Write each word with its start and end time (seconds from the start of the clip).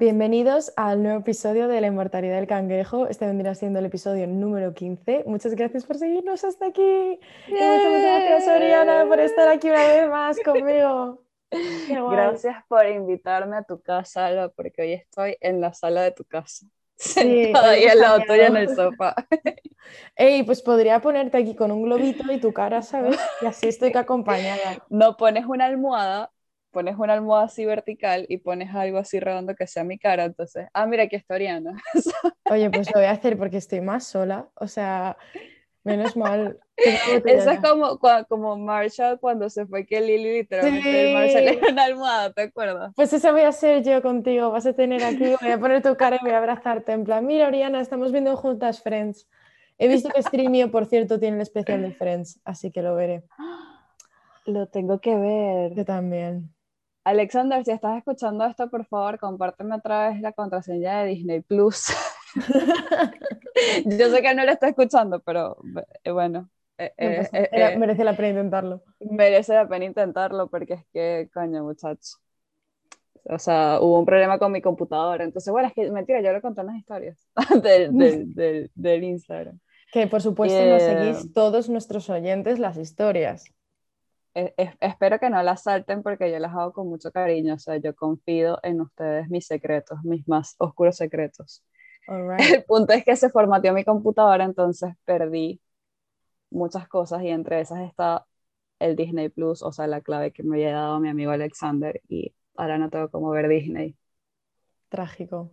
Bienvenidos 0.00 0.72
al 0.76 1.02
nuevo 1.02 1.20
episodio 1.20 1.68
de 1.68 1.78
La 1.82 1.88
Inmortalidad 1.88 2.36
del 2.36 2.46
Cangrejo. 2.46 3.06
Este 3.06 3.26
vendrá 3.26 3.54
siendo 3.54 3.80
el 3.80 3.84
episodio 3.84 4.26
número 4.26 4.72
15. 4.72 5.24
Muchas 5.26 5.54
gracias 5.54 5.84
por 5.84 5.98
seguirnos 5.98 6.42
hasta 6.42 6.68
aquí. 6.68 6.80
Y 6.80 7.52
muchas 7.52 8.02
gracias, 8.02 8.48
Oriana, 8.48 9.04
por 9.06 9.20
estar 9.20 9.46
aquí 9.48 9.68
una 9.68 9.86
vez 9.86 10.08
más 10.08 10.38
conmigo. 10.42 11.22
Gracias 12.10 12.56
por 12.66 12.86
invitarme 12.86 13.58
a 13.58 13.62
tu 13.62 13.82
casa, 13.82 14.24
Alba, 14.24 14.48
porque 14.48 14.80
hoy 14.80 14.92
estoy 14.94 15.36
en 15.38 15.60
la 15.60 15.74
sala 15.74 16.00
de 16.00 16.12
tu 16.12 16.24
casa. 16.24 16.64
Sí, 16.96 17.52
al 17.90 17.98
lado 17.98 18.20
tuyo 18.20 18.44
en 18.44 18.56
el 18.56 18.74
sofá. 18.74 19.14
Ey, 20.16 20.44
pues 20.44 20.62
podría 20.62 21.00
ponerte 21.02 21.36
aquí 21.36 21.54
con 21.54 21.70
un 21.70 21.82
globito 21.82 22.32
y 22.32 22.40
tu 22.40 22.54
cara, 22.54 22.80
¿sabes? 22.80 23.20
Y 23.42 23.44
así 23.44 23.68
estoy 23.68 23.92
que 23.92 23.98
acompañada. 23.98 24.82
No 24.88 25.18
pones 25.18 25.44
una 25.44 25.66
almohada 25.66 26.30
pones 26.70 26.96
una 26.98 27.14
almohada 27.14 27.44
así 27.46 27.64
vertical 27.64 28.26
y 28.28 28.38
pones 28.38 28.74
algo 28.74 28.98
así 28.98 29.20
redondo 29.20 29.54
que 29.54 29.66
sea 29.66 29.84
mi 29.84 29.98
cara, 29.98 30.24
entonces, 30.24 30.68
ah, 30.72 30.86
mira, 30.86 31.04
aquí 31.04 31.16
está 31.16 31.34
Oriana. 31.34 31.72
Oye, 32.50 32.70
pues 32.70 32.88
lo 32.94 33.00
voy 33.00 33.06
a 33.06 33.12
hacer 33.12 33.36
porque 33.36 33.56
estoy 33.56 33.80
más 33.80 34.04
sola, 34.04 34.48
o 34.54 34.68
sea, 34.68 35.16
menos 35.84 36.16
mal. 36.16 36.58
Eso 36.76 37.50
es 37.50 37.60
como, 37.60 37.98
como 38.28 38.56
Marshall 38.56 39.18
cuando 39.20 39.50
se 39.50 39.66
fue 39.66 39.86
que 39.86 40.00
Lily 40.00 40.32
literalmente 40.38 41.12
Marshall 41.12 41.48
era 41.48 41.72
una 41.72 41.84
almohada, 41.84 42.32
¿te 42.32 42.42
acuerdas? 42.42 42.92
Pues 42.96 43.12
esa 43.12 43.32
voy 43.32 43.42
a 43.42 43.52
ser 43.52 43.82
yo 43.82 44.00
contigo, 44.00 44.50
vas 44.50 44.66
a 44.66 44.72
tener 44.72 45.04
aquí, 45.04 45.34
voy 45.40 45.50
a 45.50 45.58
poner 45.58 45.82
tu 45.82 45.94
cara 45.96 46.16
y 46.16 46.24
voy 46.24 46.32
a 46.32 46.38
abrazarte 46.38 46.92
en 46.92 47.04
plan, 47.04 47.26
mira 47.26 47.48
Oriana, 47.48 47.80
estamos 47.80 48.12
viendo 48.12 48.36
juntas 48.36 48.82
Friends. 48.82 49.28
He 49.82 49.88
visto 49.88 50.10
que 50.10 50.22
Streamio, 50.22 50.70
por 50.70 50.84
cierto, 50.84 51.18
tiene 51.18 51.36
el 51.36 51.42
especial 51.42 51.80
de 51.80 51.92
Friends, 51.92 52.38
así 52.44 52.70
que 52.70 52.82
lo 52.82 52.94
veré. 52.94 53.24
Lo 54.46 54.66
tengo 54.66 55.00
que 55.00 55.14
ver. 55.16 55.74
Yo 55.74 55.84
también. 55.84 56.52
Alexander, 57.04 57.64
si 57.64 57.70
estás 57.70 57.96
escuchando 57.98 58.44
esto, 58.44 58.68
por 58.68 58.84
favor, 58.84 59.18
compárteme 59.18 59.76
otra 59.76 60.10
vez 60.10 60.20
la 60.20 60.32
contraseña 60.32 61.02
de 61.02 61.08
Disney 61.08 61.40
Plus. 61.40 61.86
Yo 63.86 64.10
sé 64.10 64.22
que 64.22 64.34
no 64.34 64.44
lo 64.44 64.52
está 64.52 64.68
escuchando, 64.68 65.20
pero 65.20 65.56
eh, 66.04 66.10
bueno. 66.10 66.50
Eh, 66.78 66.92
eh, 66.96 67.76
merece 67.78 68.04
la 68.04 68.16
pena 68.16 68.28
intentarlo. 68.28 68.82
Merece 69.00 69.54
la 69.54 69.68
pena 69.68 69.84
intentarlo 69.84 70.48
porque 70.48 70.74
es 70.74 70.86
que, 70.92 71.30
coño, 71.32 71.62
muchacho. 71.64 72.18
O 73.24 73.38
sea, 73.38 73.80
hubo 73.80 73.98
un 73.98 74.06
problema 74.06 74.38
con 74.38 74.52
mi 74.52 74.62
computadora. 74.62 75.24
Entonces, 75.24 75.50
bueno, 75.52 75.68
es 75.68 75.74
que 75.74 75.90
mentira, 75.90 76.20
yo 76.20 76.32
le 76.32 76.40
conté 76.40 76.62
unas 76.62 76.76
historias 76.76 77.28
del, 77.62 77.96
del, 78.34 78.70
del, 78.74 79.04
Instagram. 79.04 79.58
Que 79.92 80.06
por 80.06 80.22
supuesto 80.22 80.64
nos 80.66 80.82
seguís 80.82 81.32
todos 81.32 81.68
nuestros 81.68 82.08
oyentes 82.10 82.58
las 82.58 82.76
historias 82.76 83.44
espero 84.34 85.18
que 85.18 85.30
no 85.30 85.42
las 85.42 85.64
salten 85.64 86.02
porque 86.02 86.30
yo 86.30 86.38
las 86.38 86.52
hago 86.52 86.72
con 86.72 86.88
mucho 86.88 87.10
cariño, 87.10 87.54
o 87.54 87.58
sea, 87.58 87.76
yo 87.78 87.94
confío 87.94 88.58
en 88.62 88.80
ustedes 88.80 89.28
mis 89.28 89.46
secretos, 89.46 89.98
mis 90.04 90.26
más 90.28 90.54
oscuros 90.58 90.96
secretos. 90.96 91.64
El 92.08 92.64
punto 92.64 92.92
es 92.92 93.04
que 93.04 93.16
se 93.16 93.30
formateó 93.30 93.72
mi 93.72 93.84
computadora, 93.84 94.44
entonces 94.44 94.94
perdí 95.04 95.60
muchas 96.50 96.88
cosas 96.88 97.22
y 97.22 97.28
entre 97.28 97.60
esas 97.60 97.80
está 97.80 98.26
el 98.80 98.96
Disney 98.96 99.28
Plus, 99.28 99.62
o 99.62 99.72
sea, 99.72 99.86
la 99.86 100.00
clave 100.00 100.32
que 100.32 100.42
me 100.42 100.56
había 100.56 100.72
dado 100.72 101.00
mi 101.00 101.08
amigo 101.08 101.30
Alexander 101.30 102.00
y 102.08 102.34
ahora 102.56 102.78
no 102.78 102.90
tengo 102.90 103.10
cómo 103.10 103.30
ver 103.30 103.48
Disney. 103.48 103.96
Trágico. 104.88 105.52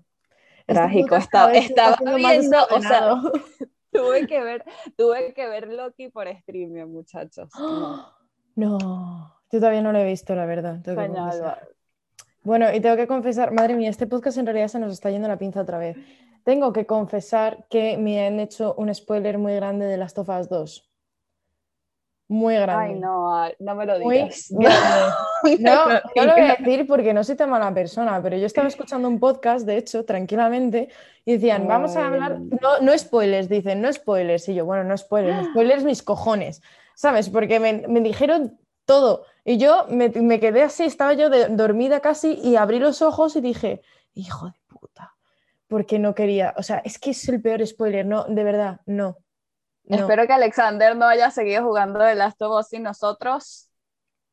Trágico, 0.66 1.16
estaba, 1.16 1.54
estaba 1.54 1.98
viendo, 2.16 2.58
o 2.72 2.82
sea, 2.82 3.22
tuve 3.92 4.28
que 4.28 4.42
ver, 4.42 4.66
tuve 4.98 5.34
que 5.34 5.48
ver 5.48 5.68
Loki 5.68 6.10
por 6.10 6.28
streaming, 6.28 6.86
muchachos. 6.86 7.50
No. 7.58 8.12
No, 8.58 9.36
yo 9.52 9.60
todavía 9.60 9.84
no 9.84 9.92
lo 9.92 10.00
he 10.00 10.06
visto, 10.06 10.34
la 10.34 10.48
verdad. 10.48 10.80
bueno, 12.42 12.74
y 12.74 12.80
tengo 12.80 12.96
que 12.96 13.06
confesar, 13.06 13.52
madre 13.52 13.76
mía, 13.76 13.92
este 13.92 14.08
podcast 14.08 14.40
en 14.40 14.48
realidad 14.48 14.68
se 14.68 14.80
nos 14.80 14.92
está 14.92 15.12
yendo 15.12 15.28
la 15.28 15.38
pinza 15.38 15.62
otra 15.62 15.78
vez. 15.78 15.96
Tengo 16.44 16.74
que 16.74 16.88
confesar 16.88 17.68
que 17.70 17.98
me 17.98 18.26
han 18.26 18.40
hecho 18.40 18.74
un 18.76 18.94
spoiler 18.96 19.38
muy 19.38 19.54
grande 19.54 19.86
de 19.86 19.98
las 19.98 20.16
Tofas 20.16 20.50
2. 20.50 20.90
Muy 22.30 22.56
grande. 22.56 22.96
Ay, 22.96 23.00
no, 23.00 23.48
no 23.60 23.76
me 23.76 23.86
lo 23.86 24.00
digas. 24.00 24.50
no, 24.52 24.70
no 25.60 26.26
lo 26.26 26.32
voy 26.32 26.42
a 26.42 26.56
decir 26.56 26.88
porque 26.88 27.14
no 27.14 27.24
soy 27.24 27.36
tan 27.36 27.52
mala 27.52 27.72
persona, 27.76 28.20
pero 28.24 28.38
yo 28.38 28.48
estaba 28.48 28.68
escuchando 28.70 29.08
un 29.08 29.20
podcast, 29.20 29.68
de 29.68 29.78
hecho, 29.78 30.04
tranquilamente, 30.04 30.90
y 31.26 31.34
decían, 31.34 31.68
vamos 31.68 31.96
a 31.96 32.08
hablar, 32.08 32.40
no, 32.40 32.80
no 32.82 32.98
spoilers, 32.98 33.50
dicen, 33.50 33.82
no 33.82 33.94
spoilers. 33.94 34.50
Y 34.50 34.56
yo, 34.56 34.66
bueno, 34.66 34.84
no 34.84 34.98
spoilers, 34.98 35.48
spoilers 35.52 35.84
mis 35.84 36.02
cojones. 36.02 36.64
¿Sabes? 36.98 37.30
Porque 37.30 37.60
me, 37.60 38.02
dijeron 38.02 38.60
todo. 38.86 39.26
Y 39.46 39.58
yo 39.58 39.86
me, 39.90 40.40
quedé 40.40 40.64
así, 40.64 40.84
estaba 40.84 41.14
yo 41.14 41.30
dormida 41.50 42.02
casi 42.02 42.34
y 42.34 42.56
abrí 42.56 42.80
los 42.80 43.02
ojos 43.02 43.36
y 43.36 43.42
dije, 43.42 43.82
hijo 44.16 44.48
de 44.48 44.60
puta, 44.68 45.16
porque 45.68 46.00
no 46.00 46.16
quería, 46.16 46.56
o 46.58 46.64
sea, 46.64 46.80
es 46.80 46.98
que 46.98 47.12
es 47.12 47.30
el 47.30 47.40
peor 47.40 47.66
spoiler, 47.66 48.06
no, 48.06 48.26
de 48.26 48.44
verdad, 48.44 48.82
no. 48.88 49.18
Espero 49.86 50.26
que 50.26 50.34
Alexander 50.34 50.98
no 50.98 51.06
haya 51.06 51.30
seguido 51.32 51.64
jugando 51.64 52.00
de 52.00 52.16
Last 52.16 52.42
of 52.42 52.60
Us 52.60 52.74
y 52.74 52.80
nosotros. 52.80 53.70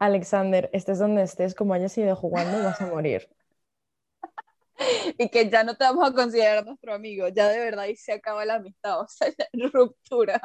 Alexander, 0.00 0.68
estés 0.72 0.98
donde 0.98 1.22
estés, 1.22 1.54
como 1.54 1.74
hayas 1.74 1.96
ido 1.98 2.16
jugando, 2.16 2.64
vas 2.64 2.80
a 2.80 2.86
morir. 2.86 3.28
y 5.18 5.28
que 5.28 5.50
ya 5.50 5.62
no 5.64 5.76
te 5.76 5.84
vamos 5.84 6.08
a 6.08 6.12
considerar 6.14 6.64
nuestro 6.64 6.94
amigo, 6.94 7.28
ya 7.28 7.48
de 7.48 7.60
verdad 7.60 7.84
y 7.84 7.94
se 7.94 8.14
acaba 8.14 8.44
la 8.46 8.54
amistad, 8.54 9.00
o 9.00 9.06
sea, 9.06 9.28
ruptura. 9.52 10.40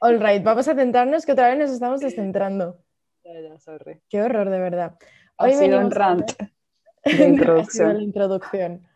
All 0.00 0.20
right, 0.20 0.42
vamos 0.42 0.68
a 0.68 0.74
centrarnos 0.74 1.26
que 1.26 1.32
otra 1.32 1.48
vez 1.48 1.58
nos 1.58 1.70
estamos 1.70 2.00
descentrando. 2.00 2.78
Ya, 3.24 3.58
sorry. 3.58 4.00
Qué 4.08 4.22
horror, 4.22 4.50
de 4.50 4.60
verdad. 4.60 4.96
Hoy 5.38 5.50
ha 5.52 5.58
sido 5.58 5.80
un 5.80 5.90
rant 5.90 6.30
de 7.04 7.28
introducción. 7.28 7.96
la 7.96 8.02
introducción. 8.02 8.86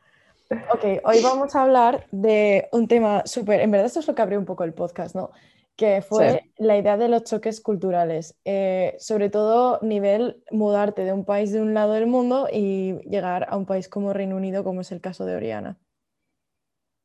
Ok, 0.73 0.85
hoy 1.05 1.23
vamos 1.23 1.55
a 1.55 1.63
hablar 1.63 2.07
de 2.11 2.69
un 2.73 2.89
tema 2.89 3.23
súper, 3.25 3.61
en 3.61 3.71
verdad 3.71 3.87
esto 3.87 4.01
es 4.01 4.09
lo 4.09 4.15
que 4.15 4.23
abrió 4.23 4.39
un 4.39 4.47
poco 4.47 4.65
el 4.65 4.75
podcast, 4.75 5.15
¿no? 5.15 5.31
Que 5.77 6.03
fue 6.03 6.53
la 6.59 6.77
idea 6.77 6.97
de 6.97 7.09
los 7.09 7.25
choques 7.25 7.61
culturales, 7.61 8.37
eh, 8.45 8.97
sobre 8.99 9.31
todo 9.31 9.79
nivel 9.81 10.43
mudarte 10.51 11.05
de 11.05 11.13
un 11.13 11.25
país 11.25 11.53
de 11.53 11.61
un 11.61 11.73
lado 11.73 11.93
del 11.93 12.07
mundo 12.07 12.49
y 12.53 12.99
llegar 13.09 13.47
a 13.49 13.57
un 13.57 13.65
país 13.65 13.89
como 13.89 14.13
Reino 14.13 14.37
Unido, 14.37 14.65
como 14.65 14.81
es 14.81 14.91
el 14.91 15.01
caso 15.01 15.25
de 15.25 15.37
Oriana. 15.37 15.79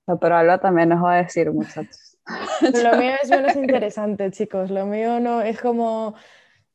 No, 0.08 0.20
pero 0.20 0.36
Alba 0.36 0.60
también 0.60 0.90
nos 0.90 1.04
va 1.04 1.14
a 1.14 1.24
decir, 1.24 1.52
muchachos. 1.52 2.15
Lo 2.84 2.98
mío 2.98 3.14
es 3.22 3.30
menos 3.30 3.56
interesante, 3.56 4.32
chicos. 4.32 4.72
Lo 4.72 4.86
mío 4.86 5.20
no 5.20 5.42
es 5.42 5.60
como 5.60 6.16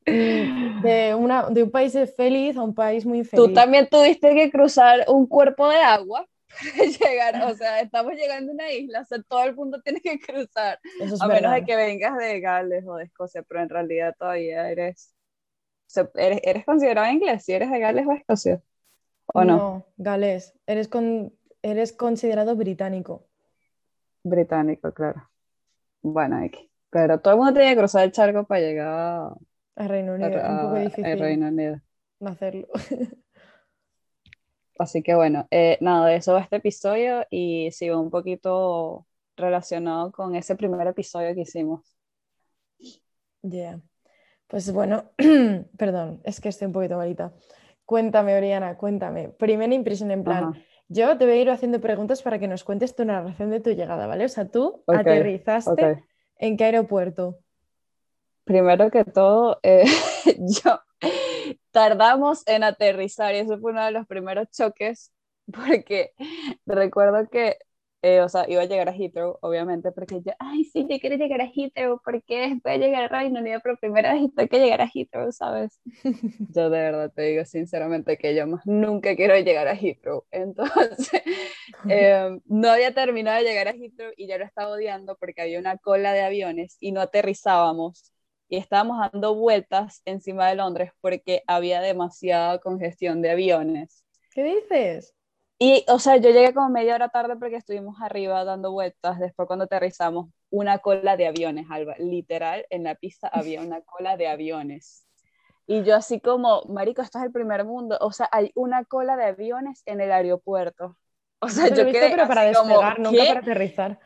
mm, 0.06 0.82
de, 0.82 1.14
una, 1.14 1.50
de 1.50 1.62
un 1.64 1.70
país 1.70 1.96
feliz 2.16 2.56
a 2.56 2.62
un 2.62 2.74
país 2.74 3.04
muy 3.04 3.24
feliz. 3.24 3.46
Tú 3.46 3.52
también 3.52 3.88
tuviste 3.88 4.34
que 4.34 4.50
cruzar 4.50 5.04
un 5.08 5.26
cuerpo 5.26 5.68
de 5.68 5.78
agua 5.78 6.26
para 6.76 6.88
llegar, 6.88 7.50
o 7.50 7.54
sea, 7.54 7.80
estamos 7.80 8.14
llegando 8.14 8.52
a 8.52 8.54
una 8.54 8.72
isla, 8.72 9.00
o 9.00 9.04
sea, 9.04 9.22
todo 9.22 9.44
el 9.44 9.54
mundo 9.54 9.80
tiene 9.82 10.00
que 10.00 10.18
cruzar, 10.18 10.78
a 11.20 11.28
menos 11.28 11.52
de 11.52 11.64
que 11.64 11.76
vengas 11.76 12.16
de 12.16 12.40
Gales 12.40 12.84
o 12.86 12.96
de 12.96 13.04
Escocia, 13.04 13.42
pero 13.42 13.62
en 13.62 13.68
realidad 13.68 14.14
todavía 14.18 14.68
eres, 14.68 15.14
eres, 16.14 16.40
eres 16.42 16.64
considerado 16.64 17.10
inglés, 17.12 17.44
si 17.44 17.52
eres 17.52 17.70
de 17.70 17.78
Gales 17.78 18.06
o 18.06 18.12
Escocia, 18.12 18.62
¿o 19.26 19.44
no? 19.44 19.56
No, 19.56 19.86
Gales, 19.96 20.54
eres, 20.66 20.88
con, 20.88 21.32
eres 21.62 21.92
considerado 21.92 22.56
británico. 22.56 23.26
Británico, 24.22 24.92
claro. 24.92 25.29
Bueno, 26.02 26.42
aquí. 26.44 26.70
Pero 26.90 27.20
todo 27.20 27.34
el 27.34 27.38
mundo 27.38 27.54
tiene 27.54 27.70
que 27.70 27.78
cruzar 27.78 28.04
el 28.04 28.12
charco 28.12 28.44
para 28.44 28.60
llegar 28.60 29.32
a 29.76 29.88
Reino 29.88 30.14
Unido. 30.14 30.30
es 30.30 30.48
un 30.48 30.60
poco 30.60 30.74
difícil. 30.74 31.18
Reino 31.18 31.48
Unido. 31.48 31.80
Hacerlo. 32.20 32.68
Así 34.78 35.02
que 35.02 35.14
bueno, 35.14 35.46
eh, 35.50 35.76
nada, 35.80 36.06
de 36.06 36.16
eso 36.16 36.32
va 36.32 36.40
este 36.40 36.56
episodio 36.56 37.26
y 37.28 37.70
sigo 37.70 38.00
un 38.00 38.10
poquito 38.10 39.06
relacionado 39.36 40.10
con 40.10 40.34
ese 40.34 40.56
primer 40.56 40.86
episodio 40.86 41.34
que 41.34 41.42
hicimos. 41.42 41.94
Ya. 43.42 43.80
Pues 44.46 44.72
bueno, 44.72 45.10
perdón, 45.76 46.20
es 46.24 46.40
que 46.40 46.48
estoy 46.48 46.66
un 46.66 46.72
poquito 46.72 46.96
malita. 46.96 47.32
Cuéntame, 47.84 48.36
Oriana, 48.36 48.76
cuéntame. 48.76 49.28
Primera 49.28 49.74
impresión 49.74 50.10
en 50.10 50.24
plan, 50.24 50.54
yo 50.92 51.16
te 51.16 51.24
voy 51.24 51.34
a 51.34 51.40
ir 51.42 51.50
haciendo 51.50 51.80
preguntas 51.80 52.20
para 52.20 52.40
que 52.40 52.48
nos 52.48 52.64
cuentes 52.64 52.96
tu 52.96 53.04
narración 53.04 53.50
de 53.50 53.60
tu 53.60 53.70
llegada, 53.70 54.08
¿vale? 54.08 54.24
O 54.24 54.28
sea, 54.28 54.48
tú 54.48 54.82
aterrizaste 54.88 56.04
en 56.36 56.56
qué 56.56 56.64
aeropuerto. 56.64 57.38
Primero 58.42 58.90
que 58.90 59.04
todo, 59.04 59.60
eh, 59.62 59.84
yo 60.64 60.80
tardamos 61.70 62.44
en 62.48 62.64
aterrizar 62.64 63.32
y 63.36 63.38
eso 63.38 63.56
fue 63.60 63.70
uno 63.70 63.84
de 63.84 63.92
los 63.92 64.04
primeros 64.08 64.50
choques 64.50 65.12
porque 65.46 66.12
recuerdo 66.66 67.28
que 67.30 67.58
eh, 68.02 68.20
o 68.22 68.28
sea, 68.28 68.46
iba 68.48 68.62
a 68.62 68.64
llegar 68.64 68.88
a 68.88 68.94
Heathrow, 68.94 69.38
obviamente, 69.42 69.92
porque 69.92 70.22
yo, 70.22 70.32
ay, 70.38 70.64
sí, 70.64 70.86
yo 70.88 70.98
quiero 71.00 71.16
llegar 71.16 71.42
a 71.42 71.50
Heathrow, 71.54 72.00
porque 72.02 72.58
voy 72.64 72.72
a 72.72 72.76
llegar 72.78 73.04
a 73.04 73.08
Reino 73.08 73.40
Unido, 73.40 73.60
pero 73.62 73.76
primero 73.76 74.10
necesito 74.12 74.48
que 74.48 74.58
llegar 74.58 74.80
a 74.80 74.90
Heathrow, 74.92 75.30
¿sabes? 75.32 75.80
yo 76.54 76.70
de 76.70 76.78
verdad 76.78 77.12
te 77.14 77.22
digo 77.22 77.44
sinceramente 77.44 78.16
que 78.16 78.34
yo 78.34 78.46
más 78.46 78.64
nunca 78.64 79.14
quiero 79.16 79.38
llegar 79.38 79.68
a 79.68 79.74
Heathrow. 79.74 80.24
Entonces, 80.30 81.22
em, 81.88 82.40
no 82.46 82.70
había 82.70 82.94
terminado 82.94 83.38
de 83.38 83.44
llegar 83.44 83.68
a 83.68 83.72
Heathrow 83.72 84.12
y 84.16 84.26
ya 84.26 84.38
lo 84.38 84.44
estaba 84.44 84.70
odiando 84.70 85.16
porque 85.16 85.42
había 85.42 85.58
una 85.58 85.76
cola 85.76 86.12
de 86.14 86.22
aviones 86.22 86.76
y 86.80 86.92
no 86.92 87.02
aterrizábamos 87.02 88.12
y 88.48 88.56
estábamos 88.56 88.98
dando 89.12 89.34
vueltas 89.34 90.02
encima 90.06 90.48
de 90.48 90.56
Londres 90.56 90.90
porque 91.00 91.42
había 91.46 91.80
demasiada 91.80 92.58
congestión 92.60 93.20
de 93.20 93.30
aviones. 93.30 94.04
¿Qué 94.32 94.42
dices? 94.42 95.14
Y, 95.62 95.84
o 95.88 95.98
sea, 95.98 96.16
yo 96.16 96.30
llegué 96.30 96.54
como 96.54 96.70
media 96.70 96.94
hora 96.94 97.10
tarde 97.10 97.36
porque 97.36 97.56
estuvimos 97.56 98.00
arriba 98.00 98.44
dando 98.44 98.72
vueltas. 98.72 99.18
Después, 99.18 99.46
cuando 99.46 99.66
aterrizamos, 99.66 100.30
una 100.48 100.78
cola 100.78 101.18
de 101.18 101.26
aviones, 101.26 101.66
Alba. 101.68 101.96
Literal, 101.98 102.64
en 102.70 102.84
la 102.84 102.94
pista 102.94 103.28
había 103.28 103.60
una 103.60 103.80
cola 103.84 104.16
de 104.16 104.26
aviones. 104.26 105.06
Y 105.66 105.84
yo, 105.84 105.96
así 105.96 106.18
como, 106.18 106.62
Marico, 106.62 107.02
esto 107.02 107.18
es 107.18 107.26
el 107.26 107.30
primer 107.30 107.66
mundo. 107.66 107.98
O 108.00 108.10
sea, 108.10 108.26
hay 108.32 108.52
una 108.54 108.86
cola 108.86 109.18
de 109.18 109.26
aviones 109.26 109.82
en 109.84 110.00
el 110.00 110.10
aeropuerto. 110.10 110.96
O 111.42 111.48
sea, 111.48 111.68
yo, 111.68 111.86
quedé. 111.86 112.10
Pero 112.10 112.28
para 112.28 112.42
despegar, 112.42 112.98
nunca 112.98 113.24
para 113.24 113.40
aterrizar. 113.40 113.98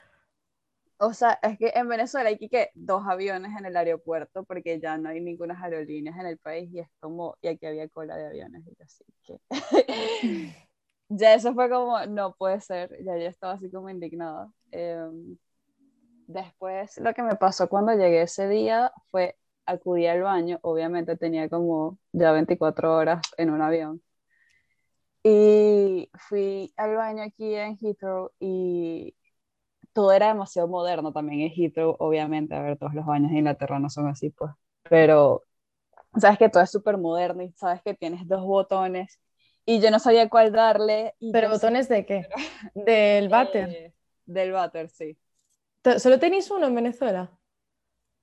O 0.99 1.13
sea, 1.13 1.37
es 1.43 1.59
que 1.59 1.73
en 1.75 1.89
Venezuela 1.89 2.29
hay 2.29 2.39
que 2.39 2.71
dos 2.75 3.03
aviones 3.09 3.59
en 3.59 3.67
el 3.67 3.77
aeropuerto 3.77 4.45
porque 4.45 4.79
ya 4.79 4.97
no 4.99 5.09
hay 5.09 5.21
ninguna 5.21 5.61
aerolíneas 5.61 6.17
en 6.17 6.27
el 6.27 6.39
país 6.39 6.73
y 6.73 6.79
es 6.79 6.89
como, 7.01 7.37
y 7.43 7.49
aquí 7.49 7.67
había 7.67 7.89
cola 7.89 8.17
de 8.17 8.29
aviones 8.29 8.63
y 8.65 8.81
así 8.81 9.05
que 9.25 9.41
ya 11.09 11.35
eso 11.35 11.55
fue 11.55 11.69
como, 11.71 12.05
no 12.07 12.35
puede 12.35 12.61
ser, 12.61 12.91
ya 13.05 13.17
yo 13.17 13.27
estaba 13.29 13.55
así 13.55 13.71
como 13.71 13.91
indignada. 13.91 14.51
Em, 14.71 15.37
después 16.27 16.99
lo 16.99 17.15
que 17.15 17.23
me 17.23 17.37
pasó 17.37 17.69
cuando 17.69 17.93
llegué 17.93 18.23
ese 18.23 18.49
día 18.49 18.93
fue 19.11 19.37
acudí 19.67 20.07
al 20.07 20.23
baño, 20.23 20.59
obviamente 20.63 21.17
tenía 21.17 21.49
como 21.49 21.99
ya 22.13 22.33
24 22.33 22.95
horas 22.97 23.23
en 23.39 23.51
un 23.51 23.63
avión. 23.63 24.03
Y 25.23 26.11
fui 26.29 26.73
al 26.77 26.97
baño 26.97 27.23
aquí 27.23 27.55
en 27.55 27.79
Heathrow 27.81 28.31
y 28.39 29.17
todo 29.95 30.13
era 30.13 30.29
demasiado 30.29 30.69
moderno 30.69 31.13
también 31.13 31.43
en 31.43 31.53
Heathrow, 31.53 31.97
obviamente, 31.99 32.55
a 32.55 32.63
ver, 32.63 32.79
todos 32.79 32.95
los 32.95 33.07
baños 33.07 33.31
en 33.31 33.39
Inglaterra 33.39 33.79
no 33.79 33.91
son 33.91 34.09
así, 34.09 34.31
pues, 34.31 34.53
pero 34.85 35.45
sabes 36.19 36.39
que 36.39 36.49
todo 36.49 36.63
es 36.63 36.71
súper 36.71 36.99
moderno 36.99 37.43
y 37.43 37.53
sabes 37.53 37.83
que 37.83 37.95
tienes 37.95 38.27
dos 38.29 38.43
botones 38.45 39.21
y 39.67 39.81
yo 39.81 39.91
no 39.91 39.99
sabía 39.99 40.29
cuál 40.29 40.53
darle. 40.53 41.15
¿Pero 41.33 41.51
botones 41.51 41.89
de 41.89 42.05
qué? 42.07 42.29
¿Del 42.75 43.29
váter? 43.29 43.69
Eh, 43.71 43.95
del 44.27 44.53
váter, 44.53 44.89
sí. 44.89 45.17
¿Solo 45.99 46.19
tenéis 46.19 46.51
uno 46.51 46.67
en 46.67 46.75
Venezuela? 46.75 47.31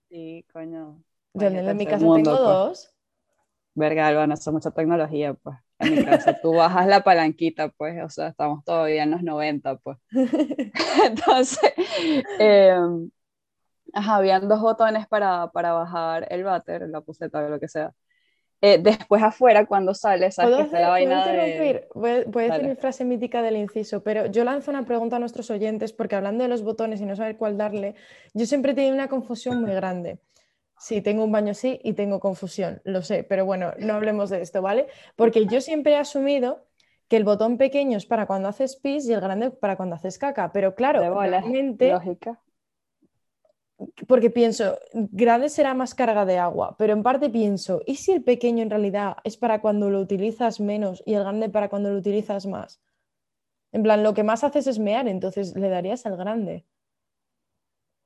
Sí, 0.09 0.45
coño. 0.51 1.03
Yo 1.33 1.47
en, 1.47 1.77
mi 1.77 1.85
casa 1.85 1.99
tengo 1.99 2.13
pues. 2.13 2.25
dos. 2.25 2.93
Verga, 3.73 4.07
Alba, 4.07 4.27
no 4.27 4.35
son 4.35 4.55
mucha 4.55 4.71
tecnología, 4.71 5.33
pues. 5.33 5.57
En 5.79 5.95
mi 5.95 6.05
casa 6.05 6.39
tú 6.41 6.53
bajas 6.53 6.85
la 6.87 7.03
palanquita, 7.03 7.69
pues, 7.69 8.03
o 8.03 8.09
sea, 8.09 8.27
estamos 8.27 8.63
todavía 8.63 9.03
en 9.03 9.11
los 9.11 9.23
90, 9.23 9.77
pues. 9.77 9.97
Entonces, 11.05 11.73
em, 12.39 13.09
ajá, 13.93 14.15
habían 14.17 14.47
dos 14.47 14.59
botones 14.59 15.07
para, 15.07 15.49
para 15.51 15.73
bajar 15.73 16.27
el 16.29 16.43
váter, 16.43 16.87
la 16.89 17.01
puseta 17.01 17.39
o 17.39 17.49
lo 17.49 17.59
que 17.59 17.67
sea. 17.67 17.93
Eh, 18.63 18.77
después 18.77 19.23
afuera, 19.23 19.65
cuando 19.65 19.95
sale, 19.95 20.31
¿sabes 20.31 20.55
que 20.55 20.61
está 20.63 20.79
la 20.79 20.89
vaina 20.89 21.25
de... 21.25 21.87
Voy, 21.95 22.43
a 22.43 22.53
decir 22.53 22.67
mi 22.67 22.75
frase 22.75 23.03
mítica 23.03 23.41
del 23.41 23.57
inciso, 23.57 24.03
pero 24.03 24.27
yo 24.27 24.43
lanzo 24.43 24.69
una 24.69 24.85
pregunta 24.85 25.15
a 25.15 25.19
nuestros 25.19 25.49
oyentes, 25.49 25.93
porque 25.93 26.15
hablando 26.15 26.43
de 26.43 26.47
los 26.47 26.61
botones 26.61 27.01
y 27.01 27.05
no 27.05 27.15
saber 27.15 27.37
cuál 27.37 27.57
darle, 27.57 27.95
yo 28.35 28.45
siempre 28.45 28.73
he 28.73 28.75
tenido 28.75 28.93
una 28.93 29.07
confusión 29.07 29.61
muy 29.61 29.71
grande. 29.71 30.19
Sí, 30.77 31.01
tengo 31.01 31.23
un 31.23 31.31
baño 31.31 31.55
sí 31.55 31.79
y 31.83 31.93
tengo 31.93 32.19
confusión, 32.19 32.81
lo 32.83 33.01
sé, 33.01 33.23
pero 33.23 33.45
bueno, 33.45 33.73
no 33.79 33.93
hablemos 33.93 34.29
de 34.29 34.41
esto, 34.41 34.61
¿vale? 34.61 34.87
Porque 35.15 35.45
yo 35.45 35.59
siempre 35.61 35.93
he 35.93 35.97
asumido 35.97 36.65
que 37.07 37.17
el 37.17 37.23
botón 37.23 37.57
pequeño 37.57 37.97
es 37.97 38.05
para 38.05 38.25
cuando 38.25 38.47
haces 38.47 38.77
pis 38.77 39.07
y 39.07 39.13
el 39.13 39.21
grande 39.21 39.51
para 39.51 39.75
cuando 39.75 39.95
haces 39.95 40.17
caca, 40.17 40.51
pero 40.51 40.75
claro, 40.75 40.99
realmente... 41.19 41.93
Porque 44.07 44.29
pienso, 44.29 44.77
grande 44.93 45.49
será 45.49 45.73
más 45.73 45.95
carga 45.95 46.25
de 46.25 46.37
agua, 46.37 46.75
pero 46.77 46.93
en 46.93 47.03
parte 47.03 47.29
pienso, 47.29 47.81
¿y 47.85 47.95
si 47.95 48.11
el 48.11 48.23
pequeño 48.23 48.63
en 48.63 48.69
realidad 48.69 49.17
es 49.23 49.37
para 49.37 49.61
cuando 49.61 49.89
lo 49.89 49.99
utilizas 49.99 50.59
menos 50.59 51.01
y 51.05 51.13
el 51.15 51.23
grande 51.23 51.49
para 51.49 51.69
cuando 51.69 51.91
lo 51.91 51.97
utilizas 51.97 52.45
más? 52.45 52.81
En 53.71 53.83
plan, 53.83 54.03
lo 54.03 54.13
que 54.13 54.23
más 54.23 54.43
haces 54.43 54.67
es 54.67 54.79
mear, 54.79 55.07
entonces 55.07 55.55
le 55.55 55.69
darías 55.69 56.05
al 56.05 56.17
grande. 56.17 56.65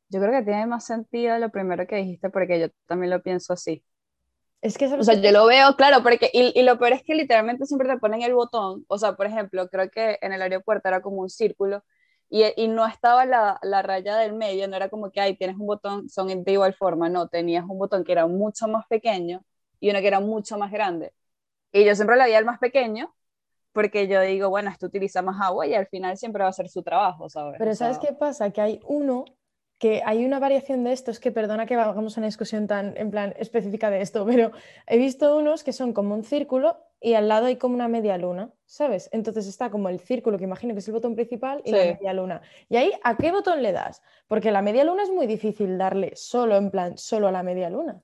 Yo 0.10 0.19
creo 0.19 0.31
que 0.31 0.45
tiene 0.45 0.68
más 0.68 0.86
sentido 0.86 1.38
lo 1.39 1.50
primero 1.50 1.88
que 1.88 1.98
dijiste, 1.98 2.30
porque 2.30 2.60
yo 2.60 2.68
también 2.86 3.10
lo 3.10 3.21
pienso 3.21 3.54
así. 3.54 3.83
Es 4.62 4.78
que, 4.78 4.86
o 4.86 5.04
sea, 5.04 5.16
yo 5.16 5.31
lo 5.31 5.45
veo, 5.45 5.75
claro, 5.75 6.01
porque, 6.04 6.30
y, 6.31 6.57
y, 6.60 6.63
lo 6.63 6.80
peor 6.80 6.94
es 6.94 7.04
que 7.04 7.13
literalmente 7.16 7.66
siempre 7.66 7.88
te 7.88 7.98
ponen 7.98 8.21
el 8.21 8.33
botón, 8.33 8.86
o 8.88 8.98
sea, 8.98 9.16
por 9.16 9.28
ejemplo, 9.28 9.68
creo 9.69 9.89
que 9.89 10.18
en 10.21 10.33
el 10.33 10.42
aeropuerto 10.42 10.88
era 10.88 11.01
como 11.01 11.21
un 11.21 11.30
círculo, 11.30 11.83
y, 12.30 12.68
no 12.68 12.86
estaba 12.86 13.25
la, 13.25 13.60
la, 13.62 13.81
raya 13.81 14.18
del 14.18 14.33
medio, 14.33 14.68
no 14.68 14.75
era 14.75 14.89
como 14.89 15.12
que, 15.12 15.22
ahí 15.22 15.36
tienes 15.36 15.57
un 15.57 15.68
botón, 15.68 16.10
son 16.10 16.44
de 16.44 16.51
igual 16.51 16.74
forma, 16.74 17.07
no, 17.10 17.27
tenías 17.27 17.66
un 17.66 17.77
botón 17.77 18.04
que 18.04 18.12
era 18.12 18.27
mucho 18.27 18.68
más 18.68 18.86
pequeño 18.88 19.44
y 19.80 19.89
uno 19.89 20.00
que 20.00 20.07
era 20.07 20.19
mucho 20.19 20.57
más 20.57 20.72
grande. 20.72 21.13
Y 21.72 21.86
yo 21.86 21.95
siempre 21.95 22.18
le 22.18 22.25
di 22.25 22.33
al 22.33 22.45
más 22.45 22.60
pequeño, 22.60 23.13
porque 23.74 24.07
yo 24.07 24.22
digo, 24.22 24.50
bueno, 24.50 24.72
esto 24.72 24.88
utiliza 24.88 25.22
más 25.22 25.42
agua 25.42 25.68
y 25.68 25.75
al 25.75 25.88
final 25.88 26.18
siempre 26.18 26.42
va 26.42 26.48
a 26.48 26.50
hacer 26.50 26.69
su 26.69 26.81
trabajo, 26.81 27.30
¿sabes? 27.30 27.56
Pero 27.60 27.75
¿sabes 27.75 28.00
qué 28.00 28.13
pasa? 28.13 28.50
Que 28.51 28.62
hay 28.62 28.80
uno 28.86 29.25
que 29.78 30.01
hay 30.06 30.25
una 30.25 30.39
variación 30.39 30.83
de 30.86 30.94
esto, 30.94 31.12
es 31.12 31.19
que 31.19 31.31
perdona 31.31 31.66
que 31.66 31.75
hagamos 31.75 32.16
una 32.16 32.28
discusión 32.28 32.66
tan 32.66 32.95
en 32.98 33.12
plan 33.12 33.33
específica 33.38 33.89
de 33.89 34.01
esto, 34.01 34.25
pero 34.25 34.51
he 34.88 34.98
visto 34.98 35.38
unos 35.38 35.63
que 35.63 35.74
son 35.74 35.94
como 35.94 36.16
un 36.16 36.24
círculo 36.24 36.78
y 37.06 37.13
al 37.13 37.28
lado 37.28 37.46
hay 37.46 37.57
como 37.57 37.75
una 37.75 37.88
media 37.88 38.18
luna, 38.18 38.50
¿sabes? 38.66 39.10
Entonces 39.12 39.46
está 39.46 39.69
como 39.69 39.90
el 39.90 40.00
círculo, 40.00 40.40
que 40.40 40.44
imagino 40.44 40.74
que 40.74 40.80
es 40.80 40.88
el 40.88 40.96
botón 40.96 41.13
principal, 41.13 41.62
y 41.63 41.72
la 41.72 41.78
media 41.78 42.13
luna. 42.13 42.42
Y 42.68 42.78
ahí, 42.78 42.92
¿a 43.04 43.16
qué 43.16 43.31
botón 43.31 43.62
le 43.62 43.74
das? 43.74 44.02
Porque 44.28 44.50
la 44.50 44.63
media 44.63 44.84
luna 44.84 45.04
es 45.04 45.12
muy 45.12 45.28
difícil 45.28 45.78
darle 45.78 46.13
solo, 46.16 46.57
en 46.57 46.72
plan, 46.72 46.98
solo 46.98 47.28
a 47.28 47.31
la 47.31 47.44
media 47.44 47.69
luna. 47.69 48.02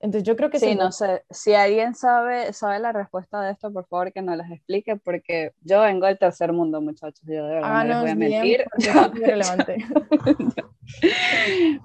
Entonces 0.00 0.24
yo 0.24 0.36
creo 0.36 0.50
que 0.50 0.58
sí. 0.58 0.74
no 0.74 0.92
sé. 0.92 1.24
Si 1.30 1.54
alguien 1.54 1.94
sabe, 1.94 2.52
sabe 2.52 2.78
la 2.78 2.92
respuesta 2.92 3.40
de 3.40 3.52
esto, 3.52 3.72
por 3.72 3.86
favor 3.86 4.12
que 4.12 4.20
nos 4.20 4.36
las 4.36 4.50
explique, 4.50 4.96
porque 4.96 5.52
yo 5.62 5.80
vengo 5.80 6.06
del 6.06 6.18
tercer 6.18 6.52
mundo, 6.52 6.82
muchachos. 6.82 7.22
Yo 7.24 7.46
de 7.46 7.54
verdad 7.54 7.84
no 7.86 7.88
les 7.88 8.00
voy 8.02 8.10
a 8.10 8.14
mentir. 8.16 8.64
relevante. 9.14 9.78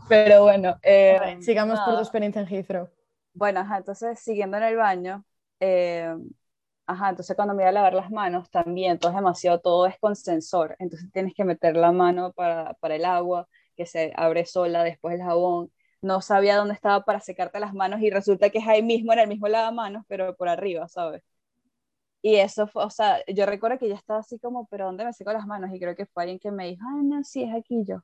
Pero 0.09 0.43
bueno. 0.43 0.75
Eh, 0.81 1.37
sigamos 1.39 1.79
por 1.79 1.93
tu 1.93 2.01
experiencia 2.01 2.41
en 2.41 2.47
Heathrow. 2.49 2.89
Bueno, 3.33 3.61
ajá, 3.61 3.77
entonces 3.77 4.19
siguiendo 4.19 4.57
en 4.57 4.63
el 4.63 4.75
baño, 4.75 5.23
eh, 5.59 6.15
ajá, 6.85 7.09
entonces 7.09 7.35
cuando 7.35 7.53
me 7.53 7.63
voy 7.63 7.69
a 7.69 7.71
lavar 7.73 7.93
las 7.93 8.11
manos 8.11 8.49
también, 8.49 8.99
todo 8.99 9.11
es 9.11 9.15
demasiado, 9.17 9.59
todo 9.59 9.85
es 9.87 9.97
con 9.99 10.15
sensor, 10.15 10.75
entonces 10.79 11.11
tienes 11.11 11.33
que 11.33 11.43
meter 11.43 11.75
la 11.75 11.91
mano 11.91 12.31
para, 12.33 12.73
para 12.75 12.95
el 12.95 13.05
agua, 13.05 13.47
que 13.75 13.85
se 13.85 14.13
abre 14.15 14.45
sola, 14.45 14.83
después 14.83 15.15
el 15.15 15.21
jabón, 15.23 15.71
no 16.01 16.21
sabía 16.21 16.57
dónde 16.57 16.73
estaba 16.73 17.03
para 17.03 17.19
secarte 17.19 17.59
las 17.59 17.73
manos 17.73 18.01
y 18.01 18.09
resulta 18.09 18.49
que 18.49 18.59
es 18.59 18.67
ahí 18.67 18.83
mismo, 18.83 19.13
en 19.13 19.19
el 19.19 19.27
mismo 19.27 19.47
lavamanos, 19.47 20.05
pero 20.07 20.35
por 20.35 20.49
arriba, 20.49 20.87
¿sabes? 20.87 21.23
Y 22.21 22.35
eso 22.35 22.67
fue, 22.67 22.83
o 22.83 22.89
sea, 22.89 23.19
yo 23.27 23.45
recuerdo 23.45 23.77
que 23.79 23.87
ya 23.87 23.95
estaba 23.95 24.19
así 24.19 24.39
como, 24.39 24.67
pero 24.67 24.85
¿dónde 24.85 25.05
me 25.05 25.13
seco 25.13 25.31
las 25.31 25.45
manos? 25.45 25.73
Y 25.73 25.79
creo 25.79 25.95
que 25.95 26.05
fue 26.05 26.23
alguien 26.23 26.39
que 26.39 26.51
me 26.51 26.67
dijo, 26.67 26.83
ay, 26.93 27.03
no, 27.03 27.23
sí, 27.23 27.43
es 27.43 27.53
aquí 27.55 27.85
yo. 27.85 28.01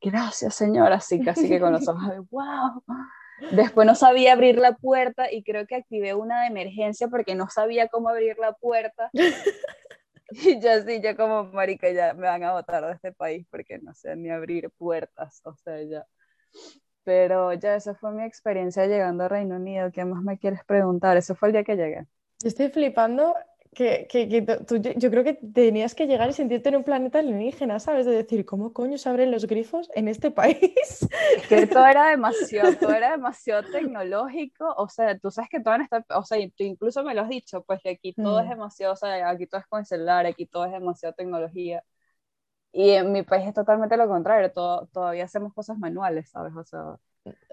Gracias, 0.00 0.54
señora, 0.54 0.96
así 0.96 1.20
casi 1.20 1.48
que 1.48 1.60
con 1.60 1.72
los 1.72 1.86
ojos 1.88 2.08
de, 2.08 2.18
wow. 2.18 2.82
Después 3.50 3.86
no 3.86 3.94
sabía 3.94 4.32
abrir 4.32 4.58
la 4.58 4.76
puerta 4.76 5.30
y 5.32 5.42
creo 5.42 5.66
que 5.66 5.76
activé 5.76 6.14
una 6.14 6.42
de 6.42 6.46
emergencia 6.48 7.08
porque 7.08 7.34
no 7.34 7.48
sabía 7.48 7.88
cómo 7.88 8.08
abrir 8.08 8.38
la 8.38 8.52
puerta. 8.52 9.10
Y 10.34 10.60
yo 10.60 10.70
sí, 10.86 11.02
yo 11.02 11.14
como 11.14 11.44
marica 11.44 11.90
ya 11.90 12.14
me 12.14 12.22
van 12.22 12.42
a 12.42 12.52
botar 12.52 12.86
de 12.86 12.92
este 12.92 13.12
país 13.12 13.46
porque 13.50 13.78
no 13.78 13.92
sé 13.92 14.16
ni 14.16 14.30
abrir 14.30 14.70
puertas, 14.70 15.42
o 15.44 15.54
sea, 15.56 15.82
ya. 15.82 16.06
Pero 17.04 17.52
ya 17.52 17.74
esa 17.74 17.94
fue 17.94 18.12
mi 18.12 18.24
experiencia 18.24 18.86
llegando 18.86 19.24
a 19.24 19.28
Reino 19.28 19.56
Unido. 19.56 19.90
¿Qué 19.92 20.04
más 20.06 20.22
me 20.22 20.38
quieres 20.38 20.64
preguntar? 20.64 21.18
Eso 21.18 21.34
fue 21.34 21.48
el 21.48 21.52
día 21.52 21.64
que 21.64 21.76
llegué. 21.76 22.06
Estoy 22.42 22.70
flipando 22.70 23.34
que, 23.74 24.06
que, 24.06 24.42
tú, 24.66 24.76
yo 24.76 25.10
creo 25.10 25.24
que 25.24 25.32
tenías 25.32 25.94
que 25.94 26.06
llegar 26.06 26.28
y 26.28 26.34
sentirte 26.34 26.68
en 26.68 26.76
un 26.76 26.84
planeta 26.84 27.20
alienígena, 27.20 27.80
¿sabes? 27.80 28.04
De 28.04 28.12
decir, 28.12 28.44
¿cómo 28.44 28.74
coño 28.74 28.98
se 28.98 29.08
abren 29.08 29.30
los 29.30 29.46
grifos 29.46 29.90
en 29.94 30.08
este 30.08 30.30
país? 30.30 31.08
Que 31.48 31.66
todo 31.66 31.86
era 31.86 32.08
demasiado, 32.08 32.74
todo 32.80 32.92
era 32.92 33.12
demasiado 33.12 33.62
tecnológico, 33.70 34.74
o 34.76 34.88
sea, 34.88 35.18
tú 35.18 35.30
sabes 35.30 35.48
que 35.48 35.60
todo 35.60 35.74
está, 35.76 36.04
o 36.14 36.22
sea, 36.22 36.38
tú 36.54 36.64
incluso 36.64 37.02
me 37.02 37.14
lo 37.14 37.22
has 37.22 37.30
dicho, 37.30 37.62
pues 37.64 37.80
que 37.82 37.90
aquí 37.90 38.12
todo 38.12 38.40
es 38.40 38.46
mm. 38.46 38.50
demasiado, 38.50 38.92
o 38.92 38.96
sea, 38.96 39.30
aquí 39.30 39.46
todo 39.46 39.62
es 39.62 39.66
con 39.66 39.86
celular, 39.86 40.26
aquí 40.26 40.44
todo 40.46 40.66
es 40.66 40.72
demasiado 40.72 41.14
tecnología. 41.14 41.82
Y 42.72 42.90
en 42.90 43.10
mi 43.12 43.22
país 43.22 43.46
es 43.46 43.54
totalmente 43.54 43.96
lo 43.96 44.06
contrario, 44.06 44.52
todo, 44.52 44.86
todavía 44.92 45.24
hacemos 45.24 45.54
cosas 45.54 45.78
manuales, 45.78 46.28
¿sabes? 46.28 46.54
O 46.54 46.64
sea... 46.64 46.98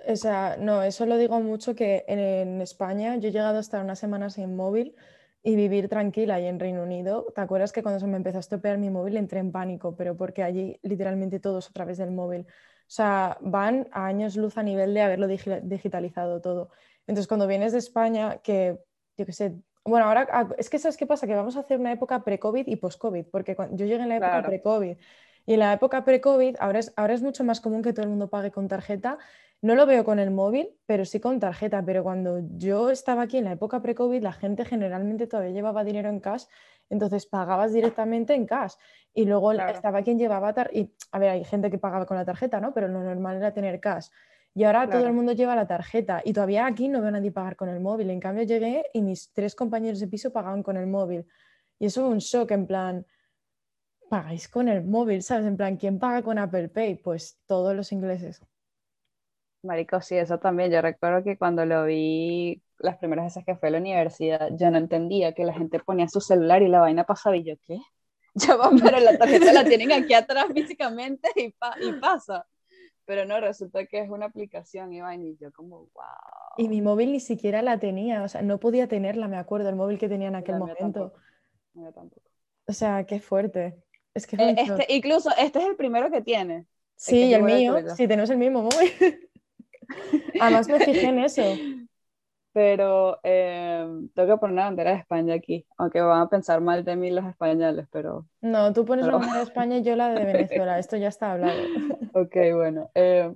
o 0.07 0.15
sea, 0.17 0.57
no, 0.57 0.83
eso 0.83 1.05
lo 1.05 1.17
digo 1.17 1.39
mucho 1.39 1.75
que 1.75 2.03
en, 2.09 2.19
en 2.19 2.61
España 2.61 3.15
yo 3.15 3.29
he 3.29 3.31
llegado 3.31 3.57
a 3.57 3.61
estar 3.61 3.81
unas 3.81 3.99
semanas 3.99 4.33
sin 4.33 4.55
móvil 4.57 4.95
y 5.41 5.55
vivir 5.55 5.87
tranquila 5.87 6.39
y 6.39 6.45
en 6.45 6.59
Reino 6.59 6.83
Unido, 6.83 7.27
¿te 7.33 7.41
acuerdas 7.41 7.71
que 7.71 7.81
cuando 7.81 7.99
se 7.99 8.07
me 8.07 8.17
empezó 8.17 8.37
a 8.37 8.41
estropear 8.41 8.77
mi 8.77 8.89
móvil 8.89 9.17
entré 9.17 9.39
en 9.39 9.51
pánico? 9.51 9.95
Pero 9.95 10.17
porque 10.17 10.43
allí 10.43 10.79
literalmente 10.83 11.39
todo 11.39 11.59
es 11.59 11.69
a 11.69 11.73
través 11.73 11.97
del 11.97 12.11
móvil. 12.11 12.41
O 12.41 12.91
sea, 12.91 13.37
van 13.41 13.87
a 13.91 14.05
años 14.05 14.35
luz 14.35 14.57
a 14.57 14.63
nivel 14.63 14.93
de 14.93 15.01
haberlo 15.01 15.27
digitalizado 15.27 16.41
todo. 16.41 16.71
Entonces, 17.07 17.27
cuando 17.27 17.47
vienes 17.47 17.71
de 17.71 17.77
España, 17.77 18.37
que 18.43 18.79
yo 19.17 19.25
qué 19.25 19.33
sé, 19.33 19.55
bueno, 19.85 20.05
ahora 20.05 20.27
ah, 20.31 20.49
es 20.57 20.69
que 20.69 20.79
¿sabes 20.79 20.97
qué 20.97 21.07
pasa? 21.07 21.25
Que 21.25 21.35
vamos 21.35 21.55
a 21.55 21.61
hacer 21.61 21.79
una 21.79 21.91
época 21.91 22.23
pre-COVID 22.23 22.67
y 22.67 22.75
post-COVID, 22.75 23.25
porque 23.31 23.55
yo 23.71 23.85
llegué 23.85 24.03
en 24.03 24.09
la 24.09 24.17
época 24.17 24.43
pre-COVID. 24.43 24.97
Y 25.45 25.53
en 25.53 25.59
la 25.59 25.73
época 25.73 26.03
pre-COVID, 26.03 26.57
ahora 26.59 26.79
es, 26.79 26.93
ahora 26.95 27.13
es 27.13 27.21
mucho 27.21 27.43
más 27.43 27.61
común 27.61 27.81
que 27.81 27.93
todo 27.93 28.03
el 28.03 28.09
mundo 28.09 28.29
pague 28.29 28.51
con 28.51 28.67
tarjeta. 28.67 29.17
No 29.61 29.75
lo 29.75 29.85
veo 29.85 30.05
con 30.05 30.19
el 30.19 30.31
móvil, 30.31 30.69
pero 30.85 31.03
sí 31.03 31.19
con 31.19 31.39
tarjeta. 31.39 31.83
Pero 31.85 32.03
cuando 32.03 32.41
yo 32.57 32.89
estaba 32.89 33.23
aquí 33.23 33.37
en 33.37 33.45
la 33.45 33.53
época 33.53 33.81
pre-COVID, 33.81 34.21
la 34.21 34.31
gente 34.31 34.63
generalmente 34.63 35.27
todavía 35.27 35.51
llevaba 35.51 35.83
dinero 35.83 36.09
en 36.09 36.19
cash 36.19 36.45
Entonces 36.89 37.25
pagabas 37.25 37.73
directamente 37.73 38.33
en 38.33 38.45
cash. 38.45 38.73
Y 39.13 39.25
luego 39.25 39.51
estaba 39.51 40.01
quien 40.01 40.17
llevaba... 40.17 40.53
Y, 40.71 40.93
a 41.11 41.19
ver, 41.19 41.29
hay 41.29 41.43
gente 41.43 41.69
que 41.69 41.77
pagaba 41.77 42.05
con 42.05 42.15
la 42.15 42.25
tarjeta, 42.25 42.61
¿no? 42.61 42.73
Pero 42.73 42.87
lo 42.87 43.03
normal 43.03 43.37
era 43.37 43.53
tener 43.53 43.79
cash. 43.79 44.07
Y 44.55 44.63
ahora 44.63 44.89
todo 44.89 45.05
el 45.05 45.13
mundo 45.13 45.31
lleva 45.33 45.55
la 45.55 45.67
tarjeta 45.67 46.21
y 46.25 46.33
todavía 46.33 46.65
aquí 46.65 46.87
no 46.87 46.99
veo 46.99 47.09
a 47.09 47.11
nadie 47.11 47.31
pagar 47.31 47.55
con 47.55 47.69
el 47.69 47.79
móvil. 47.79 48.09
En 48.09 48.19
cambio 48.19 48.43
llegué 48.43 48.85
y 48.93 49.01
mis 49.01 49.31
tres 49.31 49.55
compañeros 49.55 49.99
de 49.99 50.07
piso 50.07 50.31
pagaban 50.33 50.63
con 50.63 50.75
el 50.75 50.87
móvil. 50.87 51.25
Y 51.77 51.85
eso 51.85 52.01
fue 52.01 52.09
un 52.09 52.17
shock 52.17 52.51
en 52.51 52.67
plan, 52.67 53.05
pagáis 54.09 54.49
con 54.49 54.67
el 54.67 54.83
móvil, 54.83 55.21
¿sabes? 55.21 55.45
En 55.45 55.55
plan, 55.55 55.77
¿quién 55.77 55.99
paga 55.99 56.23
con 56.23 56.37
Apple 56.39 56.69
Pay? 56.69 56.95
Pues 56.95 57.39
todos 57.45 57.75
los 57.75 57.91
ingleses. 57.91 58.41
Marico, 59.63 60.01
sí, 60.01 60.15
eso 60.15 60.39
también. 60.39 60.71
Yo 60.71 60.81
recuerdo 60.81 61.23
que 61.23 61.37
cuando 61.37 61.65
lo 61.65 61.85
vi 61.85 62.61
las 62.77 62.97
primeras 62.97 63.25
veces 63.25 63.45
que 63.45 63.55
fue 63.55 63.69
a 63.69 63.71
la 63.73 63.77
universidad, 63.79 64.49
yo 64.57 64.71
no 64.71 64.77
entendía 64.77 65.33
que 65.33 65.43
la 65.43 65.53
gente 65.53 65.79
ponía 65.79 66.07
su 66.07 66.21
celular 66.21 66.61
y 66.61 66.69
la 66.69 66.79
vaina 66.79 67.03
pasaba 67.03 67.35
y 67.35 67.43
yo, 67.43 67.55
¿qué? 67.65 67.77
Ya 68.35 68.55
va, 68.55 68.69
pero 68.81 68.99
la 68.99 69.17
tarjeta 69.17 69.51
la 69.51 69.65
tienen 69.65 69.91
aquí 69.91 70.13
atrás 70.13 70.45
físicamente 70.53 71.29
y, 71.35 71.53
y 71.81 71.93
pasa. 71.99 72.45
Pero 73.05 73.25
no, 73.25 73.39
resulta 73.41 73.85
que 73.87 73.99
es 73.99 74.09
una 74.09 74.27
aplicación, 74.27 74.93
Iván, 74.93 75.25
y 75.25 75.35
yo 75.37 75.51
como, 75.51 75.79
wow. 75.79 76.55
Y 76.57 76.69
mi 76.69 76.79
móvil 76.79 77.11
ni 77.11 77.19
siquiera 77.19 77.63
la 77.63 77.79
tenía, 77.79 78.21
o 78.21 78.27
sea, 78.27 78.43
no 78.43 78.59
podía 78.59 78.87
tenerla, 78.87 79.27
me 79.27 79.37
acuerdo, 79.37 79.67
el 79.67 79.75
móvil 79.75 79.97
que 79.97 80.07
tenía 80.07 80.27
en 80.27 80.35
aquel 80.35 80.59
momento. 80.59 81.13
O 82.67 82.71
sea, 82.71 83.03
qué 83.05 83.19
fuerte. 83.19 83.81
Es 84.13 84.27
que 84.27 84.35
eh, 84.35 84.55
este, 84.57 84.85
incluso 84.89 85.31
este 85.39 85.59
es 85.59 85.65
el 85.65 85.75
primero 85.75 86.11
que 86.11 86.21
tiene. 86.21 86.67
Sí, 86.95 87.33
el, 87.33 87.41
mío. 87.41 87.77
Sí, 87.95 88.07
tenemos 88.07 88.29
el 88.29 88.37
mismo 88.37 88.61
móvil. 88.61 88.91
Además 90.39 90.67
me 90.67 90.79
fijé 90.79 91.07
en 91.07 91.19
eso. 91.19 91.43
Pero 92.51 93.19
eh, 93.23 93.87
tengo 94.15 94.35
que 94.35 94.39
poner 94.39 94.53
una 94.53 94.65
bandera 94.65 94.91
de 94.91 94.97
España 94.97 95.35
aquí, 95.35 95.65
aunque 95.77 96.01
van 96.01 96.21
a 96.21 96.29
pensar 96.29 96.61
mal 96.61 96.83
de 96.83 96.95
mí 96.95 97.11
los 97.11 97.25
españoles, 97.25 97.87
pero... 97.91 98.25
No, 98.41 98.73
tú 98.73 98.85
pones 98.85 99.05
la 99.05 99.13
bandera 99.13 99.37
de 99.37 99.43
España 99.43 99.77
y 99.77 99.83
yo 99.83 99.95
la 99.95 100.09
de 100.09 100.25
Venezuela, 100.25 100.79
esto 100.79 100.97
ya 100.97 101.09
está 101.09 101.33
hablado. 101.33 101.53
ok, 102.13 102.35
bueno. 102.55 102.89
Eh, 102.95 103.31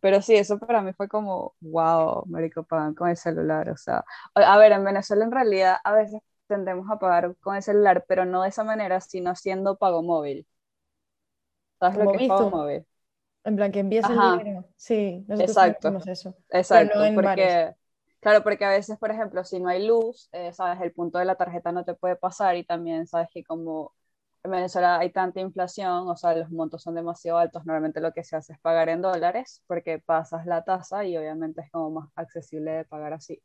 pero 0.00 0.22
sí, 0.22 0.34
eso 0.34 0.58
para 0.58 0.80
mí 0.80 0.92
fue 0.94 1.08
como, 1.08 1.54
wow, 1.60 2.24
marico, 2.26 2.64
pagan 2.64 2.94
con 2.94 3.10
el 3.10 3.16
celular, 3.16 3.68
o 3.68 3.76
sea... 3.76 4.02
A 4.34 4.56
ver, 4.56 4.72
en 4.72 4.84
Venezuela 4.84 5.24
en 5.24 5.32
realidad 5.32 5.76
a 5.84 5.92
veces 5.92 6.20
tendemos 6.46 6.90
a 6.90 6.98
pagar 6.98 7.36
con 7.40 7.56
el 7.56 7.62
celular, 7.62 8.04
pero 8.08 8.24
no 8.24 8.42
de 8.42 8.48
esa 8.48 8.64
manera, 8.64 9.00
sino 9.00 9.30
haciendo 9.30 9.76
pago 9.76 10.02
móvil. 10.02 10.46
¿Sabes 11.80 11.98
lo 11.98 12.12
que 12.12 12.24
es 12.24 12.28
pago 12.28 12.50
móvil? 12.50 12.86
En 13.44 13.56
plan, 13.56 13.70
que 13.70 13.80
envías 13.80 14.08
el 14.08 14.18
dinero. 14.38 14.64
Sí, 14.76 15.24
nosotros 15.28 15.56
Exacto. 15.56 15.98
eso. 16.10 16.34
Exacto, 16.50 16.98
porque... 17.14 17.74
Claro, 18.20 18.42
porque 18.42 18.64
a 18.64 18.70
veces, 18.70 18.96
por 18.98 19.10
ejemplo, 19.10 19.44
si 19.44 19.60
no 19.60 19.68
hay 19.68 19.86
luz, 19.86 20.30
eh, 20.32 20.50
sabes, 20.54 20.80
el 20.80 20.92
punto 20.92 21.18
de 21.18 21.26
la 21.26 21.34
tarjeta 21.34 21.72
no 21.72 21.84
te 21.84 21.92
puede 21.92 22.16
pasar 22.16 22.56
y 22.56 22.64
también 22.64 23.06
sabes 23.06 23.28
que 23.30 23.44
como 23.44 23.92
en 24.42 24.50
Venezuela 24.50 24.98
hay 24.98 25.10
tanta 25.10 25.40
inflación, 25.40 26.08
o 26.08 26.16
sea, 26.16 26.34
los 26.34 26.50
montos 26.50 26.82
son 26.82 26.94
demasiado 26.94 27.38
altos, 27.38 27.66
normalmente 27.66 28.00
lo 28.00 28.12
que 28.12 28.24
se 28.24 28.36
hace 28.36 28.54
es 28.54 28.58
pagar 28.60 28.88
en 28.88 29.02
dólares 29.02 29.62
porque 29.66 29.98
pasas 29.98 30.46
la 30.46 30.64
tasa 30.64 31.04
y 31.04 31.16
obviamente 31.18 31.60
es 31.60 31.70
como 31.70 31.90
más 31.90 32.10
accesible 32.14 32.70
de 32.70 32.84
pagar 32.86 33.12
así. 33.12 33.42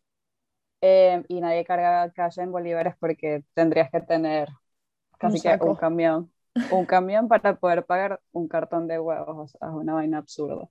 Eh, 0.80 1.24
y 1.28 1.42
nadie 1.42 1.66
carga 1.66 2.10
cash 2.12 2.40
en 2.40 2.52
bolívares 2.52 2.96
porque 3.00 3.44
tendrías 3.54 3.92
que 3.92 4.00
tener 4.00 4.48
casi 5.18 5.42
que 5.42 5.58
un 5.62 5.76
camión, 5.76 6.32
un 6.72 6.86
camión 6.86 7.28
para 7.28 7.56
poder 7.56 7.86
pagar 7.86 8.20
un 8.32 8.48
cartón 8.48 8.88
de 8.88 9.00
huevos, 9.00 9.38
o 9.38 9.48
sea, 9.48 9.70
es 9.70 9.74
una 9.76 9.94
vaina 9.94 10.18
absurda. 10.20 10.70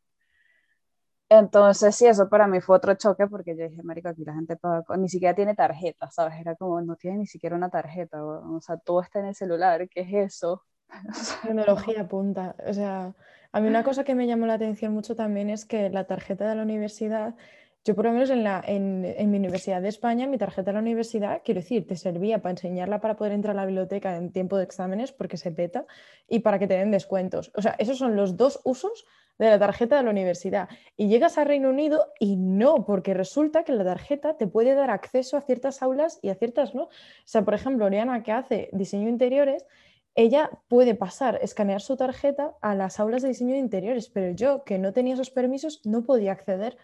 Entonces, 1.31 1.95
sí, 1.95 2.07
eso 2.07 2.29
para 2.29 2.47
mí 2.47 2.61
fue 2.61 2.77
otro 2.77 2.95
choque 2.95 3.27
porque 3.27 3.55
yo 3.55 3.69
dije, 3.69 3.81
América, 3.81 4.11
aquí 4.11 4.25
la 4.25 4.33
gente 4.33 4.57
paga, 4.57 4.83
ni 4.97 5.11
siquiera 5.11 5.35
tiene 5.35 5.55
tarjeta, 5.55 6.11
¿sabes? 6.11 6.41
Era 6.41 6.57
como, 6.57 6.81
no 6.81 6.97
tiene 6.97 7.19
ni 7.19 7.27
siquiera 7.27 7.55
una 7.55 7.69
tarjeta, 7.69 8.25
o, 8.25 8.61
sea, 8.63 8.79
todo 8.79 9.03
está 9.03 9.19
en 9.21 9.27
el 9.27 9.35
celular, 9.35 9.89
¿qué 9.91 10.01
es 10.01 10.35
eso? 10.35 10.65
Tecnología 11.43 12.09
punta. 12.09 12.57
O 12.67 12.73
sea, 12.73 13.15
a 13.53 13.61
mí 13.61 13.69
una 13.69 13.85
cosa 13.85 14.05
que 14.05 14.15
me 14.15 14.27
llamó 14.27 14.47
la 14.47 14.55
atención 14.55 14.95
mucho 14.95 15.17
también 15.17 15.51
es 15.51 15.67
que 15.67 15.91
la 15.91 16.05
tarjeta 16.05 16.49
de 16.49 16.55
la 16.57 16.63
universidad, 16.63 17.35
yo 17.89 17.95
por 17.95 18.05
lo 18.05 18.13
menos 18.13 18.29
en, 18.29 18.45
la, 18.45 18.63
en, 18.67 19.03
en 19.17 19.31
mi 19.31 19.39
universidad 19.39 19.81
de 19.81 19.89
España, 19.89 20.27
mi 20.27 20.37
tarjeta 20.37 20.73
de 20.73 20.75
la 20.75 20.81
universidad, 20.81 21.41
quiero 21.43 21.63
decir, 21.63 21.87
te 21.87 21.97
servía 21.97 22.43
para 22.43 22.51
enseñarla 22.51 23.01
para 23.01 23.17
poder 23.17 23.33
entrar 23.33 23.57
a 23.57 23.63
la 23.63 23.65
biblioteca 23.65 24.15
en 24.15 24.31
tiempo 24.31 24.59
de 24.59 24.65
exámenes 24.65 25.11
porque 25.11 25.39
se 25.39 25.53
peta 25.53 25.87
y 26.29 26.41
para 26.41 26.59
que 26.59 26.67
te 26.67 26.75
den 26.75 26.91
descuentos. 26.91 27.51
O 27.57 27.63
sea, 27.63 27.77
esos 27.79 27.97
son 27.97 28.15
los 28.15 28.37
dos 28.37 28.61
usos 28.65 29.07
de 29.39 29.49
la 29.49 29.59
tarjeta 29.59 29.97
de 29.97 30.03
la 30.03 30.11
universidad. 30.11 30.69
Y 30.99 31.09
llegas 31.09 31.39
a 31.39 31.45
Reino 31.45 31.71
Unido 31.71 32.13
y 32.21 32.37
no, 32.37 32.85
porque 32.85 33.15
resulta 33.15 33.65
que 33.65 33.73
la 33.73 33.85
tarjeta 33.85 34.37
te 34.37 34.47
puede 34.47 34.75
dar 34.75 34.91
acceso 34.91 35.39
a 35.39 35.41
ciertas 35.41 35.81
aulas 35.81 36.19
y 36.21 36.29
a 36.29 36.35
ciertas 36.35 36.75
no. 36.75 36.83
O 36.83 36.91
sea, 37.25 37.43
por 37.43 37.55
ejemplo, 37.55 37.87
Oriana, 37.87 38.23
que 38.23 38.33
hace 38.33 38.69
diseño 38.73 39.09
interiores, 39.09 39.65
ella 40.15 40.51
puede 40.69 40.95
pasar, 40.95 41.39
escanear 41.41 41.81
su 41.81 41.97
tarjeta 41.97 42.55
a 42.61 42.75
las 42.75 43.01
aulas 43.01 43.23
de 43.23 43.29
diseño 43.29 43.57
interiores, 43.57 44.11
pero 44.11 44.33
yo, 44.33 44.63
que 44.65 44.79
no 44.79 44.93
tenía 44.93 45.15
esos 45.15 45.31
permisos, 45.31 45.81
no 45.87 46.03
podía 46.03 46.33
acceder. 46.33 46.77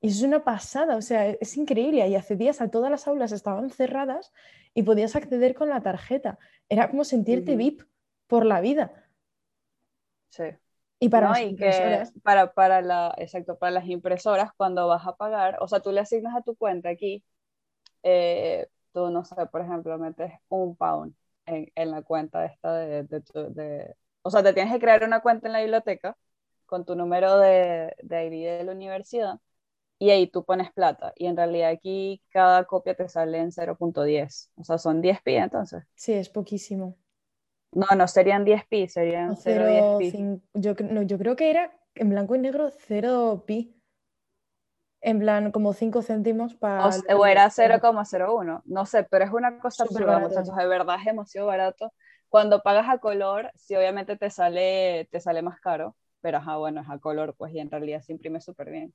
Y 0.00 0.08
es 0.08 0.22
una 0.22 0.44
pasada, 0.44 0.96
o 0.96 1.02
sea, 1.02 1.26
es 1.28 1.56
increíble. 1.56 2.06
Y 2.06 2.14
accedías 2.14 2.60
a 2.60 2.70
todas 2.70 2.90
las 2.90 3.08
aulas, 3.08 3.32
estaban 3.32 3.70
cerradas 3.70 4.32
y 4.74 4.82
podías 4.82 5.16
acceder 5.16 5.54
con 5.54 5.68
la 5.68 5.80
tarjeta. 5.82 6.38
Era 6.68 6.90
como 6.90 7.04
sentirte 7.04 7.56
VIP 7.56 7.82
por 8.26 8.44
la 8.44 8.60
vida. 8.60 8.92
Sí. 10.28 10.44
Y 10.98 11.08
para 11.08 11.30
las 11.30 11.40
impresoras. 11.40 12.12
para, 12.22 12.52
para, 12.52 12.82
la, 12.82 13.14
exacto, 13.18 13.58
para 13.58 13.72
las 13.72 13.86
impresoras, 13.86 14.52
cuando 14.56 14.86
vas 14.88 15.06
a 15.06 15.16
pagar, 15.16 15.58
o 15.60 15.68
sea, 15.68 15.80
tú 15.80 15.92
le 15.92 16.00
asignas 16.00 16.34
a 16.34 16.42
tu 16.42 16.56
cuenta 16.56 16.88
aquí, 16.88 17.22
eh, 18.02 18.66
tú, 18.92 19.10
no 19.10 19.24
sé, 19.24 19.34
por 19.46 19.60
ejemplo, 19.60 19.98
metes 19.98 20.32
un 20.48 20.76
pound 20.76 21.14
en, 21.44 21.70
en 21.74 21.90
la 21.90 22.02
cuenta 22.02 22.46
esta 22.46 22.74
de, 22.74 23.02
de, 23.04 23.22
de, 23.50 23.94
O 24.22 24.30
sea, 24.30 24.42
te 24.42 24.54
tienes 24.54 24.72
que 24.72 24.80
crear 24.80 25.04
una 25.04 25.20
cuenta 25.20 25.48
en 25.48 25.52
la 25.52 25.60
biblioteca 25.60 26.16
con 26.64 26.84
tu 26.84 26.96
número 26.96 27.38
de, 27.38 27.94
de 28.02 28.26
ID 28.26 28.58
de 28.58 28.64
la 28.64 28.72
universidad 28.72 29.38
y 29.98 30.10
ahí 30.10 30.26
tú 30.26 30.44
pones 30.44 30.72
plata. 30.72 31.12
Y 31.16 31.26
en 31.26 31.36
realidad 31.36 31.70
aquí 31.70 32.22
cada 32.30 32.64
copia 32.64 32.94
te 32.94 33.08
sale 33.08 33.38
en 33.38 33.50
0.10. 33.50 34.50
O 34.56 34.64
sea, 34.64 34.78
son 34.78 35.00
10 35.00 35.22
pi 35.22 35.36
entonces. 35.36 35.84
Sí, 35.94 36.12
es 36.12 36.28
poquísimo. 36.28 36.96
No, 37.72 37.86
no 37.96 38.08
serían 38.08 38.44
10 38.44 38.66
pi, 38.66 38.88
serían 38.88 39.36
0, 39.36 39.98
pi. 39.98 40.12
Yo, 40.54 40.74
no, 40.90 41.02
yo 41.02 41.18
creo 41.18 41.36
que 41.36 41.50
era 41.50 41.78
en 41.94 42.10
blanco 42.10 42.34
y 42.34 42.38
negro 42.38 42.70
0 42.70 43.44
pi. 43.46 43.72
En 45.02 45.20
plan, 45.20 45.52
como 45.52 45.72
5 45.72 46.02
céntimos 46.02 46.54
para. 46.54 46.88
O, 46.88 47.26
era 47.26 47.48
0,01. 47.50 48.62
No 48.64 48.86
sé, 48.86 49.04
pero 49.04 49.24
es 49.24 49.30
una 49.30 49.58
cosa 49.58 49.84
absurda, 49.84 50.18
muchachos. 50.18 50.56
De 50.56 50.66
verdad 50.66 50.96
es 50.98 51.04
demasiado 51.04 51.46
barato. 51.46 51.92
Cuando 52.28 52.62
pagas 52.62 52.88
a 52.88 52.98
color, 52.98 53.50
sí, 53.54 53.76
obviamente 53.76 54.16
te 54.16 54.30
sale, 54.30 55.08
te 55.10 55.20
sale 55.20 55.42
más 55.42 55.60
caro. 55.60 55.96
Pero 56.22 56.38
ajá, 56.38 56.56
bueno, 56.56 56.80
es 56.80 56.90
a 56.90 56.98
color, 56.98 57.34
pues, 57.36 57.52
y 57.52 57.60
en 57.60 57.70
realidad 57.70 58.00
se 58.00 58.12
imprime 58.12 58.40
súper 58.40 58.70
bien. 58.70 58.92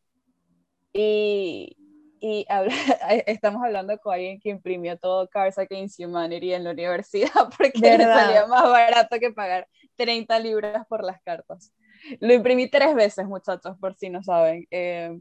Y, 0.93 1.77
y 2.19 2.45
estamos 3.25 3.63
hablando 3.63 3.97
con 3.99 4.13
alguien 4.13 4.39
que 4.39 4.49
imprimió 4.49 4.97
todo 4.97 5.27
Cars 5.27 5.57
Against 5.57 5.99
Humanity 5.99 6.53
en 6.53 6.63
la 6.63 6.71
universidad 6.71 7.31
porque 7.57 7.97
le 7.97 8.03
salía 8.03 8.45
más 8.47 8.63
barato 8.63 9.19
que 9.19 9.31
pagar 9.31 9.67
30 9.95 10.39
libras 10.39 10.85
por 10.87 11.03
las 11.03 11.21
cartas. 11.21 11.73
Lo 12.19 12.33
imprimí 12.33 12.69
tres 12.69 12.95
veces, 12.95 13.25
muchachos, 13.25 13.77
por 13.79 13.95
si 13.95 14.09
no 14.09 14.23
saben. 14.23 14.65
Eh, 14.71 15.19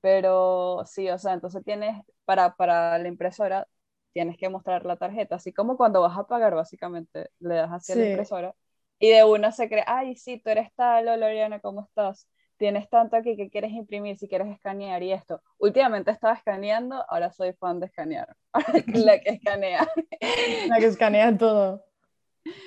pero 0.00 0.84
sí, 0.86 1.08
o 1.08 1.18
sea, 1.18 1.32
entonces 1.32 1.64
tienes, 1.64 1.96
para, 2.26 2.56
para 2.56 2.98
la 2.98 3.08
impresora, 3.08 3.66
tienes 4.12 4.36
que 4.36 4.50
mostrar 4.50 4.84
la 4.84 4.96
tarjeta, 4.96 5.36
así 5.36 5.52
como 5.52 5.76
cuando 5.78 6.02
vas 6.02 6.16
a 6.18 6.26
pagar, 6.26 6.54
básicamente, 6.54 7.30
le 7.40 7.54
das 7.54 7.70
hacia 7.70 7.96
la 7.96 8.06
impresora 8.10 8.54
y 8.98 9.10
de 9.10 9.24
una 9.24 9.52
se 9.52 9.68
cree, 9.68 9.84
ay, 9.86 10.16
sí, 10.16 10.38
tú 10.38 10.50
eres 10.50 10.72
tal, 10.74 11.06
Loriana, 11.06 11.60
¿cómo 11.60 11.82
estás? 11.84 12.28
Tienes 12.56 12.88
tanto 12.88 13.16
aquí 13.16 13.36
que 13.36 13.50
quieres 13.50 13.72
imprimir, 13.72 14.18
si 14.18 14.28
quieres 14.28 14.48
escanear 14.48 15.02
y 15.02 15.12
esto. 15.12 15.42
Últimamente 15.58 16.10
estaba 16.10 16.34
escaneando, 16.34 17.04
ahora 17.08 17.32
soy 17.32 17.52
fan 17.54 17.80
de 17.80 17.86
escanear. 17.86 18.36
la 18.86 19.20
que 19.20 19.30
escanea. 19.30 19.86
La 20.68 20.78
que 20.78 20.86
escanea 20.86 21.36
todo. 21.36 21.84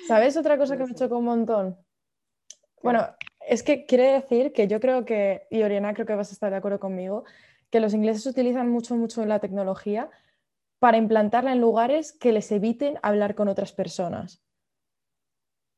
¿Sabes 0.06 0.36
otra 0.36 0.58
cosa 0.58 0.76
que 0.76 0.84
me 0.84 0.94
chocó 0.94 1.18
un 1.18 1.24
montón? 1.24 1.78
Bueno, 2.82 3.06
es 3.46 3.62
que 3.62 3.86
quiere 3.86 4.12
decir 4.12 4.52
que 4.52 4.68
yo 4.68 4.80
creo 4.80 5.04
que, 5.04 5.46
y 5.50 5.62
Oriana 5.62 5.94
creo 5.94 6.06
que 6.06 6.14
vas 6.14 6.30
a 6.30 6.32
estar 6.32 6.50
de 6.50 6.56
acuerdo 6.56 6.80
conmigo, 6.80 7.24
que 7.70 7.80
los 7.80 7.94
ingleses 7.94 8.26
utilizan 8.26 8.68
mucho, 8.68 8.96
mucho 8.96 9.24
la 9.24 9.40
tecnología 9.40 10.10
para 10.78 10.96
implantarla 10.96 11.52
en 11.52 11.60
lugares 11.60 12.12
que 12.12 12.32
les 12.32 12.50
eviten 12.52 12.98
hablar 13.02 13.34
con 13.34 13.48
otras 13.48 13.72
personas. 13.72 14.42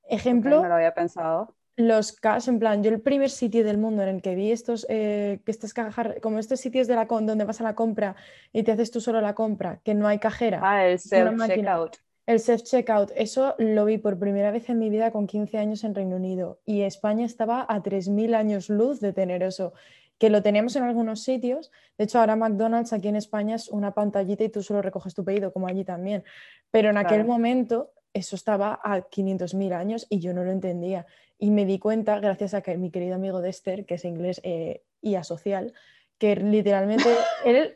Ejemplo. 0.05 0.61
no 0.62 0.69
lo 0.69 0.75
había 0.75 0.93
pensado 0.93 1.55
los 1.77 2.12
cash, 2.12 2.49
en 2.49 2.59
plan, 2.59 2.83
yo 2.83 2.91
el 2.91 3.00
primer 3.00 3.31
sitio 3.31 3.65
del 3.65 3.79
mundo 3.79 4.03
en 4.03 4.09
el 4.09 4.23
que 4.23 4.35
vi 4.35 4.53
estos, 4.53 4.87
eh, 4.89 5.41
que 5.45 5.50
estas 5.50 5.73
cajas, 5.73 6.17
como 6.23 6.39
estos 6.39 6.61
sitios 6.61 6.87
de 6.87 6.95
la 6.95 7.07
donde 7.07 7.45
vas 7.45 7.61
a 7.61 7.65
la 7.65 7.75
compra 7.75 8.17
y 8.53 8.62
te 8.62 8.73
haces 8.73 8.91
tú 8.91 9.00
solo 9.00 9.21
la 9.21 9.35
compra, 9.35 9.81
que 9.85 9.95
no 9.95 10.07
hay 10.07 10.19
cajera. 10.19 10.61
Ah, 10.62 10.87
el 10.87 10.99
self-checkout. 10.99 11.99
El 12.27 12.39
self-checkout, 12.39 13.12
eso 13.17 13.55
lo 13.59 13.85
vi 13.85 13.99
por 13.99 14.19
primera 14.19 14.50
vez 14.50 14.69
en 14.69 14.79
mi 14.79 14.91
vida 14.91 15.11
con 15.11 15.27
15 15.27 15.59
años 15.59 15.83
en 15.85 15.95
Reino 15.95 16.17
Unido 16.17 16.61
y 16.65 16.83
España 16.83 17.27
estaba 17.27 17.67
a 17.69 17.83
3.000 17.83 18.35
años 18.35 18.69
luz 18.69 19.00
de 19.00 19.12
tener 19.12 19.43
eso. 19.43 19.73
que 20.19 20.29
lo 20.29 20.43
teníamos 20.43 20.77
en 20.77 20.83
algunos 20.83 21.23
sitios. 21.23 21.73
De 21.97 22.05
hecho, 22.05 22.21
ahora 22.21 22.37
McDonald's 22.37 22.93
aquí 22.93 23.09
en 23.09 23.17
España 23.17 23.57
es 23.57 23.69
una 23.71 23.95
pantallita 23.95 24.45
y 24.45 24.50
tú 24.50 24.62
solo 24.62 24.83
recoges 24.83 25.15
tu 25.15 25.25
pedido, 25.25 25.50
como 25.50 25.67
allí 25.67 25.83
también. 25.83 26.25
Pero 26.71 26.91
en 26.91 26.99
aquel 26.99 27.25
momento 27.25 27.91
eso 28.12 28.37
estaba 28.37 28.79
a 28.85 29.00
500.000 29.00 29.73
años 29.73 30.07
y 30.11 30.19
yo 30.19 30.35
no 30.35 30.45
lo 30.45 30.50
entendía. 30.50 31.07
Y 31.42 31.50
me 31.50 31.64
di 31.64 31.78
cuenta, 31.78 32.20
gracias 32.20 32.52
a 32.52 32.61
que 32.61 32.76
mi 32.76 32.90
querido 32.90 33.14
amigo 33.14 33.40
Dexter, 33.40 33.87
que 33.87 33.94
es 33.94 34.04
inglés 34.04 34.42
eh, 34.44 34.82
y 35.00 35.14
asocial, 35.14 35.73
que 36.18 36.37
literalmente 36.37 37.09
él, 37.47 37.75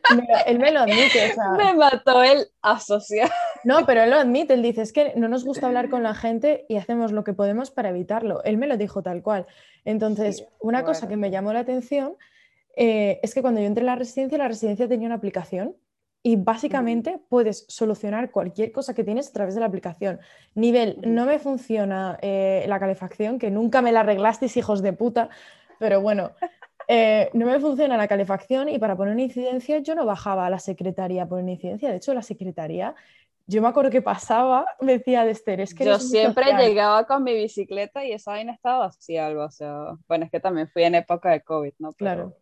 me 0.59 0.71
lo 0.71 0.81
admite. 0.81 1.33
me 1.57 1.73
mató 1.73 2.21
el 2.21 2.47
asocial. 2.61 3.29
No, 3.63 3.87
pero 3.87 4.03
él 4.03 4.11
lo 4.11 4.17
admite, 4.17 4.53
él 4.53 4.61
dice, 4.61 4.83
es 4.83 4.93
que 4.93 5.13
no 5.15 5.27
nos 5.27 5.43
gusta 5.43 5.65
hablar 5.65 5.89
con 5.89 6.03
la 6.03 6.13
gente 6.13 6.67
y 6.69 6.77
hacemos 6.77 7.11
lo 7.11 7.23
que 7.23 7.33
podemos 7.33 7.71
para 7.71 7.89
evitarlo. 7.89 8.43
Él 8.43 8.57
me 8.57 8.67
lo 8.67 8.77
dijo 8.77 9.01
tal 9.01 9.23
cual. 9.23 9.47
Entonces, 9.83 10.45
una 10.59 10.83
cosa 10.83 11.07
que 11.07 11.17
me 11.17 11.31
llamó 11.31 11.51
la 11.51 11.61
atención 11.61 12.15
eh, 12.75 13.19
es 13.23 13.33
que 13.33 13.41
cuando 13.41 13.61
yo 13.61 13.65
entré 13.65 13.81
en 13.81 13.87
la 13.87 13.95
residencia, 13.95 14.37
la 14.37 14.47
residencia 14.47 14.87
tenía 14.87 15.07
una 15.07 15.15
aplicación 15.15 15.75
y 16.25 16.37
básicamente 16.37 17.19
puedes 17.29 17.65
solucionar 17.67 18.31
cualquier 18.31 18.71
cosa 18.71 18.95
que 18.95 19.03
tienes 19.03 19.29
a 19.29 19.31
través 19.31 19.53
de 19.53 19.59
la 19.59 19.67
aplicación. 19.67 20.19
Nivel, 20.55 20.97
no 21.05 21.27
me 21.27 21.37
funciona 21.37 22.17
eh, 22.19 22.65
la 22.67 22.79
calefacción, 22.79 23.37
que 23.37 23.51
nunca 23.51 23.83
me 23.83 23.91
la 23.91 23.99
arreglasteis, 23.99 24.57
hijos 24.57 24.81
de 24.81 24.91
puta, 24.91 25.29
pero 25.77 26.01
bueno, 26.01 26.31
eh, 26.87 27.29
no 27.33 27.45
me 27.45 27.59
funciona 27.59 27.95
la 27.95 28.07
calefacción 28.07 28.69
y 28.69 28.79
para 28.79 28.97
poner 28.97 29.13
una 29.13 29.21
incidencia 29.21 29.77
yo 29.77 29.93
no 29.93 30.03
bajaba 30.07 30.47
a 30.47 30.49
la 30.49 30.57
secretaría 30.57 31.21
a 31.21 31.27
poner 31.27 31.43
una 31.43 31.53
incidencia. 31.53 31.91
De 31.91 31.97
hecho, 31.97 32.11
la 32.15 32.23
secretaría, 32.23 32.95
yo 33.45 33.61
me 33.61 33.67
acuerdo 33.67 33.91
que 33.91 34.01
pasaba, 34.01 34.65
me 34.81 34.93
decía 34.93 35.25
de 35.25 35.29
Esther, 35.29 35.61
es 35.61 35.75
que... 35.75 35.85
Yo 35.85 35.99
siempre 35.99 36.53
llegaba 36.53 37.05
con 37.05 37.23
mi 37.23 37.35
bicicleta 37.35 38.03
y 38.03 38.13
esa 38.13 38.31
vaina 38.31 38.51
estaba 38.51 38.85
así 38.85 39.15
algo, 39.15 39.43
o 39.43 39.51
sea, 39.51 39.95
bueno, 40.07 40.25
es 40.25 40.31
que 40.31 40.39
también 40.39 40.69
fui 40.69 40.85
en 40.85 40.95
época 40.95 41.29
de 41.29 41.41
COVID, 41.41 41.73
¿no? 41.77 41.93
Claro. 41.93 42.35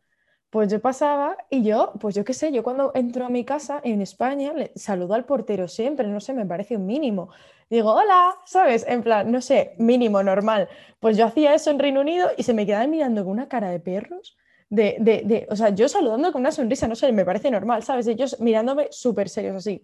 Pues 0.53 0.71
yo 0.71 0.79
pasaba 0.79 1.35
y 1.49 1.63
yo, 1.63 1.93
pues 1.99 2.13
yo 2.13 2.23
qué 2.23 2.35
sé, 2.35 2.51
yo 2.51 2.61
cuando 2.61 2.91
entro 2.93 3.25
a 3.25 3.29
mi 3.29 3.43
casa 3.43 3.81
en 3.83 4.03
España 4.03 4.53
le 4.53 4.71
saludo 4.75 5.15
al 5.15 5.25
portero 5.25 5.67
siempre, 5.67 6.07
no 6.07 6.19
sé, 6.19 6.31
me 6.31 6.45
parece 6.45 6.77
un 6.77 6.85
mínimo. 6.85 7.29
Digo, 7.71 7.91
hola, 7.91 8.35
¿sabes? 8.45 8.85
En 8.87 9.01
plan, 9.01 9.31
no 9.31 9.41
sé, 9.41 9.73
mínimo, 9.79 10.21
normal. 10.21 10.69
Pues 10.99 11.17
yo 11.17 11.25
hacía 11.25 11.55
eso 11.55 11.71
en 11.71 11.79
Reino 11.79 12.01
Unido 12.01 12.29
y 12.37 12.43
se 12.43 12.53
me 12.53 12.67
quedaban 12.67 12.91
mirando 12.91 13.23
con 13.23 13.31
una 13.31 13.47
cara 13.47 13.71
de 13.71 13.79
perros. 13.79 14.37
De, 14.69 14.97
de, 14.99 15.23
de, 15.25 15.47
o 15.49 15.55
sea, 15.55 15.69
yo 15.69 15.89
saludando 15.89 16.31
con 16.31 16.41
una 16.41 16.51
sonrisa, 16.51 16.87
no 16.87 16.93
sé, 16.93 17.11
me 17.13 17.25
parece 17.25 17.49
normal, 17.49 17.81
¿sabes? 17.81 18.05
Ellos 18.05 18.39
mirándome 18.39 18.89
súper 18.91 19.29
serios 19.29 19.55
así. 19.55 19.83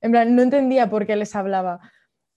En 0.00 0.12
plan, 0.12 0.36
no 0.36 0.42
entendía 0.42 0.88
por 0.88 1.04
qué 1.04 1.16
les 1.16 1.34
hablaba. 1.34 1.80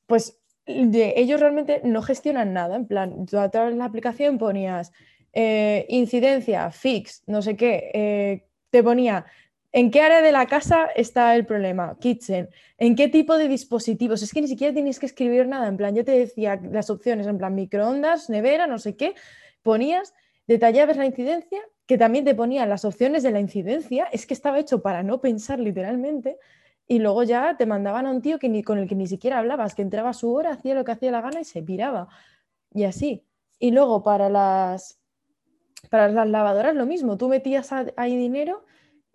Pues 0.08 0.42
ellos 0.66 1.40
realmente 1.40 1.82
no 1.84 2.02
gestionan 2.02 2.52
nada. 2.54 2.78
En 2.78 2.88
plan, 2.88 3.28
tú 3.28 3.38
a 3.38 3.50
través 3.50 3.74
de 3.74 3.78
la 3.78 3.86
aplicación 3.86 4.40
ponías 4.40 4.92
eh, 5.34 5.86
incidencia, 5.90 6.72
fix, 6.72 7.24
no 7.28 7.42
sé 7.42 7.56
qué, 7.56 7.92
eh, 7.94 8.46
te 8.70 8.84
ponía 8.84 9.26
en 9.74 9.90
qué 9.90 10.02
área 10.02 10.22
de 10.22 10.32
la 10.32 10.48
casa 10.48 10.88
está 10.96 11.34
el 11.36 11.46
problema, 11.46 11.98
kitchen, 12.00 12.50
en 12.78 12.96
qué 12.96 13.08
tipo 13.08 13.38
de 13.38 13.48
dispositivos, 13.48 14.22
es 14.22 14.34
que 14.34 14.42
ni 14.42 14.48
siquiera 14.48 14.74
tienes 14.74 15.00
que 15.00 15.06
escribir 15.06 15.48
nada, 15.48 15.68
en 15.68 15.78
plan, 15.78 15.96
yo 15.96 16.04
te 16.04 16.12
decía 16.12 16.60
las 16.72 16.90
opciones, 16.90 17.28
en 17.28 17.38
plan, 17.38 17.56
microondas, 17.56 18.30
nevera, 18.30 18.68
no 18.68 18.80
sé 18.80 18.98
qué, 18.98 19.16
ponías, 19.64 20.14
detallabas 20.48 20.98
la 20.98 21.06
incidencia, 21.06 21.62
que 21.86 21.98
también 21.98 22.26
te 22.26 22.36
ponían 22.36 22.70
las 22.70 22.84
opciones 22.84 23.24
de 23.24 23.32
la 23.32 23.40
incidencia, 23.40 24.08
es 24.12 24.26
que 24.26 24.34
estaba 24.34 24.60
hecho 24.60 24.82
para 24.82 25.04
no 25.04 25.22
pensar 25.22 25.60
literalmente, 25.60 26.38
y 26.88 27.00
luego 27.00 27.24
ya 27.24 27.56
te 27.58 27.66
mandaban 27.66 28.06
a 28.06 28.12
un 28.12 28.22
tío 28.22 28.40
que 28.40 28.50
ni, 28.50 28.64
con 28.64 28.78
el 28.78 28.90
que 28.90 28.96
ni 28.96 29.08
siquiera 29.08 29.40
hablabas, 29.40 29.76
que 29.76 29.82
entraba 29.82 30.10
a 30.10 30.14
su 30.14 30.34
hora, 30.34 30.52
hacía 30.52 30.76
lo 30.76 30.84
que 30.84 30.92
hacía 30.92 31.12
la 31.12 31.22
gana 31.22 31.40
y 31.40 31.46
se 31.46 31.62
piraba, 31.62 32.10
y 32.74 32.84
así. 32.84 33.24
Y 33.60 33.72
luego 33.72 34.04
para 34.04 34.30
las 34.30 35.01
para 35.90 36.10
las 36.10 36.28
lavadoras 36.28 36.76
lo 36.76 36.86
mismo, 36.86 37.18
tú 37.18 37.28
metías 37.28 37.72
ahí 37.72 38.16
dinero 38.16 38.66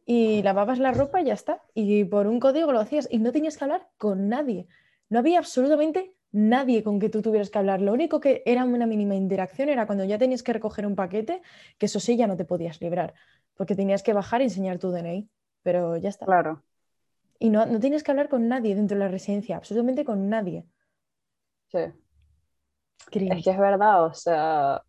y 0.04 0.42
lavabas 0.42 0.78
la 0.78 0.92
ropa 0.92 1.20
y 1.20 1.26
ya 1.26 1.34
está. 1.34 1.62
Y 1.74 2.04
por 2.04 2.26
un 2.26 2.40
código 2.40 2.72
lo 2.72 2.80
hacías 2.80 3.08
y 3.10 3.18
no 3.18 3.32
tenías 3.32 3.56
que 3.56 3.64
hablar 3.64 3.88
con 3.98 4.28
nadie. 4.28 4.68
No 5.08 5.18
había 5.18 5.38
absolutamente 5.38 6.14
nadie 6.32 6.82
con 6.82 7.00
que 7.00 7.08
tú 7.08 7.22
tuvieras 7.22 7.50
que 7.50 7.58
hablar. 7.58 7.80
Lo 7.80 7.92
único 7.92 8.20
que 8.20 8.42
era 8.46 8.64
una 8.64 8.86
mínima 8.86 9.14
interacción 9.14 9.68
era 9.68 9.86
cuando 9.86 10.04
ya 10.04 10.18
tenías 10.18 10.42
que 10.42 10.52
recoger 10.52 10.86
un 10.86 10.94
paquete, 10.94 11.42
que 11.78 11.86
eso 11.86 12.00
sí 12.00 12.16
ya 12.16 12.26
no 12.26 12.36
te 12.36 12.44
podías 12.44 12.80
librar, 12.80 13.14
porque 13.54 13.74
tenías 13.74 14.02
que 14.02 14.12
bajar 14.12 14.40
y 14.40 14.44
enseñar 14.44 14.78
tu 14.78 14.90
DNI. 14.90 15.28
Pero 15.62 15.96
ya 15.96 16.10
está. 16.10 16.26
Claro. 16.26 16.62
Y 17.38 17.50
no, 17.50 17.66
no 17.66 17.80
tienes 17.80 18.02
que 18.02 18.10
hablar 18.10 18.28
con 18.28 18.48
nadie 18.48 18.74
dentro 18.74 18.96
de 18.96 19.04
la 19.04 19.10
residencia, 19.10 19.56
absolutamente 19.56 20.04
con 20.04 20.28
nadie. 20.28 20.66
Sí. 21.68 21.78
Es 23.12 23.44
que 23.44 23.50
es 23.50 23.58
verdad, 23.58 24.04
o 24.04 24.14
sea, 24.14 24.82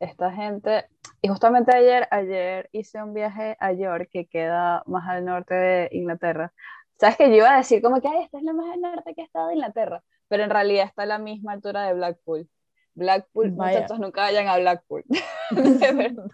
esta 0.00 0.32
gente, 0.32 0.86
y 1.22 1.28
justamente 1.28 1.74
ayer, 1.74 2.06
ayer 2.10 2.68
hice 2.72 3.02
un 3.02 3.14
viaje 3.14 3.56
a 3.60 3.72
York, 3.72 4.08
que 4.12 4.26
queda 4.26 4.82
más 4.86 5.08
al 5.08 5.24
norte 5.24 5.54
de 5.54 5.88
Inglaterra. 5.92 6.52
Sabes 6.98 7.16
que 7.16 7.30
yo 7.30 7.36
iba 7.36 7.54
a 7.54 7.58
decir 7.58 7.82
como 7.82 8.00
que, 8.00 8.08
esta 8.20 8.38
es 8.38 8.44
la 8.44 8.52
más 8.52 8.72
al 8.72 8.80
norte 8.80 9.14
que 9.14 9.22
ha 9.22 9.24
estado 9.24 9.48
de 9.48 9.54
Inglaterra, 9.54 10.02
pero 10.28 10.44
en 10.44 10.50
realidad 10.50 10.86
está 10.86 11.02
a 11.02 11.06
la 11.06 11.18
misma 11.18 11.52
altura 11.52 11.86
de 11.86 11.94
Blackpool. 11.94 12.48
Blackpool, 12.94 13.52
muchachos, 13.52 13.98
nunca 13.98 14.20
vayan 14.20 14.48
a 14.48 14.58
Blackpool. 14.58 15.04
de 15.50 15.92
verdad, 15.92 16.26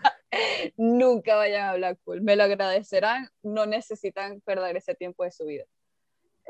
nunca 0.77 1.37
vayan 1.37 1.69
a 1.69 1.75
Blackpool. 1.75 2.21
Me 2.21 2.37
lo 2.37 2.45
agradecerán, 2.45 3.29
no 3.43 3.67
necesitan 3.67 4.41
perder 4.43 4.77
ese 4.77 4.95
tiempo 4.95 5.25
de 5.25 5.31
su 5.31 5.47
vida. 5.47 5.65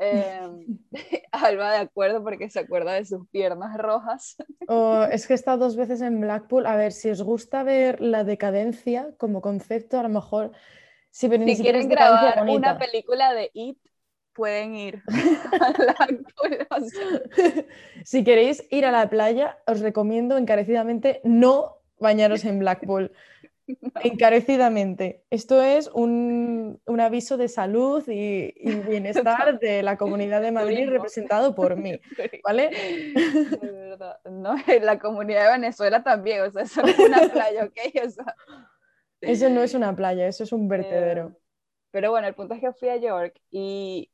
Eh, 0.01 0.49
Alba 1.31 1.71
de 1.71 1.77
acuerdo 1.77 2.23
porque 2.23 2.49
se 2.49 2.59
acuerda 2.59 2.93
de 2.93 3.05
sus 3.05 3.27
piernas 3.29 3.77
rojas. 3.77 4.35
Oh, 4.67 5.03
es 5.03 5.27
que 5.27 5.33
he 5.33 5.35
estado 5.35 5.59
dos 5.59 5.75
veces 5.75 6.01
en 6.01 6.19
Blackpool. 6.19 6.65
A 6.65 6.75
ver, 6.75 6.91
si 6.91 7.09
os 7.11 7.21
gusta 7.21 7.63
ver 7.63 8.01
la 8.01 8.23
decadencia 8.23 9.09
como 9.17 9.41
concepto, 9.41 9.99
a 9.99 10.03
lo 10.03 10.09
mejor... 10.09 10.51
Si, 11.11 11.29
si 11.29 11.61
quieren 11.61 11.89
grabar 11.89 12.49
una 12.49 12.77
película 12.79 13.33
de 13.33 13.51
It, 13.53 13.77
pueden 14.33 14.75
ir 14.75 15.03
a 15.59 15.71
Blackpool. 15.71 16.67
si 18.05 18.23
queréis 18.23 18.65
ir 18.71 18.85
a 18.85 18.91
la 18.91 19.09
playa, 19.09 19.59
os 19.67 19.81
recomiendo 19.81 20.37
encarecidamente 20.37 21.21
no 21.23 21.77
bañaros 21.99 22.45
en 22.45 22.59
Blackpool. 22.59 23.11
Encarecidamente. 24.03 25.23
Esto 25.29 25.61
es 25.61 25.89
un, 25.93 26.81
aviso 26.99 27.37
de 27.37 27.47
salud 27.47 28.03
y, 28.07 28.53
bienestar 28.87 29.59
de 29.59 29.83
la 29.83 29.97
comunidad 29.97 30.41
de 30.41 30.51
Madrid 30.51 30.89
representado 30.89 31.55
por 31.55 31.75
mí. 31.75 31.99
¿Vale? 32.43 32.71
No, 34.29 34.55
la 34.81 34.99
comunidad 34.99 35.45
de 35.45 35.59
Venezuela 35.59 36.03
también. 36.03 36.41
O 36.41 36.51
sea, 36.51 36.63
eso 36.63 36.81
no 36.81 36.87
es 36.89 36.99
una 36.99 37.29
playa, 37.33 37.65
¿ok? 37.65 37.77
Eso 39.21 39.49
no 39.49 39.61
es 39.61 39.73
una 39.73 39.95
playa, 39.95 40.27
eso 40.27 40.43
es 40.43 40.51
un 40.51 40.67
vertedero. 40.67 41.29
Eh, 41.29 41.41
pero 41.91 42.11
bueno, 42.11 42.27
el 42.27 42.33
punto 42.33 42.53
es 42.53 42.61
que 42.61 42.73
fui 42.73 42.89
a 42.89 42.97
York 42.97 43.39
y 43.51 44.09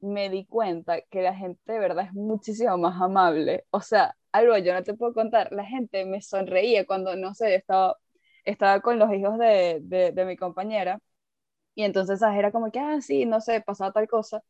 me 0.00 0.28
di 0.28 0.44
cuenta 0.44 1.00
que 1.02 1.22
la 1.22 1.34
gente 1.34 1.72
de 1.72 1.78
verdad 1.78 2.06
es 2.06 2.12
muchísimo 2.12 2.76
más 2.76 3.00
amable. 3.00 3.64
O 3.70 3.80
sea, 3.80 4.16
algo 4.32 4.58
yo 4.58 4.74
no 4.74 4.82
te 4.82 4.94
puedo 4.94 5.14
contar, 5.14 5.52
la 5.52 5.64
gente 5.64 6.04
me 6.04 6.20
sonreía 6.20 6.86
cuando, 6.86 7.14
no 7.16 7.34
sé, 7.34 7.54
estaba 7.54 7.96
estaba 8.44 8.80
con 8.80 8.98
los 8.98 9.12
hijos 9.12 9.38
de, 9.38 9.80
de, 9.82 10.24
mi 10.24 10.36
compañera 10.36 10.98
y 11.74 11.84
entonces 11.84 12.20
era 12.22 12.52
como 12.52 12.70
que, 12.70 12.80
ah, 12.80 13.00
sí, 13.00 13.26
no 13.26 13.40
sé, 13.40 13.60
pasaba 13.60 13.92
tal 13.92 14.08
cosa. 14.08 14.42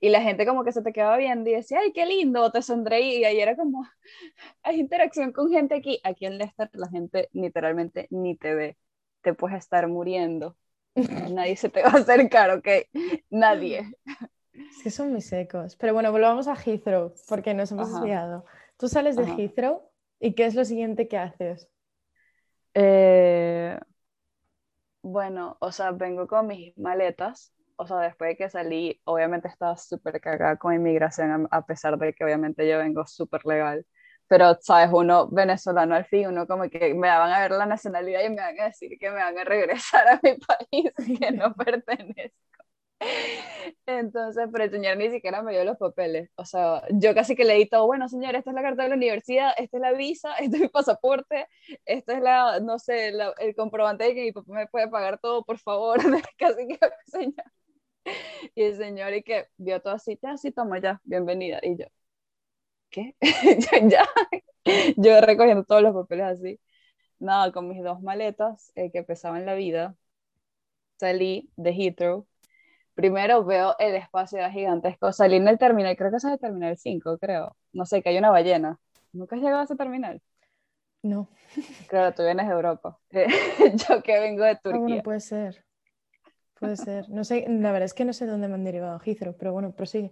Y 0.00 0.08
la 0.10 0.20
gente 0.22 0.46
como 0.46 0.64
que 0.64 0.72
se 0.72 0.82
te 0.82 0.92
quedaba 0.92 1.16
viendo 1.16 1.48
y 1.48 1.54
decía, 1.54 1.78
ay, 1.80 1.92
qué 1.92 2.06
lindo, 2.06 2.50
te 2.50 2.62
sonreí. 2.62 3.18
Y 3.18 3.24
ahí 3.24 3.40
era 3.40 3.56
como, 3.56 3.86
hay 4.62 4.80
interacción 4.80 5.32
con 5.32 5.50
gente 5.50 5.76
aquí. 5.76 6.00
Aquí 6.04 6.26
en 6.26 6.38
Leicester 6.38 6.70
la 6.72 6.88
gente 6.88 7.28
literalmente 7.32 8.08
ni 8.10 8.36
te 8.36 8.54
ve. 8.54 8.76
Te 9.22 9.34
puedes 9.34 9.58
estar 9.58 9.86
muriendo. 9.88 10.56
Nadie 11.32 11.56
se 11.56 11.68
te 11.68 11.82
va 11.82 11.90
a 11.90 11.98
acercar, 11.98 12.50
¿ok? 12.50 12.68
Nadie. 13.30 13.92
Es 14.52 14.82
que 14.82 14.90
son 14.90 15.12
muy 15.12 15.20
secos. 15.20 15.76
Pero 15.76 15.94
bueno, 15.94 16.10
volvamos 16.10 16.48
a 16.48 16.56
Heathrow, 16.56 17.14
porque 17.28 17.54
nos 17.54 17.70
hemos 17.72 17.92
desviado. 17.92 18.44
Tú 18.76 18.88
sales 18.88 19.16
de 19.16 19.24
Heathrow 19.24 19.88
y 20.18 20.34
¿qué 20.34 20.46
es 20.46 20.54
lo 20.54 20.64
siguiente 20.64 21.08
que 21.08 21.18
haces? 21.18 21.71
Eh, 22.74 23.78
bueno, 25.02 25.56
o 25.60 25.72
sea, 25.72 25.90
vengo 25.92 26.26
con 26.26 26.46
mis 26.46 26.76
maletas. 26.78 27.52
O 27.76 27.86
sea, 27.86 27.98
después 27.98 28.30
de 28.30 28.36
que 28.36 28.50
salí, 28.50 29.00
obviamente 29.04 29.48
estaba 29.48 29.76
súper 29.76 30.20
cagada 30.20 30.56
con 30.56 30.74
inmigración, 30.74 31.48
a 31.50 31.66
pesar 31.66 31.98
de 31.98 32.12
que 32.14 32.24
obviamente 32.24 32.68
yo 32.68 32.78
vengo 32.78 33.06
súper 33.06 33.44
legal. 33.44 33.86
Pero, 34.28 34.56
¿sabes? 34.60 34.90
Uno 34.92 35.28
venezolano 35.28 35.94
al 35.94 36.04
fin, 36.06 36.28
uno 36.28 36.46
como 36.46 36.68
que 36.70 36.94
me 36.94 37.08
van 37.08 37.32
a 37.32 37.40
ver 37.40 37.50
la 37.52 37.66
nacionalidad 37.66 38.22
y 38.24 38.30
me 38.30 38.36
van 38.36 38.60
a 38.60 38.64
decir 38.66 38.96
que 38.98 39.10
me 39.10 39.16
van 39.16 39.36
a 39.38 39.44
regresar 39.44 40.06
a 40.08 40.20
mi 40.22 40.34
país 40.38 40.92
que 41.18 41.32
no 41.32 41.52
pertenezco. 41.54 42.32
Entonces, 43.86 44.48
pero 44.52 44.64
el 44.64 44.70
señor 44.70 44.96
ni 44.96 45.10
siquiera 45.10 45.42
me 45.42 45.52
dio 45.52 45.64
los 45.64 45.76
papeles. 45.78 46.30
O 46.36 46.44
sea, 46.44 46.82
yo 46.90 47.14
casi 47.14 47.34
que 47.36 47.44
le 47.44 47.54
di 47.54 47.66
todo, 47.66 47.86
bueno, 47.86 48.08
señor, 48.08 48.34
esta 48.36 48.50
es 48.50 48.54
la 48.54 48.62
carta 48.62 48.84
de 48.84 48.90
la 48.90 48.94
universidad, 48.96 49.52
esta 49.58 49.76
es 49.76 49.80
la 49.80 49.92
visa, 49.92 50.34
este 50.40 50.56
es 50.56 50.62
el 50.64 50.70
pasaporte, 50.70 51.48
esta 51.84 52.14
es 52.14 52.22
la, 52.22 52.60
no 52.60 52.78
sé, 52.78 53.12
el 53.38 53.54
comprobante 53.56 54.04
de 54.04 54.14
que 54.14 54.22
mi 54.22 54.32
papá 54.32 54.52
me 54.54 54.66
puede 54.68 54.88
pagar 54.88 55.18
todo, 55.20 55.44
por 55.44 55.58
favor. 55.58 55.98
casi 56.38 56.68
que, 56.68 56.78
señor. 57.06 57.44
Y 58.54 58.62
el 58.62 58.76
señor, 58.76 59.12
y 59.14 59.22
que 59.22 59.46
vio 59.56 59.80
todo 59.80 59.94
así, 59.94 60.18
ya, 60.22 60.36
sí, 60.36 60.50
toma, 60.52 60.80
ya, 60.80 61.00
bienvenida. 61.04 61.60
Y 61.62 61.76
yo, 61.76 61.86
¿qué? 62.90 63.14
ya, 63.90 64.06
yo 64.96 65.20
recogiendo 65.20 65.64
todos 65.64 65.82
los 65.82 65.94
papeles 65.94 66.26
así. 66.26 66.60
nada, 67.20 67.52
con 67.52 67.68
mis 67.68 67.82
dos 67.84 68.02
maletas 68.02 68.72
eh, 68.76 68.92
que 68.92 69.04
pesaban 69.04 69.46
la 69.46 69.54
vida, 69.54 69.96
salí 70.98 71.50
de 71.56 71.70
Heathrow. 71.72 72.26
Primero 72.94 73.44
veo 73.44 73.74
el 73.78 73.94
espacio 73.94 74.38
era 74.38 74.50
gigantesco. 74.50 75.12
Salí 75.12 75.36
en 75.36 75.48
el 75.48 75.58
terminal, 75.58 75.96
creo 75.96 76.10
que 76.10 76.16
es 76.18 76.24
el 76.24 76.38
terminal 76.38 76.76
5, 76.76 77.18
creo. 77.18 77.56
No 77.72 77.86
sé, 77.86 78.02
que 78.02 78.10
hay 78.10 78.18
una 78.18 78.30
ballena. 78.30 78.78
¿Nunca 79.12 79.36
has 79.36 79.42
llegado 79.42 79.60
a 79.62 79.64
ese 79.64 79.76
terminal? 79.76 80.20
No. 81.02 81.28
Claro, 81.88 82.14
tú 82.14 82.22
vienes 82.22 82.46
de 82.46 82.52
Europa. 82.54 82.98
Yo 83.88 84.02
que 84.02 84.18
vengo 84.20 84.44
de 84.44 84.52
Ah, 84.52 84.58
Turquía. 84.62 84.78
bueno, 84.78 85.02
puede 85.02 85.20
ser. 85.20 85.64
Puede 86.58 86.76
ser. 86.76 87.08
No 87.10 87.24
sé, 87.24 87.44
la 87.48 87.72
verdad 87.72 87.86
es 87.86 87.94
que 87.94 88.04
no 88.04 88.12
sé 88.12 88.26
dónde 88.26 88.48
me 88.48 88.54
han 88.54 88.64
derivado 88.64 89.00
Heathrow, 89.04 89.36
pero 89.36 89.52
bueno, 89.52 89.72
prosigue. 89.72 90.10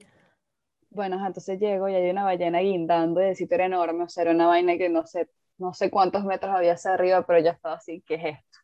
Bueno, 0.90 1.24
entonces 1.24 1.60
llego 1.60 1.88
y 1.88 1.94
hay 1.94 2.10
una 2.10 2.24
ballena 2.24 2.58
guindando 2.60 3.22
y 3.22 3.26
el 3.26 3.36
sitio 3.36 3.54
era 3.54 3.66
enorme, 3.66 4.04
o 4.04 4.08
sea, 4.08 4.22
era 4.22 4.32
una 4.32 4.48
vaina 4.48 4.76
que 4.76 4.88
no 4.88 5.06
sé, 5.06 5.28
no 5.58 5.72
sé 5.72 5.90
cuántos 5.90 6.24
metros 6.24 6.52
había 6.54 6.72
hacia 6.72 6.94
arriba, 6.94 7.24
pero 7.26 7.38
ya 7.38 7.52
estaba 7.52 7.76
así, 7.76 8.02
¿qué 8.06 8.14
es 8.16 8.24
esto? 8.24 8.58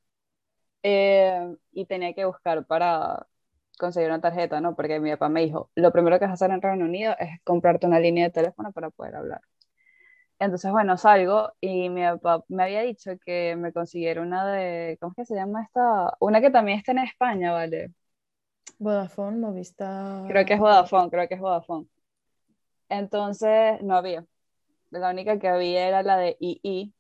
Eh, 0.83 1.57
y 1.72 1.87
tenía 1.87 2.14
que 2.14 2.24
buscar 2.24 2.66
para 2.66 3.26
conseguir 3.78 4.08
una 4.10 4.20
tarjeta, 4.20 4.60
¿no? 4.60 4.74
Porque 4.74 5.00
mi 5.00 5.10
papá 5.10 5.28
me 5.28 5.42
dijo, 5.42 5.70
lo 5.74 5.92
primero 5.92 6.18
que 6.18 6.24
vas 6.24 6.30
a 6.32 6.34
hacer 6.34 6.50
en 6.50 6.62
Reino 6.62 6.84
Unido 6.84 7.14
es 7.18 7.40
comprarte 7.44 7.86
una 7.86 8.00
línea 8.00 8.24
de 8.24 8.30
teléfono 8.30 8.72
para 8.72 8.90
poder 8.90 9.16
hablar. 9.16 9.40
Entonces, 10.38 10.70
bueno, 10.70 10.98
salgo 10.98 11.52
y 11.60 11.88
mi 11.88 12.02
papá 12.02 12.44
me 12.48 12.64
había 12.64 12.82
dicho 12.82 13.12
que 13.24 13.56
me 13.56 13.72
consiguiera 13.72 14.20
una 14.20 14.46
de, 14.46 14.98
¿cómo 15.00 15.12
es 15.12 15.16
que 15.16 15.24
se 15.24 15.34
llama 15.34 15.62
esta? 15.62 16.14
Una 16.20 16.40
que 16.40 16.50
también 16.50 16.78
está 16.78 16.92
en 16.92 16.98
España, 16.98 17.52
¿vale? 17.52 17.92
Vodafone, 18.78 19.38
Movistar. 19.38 20.28
Creo 20.28 20.44
que 20.44 20.54
es 20.54 20.60
Vodafone, 20.60 21.08
creo 21.08 21.28
que 21.28 21.34
es 21.34 21.40
Vodafone. 21.40 21.86
Entonces, 22.88 23.80
no 23.82 23.96
había. 23.96 24.26
La 24.90 25.10
única 25.10 25.38
que 25.38 25.48
había 25.48 25.88
era 25.88 26.02
la 26.02 26.18
de 26.18 26.36
II. 26.38 26.92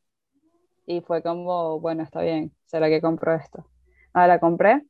Y 0.86 1.00
fue 1.02 1.22
como, 1.22 1.80
bueno, 1.80 2.02
está 2.04 2.22
bien, 2.22 2.54
¿será 2.64 2.88
que 2.88 3.00
compro 3.00 3.34
esto? 3.34 3.66
Ahora 4.12 4.28
la 4.28 4.40
compré. 4.40 4.82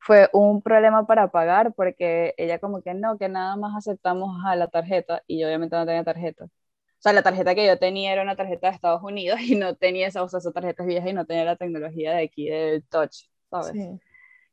Fue 0.00 0.28
un 0.32 0.62
problema 0.62 1.06
para 1.06 1.28
pagar 1.30 1.74
porque 1.74 2.34
ella 2.38 2.58
como 2.58 2.82
que 2.82 2.94
no, 2.94 3.18
que 3.18 3.28
nada 3.28 3.56
más 3.56 3.76
aceptamos 3.76 4.42
a 4.46 4.56
la 4.56 4.68
tarjeta 4.68 5.22
y 5.26 5.38
yo 5.40 5.46
obviamente 5.46 5.76
no 5.76 5.86
tenía 5.86 6.04
tarjeta. 6.04 6.44
O 6.46 7.02
sea, 7.02 7.12
la 7.14 7.22
tarjeta 7.22 7.54
que 7.54 7.66
yo 7.66 7.78
tenía 7.78 8.12
era 8.12 8.22
una 8.22 8.36
tarjeta 8.36 8.68
de 8.68 8.74
Estados 8.74 9.02
Unidos 9.02 9.40
y 9.42 9.56
no 9.56 9.74
tenía 9.76 10.08
esa, 10.08 10.22
o 10.22 10.28
sea, 10.28 10.38
esa 10.38 10.52
tarjeta 10.52 10.84
vieja 10.84 11.08
y 11.08 11.12
no 11.12 11.26
tenía 11.26 11.44
la 11.44 11.56
tecnología 11.56 12.12
de 12.12 12.24
aquí 12.24 12.48
del 12.48 12.84
touch, 12.88 13.28
¿sabes? 13.50 13.72
Sí. 13.72 14.00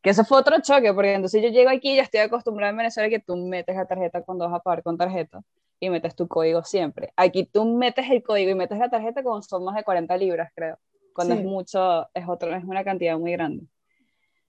Que 0.01 0.11
eso 0.11 0.23
fue 0.25 0.37
otro 0.39 0.61
choque, 0.61 0.93
porque 0.93 1.13
entonces 1.13 1.41
yo 1.41 1.49
llego 1.49 1.69
aquí 1.69 1.93
y 1.93 1.95
ya 1.97 2.03
estoy 2.03 2.21
acostumbrada 2.21 2.71
en 2.71 2.77
Venezuela 2.77 3.09
que 3.09 3.19
tú 3.19 3.35
metes 3.37 3.75
la 3.75 3.85
tarjeta 3.87 4.21
cuando 4.23 4.45
vas 4.49 4.59
a 4.59 4.63
pagar 4.63 4.83
con 4.83 4.97
tarjeta 4.97 5.41
y 5.79 5.89
metes 5.89 6.15
tu 6.15 6.27
código 6.27 6.63
siempre. 6.63 7.11
Aquí 7.15 7.45
tú 7.45 7.65
metes 7.65 8.09
el 8.09 8.23
código 8.23 8.51
y 8.51 8.55
metes 8.55 8.77
la 8.79 8.89
tarjeta 8.89 9.23
cuando 9.23 9.41
son 9.43 9.63
más 9.65 9.75
de 9.75 9.83
40 9.83 10.15
libras, 10.17 10.51
creo. 10.55 10.77
Cuando 11.13 11.35
Sí. 11.35 11.41
es 11.41 11.43
mucho, 11.43 12.07
es, 12.13 12.27
otro, 12.27 12.55
es 12.55 12.63
una 12.63 12.83
cantidad 12.83 13.17
muy 13.17 13.31
grande. 13.33 13.65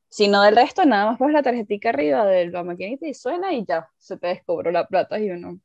Si 0.09 0.29
no 0.29 0.42
del 0.42 0.57
resto, 0.57 0.85
nada 0.87 1.07
más 1.07 1.18
pones 1.18 1.35
la 1.35 1.42
tarjetita 1.42 1.90
arriba 1.90 2.25
de 2.25 2.47
la 2.47 2.64
maquinita 2.64 3.07
y 3.07 3.14
suena 3.14 3.53
y 3.53 3.64
ya, 3.64 3.88
se 3.99 4.16
te 4.16 4.29
descobró 4.29 4.71
la 4.71 4.87
plata 4.87 5.18
y 5.18 5.31
uno, 5.31 5.61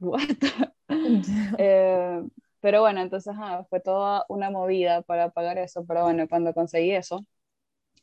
what? 0.00 0.20
Eh, 1.56 2.22
pero 2.60 2.82
bueno, 2.82 3.00
entonces 3.00 3.32
ajá, 3.32 3.64
fue 3.64 3.80
toda 3.80 4.26
una 4.28 4.50
movida 4.50 5.00
para 5.02 5.30
pagar 5.30 5.56
eso, 5.56 5.86
pero 5.86 6.02
bueno, 6.02 6.28
cuando 6.28 6.52
conseguí 6.52 6.90
eso, 6.92 7.24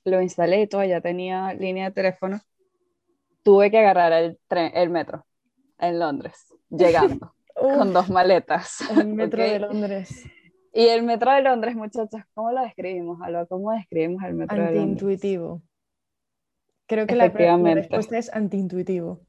lo 0.05 0.21
instalé 0.21 0.61
y 0.61 0.67
todo, 0.67 0.83
ya 0.83 1.01
tenía 1.01 1.53
línea 1.53 1.85
de 1.89 1.91
teléfono, 1.91 2.41
tuve 3.43 3.69
que 3.69 3.77
agarrar 3.77 4.11
el, 4.13 4.39
tren, 4.47 4.71
el 4.73 4.89
metro 4.89 5.25
en 5.77 5.99
Londres, 5.99 6.53
llegando, 6.69 7.35
con 7.53 7.93
dos 7.93 8.09
maletas. 8.09 8.81
el 8.89 9.07
metro 9.07 9.43
¿ok? 9.43 9.49
de 9.49 9.59
Londres. 9.59 10.25
Y 10.73 10.87
el 10.87 11.03
metro 11.03 11.31
de 11.31 11.41
Londres, 11.43 11.75
muchachos, 11.75 12.21
¿cómo 12.33 12.51
lo 12.51 12.61
describimos, 12.61 13.19
Alba? 13.21 13.45
¿Cómo 13.45 13.71
describimos 13.71 14.23
el 14.23 14.33
metro 14.35 14.63
de 14.63 14.71
Londres? 14.73 15.07
Antiintuitivo. 15.07 15.61
Creo 16.87 17.07
que 17.07 17.15
la, 17.15 17.31
la 17.57 17.71
respuesta 17.73 18.17
es 18.17 18.29
antiintuitivo. 18.33 19.21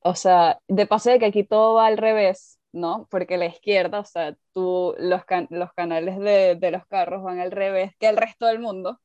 O 0.00 0.14
sea, 0.14 0.58
de 0.68 0.86
paso 0.86 1.10
de 1.10 1.18
que 1.18 1.26
aquí 1.26 1.44
todo 1.44 1.74
va 1.74 1.86
al 1.86 1.96
revés, 1.98 2.58
¿no? 2.72 3.06
Porque 3.10 3.36
la 3.38 3.46
izquierda, 3.46 4.00
o 4.00 4.04
sea, 4.04 4.36
tú, 4.52 4.94
los, 4.98 5.24
can- 5.24 5.46
los 5.50 5.72
canales 5.74 6.18
de, 6.18 6.56
de 6.56 6.70
los 6.72 6.84
carros 6.86 7.22
van 7.22 7.38
al 7.38 7.52
revés 7.52 7.92
que 7.98 8.08
el 8.08 8.16
resto 8.16 8.46
del 8.46 8.58
mundo. 8.60 9.00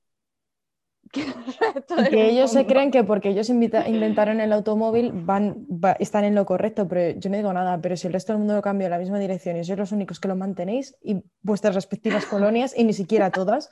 Que 2.09 2.29
el 2.29 2.33
ellos 2.37 2.51
se 2.51 2.65
creen 2.65 2.91
que 2.91 3.03
porque 3.03 3.29
ellos 3.29 3.49
invita- 3.49 3.87
inventaron 3.89 4.39
el 4.41 4.51
automóvil 4.53 5.11
van, 5.13 5.65
va- 5.69 5.95
están 5.99 6.23
en 6.25 6.35
lo 6.35 6.45
correcto, 6.45 6.87
pero 6.87 7.17
yo 7.19 7.29
no 7.29 7.37
digo 7.37 7.53
nada, 7.53 7.79
pero 7.81 7.95
si 7.97 8.07
el 8.07 8.13
resto 8.13 8.33
del 8.33 8.39
mundo 8.39 8.55
lo 8.55 8.61
cambia 8.61 8.85
en 8.85 8.91
la 8.91 8.97
misma 8.99 9.19
dirección 9.19 9.57
y 9.57 9.63
sois 9.63 9.77
los 9.79 9.91
únicos 9.91 10.19
que 10.19 10.27
lo 10.27 10.35
mantenéis 10.35 10.95
y 11.01 11.23
vuestras 11.41 11.75
respectivas 11.75 12.25
colonias 12.33 12.73
y 12.77 12.83
ni 12.83 12.93
siquiera 12.93 13.31
todas, 13.31 13.69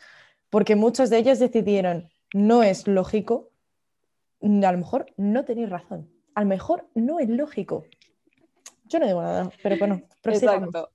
porque 0.49 0.75
muchos 0.75 1.09
de 1.09 1.17
ellos 1.17 1.39
decidieron, 1.39 2.09
no 2.33 2.63
es 2.63 2.87
lógico, 2.87 3.49
a 4.41 4.71
lo 4.71 4.77
mejor 4.77 5.07
no 5.17 5.43
tenéis 5.45 5.69
razón, 5.69 6.09
a 6.35 6.41
lo 6.41 6.47
mejor 6.47 6.87
no 6.93 7.19
es 7.19 7.29
lógico. 7.29 7.85
Yo 8.87 8.99
no 8.99 9.07
digo 9.07 9.21
nada, 9.21 9.49
pero 9.63 9.77
bueno. 9.77 10.01
Exacto. 10.23 10.89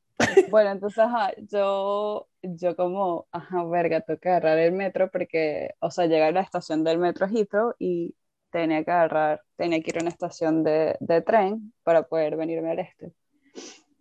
Bueno, 0.50 0.70
entonces, 0.70 0.98
ajá, 0.98 1.32
yo, 1.50 2.28
yo 2.42 2.76
como, 2.76 3.26
ajá, 3.32 3.64
verga, 3.64 4.00
tengo 4.00 4.20
que 4.20 4.28
agarrar 4.28 4.58
el 4.58 4.72
metro 4.72 5.10
porque, 5.10 5.74
o 5.80 5.90
sea, 5.90 6.06
llegué 6.06 6.24
a 6.24 6.32
la 6.32 6.40
estación 6.40 6.84
del 6.84 6.98
metro 6.98 7.26
Heathrow 7.28 7.74
y 7.78 8.14
tenía 8.50 8.84
que 8.84 8.90
agarrar, 8.90 9.42
tenía 9.56 9.80
que 9.80 9.90
ir 9.90 9.98
a 9.98 10.02
una 10.02 10.10
estación 10.10 10.64
de, 10.64 10.96
de 11.00 11.20
tren 11.22 11.72
para 11.82 12.04
poder 12.04 12.36
venirme 12.36 12.70
al 12.70 12.80
este. 12.80 13.12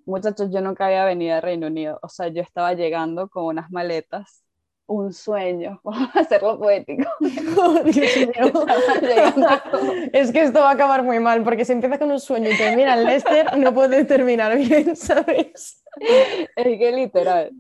Muchachos, 0.06 0.50
yo 0.52 0.62
nunca 0.62 0.88
había 0.88 1.06
venido 1.06 1.36
a 1.36 1.42
Reino 1.42 1.68
Unido, 1.68 2.00
o 2.02 2.10
sea, 2.10 2.30
yo 2.30 2.42
estaba 2.42 2.74
llegando 2.74 3.30
con 3.30 3.46
unas 3.46 3.70
maletas, 3.72 4.44
un 4.88 5.14
sueño, 5.14 5.80
vamos 5.84 6.10
a 6.16 6.20
hacerlo 6.20 6.58
poético. 6.58 7.04
Es 10.12 10.32
que 10.32 10.42
esto 10.42 10.62
va 10.62 10.70
a 10.70 10.74
acabar 10.74 11.04
muy 11.04 11.20
mal, 11.20 11.44
porque 11.44 11.64
si 11.64 11.74
empieza 11.74 12.00
con 12.00 12.12
un 12.12 12.20
sueño 12.20 12.50
y 12.50 12.58
termina 12.58 12.96
en 12.96 13.06
Leicester, 13.06 13.56
no 13.58 13.74
puede 13.74 14.04
terminar 14.06 14.58
bien, 14.58 14.96
¿sabes? 14.96 15.84
Es 16.56 16.78
que 16.78 16.92
literal. 16.92 17.52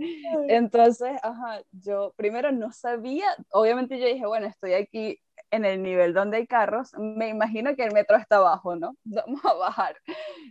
Entonces, 0.48 1.12
ajá, 1.24 1.62
yo 1.72 2.14
primero 2.16 2.52
no 2.52 2.72
sabía, 2.72 3.26
obviamente 3.52 4.00
yo 4.00 4.06
dije, 4.08 4.26
bueno, 4.26 4.48
estoy 4.48 4.74
aquí 4.74 5.20
en 5.52 5.66
el 5.66 5.82
nivel 5.82 6.14
donde 6.14 6.38
hay 6.38 6.48
carros, 6.48 6.92
me 6.98 7.30
imagino 7.30 7.76
que 7.76 7.84
el 7.84 7.94
metro 7.94 8.18
está 8.18 8.38
abajo, 8.38 8.76
¿no? 8.76 8.96
Vamos 9.06 9.44
a 9.46 9.54
bajar. 9.54 9.96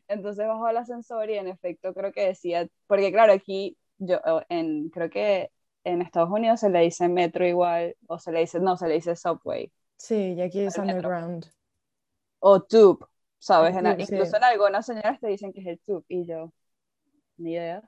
Entonces 0.08 0.46
bajo 0.46 0.66
al 0.66 0.76
ascensor 0.78 1.30
y 1.30 1.34
en 1.36 1.48
efecto 1.48 1.94
creo 1.94 2.12
que 2.12 2.26
decía, 2.26 2.68
porque 2.86 3.12
claro, 3.12 3.32
aquí 3.32 3.76
yo, 3.98 4.20
en, 4.48 4.90
creo 4.90 5.10
que 5.10 5.50
en 5.84 6.02
Estados 6.02 6.30
Unidos 6.30 6.60
se 6.60 6.70
le 6.70 6.80
dice 6.80 7.08
metro 7.08 7.46
igual, 7.46 7.96
o 8.08 8.18
se 8.18 8.32
le 8.32 8.40
dice, 8.40 8.60
no, 8.60 8.76
se 8.76 8.88
le 8.88 8.94
dice 8.94 9.16
subway, 9.16 9.72
Sí, 9.96 10.34
y 10.34 10.40
aquí 10.42 10.60
es 10.60 10.76
El 10.76 10.84
metro. 10.86 11.08
underground. 11.10 11.46
o 12.40 12.62
tube, 12.62 13.06
¿sabes? 13.38 13.76
En- 13.76 13.86
sí. 13.98 14.02
incluso 14.14 14.36
en 14.36 14.44
algunas 14.44 14.86
señoras 14.86 15.20
te 15.20 15.28
dicen 15.28 15.52
que 15.52 15.60
es 15.60 15.66
el 15.66 15.80
tube, 15.80 16.04
y 16.08 16.24
yo, 16.26 16.52
ni 17.38 17.52
idea. 17.54 17.82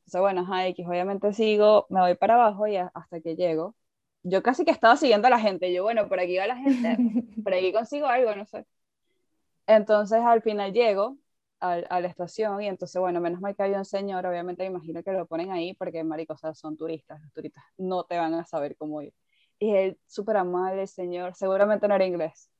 Entonces, 0.00 0.20
bueno, 0.20 0.42
ajá, 0.42 0.66
X, 0.68 0.86
obviamente 0.88 1.32
sigo, 1.32 1.86
me 1.90 2.00
voy 2.00 2.14
para 2.16 2.34
abajo 2.34 2.66
y 2.66 2.76
a- 2.76 2.90
hasta 2.94 3.20
que 3.20 3.36
llego. 3.36 3.76
Yo 4.22 4.42
casi 4.42 4.64
que 4.64 4.70
estaba 4.72 4.96
siguiendo 4.96 5.26
a 5.28 5.30
la 5.30 5.38
gente, 5.40 5.72
yo, 5.72 5.82
bueno, 5.84 6.08
por 6.08 6.20
aquí 6.20 6.36
va 6.38 6.46
la 6.46 6.56
gente, 6.56 6.88
por 7.44 7.54
aquí 7.54 7.72
consigo 7.72 8.06
algo, 8.06 8.34
no 8.36 8.46
sé. 8.46 8.66
Entonces, 9.66 10.18
al 10.20 10.42
final 10.42 10.72
llego 10.72 11.18
al- 11.60 11.86
a, 11.90 12.00
la 12.00 12.08
estación 12.08 12.60
y 12.62 12.68
entonces, 12.68 13.00
bueno, 13.00 13.20
menos 13.20 13.40
mal 13.40 13.54
que 13.56 13.62
había 13.62 13.78
un 13.78 13.84
señor, 13.84 14.26
obviamente 14.26 14.62
me 14.64 14.68
imagino 14.70 15.02
que 15.02 15.12
lo 15.12 15.26
ponen 15.26 15.50
ahí 15.52 15.74
porque, 15.74 16.04
marico, 16.04 16.34
o 16.34 16.36
sea, 16.36 16.54
son 16.54 16.76
turistas, 16.76 17.20
los 17.22 17.32
turistas 17.32 17.64
no 17.78 18.04
te 18.04 18.18
van 18.18 18.34
a 18.34 18.44
saber 18.44 18.76
cómo 18.76 19.00
ir. 19.02 19.14
Y 19.58 19.74
él, 19.74 19.98
súper 20.06 20.36
amable, 20.36 20.82
el 20.82 20.88
señor, 20.88 21.34
seguramente 21.34 21.88
no 21.88 21.94
era 21.94 22.04
inglés. 22.06 22.50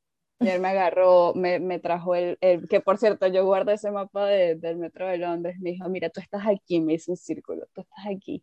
Y 0.45 0.49
él 0.49 0.61
me 0.61 0.69
agarró, 0.69 1.33
me, 1.35 1.59
me 1.59 1.79
trajo 1.79 2.15
el, 2.15 2.37
el, 2.41 2.69
que 2.69 2.81
por 2.81 2.99
cierto, 2.99 3.27
yo 3.29 3.45
guardo 3.45 3.73
ese 3.73 3.91
mapa 3.91 4.27
de- 4.27 4.57
del 4.57 4.77
metro 4.77 5.07
de 5.09 5.19
Londres, 5.19 5.57
me 5.61 5.71
dijo, 5.71 5.89
mira, 5.89 6.11
tú 6.11 6.21
estás 6.21 6.43
aquí, 6.47 6.81
me 6.81 6.95
hizo 6.95 7.13
un 7.13 7.17
círculo, 7.17 7.67
tú 7.75 7.81
estás 7.83 8.07
aquí. 8.15 8.43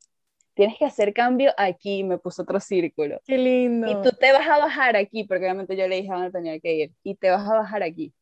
Tienes 0.53 0.77
que 0.77 0.85
hacer 0.85 1.13
cambio 1.13 1.51
aquí, 1.57 2.03
me 2.03 2.17
puso 2.17 2.41
otro 2.43 2.59
círculo. 2.59 3.19
Qué 3.25 3.37
lindo. 3.37 3.89
Y 3.89 3.95
tú 4.03 4.15
te 4.17 4.31
vas 4.33 4.47
a 4.47 4.57
bajar 4.57 4.95
aquí, 4.95 5.23
porque 5.23 5.45
obviamente 5.45 5.77
yo 5.77 5.87
le 5.87 5.97
dije 5.97 6.11
a 6.11 6.15
dónde 6.15 6.31
tenía 6.31 6.59
que 6.59 6.73
ir, 6.73 6.93
y 7.03 7.15
te 7.15 7.29
vas 7.29 7.47
a 7.47 7.53
bajar 7.55 7.83
aquí. 7.83 8.13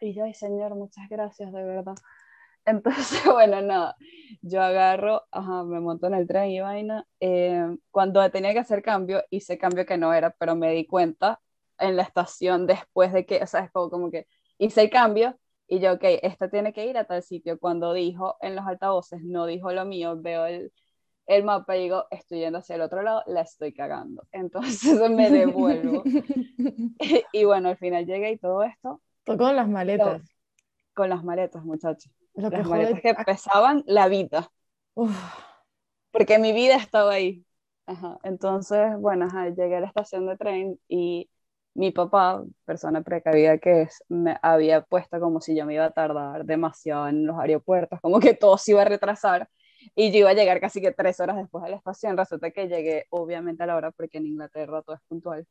Y 0.00 0.14
yo, 0.14 0.24
ay 0.24 0.34
señor, 0.34 0.74
muchas 0.74 1.08
gracias, 1.08 1.52
de 1.52 1.62
verdad. 1.62 1.94
Entonces, 2.64 3.22
bueno, 3.24 3.60
nada, 3.62 3.96
yo 4.42 4.62
agarro, 4.62 5.22
ajá, 5.30 5.64
me 5.64 5.80
monto 5.80 6.06
en 6.06 6.14
el 6.14 6.26
tren 6.26 6.50
y 6.50 6.60
vaina. 6.60 7.06
eh, 7.20 7.76
cuando 7.90 8.28
tenía 8.30 8.52
que 8.52 8.60
hacer 8.60 8.82
cambio, 8.82 9.22
hice 9.30 9.58
cambio 9.58 9.84
que 9.86 9.98
no 9.98 10.12
era, 10.14 10.30
pero 10.30 10.54
me 10.56 10.72
di 10.72 10.86
cuenta 10.86 11.40
en 11.82 11.96
la 11.96 12.02
estación 12.04 12.66
después 12.66 13.12
de 13.12 13.26
que, 13.26 13.42
o 13.42 13.46
sea, 13.46 13.60
es 13.64 13.70
como, 13.72 13.90
como 13.90 14.10
que 14.10 14.26
hice 14.58 14.82
el 14.82 14.90
cambio 14.90 15.38
y 15.68 15.80
yo, 15.80 15.92
ok, 15.94 16.02
esta 16.22 16.50
tiene 16.50 16.72
que 16.72 16.86
ir 16.86 16.98
a 16.98 17.04
tal 17.06 17.22
sitio. 17.22 17.58
Cuando 17.58 17.92
dijo 17.94 18.36
en 18.40 18.56
los 18.56 18.66
altavoces, 18.66 19.22
no 19.22 19.46
dijo 19.46 19.72
lo 19.72 19.84
mío, 19.86 20.16
veo 20.20 20.46
el, 20.46 20.72
el 21.26 21.44
mapa 21.44 21.76
y 21.76 21.82
digo, 21.84 22.06
estoy 22.10 22.40
yendo 22.40 22.58
hacia 22.60 22.76
el 22.76 22.82
otro 22.82 23.02
lado, 23.02 23.22
la 23.26 23.42
estoy 23.42 23.72
cagando. 23.72 24.24
Entonces 24.32 25.10
me 25.10 25.30
devuelvo. 25.30 26.02
y 27.32 27.44
bueno, 27.44 27.70
al 27.70 27.76
final 27.76 28.06
llegué 28.06 28.32
y 28.32 28.38
todo 28.38 28.62
esto 28.62 29.00
en 29.26 29.56
las 29.56 29.68
maletas. 29.68 30.22
con 30.94 31.08
las 31.08 31.24
maletas, 31.24 31.64
muchachos. 31.64 32.12
Lo 32.34 32.50
que 32.50 32.56
Las 32.58 32.66
jode- 32.66 32.70
maletas 32.70 33.00
que 33.02 33.14
pesaban 33.14 33.82
la 33.86 34.08
vida, 34.08 34.50
Uf, 34.94 35.10
porque 36.10 36.38
mi 36.38 36.52
vida 36.52 36.76
estaba 36.76 37.12
ahí. 37.12 37.44
Ajá. 37.86 38.18
Entonces, 38.22 38.96
bueno, 38.98 39.26
llegué 39.56 39.76
a 39.76 39.80
la 39.80 39.86
estación 39.86 40.26
de 40.26 40.36
tren 40.36 40.78
y 40.88 41.28
mi 41.74 41.90
papá, 41.90 42.42
persona 42.64 43.02
precavida 43.02 43.58
que 43.58 43.82
es, 43.82 44.04
me 44.08 44.36
había 44.42 44.82
puesto 44.82 45.18
como 45.20 45.40
si 45.40 45.56
yo 45.56 45.64
me 45.64 45.74
iba 45.74 45.86
a 45.86 45.90
tardar 45.90 46.44
demasiado 46.44 47.08
en 47.08 47.26
los 47.26 47.38
aeropuertos, 47.38 48.00
como 48.00 48.20
que 48.20 48.34
todo 48.34 48.58
se 48.58 48.72
iba 48.72 48.82
a 48.82 48.86
retrasar 48.86 49.48
y 49.94 50.12
yo 50.12 50.18
iba 50.18 50.30
a 50.30 50.34
llegar 50.34 50.60
casi 50.60 50.80
que 50.80 50.92
tres 50.92 51.18
horas 51.20 51.36
después 51.36 51.64
de 51.64 51.70
la 51.70 51.76
estación. 51.76 52.16
Resulta 52.16 52.50
que 52.50 52.68
llegué 52.68 53.06
obviamente 53.10 53.62
a 53.62 53.66
la 53.66 53.76
hora 53.76 53.90
porque 53.90 54.18
en 54.18 54.26
Inglaterra 54.26 54.82
todo 54.82 54.96
es 54.96 55.02
puntual. 55.08 55.46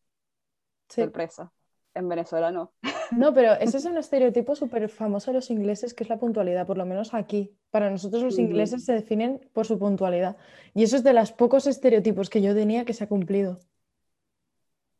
Sorpresa. 0.89 1.51
En 1.93 2.07
Venezuela 2.07 2.51
no. 2.51 2.71
No, 3.11 3.33
pero 3.33 3.53
ese 3.59 3.77
es 3.77 3.85
un 3.85 3.97
estereotipo 3.97 4.55
súper 4.55 4.87
famoso 4.89 5.31
de 5.31 5.35
los 5.35 5.49
ingleses, 5.49 5.93
que 5.93 6.03
es 6.03 6.09
la 6.09 6.19
puntualidad, 6.19 6.65
por 6.65 6.77
lo 6.77 6.85
menos 6.85 7.13
aquí. 7.13 7.57
Para 7.69 7.89
nosotros 7.89 8.23
los 8.23 8.39
ingleses 8.39 8.85
se 8.85 8.93
definen 8.93 9.41
por 9.53 9.65
su 9.65 9.77
puntualidad. 9.77 10.37
Y 10.73 10.83
eso 10.83 10.95
es 10.95 11.03
de 11.03 11.13
los 11.13 11.31
pocos 11.31 11.67
estereotipos 11.67 12.29
que 12.29 12.41
yo 12.41 12.53
tenía 12.53 12.85
que 12.85 12.93
se 12.93 13.03
ha 13.03 13.09
cumplido. 13.09 13.59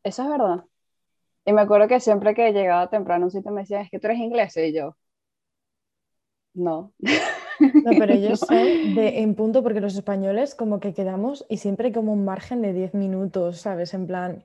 Eso 0.02 0.22
es 0.22 0.28
verdad. 0.28 0.64
Y 1.44 1.52
me 1.52 1.62
acuerdo 1.62 1.88
que 1.88 2.00
siempre 2.00 2.34
que 2.34 2.52
llegaba 2.52 2.88
temprano 2.88 3.24
a 3.24 3.26
un 3.26 3.30
sitio 3.30 3.50
me 3.50 3.62
decían, 3.62 3.82
es 3.82 3.90
que 3.90 3.98
tú 3.98 4.06
eres 4.06 4.18
inglés, 4.18 4.56
y 4.56 4.72
yo, 4.72 4.96
no. 6.54 6.92
No, 7.58 7.90
pero 7.98 8.14
yo 8.14 8.36
soy 8.36 8.94
de 8.94 9.20
en 9.20 9.34
punto 9.34 9.62
porque 9.62 9.80
los 9.80 9.94
españoles 9.94 10.54
como 10.54 10.80
que 10.80 10.92
quedamos 10.92 11.46
y 11.48 11.58
siempre 11.58 11.88
hay 11.88 11.92
como 11.92 12.12
un 12.12 12.24
margen 12.24 12.62
de 12.62 12.72
10 12.72 12.94
minutos, 12.94 13.60
¿sabes? 13.60 13.94
En 13.94 14.06
plan, 14.06 14.44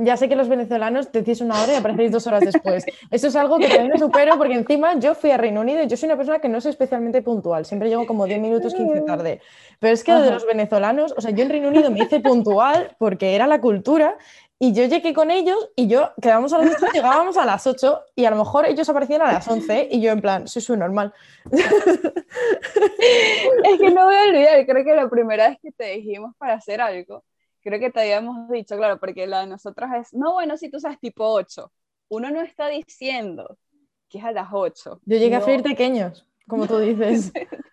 ya 0.00 0.16
sé 0.16 0.28
que 0.28 0.36
los 0.36 0.48
venezolanos 0.48 1.12
decís 1.12 1.40
una 1.40 1.62
hora 1.62 1.72
y 1.72 1.76
aparecéis 1.76 2.10
dos 2.10 2.26
horas 2.26 2.44
después. 2.44 2.84
Eso 3.10 3.28
es 3.28 3.36
algo 3.36 3.58
que 3.58 3.68
también 3.68 3.98
supero 3.98 4.36
porque 4.36 4.54
encima 4.54 4.98
yo 4.98 5.14
fui 5.14 5.30
a 5.30 5.36
Reino 5.36 5.60
Unido 5.60 5.82
y 5.82 5.86
yo 5.86 5.96
soy 5.96 6.08
una 6.08 6.16
persona 6.16 6.40
que 6.40 6.48
no 6.48 6.60
soy 6.60 6.70
especialmente 6.70 7.22
puntual. 7.22 7.64
Siempre 7.64 7.88
llego 7.88 8.06
como 8.06 8.26
10 8.26 8.40
minutos, 8.40 8.74
15 8.74 9.02
tarde. 9.02 9.40
Pero 9.78 9.94
es 9.94 10.02
que 10.02 10.12
de 10.12 10.30
los 10.30 10.46
venezolanos, 10.46 11.14
o 11.16 11.20
sea, 11.20 11.30
yo 11.30 11.42
en 11.42 11.50
Reino 11.50 11.68
Unido 11.68 11.90
me 11.90 12.00
hice 12.00 12.20
puntual 12.20 12.96
porque 12.98 13.34
era 13.34 13.46
la 13.46 13.60
cultura 13.60 14.16
y 14.58 14.72
yo 14.72 14.84
llegué 14.84 15.12
con 15.12 15.30
ellos 15.30 15.70
y 15.76 15.86
yo 15.86 16.12
quedábamos 16.20 16.52
a 16.52 16.58
las 16.58 16.82
8, 16.82 16.92
llegábamos 16.92 17.36
a 17.36 17.44
las 17.44 17.66
8 17.66 18.04
y 18.14 18.24
a 18.24 18.30
lo 18.30 18.36
mejor 18.36 18.66
ellos 18.66 18.88
aparecían 18.88 19.22
a 19.22 19.32
las 19.32 19.46
11 19.46 19.88
y 19.90 20.00
yo 20.00 20.12
en 20.12 20.20
plan, 20.20 20.48
soy 20.48 20.76
normal. 20.76 21.12
es 21.50 21.62
que 23.78 23.90
no 23.90 24.06
voy 24.06 24.14
a 24.14 24.22
olvidar, 24.28 24.64
creo 24.66 24.84
que 24.84 24.94
la 24.94 25.10
primera 25.10 25.50
vez 25.50 25.58
que 25.60 25.72
te 25.72 25.84
dijimos 25.96 26.34
para 26.38 26.54
hacer 26.54 26.80
algo, 26.80 27.22
creo 27.60 27.78
que 27.78 27.90
te 27.90 28.00
habíamos 28.00 28.48
dicho, 28.48 28.76
claro, 28.76 28.98
porque 28.98 29.26
la 29.26 29.40
de 29.40 29.48
nosotros 29.48 29.90
es, 29.98 30.14
no, 30.14 30.32
bueno, 30.32 30.56
si 30.56 30.70
tú 30.70 30.80
sabes 30.80 30.98
tipo 31.00 31.26
8, 31.26 31.70
uno 32.08 32.30
no 32.30 32.40
está 32.40 32.68
diciendo 32.68 33.58
que 34.08 34.18
es 34.18 34.24
a 34.24 34.32
las 34.32 34.48
8. 34.52 35.00
Yo 35.04 35.18
llegué 35.18 35.34
a 35.34 35.40
freír 35.40 35.62
pequeños, 35.62 36.26
como 36.48 36.66
tú 36.66 36.78
dices. 36.78 37.32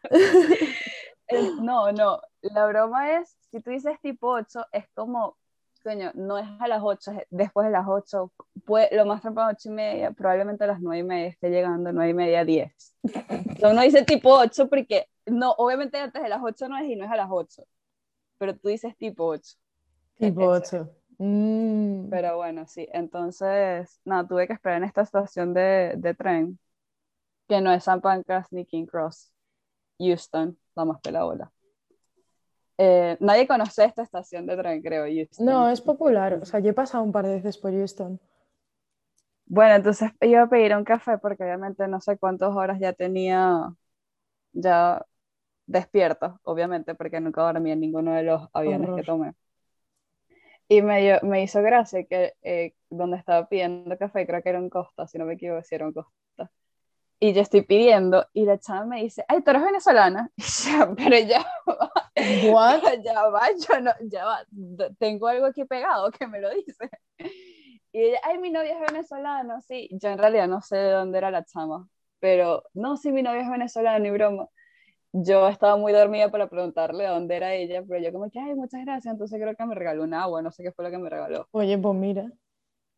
no, 1.61 1.91
no, 1.91 2.19
la 2.41 2.65
broma 2.65 3.19
es, 3.19 3.37
si 3.51 3.61
tú 3.61 3.69
dices 3.69 3.99
tipo 4.01 4.29
8, 4.29 4.65
es 4.71 4.85
como, 4.93 5.37
coño, 5.83 6.11
no 6.15 6.37
es 6.37 6.47
a 6.59 6.67
las 6.67 6.81
8, 6.81 7.11
es 7.11 7.27
después 7.29 7.65
de 7.65 7.71
las 7.71 7.85
8, 7.87 8.31
lo 8.91 9.05
más 9.05 9.21
temprano 9.21 9.51
8 9.51 9.69
y 9.69 9.71
media, 9.71 10.11
probablemente 10.11 10.63
a 10.63 10.67
las 10.67 10.79
9 10.79 10.99
y 10.99 11.03
media 11.03 11.27
esté 11.27 11.49
llegando, 11.49 11.91
9 11.91 12.09
y 12.09 12.13
media, 12.13 12.45
10. 12.45 12.95
Entonces 13.03 13.71
uno 13.71 13.81
dice 13.81 14.03
tipo 14.03 14.33
8 14.33 14.69
porque, 14.69 15.07
no, 15.25 15.51
obviamente 15.51 15.97
antes 15.97 16.23
de 16.23 16.29
las 16.29 16.41
8 16.41 16.67
no 16.69 16.77
es 16.77 16.89
y 16.89 16.95
no 16.95 17.05
es 17.05 17.11
a 17.11 17.17
las 17.17 17.29
8, 17.29 17.63
pero 18.37 18.57
tú 18.57 18.69
dices 18.69 18.95
tipo 18.97 19.25
8. 19.25 19.57
Tipo 20.17 20.45
8. 20.45 20.89
Mm. 21.17 22.09
Pero 22.09 22.37
bueno, 22.37 22.65
sí. 22.67 22.87
Entonces, 22.91 23.99
nada, 24.03 24.27
tuve 24.27 24.47
que 24.47 24.53
esperar 24.53 24.77
en 24.77 24.83
esta 24.85 25.01
estación 25.01 25.53
de, 25.53 25.93
de 25.97 26.13
tren, 26.13 26.59
que 27.47 27.61
no 27.61 27.71
es 27.71 27.83
San 27.83 28.01
Pancras 28.01 28.47
ni 28.51 28.65
King 28.65 28.85
Cross, 28.85 29.31
Houston, 29.99 30.57
la 30.75 30.85
más 30.85 30.99
pelabola. 31.01 31.51
Eh, 32.85 33.17
nadie 33.19 33.47
conoce 33.47 33.85
esta 33.85 34.03
estación 34.03 34.45
de 34.45 34.57
tren, 34.57 34.81
creo, 34.81 35.05
Houston. 35.05 35.45
No, 35.45 35.69
es 35.69 35.79
popular. 35.81 36.39
O 36.41 36.45
sea, 36.45 36.59
yo 36.59 36.71
he 36.71 36.73
pasado 36.73 37.03
un 37.03 37.11
par 37.11 37.25
de 37.25 37.35
veces 37.35 37.57
por 37.57 37.71
Houston. 37.71 38.19
Bueno, 39.45 39.75
entonces 39.75 40.11
iba 40.21 40.41
a 40.43 40.49
pedir 40.49 40.75
un 40.75 40.83
café 40.83 41.17
porque 41.17 41.43
obviamente 41.43 41.87
no 41.87 42.01
sé 42.01 42.17
cuántas 42.17 42.55
horas 42.55 42.79
ya 42.79 42.93
tenía 42.93 43.73
ya 44.53 45.05
despierto, 45.67 46.39
obviamente, 46.43 46.95
porque 46.95 47.21
nunca 47.21 47.43
dormí 47.43 47.71
en 47.71 47.81
ninguno 47.81 48.13
de 48.13 48.23
los 48.23 48.49
aviones 48.53 48.93
que 48.93 49.03
tomé. 49.03 49.33
Y 50.67 50.81
me, 50.81 51.19
me 51.23 51.43
hizo 51.43 51.61
gracia 51.61 52.03
que 52.05 52.33
eh, 52.41 52.73
donde 52.89 53.17
estaba 53.17 53.47
pidiendo 53.47 53.97
café, 53.97 54.25
creo 54.27 54.41
que 54.43 54.49
era 54.49 54.59
en 54.59 54.69
Costa, 54.69 55.07
si 55.07 55.17
no 55.17 55.25
me 55.25 55.33
equivoco, 55.35 55.63
si 55.63 55.75
era 55.75 55.85
en 55.85 55.93
Costa. 55.93 56.11
Y 57.23 57.31
yo 57.31 57.39
estoy 57.39 57.61
pidiendo 57.61 58.27
y 58.33 58.43
la 58.43 58.59
chava 58.59 58.83
me 58.85 59.01
dice, 59.01 59.23
ay, 59.29 59.41
tú 59.41 59.51
eres 59.51 59.63
venezolana. 59.63 60.29
pero 60.97 61.17
ya 61.19 61.45
va, 62.53 62.81
ya 63.01 63.29
va, 63.29 63.47
yo 63.51 63.79
no, 63.79 63.91
ya 64.11 64.25
va, 64.25 64.45
tengo 64.99 65.27
algo 65.27 65.45
aquí 65.45 65.63
pegado 65.63 66.11
que 66.11 66.27
me 66.27 66.41
lo 66.41 66.49
dice. 66.49 66.89
Y 67.93 68.01
ella, 68.01 68.19
ay, 68.23 68.39
mi 68.39 68.49
novia 68.51 68.73
es 68.73 68.91
venezolana, 68.91 69.61
sí. 69.61 69.87
Yo 69.93 70.09
en 70.09 70.17
realidad 70.17 70.49
no 70.49 70.59
sé 70.59 70.75
de 70.75 70.91
dónde 70.91 71.17
era 71.17 71.31
la 71.31 71.45
chama, 71.45 71.87
pero 72.19 72.63
no, 72.73 72.97
sí, 72.97 73.13
mi 73.13 73.23
novia 73.23 73.43
es 73.43 73.49
venezolana, 73.49 73.99
ni 73.99 74.09
broma 74.11 74.49
yo 75.13 75.47
estaba 75.47 75.77
muy 75.77 75.93
dormida 75.93 76.29
para 76.29 76.49
preguntarle 76.49 77.05
dónde 77.05 77.37
era 77.37 77.53
ella, 77.53 77.83
pero 77.87 78.03
yo 78.03 78.11
como 78.11 78.29
que, 78.31 78.39
ay, 78.39 78.53
muchas 78.55 78.81
gracias, 78.83 79.13
entonces 79.13 79.39
creo 79.39 79.55
que 79.55 79.65
me 79.65 79.75
regaló 79.75 80.03
un 80.03 80.13
agua, 80.13 80.41
no 80.41 80.51
sé 80.51 80.63
qué 80.63 80.73
fue 80.73 80.83
lo 80.83 80.91
que 80.91 80.97
me 80.97 81.09
regaló. 81.09 81.47
Oye, 81.51 81.77
pues 81.77 81.95
mira. 81.95 82.29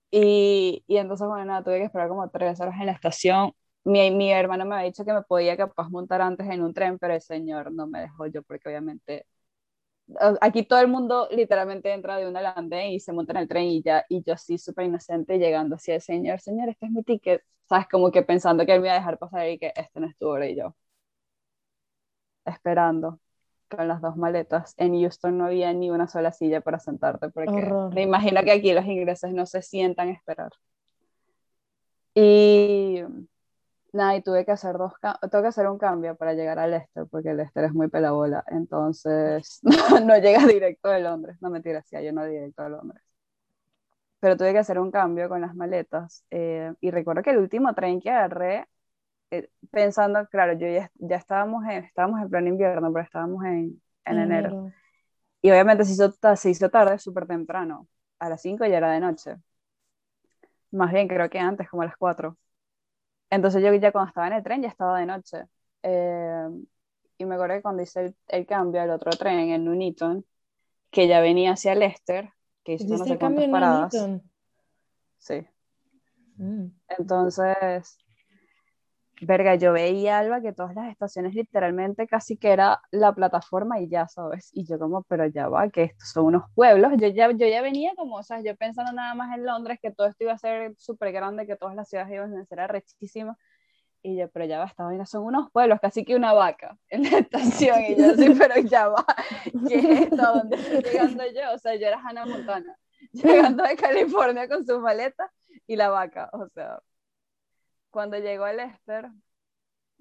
Y, 0.09 0.83
y 0.87 0.97
entonces, 0.97 1.27
bueno, 1.27 1.45
nada, 1.45 1.63
tuve 1.63 1.79
que 1.79 1.83
esperar 1.83 2.07
como 2.07 2.27
tres 2.29 2.59
horas 2.61 2.75
en 2.79 2.85
la 2.85 2.93
estación. 2.93 3.53
Mi, 3.85 4.11
mi 4.11 4.31
hermano 4.31 4.65
me 4.65 4.75
había 4.75 4.87
dicho 4.87 5.05
que 5.05 5.13
me 5.13 5.21
podía 5.23 5.55
capaz 5.57 5.89
montar 5.89 6.21
antes 6.21 6.47
en 6.49 6.61
un 6.63 6.73
tren, 6.73 6.99
pero 6.99 7.13
el 7.13 7.21
señor 7.21 7.71
no 7.71 7.87
me 7.87 8.01
dejó 8.01 8.25
yo, 8.27 8.43
porque 8.43 8.69
obviamente 8.69 9.25
aquí 10.41 10.63
todo 10.63 10.79
el 10.81 10.87
mundo 10.87 11.27
literalmente 11.31 11.91
entra 11.91 12.17
de 12.17 12.27
un 12.27 12.37
andén 12.37 12.91
y 12.91 12.99
se 12.99 13.11
monta 13.13 13.33
en 13.33 13.37
el 13.39 13.47
tren 13.47 13.65
y 13.65 13.81
ya, 13.81 14.05
y 14.09 14.23
yo 14.23 14.37
sí 14.37 14.57
súper 14.57 14.85
inocente 14.85 15.37
llegando 15.39 15.75
así 15.75 15.91
el 15.91 16.01
señor, 16.01 16.39
señor, 16.41 16.69
este 16.69 16.85
es 16.87 16.91
mi 16.91 17.03
ticket, 17.03 17.43
sabes, 17.67 17.87
como 17.89 18.11
que 18.11 18.23
pensando 18.23 18.65
que 18.65 18.73
él 18.73 18.81
me 18.81 18.87
iba 18.87 18.95
a 18.95 18.99
dejar 18.99 19.17
pasar 19.17 19.49
y 19.49 19.57
que 19.59 19.73
este 19.75 19.99
no 19.99 20.07
es 20.07 20.17
tu 20.17 20.27
hora 20.27 20.47
y 20.47 20.55
yo 20.55 20.75
esperando 22.45 23.19
con 23.69 23.87
las 23.87 24.01
dos 24.01 24.15
maletas. 24.15 24.73
En 24.77 24.93
Houston 24.99 25.37
no 25.37 25.45
había 25.45 25.73
ni 25.73 25.89
una 25.89 26.07
sola 26.07 26.31
silla 26.31 26.61
para 26.61 26.79
sentarte, 26.79 27.29
porque 27.29 27.73
me 27.93 28.03
imagino 28.03 28.43
que 28.43 28.51
aquí 28.51 28.73
los 28.73 28.85
ingleses 28.85 29.33
no 29.33 29.45
se 29.45 29.61
sientan 29.61 30.09
a 30.09 30.11
esperar. 30.11 30.51
Y 32.13 33.01
nada, 33.95 34.15
y 34.15 34.21
tuve 34.21 34.45
que 34.45 34.51
hacer 34.51 34.77
dos 34.77 34.93
tengo 35.31 35.41
que 35.43 35.47
hacer 35.49 35.67
un 35.67 35.77
cambio 35.77 36.15
para 36.15 36.33
llegar 36.33 36.59
a 36.59 36.67
Leicester, 36.67 37.05
porque 37.09 37.33
Leicester 37.33 37.65
es 37.65 37.73
muy 37.73 37.87
pelabola, 37.89 38.43
entonces 38.47 39.59
no, 40.05 40.17
llega 40.17 40.45
directo 40.45 40.89
de 40.89 41.01
Londres, 41.01 41.37
no 41.41 41.49
mentira, 41.49 41.81
sí, 41.83 41.97
yo 42.03 42.11
no 42.13 42.25
directo 42.25 42.63
de 42.63 42.69
Londres. 42.69 43.01
Pero 44.19 44.37
tuve 44.37 44.53
que 44.53 44.59
hacer 44.59 44.79
un 44.79 44.91
cambio 44.91 45.29
con 45.29 45.41
las 45.41 45.55
maletas, 45.55 46.25
eh, 46.31 46.73
y 46.81 46.91
recuerdo 46.91 47.23
que 47.23 47.31
el 47.31 47.37
último 47.37 47.73
tren 47.73 47.99
que 47.99 48.09
agarré 48.11 48.67
eh, 49.31 49.49
pensando, 49.71 50.27
claro, 50.27 50.53
yo 50.53 50.67
ya, 50.67 50.91
ya 50.95 51.17
estábamos, 51.17 51.65
en, 51.65 51.83
estábamos 51.83 52.21
en 52.21 52.29
pleno 52.29 52.49
invierno, 52.49 52.91
pero 52.93 53.05
estábamos 53.05 53.43
en, 53.45 53.81
en 54.05 54.19
enero. 54.19 54.71
Y 55.41 55.51
obviamente 55.51 55.85
se 55.85 55.93
hizo, 55.93 56.11
se 56.35 56.49
hizo 56.49 56.69
tarde, 56.69 56.99
súper 56.99 57.27
temprano. 57.27 57.87
A 58.19 58.29
las 58.29 58.41
5 58.41 58.65
ya 58.65 58.77
era 58.77 58.91
de 58.91 58.99
noche. 58.99 59.35
Más 60.71 60.91
bien, 60.91 61.07
creo 61.07 61.29
que 61.29 61.39
antes, 61.39 61.69
como 61.69 61.83
a 61.83 61.85
las 61.85 61.97
4. 61.97 62.37
Entonces 63.35 63.61
yo 63.61 63.73
ya 63.73 63.91
cuando 63.91 64.07
estaba 64.07 64.27
en 64.27 64.33
el 64.33 64.43
tren 64.43 64.61
ya 64.61 64.69
estaba 64.69 64.99
de 64.99 65.05
noche. 65.05 65.43
Eh, 65.83 66.47
y 67.17 67.25
me 67.25 67.35
acuerdo 67.35 67.55
que 67.55 67.61
cuando 67.61 67.83
hice 67.83 68.15
el, 68.27 68.45
cambio 68.45 68.81
al 68.81 68.91
otro 68.91 69.11
tren 69.11 69.49
en 69.49 69.65
Nuneaton, 69.65 70.25
que 70.89 71.07
ya 71.07 71.19
venía 71.19 71.51
hacia 71.51 71.75
Leicester, 71.75 72.31
que 72.63 72.73
hizo 72.73 72.97
no 72.97 73.03
sé 73.05 73.19
cuántas 73.19 73.47
paradas. 73.49 73.93
Sí. 75.17 75.45
Mm. 76.37 76.67
Entonces, 76.87 77.97
verga, 79.21 79.55
yo 79.55 79.71
veía, 79.71 80.19
Alba, 80.19 80.41
que 80.41 80.51
todas 80.51 80.75
las 80.75 80.89
estaciones 80.91 81.33
literalmente 81.33 82.07
casi 82.07 82.37
que 82.37 82.51
era 82.51 82.81
la 82.91 83.13
plataforma 83.13 83.79
y 83.79 83.87
ya, 83.87 84.07
¿sabes? 84.07 84.49
Y 84.53 84.65
yo 84.65 84.77
como, 84.77 85.03
pero 85.03 85.25
ya 85.27 85.47
va, 85.47 85.69
que 85.69 85.83
estos 85.83 86.09
son 86.09 86.25
unos 86.25 86.43
pueblos. 86.53 86.91
Yo 86.97 87.07
ya, 87.07 87.31
yo 87.31 87.47
ya 87.47 87.61
venía 87.61 87.93
como, 87.95 88.17
o 88.17 88.23
sea, 88.23 88.41
yo 88.41 88.55
pensando 88.55 88.91
nada 88.91 89.15
más 89.15 89.35
en 89.37 89.45
Londres, 89.45 89.79
que 89.81 89.91
todo 89.91 90.07
esto 90.07 90.23
iba 90.25 90.33
a 90.33 90.37
ser 90.37 90.75
súper 90.77 91.11
grande, 91.11 91.47
que 91.47 91.55
todas 91.55 91.75
las 91.75 91.89
ciudades 91.89 92.13
iban 92.13 92.37
a 92.37 92.45
ser 92.45 92.59
arrechísimas. 92.59 93.37
Y 94.01 94.17
yo, 94.17 94.29
pero 94.29 94.45
ya 94.45 94.59
va, 94.59 94.65
esta 94.65 94.83
vaina 94.83 95.05
son 95.05 95.23
unos 95.23 95.49
pueblos, 95.51 95.79
casi 95.81 96.05
que 96.05 96.15
una 96.15 96.33
vaca 96.33 96.77
en 96.89 97.03
la 97.03 97.19
estación. 97.19 97.81
Y 97.83 97.95
yo, 97.95 98.13
sí, 98.15 98.35
pero 98.37 98.59
ya 98.61 98.89
va, 98.89 99.05
¿qué 99.67 99.75
es 99.75 100.01
esto? 100.01 100.17
¿Dónde 100.17 100.57
estoy 100.57 100.81
llegando 100.81 101.23
yo? 101.25 101.53
O 101.53 101.57
sea, 101.57 101.75
yo 101.75 101.87
era 101.87 101.99
Hannah 101.99 102.25
Montana, 102.25 102.77
llegando 103.13 103.63
de 103.63 103.75
California 103.75 104.47
con 104.47 104.65
sus 104.65 104.79
maletas 104.79 105.31
y 105.67 105.75
la 105.75 105.89
vaca, 105.89 106.29
o 106.33 106.47
sea 106.49 106.79
cuando 107.95 108.17
llegó 108.17 108.45
el 108.45 108.59
Esther, 108.59 109.09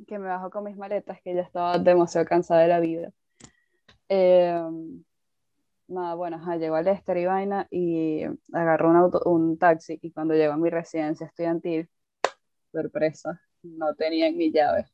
que 0.09 0.18
me 0.18 0.26
bajó 0.26 0.50
con 0.50 0.64
mis 0.64 0.76
maletas, 0.76 1.22
que 1.22 1.33
ya 1.33 1.42
estaba 1.42 1.78
demasiado 1.78 2.26
cansada 2.26 2.62
de 2.62 2.66
la 2.66 2.80
vida. 2.80 3.12
Em, 4.09 5.04
nada, 5.87 6.16
bueno, 6.16 6.40
llegó 6.57 6.76
el 6.76 6.88
Esther 6.88 7.18
y 7.18 7.26
vaina 7.26 7.68
y 7.70 8.24
agarró 8.52 8.90
un, 8.90 8.96
auto, 8.96 9.22
un 9.26 9.57
taxi 9.59 10.00
y 10.02 10.11
cuando 10.11 10.35
llegó 10.35 10.54
a 10.54 10.57
mi 10.57 10.70
residencia 10.70 11.28
estudiantil, 11.28 11.88
sorpresa, 12.72 13.40
no 13.62 13.94
tenía 13.94 14.33
mi 14.33 14.50
llave. 14.50 14.87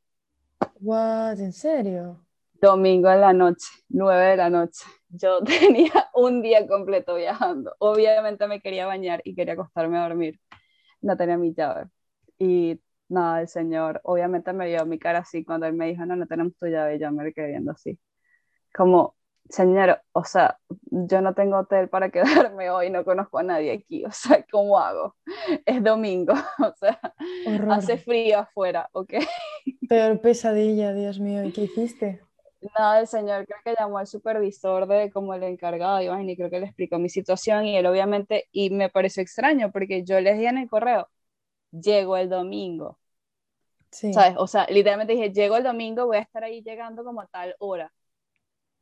What, 0.78 1.40
¿en 1.40 1.54
serio? 1.54 2.20
Domingo 2.52 3.10
en 3.10 3.22
la 3.22 3.32
noche, 3.32 3.66
nueve 3.88 4.26
de 4.26 4.36
la 4.36 4.50
noche. 4.50 4.84
yo 5.08 5.40
tenía 5.42 6.10
un 6.12 6.42
día 6.42 6.68
completo 6.68 7.14
viajando. 7.14 7.74
Obviamente 7.78 8.46
me 8.46 8.60
quería 8.60 8.84
bañar 8.84 9.22
y 9.24 9.34
quería 9.34 9.54
acostarme 9.54 9.96
a 9.96 10.02
dormir. 10.02 10.38
No 11.00 11.16
tenía 11.16 11.38
mi 11.38 11.54
llave. 11.54 11.88
Y 12.38 12.78
nada, 13.10 13.40
el 13.42 13.48
señor 13.48 14.00
obviamente 14.04 14.52
me 14.52 14.66
vio 14.68 14.86
mi 14.86 14.98
cara 14.98 15.20
así 15.20 15.44
cuando 15.44 15.66
él 15.66 15.74
me 15.74 15.86
dijo, 15.86 16.06
no, 16.06 16.16
no 16.16 16.26
tenemos 16.26 16.56
tu 16.56 16.66
llave. 16.66 16.96
Y 16.96 16.98
yo 17.00 17.10
me 17.12 17.32
quedé 17.32 17.48
viendo 17.48 17.72
así. 17.72 17.98
Como, 18.74 19.16
señor, 19.48 20.00
o 20.12 20.24
sea, 20.24 20.58
yo 20.90 21.20
no 21.20 21.34
tengo 21.34 21.58
hotel 21.58 21.88
para 21.88 22.10
quedarme 22.50 22.70
hoy, 22.70 22.90
no 22.90 23.04
conozco 23.04 23.38
a 23.38 23.42
nadie 23.42 23.72
aquí. 23.72 24.04
O 24.04 24.12
sea, 24.12 24.44
¿cómo 24.50 24.78
hago? 24.78 25.16
Es 25.66 25.82
domingo, 25.82 26.34
o 26.58 26.74
sea, 26.76 27.00
hace 27.70 27.98
frío 27.98 28.40
afuera, 28.40 28.88
¿ok? 28.92 29.14
Peor 29.88 30.20
pesadilla, 30.20 30.94
Dios 30.94 31.20
mío. 31.20 31.44
¿Y 31.44 31.52
qué 31.52 31.62
hiciste? 31.62 32.22
Nada, 32.76 33.00
el 33.00 33.06
señor 33.06 33.46
creo 33.46 33.58
que 33.64 33.74
llamó 33.78 33.98
al 33.98 34.06
supervisor 34.06 34.86
de 34.86 35.10
como 35.10 35.32
el 35.32 35.42
encargado, 35.44 36.00
y 36.02 36.36
creo 36.36 36.50
que 36.50 36.60
le 36.60 36.66
explicó 36.66 36.98
mi 36.98 37.08
situación 37.08 37.64
y 37.64 37.76
él 37.76 37.86
obviamente, 37.86 38.48
y 38.52 38.68
me 38.68 38.90
pareció 38.90 39.22
extraño 39.22 39.72
porque 39.72 40.04
yo 40.04 40.20
les 40.20 40.38
di 40.38 40.44
en 40.46 40.58
el 40.58 40.68
correo, 40.68 41.08
llego 41.72 42.16
el 42.18 42.28
domingo. 42.28 42.99
Sí. 43.90 44.12
¿Sabes? 44.12 44.34
O 44.38 44.46
sea, 44.46 44.66
literalmente 44.68 45.14
dije, 45.14 45.32
llego 45.32 45.56
el 45.56 45.64
domingo, 45.64 46.06
voy 46.06 46.18
a 46.18 46.20
estar 46.20 46.44
ahí 46.44 46.62
llegando 46.62 47.04
como 47.04 47.20
a 47.20 47.26
tal 47.26 47.54
hora. 47.58 47.92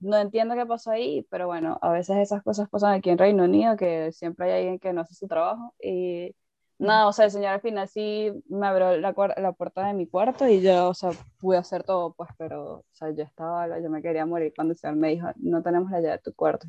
No 0.01 0.17
entiendo 0.17 0.55
qué 0.55 0.65
pasó 0.67 0.91
ahí, 0.91 1.27
pero 1.31 1.47
bueno, 1.49 1.79
a 1.83 1.91
veces 1.91 2.19
esas 2.19 2.43
cosas 2.43 2.69
pasan 2.69 2.95
aquí 2.95 3.11
en 3.11 3.19
Reino 3.19 3.45
Unido, 3.45 3.77
que 3.77 4.13
siempre 4.13 4.47
hay 4.47 4.61
alguien 4.61 4.79
que 4.79 4.93
no 4.93 5.01
hace 5.01 5.15
su 5.15 5.27
trabajo 5.27 5.75
y 5.81 6.35
no, 6.79 7.09
o 7.09 7.13
sea, 7.13 7.25
el 7.25 7.33
señor 7.33 7.51
al 7.55 7.61
final 7.61 7.89
sí 7.89 8.31
me 8.49 8.69
abrió 8.69 8.97
la, 8.99 9.13
la, 9.37 9.53
puerta 9.53 9.85
de 9.87 9.95
mi 9.95 10.07
cuarto 10.07 10.47
y 10.47 10.61
yo, 10.63 10.91
o 10.91 10.95
sea, 10.95 11.11
pude 11.41 11.57
hacer 11.57 11.83
todo, 11.83 12.15
pues, 12.15 12.31
pero, 12.39 12.75
o 12.75 12.85
sea, 12.93 13.11
yo 13.11 13.25
estaba, 13.25 13.81
yo 13.81 13.91
me 13.91 14.01
quería 14.01 14.25
morir 14.27 14.53
cuando 14.55 14.73
el 14.73 14.79
señor 14.79 14.97
me 14.97 15.09
dijo, 15.09 15.27
no 15.37 15.61
tenemos 15.61 15.91
la 15.91 16.01
llave 16.01 16.13
de 16.13 16.19
tu 16.21 16.33
cuarto. 16.35 16.69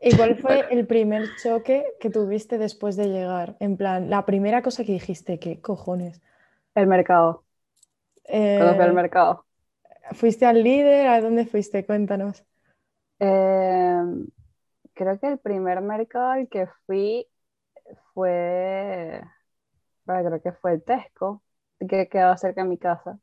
¿Y 0.00 0.14
cuál 0.14 0.36
fue 0.36 0.66
el 0.70 0.86
primer 0.86 1.24
choque 1.42 1.84
que 1.98 2.10
tuviste 2.10 2.58
después 2.58 2.96
de 2.96 3.08
llegar? 3.08 3.56
En 3.60 3.78
plan, 3.78 4.10
la 4.10 4.26
primera 4.26 4.62
cosa 4.62 4.84
que 4.84 4.92
dijiste, 4.92 5.38
¿qué 5.38 5.60
cojones? 5.60 6.20
El 6.78 6.86
mercado. 6.86 7.42
Eh, 8.22 8.60
fui 8.60 8.84
al 8.84 8.94
mercado. 8.94 9.44
¿Fuiste 10.12 10.46
al 10.46 10.62
líder? 10.62 11.08
¿A 11.08 11.20
dónde 11.20 11.44
fuiste? 11.44 11.84
Cuéntanos. 11.84 12.44
Eh, 13.18 14.00
creo 14.94 15.18
que 15.18 15.26
el 15.26 15.38
primer 15.38 15.80
mercado 15.80 16.28
al 16.28 16.48
que 16.48 16.68
fui 16.86 17.26
fue, 18.14 19.20
creo 20.06 20.40
que 20.40 20.52
fue 20.52 20.74
el 20.74 20.84
Tesco, 20.84 21.42
que 21.80 22.08
quedaba 22.08 22.36
cerca 22.36 22.62
de 22.62 22.68
mi 22.68 22.78
casa, 22.78 23.18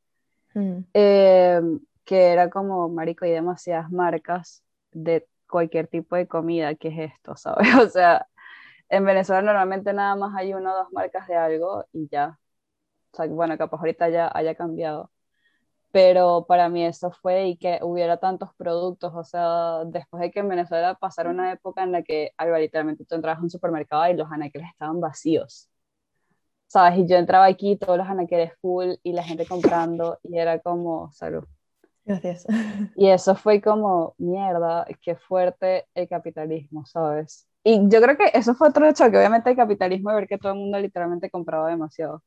mm. 0.53 0.79
eh, 0.93 1.61
que 2.03 2.33
era 2.33 2.49
como, 2.49 2.89
marico, 2.89 3.25
y 3.25 3.31
demasiadas 3.31 3.89
marcas 3.89 4.65
de 4.91 5.29
cualquier 5.49 5.87
tipo 5.87 6.17
de 6.17 6.27
comida, 6.27 6.75
¿qué 6.75 6.89
es 6.89 7.13
esto, 7.13 7.35
sabes? 7.37 7.73
O 7.75 7.87
sea, 7.87 8.27
en 8.89 9.05
Venezuela 9.05 9.41
normalmente 9.41 9.93
nada 9.93 10.17
más 10.17 10.35
hay 10.35 10.53
una 10.53 10.73
o 10.73 10.77
dos 10.79 10.91
marcas 10.91 11.25
de 11.29 11.37
algo 11.37 11.85
y 11.93 12.09
ya. 12.09 12.37
O 13.15 13.23
sea, 13.23 13.27
bueno, 13.27 13.57
capaz 13.57 13.79
ahorita 13.79 14.09
ya 14.09 14.31
haya 14.33 14.55
cambiado 14.55 15.11
pero 15.95 16.45
para 16.45 16.67
mí 16.67 16.83
eso 16.83 17.09
fue 17.09 17.47
y 17.47 17.55
que 17.55 17.79
hubiera 17.81 18.17
tantos 18.17 18.49
productos, 18.57 19.13
o 19.15 19.23
sea, 19.23 19.85
después 19.85 20.19
de 20.19 20.29
que 20.29 20.41
en 20.41 20.49
Venezuela 20.49 20.95
pasara 20.95 21.29
una 21.29 21.53
época 21.53 21.83
en 21.83 21.93
la 21.93 22.03
que 22.03 22.31
algo 22.35 22.57
literalmente 22.57 23.05
tú 23.05 23.15
entrabas 23.15 23.39
a 23.39 23.43
un 23.43 23.49
supermercado 23.49 24.05
y 24.09 24.17
los 24.17 24.29
anaqueles 24.29 24.67
estaban 24.71 24.99
vacíos, 24.99 25.69
¿sabes? 26.67 26.99
Y 26.99 27.07
yo 27.07 27.15
entraba 27.15 27.45
aquí, 27.45 27.77
todos 27.77 27.97
los 27.97 28.09
anaqueles 28.09 28.51
full 28.59 28.95
y 29.03 29.13
la 29.13 29.23
gente 29.23 29.45
comprando 29.45 30.19
y 30.21 30.37
era 30.37 30.59
como, 30.59 31.13
salud. 31.13 31.45
Gracias. 32.03 32.45
Y 32.97 33.07
eso 33.07 33.33
fue 33.35 33.61
como, 33.61 34.15
mierda, 34.17 34.85
qué 35.01 35.15
fuerte 35.15 35.85
el 35.95 36.09
capitalismo, 36.09 36.85
¿sabes? 36.85 37.47
Y 37.63 37.87
yo 37.87 38.01
creo 38.01 38.17
que 38.17 38.31
eso 38.33 38.53
fue 38.53 38.67
otro 38.67 38.85
hecho, 38.85 39.09
que 39.09 39.17
obviamente 39.17 39.49
el 39.49 39.55
capitalismo 39.55 40.13
ver 40.13 40.27
que 40.27 40.37
todo 40.37 40.51
el 40.51 40.59
mundo 40.59 40.77
literalmente 40.77 41.29
compraba 41.29 41.69
demasiado. 41.69 42.21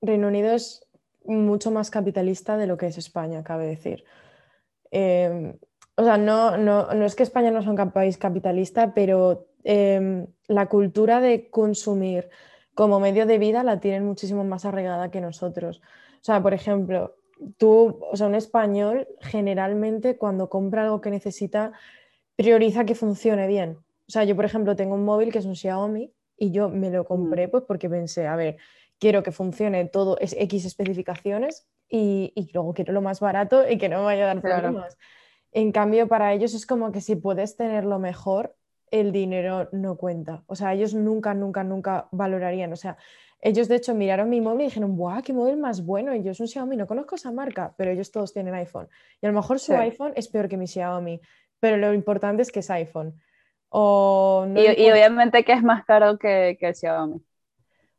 Reino 0.00 0.28
Unido 0.28 0.52
es 0.52 0.86
mucho 1.24 1.70
más 1.70 1.90
capitalista 1.90 2.56
de 2.56 2.66
lo 2.66 2.76
que 2.76 2.86
es 2.86 2.98
España, 2.98 3.44
cabe 3.44 3.66
decir. 3.66 4.04
Em, 4.90 5.56
o 5.96 6.04
sea, 6.04 6.16
no, 6.16 6.56
no, 6.56 6.92
no, 6.94 7.04
es 7.04 7.14
que 7.14 7.22
España 7.22 7.50
no 7.50 7.62
sea 7.62 7.72
un 7.72 7.90
país 7.90 8.16
capitalista, 8.16 8.94
pero 8.94 9.48
em, 9.64 10.26
la 10.46 10.66
cultura 10.66 11.20
de 11.20 11.50
consumir 11.50 12.30
como 12.74 13.00
medio 13.00 13.26
de 13.26 13.38
vida 13.38 13.62
la 13.64 13.80
tienen 13.80 14.06
muchísimo 14.06 14.44
más 14.44 14.64
arraigada 14.64 15.10
que 15.10 15.20
nosotros. 15.20 15.82
O 16.20 16.24
sea, 16.24 16.42
por 16.42 16.54
ejemplo, 16.54 17.16
tú, 17.56 17.98
o 18.10 18.16
sea, 18.16 18.26
un 18.28 18.34
español 18.34 19.08
generalmente 19.20 20.16
cuando 20.16 20.48
compra 20.48 20.84
algo 20.84 21.00
que 21.00 21.10
necesita, 21.10 21.72
prioriza 22.36 22.84
que 22.84 22.94
funcione 22.94 23.46
bien. 23.46 23.78
O 24.06 24.10
sea, 24.10 24.24
yo, 24.24 24.36
por 24.36 24.44
ejemplo, 24.44 24.76
tengo 24.76 24.94
un 24.94 25.04
móvil 25.04 25.32
que 25.32 25.38
es 25.38 25.44
un 25.44 25.56
Xiaomi 25.56 26.12
y 26.36 26.50
yo 26.52 26.68
me 26.68 26.90
lo 26.90 27.04
compré 27.04 27.48
mm. 27.48 27.50
pues 27.50 27.64
porque 27.64 27.90
pensé, 27.90 28.26
a 28.26 28.36
ver, 28.36 28.56
quiero 28.98 29.22
que 29.22 29.32
funcione 29.32 29.84
todo, 29.86 30.18
es 30.18 30.34
X 30.38 30.64
especificaciones 30.64 31.66
y, 31.88 32.50
luego 32.52 32.74
quiero 32.74 32.92
lo 32.92 33.02
más 33.02 33.20
barato 33.20 33.68
y 33.68 33.78
que 33.78 33.88
no 33.88 33.98
me 33.98 34.04
vaya 34.04 34.24
a 34.24 34.34
dar 34.34 34.40
problemas. 34.42 34.98
En 35.52 35.72
cambio, 35.72 36.08
para 36.08 36.32
ellos 36.34 36.54
es 36.54 36.66
como 36.66 36.92
que 36.92 37.00
si 37.00 37.16
puedes 37.16 37.56
tenerlo 37.56 37.98
mejor, 37.98 38.54
el 38.90 39.12
dinero 39.12 39.68
no 39.72 39.96
cuenta. 39.96 40.42
O 40.46 40.54
sea, 40.54 40.74
ellos 40.74 40.94
nunca, 40.94 41.34
nunca, 41.34 41.64
nunca 41.64 42.08
valorarían. 42.10 42.72
O 42.72 42.76
sea, 42.76 42.96
ellos 43.40 43.68
de 43.68 43.76
hecho 43.76 43.94
miraron 43.94 44.28
mi 44.28 44.40
móvil 44.40 44.62
y 44.62 44.64
dijeron, 44.64 44.96
¡buah, 44.96 45.22
qué 45.22 45.32
móvil 45.32 45.56
más 45.56 45.84
bueno! 45.84 46.14
Y 46.14 46.22
yo 46.22 46.32
es 46.32 46.40
un 46.40 46.48
Xiaomi, 46.48 46.76
no 46.76 46.86
conozco 46.86 47.14
esa 47.14 47.30
marca, 47.30 47.74
pero 47.76 47.90
ellos 47.90 48.10
todos 48.10 48.32
tienen 48.32 48.54
iPhone. 48.54 48.88
Y 49.20 49.26
a 49.26 49.30
lo 49.30 49.34
mejor 49.34 49.58
su 49.58 49.74
iPhone 49.74 50.12
es 50.16 50.28
peor 50.28 50.48
que 50.48 50.56
mi 50.56 50.66
Xiaomi, 50.66 51.20
pero 51.60 51.76
lo 51.76 51.94
importante 51.94 52.42
es 52.42 52.52
que 52.52 52.60
es 52.60 52.70
iPhone. 52.70 53.18
O 53.70 54.46
y, 54.54 54.90
obviamente 54.90 55.44
que 55.44 55.52
es 55.52 55.62
más 55.62 55.84
caro 55.84 56.18
que, 56.18 56.56
que 56.58 56.68
el 56.68 56.74
Xiaomi 56.74 57.22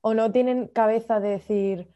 o 0.02 0.14
no 0.14 0.32
tienen 0.32 0.68
cabeza 0.68 1.20
de 1.20 1.30
decir, 1.30 1.90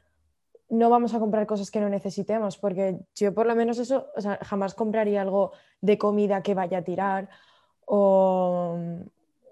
no 0.70 0.90
vamos 0.90 1.14
a 1.14 1.20
comprar 1.20 1.46
cosas 1.46 1.72
que 1.72 1.80
no 1.80 1.90
necesitemos, 1.90 2.58
porque 2.58 2.98
yo 3.16 3.34
por 3.34 3.46
lo 3.46 3.56
menos 3.56 3.78
eso, 3.78 4.08
o 4.16 4.22
sea, 4.22 4.40
jamás 4.42 4.74
compraría 4.74 5.22
algo 5.22 5.52
de 5.82 5.98
comida 5.98 6.42
que 6.42 6.54
vaya 6.54 6.80
a 6.80 6.84
tirar 6.84 7.30
o... 7.86 8.78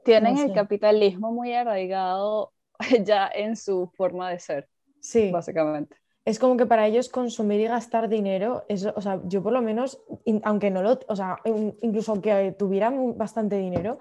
Tienen 0.03 0.39
el 0.39 0.53
capitalismo 0.53 1.31
muy 1.31 1.53
arraigado 1.53 2.53
ya 3.03 3.29
en 3.33 3.55
su 3.55 3.87
forma 3.93 4.31
de 4.31 4.39
ser. 4.39 4.67
Sí. 4.99 5.29
Básicamente. 5.31 5.95
Es 6.25 6.39
como 6.39 6.57
que 6.57 6.65
para 6.65 6.87
ellos 6.87 7.09
consumir 7.09 7.59
y 7.59 7.65
gastar 7.65 8.07
dinero, 8.07 8.63
o 8.95 9.01
sea, 9.01 9.19
yo 9.25 9.41
por 9.41 9.53
lo 9.53 9.61
menos, 9.61 10.01
aunque 10.43 10.69
no 10.69 10.83
lo, 10.83 10.99
o 11.07 11.15
sea, 11.15 11.37
incluso 11.81 12.11
aunque 12.11 12.55
tuvieran 12.57 13.17
bastante 13.17 13.57
dinero, 13.57 13.99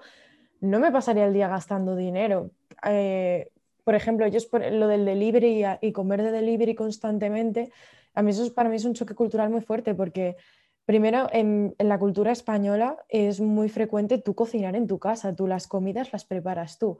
no 0.59 0.79
me 0.79 0.91
pasaría 0.91 1.25
el 1.25 1.33
día 1.33 1.47
gastando 1.47 1.95
dinero. 1.95 2.51
Eh, 2.87 3.51
por 3.83 3.95
ejemplo, 3.95 4.25
ellos 4.25 4.45
por 4.45 4.69
lo 4.71 4.87
del 4.87 5.05
delivery 5.05 5.65
y, 5.81 5.91
comer 5.91 6.21
de 6.21 6.31
delivery 6.31 6.75
constantemente, 6.75 7.71
a 8.13 8.21
mí 8.21 8.31
eso 8.31 8.53
para 8.53 8.69
mí 8.69 8.75
es 8.75 8.85
un 8.85 8.93
choque 8.93 9.15
cultural 9.15 9.49
muy 9.49 9.61
fuerte 9.61 9.95
porque 9.95 10.35
primero 10.85 11.29
en, 11.31 11.75
la 11.79 11.97
cultura 11.97 12.31
española 12.31 12.97
es 13.09 13.39
muy 13.39 13.69
frecuente 13.69 14.17
tú 14.17 14.35
cocinar 14.35 14.75
en 14.75 14.87
tu 14.87 14.99
casa, 14.99 15.35
tú 15.35 15.47
las 15.47 15.67
comidas 15.67 16.11
las 16.11 16.25
preparas 16.25 16.77
tú. 16.77 16.99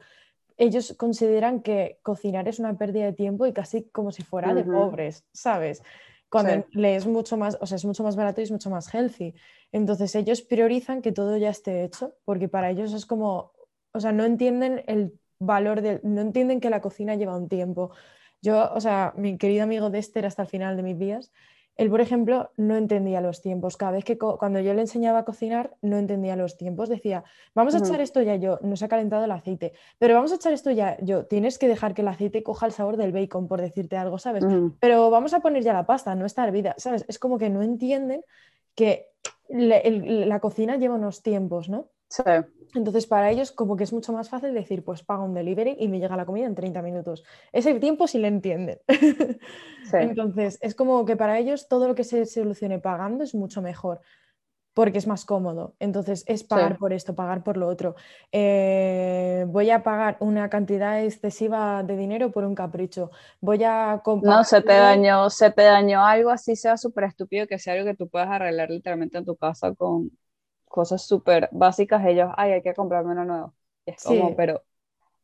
Ellos 0.58 0.94
consideran 0.98 1.62
que 1.62 2.00
cocinar 2.04 2.48
es 2.48 2.60
una 2.60 2.78
pérdida 2.78 3.06
de 3.06 3.13
tiempo 3.13 3.46
y 3.46 3.54
casi 3.54 3.84
como 3.89 4.12
si 4.12 4.24
fuera 4.24 4.54
de 4.54 4.63
pobres, 4.63 5.26
¿sabes? 5.34 5.82
Cuando 6.30 6.65
le 6.72 6.96
es 6.96 7.08
mucho 7.08 7.36
más, 7.36 7.58
o 7.60 7.65
sea, 7.65 7.76
es 7.76 7.84
mucho 7.84 8.04
más 8.04 8.15
barato 8.15 8.39
y 8.39 8.46
es 8.46 8.52
mucho 8.52 8.70
más 8.70 8.94
healthy. 8.94 9.34
Entonces 9.72 10.15
ellos 10.15 10.41
priorizan 10.41 11.02
que 11.02 11.12
todo 11.12 11.36
ya 11.38 11.50
esté 11.50 11.84
hecho, 11.84 12.15
porque 12.24 12.48
para 12.48 12.70
ellos 12.70 12.94
es 12.94 13.06
como, 13.06 13.52
o 13.91 14.00
sea, 14.00 14.12
no 14.12 14.24
entienden 14.24 14.84
el 14.88 15.20
valor 15.41 15.82
de, 15.82 15.99
no 16.04 16.21
entienden 16.21 16.62
que 16.62 16.69
la 16.69 16.80
cocina 16.80 17.15
lleva 17.15 17.36
un 17.36 17.49
tiempo. 17.49 17.91
Yo, 18.41 18.71
o 18.73 18.80
sea, 18.80 19.13
mi 19.17 19.38
querido 19.38 19.63
amigo 19.63 19.89
Dexter 19.89 20.25
hasta 20.25 20.43
el 20.43 20.47
final 20.47 20.77
de 20.77 20.84
mis 20.84 20.97
días, 20.97 21.32
él, 21.77 21.89
por 21.89 22.01
ejemplo, 22.01 22.51
no 22.58 22.75
entendía 22.75 23.21
los 23.21 23.41
tiempos. 23.41 23.77
Cada 23.77 23.93
vez 23.93 24.04
que 24.04 24.17
cuando 24.17 24.60
yo 24.60 24.73
le 24.73 24.82
enseñaba 24.82 25.19
a 25.19 25.25
cocinar, 25.25 25.75
no 25.82 25.97
entendía 25.97 26.36
los 26.36 26.58
tiempos. 26.58 26.89
Decía, 26.89 27.23
vamos 27.56 27.73
a 27.75 27.80
echar 27.80 28.01
esto 28.01 28.21
ya 28.21 28.36
yo, 28.36 28.60
no 28.62 28.75
se 28.75 28.86
ha 28.86 28.88
calentado 28.88 29.25
el 29.25 29.32
aceite, 29.32 29.73
pero 29.97 30.13
vamos 30.13 30.31
a 30.31 30.35
echar 30.35 30.54
esto 30.54 30.69
ya 30.69 30.98
yo, 31.02 31.25
tienes 31.25 31.58
que 31.58 31.67
dejar 31.67 31.94
que 31.94 32.02
el 32.02 32.10
aceite 32.10 32.44
coja 32.44 32.65
el 32.65 32.71
sabor 32.71 32.98
del 32.98 33.13
bacon, 33.13 33.48
por 33.48 33.62
decirte 33.62 33.98
algo, 33.98 34.19
¿sabes? 34.19 34.46
Pero 34.79 35.10
vamos 35.10 35.33
a 35.33 35.39
poner 35.39 35.63
ya 35.63 35.73
la 35.73 35.85
pasta, 35.85 36.13
no 36.13 36.25
está 36.25 36.44
hervida, 36.46 36.75
¿sabes? 36.77 37.06
Es 37.08 37.17
como 37.17 37.37
que 37.39 37.50
no 37.50 37.63
entienden 37.63 38.23
que 38.75 39.08
la 39.48 40.39
cocina 40.39 40.77
lleva 40.77 40.96
unos 40.96 41.23
tiempos, 41.23 41.69
¿no? 41.69 41.89
Sí. 42.12 42.24
Entonces, 42.76 43.06
para 43.06 43.30
ellos, 43.30 43.52
como 43.52 43.76
que 43.76 43.84
es 43.84 43.94
mucho 43.94 44.14
más 44.14 44.30
fácil 44.30 44.54
decir, 44.54 44.84
pues 44.84 45.04
paga 45.04 45.24
un 45.24 45.34
delivery 45.34 45.78
y 45.80 45.88
me 45.88 46.00
llega 46.00 46.16
la 46.16 46.26
comida 46.26 46.46
en 46.46 46.56
30 46.56 46.82
minutos. 46.82 47.24
Ese 47.52 47.74
tiempo 47.80 48.08
sí 48.08 48.18
le 48.18 48.28
entienden. 48.28 48.80
Entonces, 49.94 50.58
es 50.62 50.76
como 50.76 51.06
que 51.06 51.16
para 51.16 51.38
ellos 51.40 51.68
todo 51.68 51.88
lo 51.88 51.96
que 51.96 52.04
se 52.04 52.26
solucione 52.26 52.80
pagando 52.80 53.24
es 53.24 53.36
mucho 53.36 53.62
mejor, 53.62 54.00
porque 54.74 55.00
es 55.00 55.08
más 55.08 55.26
cómodo. 55.26 55.76
Entonces, 55.80 56.24
es 56.28 56.44
pagar 56.44 56.78
por 56.78 56.94
esto, 56.94 57.14
pagar 57.14 57.44
por 57.44 57.58
lo 57.58 57.68
otro. 57.68 57.96
Eh, 58.32 59.46
voy 59.50 59.70
a 59.70 59.84
pagar 59.84 60.16
una 60.22 60.50
cantidad 60.50 61.04
excesiva 61.04 61.84
de 61.84 61.98
dinero 61.98 62.32
por 62.32 62.46
un 62.46 62.56
capricho. 62.56 63.12
Voy 63.42 63.64
a 63.66 64.02
comprar. 64.04 64.38
No, 64.38 64.44
se 64.44 64.62
te 64.62 64.74
dañó, 64.74 65.30
se 65.30 65.52
te 65.52 65.64
dañó 65.64 66.06
algo 66.06 66.30
así, 66.30 66.56
sea 66.56 66.78
súper 66.78 67.06
estúpido, 67.06 67.48
que 67.48 67.60
sea 67.60 67.74
algo 67.74 67.86
que 67.86 67.96
tú 67.96 68.08
puedas 68.08 68.30
arreglar 68.30 68.70
literalmente 68.70 69.18
en 69.18 69.26
tu 69.26 69.36
casa 69.36 69.74
con 69.76 70.12
cosas 70.72 71.04
súper 71.04 71.50
básicas, 71.52 72.04
ellos, 72.06 72.32
ay, 72.38 72.54
hay 72.54 72.62
que 72.62 72.74
comprarme 72.74 73.12
uno 73.12 73.26
nuevo. 73.26 73.54
es 73.86 74.04
como, 74.04 74.36
pero 74.36 74.63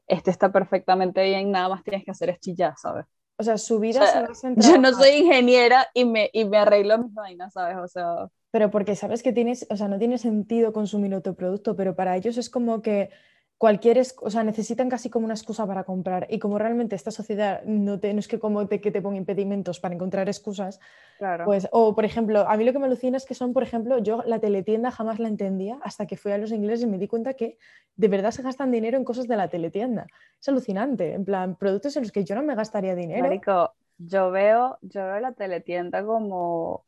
este 0.08 0.32
está 0.32 0.52
perfectamente 0.52 1.24
bien, 1.24 1.52
nada 1.52 1.70
más 1.70 1.84
tienes 1.84 2.04
que 2.06 2.12
hacer 2.12 2.30
es 2.30 2.40
chillar, 2.40 2.74
¿sabes? 2.78 3.06
O 3.38 3.44
sea, 3.44 3.58
su 3.58 3.80
vida 3.80 4.06
se 4.34 4.56
Yo 4.58 4.78
no 4.78 4.92
soy 4.94 5.10
ingeniera 5.12 5.88
y 5.94 6.06
me, 6.06 6.30
y 6.34 6.46
me 6.46 6.58
arreglo 6.58 6.98
mis 6.98 7.14
vainas, 7.14 7.54
¿sabes? 7.54 7.78
O 7.78 7.88
sea... 7.88 8.28
Pero 8.52 8.72
porque 8.72 8.96
sabes 8.96 9.22
que 9.24 9.34
tienes, 9.34 9.68
o 9.70 9.76
sea, 9.76 9.88
no 9.88 10.00
tiene 10.00 10.18
sentido 10.18 10.74
consumir 10.74 11.14
otro 11.14 11.36
producto, 11.36 11.76
pero 11.76 11.96
para 11.96 12.16
ellos 12.16 12.38
es 12.38 12.50
como 12.50 12.82
que 12.82 13.10
cualquier, 13.58 14.00
o 14.22 14.30
sea, 14.30 14.44
necesitan 14.44 14.90
casi 14.90 15.10
como 15.10 15.26
una 15.26 15.34
excusa 15.34 15.66
para 15.66 15.84
comprar. 15.84 16.28
Y 16.30 16.38
como 16.40 16.60
realmente 16.60 16.96
esta 16.96 17.10
sociedad 17.10 17.64
no, 17.66 18.00
te, 18.00 18.14
no 18.14 18.20
es 18.20 18.28
que 18.28 18.40
como 18.40 18.68
te, 18.68 18.80
que 18.80 18.92
te 18.92 19.02
ponga 19.02 19.18
impedimentos 19.18 19.80
para 19.80 19.96
encontrar 19.96 20.28
excusas, 20.28 20.80
claro. 21.18 21.46
pues, 21.46 21.68
o 21.72 21.96
por 21.96 22.06
ejemplo, 22.06 22.48
a 22.48 22.56
mí 22.56 22.64
lo 22.64 22.72
que 22.72 22.80
me 22.80 22.86
alucina 22.86 23.18
es 23.18 23.26
que 23.26 23.34
son, 23.34 23.54
por 23.54 23.64
ejemplo, 23.64 23.98
yo 23.98 24.24
la 24.26 24.40
teletienda 24.40 24.92
jamás 24.92 25.20
la 25.20 25.28
entendía 25.28 25.80
hasta 25.82 26.06
que 26.06 26.18
fui 26.18 26.32
a 26.32 26.38
los 26.38 26.52
ingleses 26.52 26.84
y 26.84 26.88
me 26.88 27.00
di 27.00 27.08
cuenta 27.08 27.34
que 27.34 27.58
de 27.96 28.08
verdad 28.08 28.32
se 28.32 28.44
gastan 28.44 28.72
dinero 28.72 28.98
en 28.98 29.04
cosas 29.04 29.28
de 29.28 29.36
la 29.36 29.48
teletienda. 29.48 30.06
Es 30.40 30.48
alucinante, 30.50 31.14
en 31.14 31.26
plan, 31.26 31.56
productos 31.56 31.96
en 31.98 32.04
los 32.04 32.12
que 32.12 32.24
yo 32.24 32.36
no 32.36 32.44
me 32.44 32.54
gastaría 32.54 32.94
dinero. 32.94 33.24
Marico, 33.24 33.74
yo 33.98 34.30
veo, 34.30 34.78
yo 34.82 35.04
veo 35.04 35.20
la 35.20 35.32
teletienda 35.32 36.06
como 36.06 36.86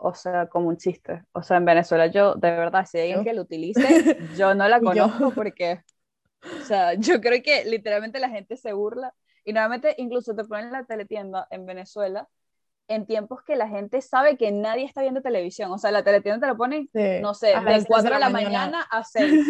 o 0.00 0.14
sea, 0.14 0.46
como 0.46 0.68
un 0.68 0.76
chiste. 0.76 1.24
O 1.32 1.42
sea, 1.42 1.56
en 1.56 1.64
Venezuela 1.64 2.06
yo, 2.06 2.34
de 2.36 2.52
verdad, 2.52 2.86
si 2.86 2.98
hay 2.98 3.10
alguien 3.10 3.24
que 3.24 3.34
lo 3.34 3.42
utilice, 3.42 4.16
yo 4.36 4.54
no 4.54 4.68
la 4.68 4.80
conozco 4.80 5.32
porque 5.32 5.82
o 6.42 6.64
sea, 6.64 6.94
yo 6.98 7.20
creo 7.20 7.42
que 7.42 7.64
literalmente 7.64 8.18
la 8.18 8.30
gente 8.30 8.56
se 8.56 8.72
burla 8.72 9.14
y 9.44 9.52
normalmente 9.52 9.94
incluso 9.98 10.34
te 10.34 10.44
ponen 10.44 10.72
la 10.72 10.84
teletienda 10.84 11.46
en 11.50 11.66
Venezuela 11.66 12.28
en 12.88 13.06
tiempos 13.06 13.42
que 13.42 13.54
la 13.54 13.68
gente 13.68 14.00
sabe 14.00 14.36
que 14.38 14.50
nadie 14.50 14.84
está 14.84 15.02
viendo 15.02 15.20
televisión. 15.20 15.70
O 15.70 15.78
sea, 15.78 15.90
la 15.90 16.02
teletienda 16.02 16.40
te 16.40 16.50
lo 16.50 16.56
ponen, 16.56 16.88
no 17.20 17.34
sé, 17.34 17.48
de 17.48 17.84
4 17.86 18.14
de 18.14 18.18
la 18.18 18.30
mañana, 18.30 18.80
a 18.90 19.04
6. 19.04 19.46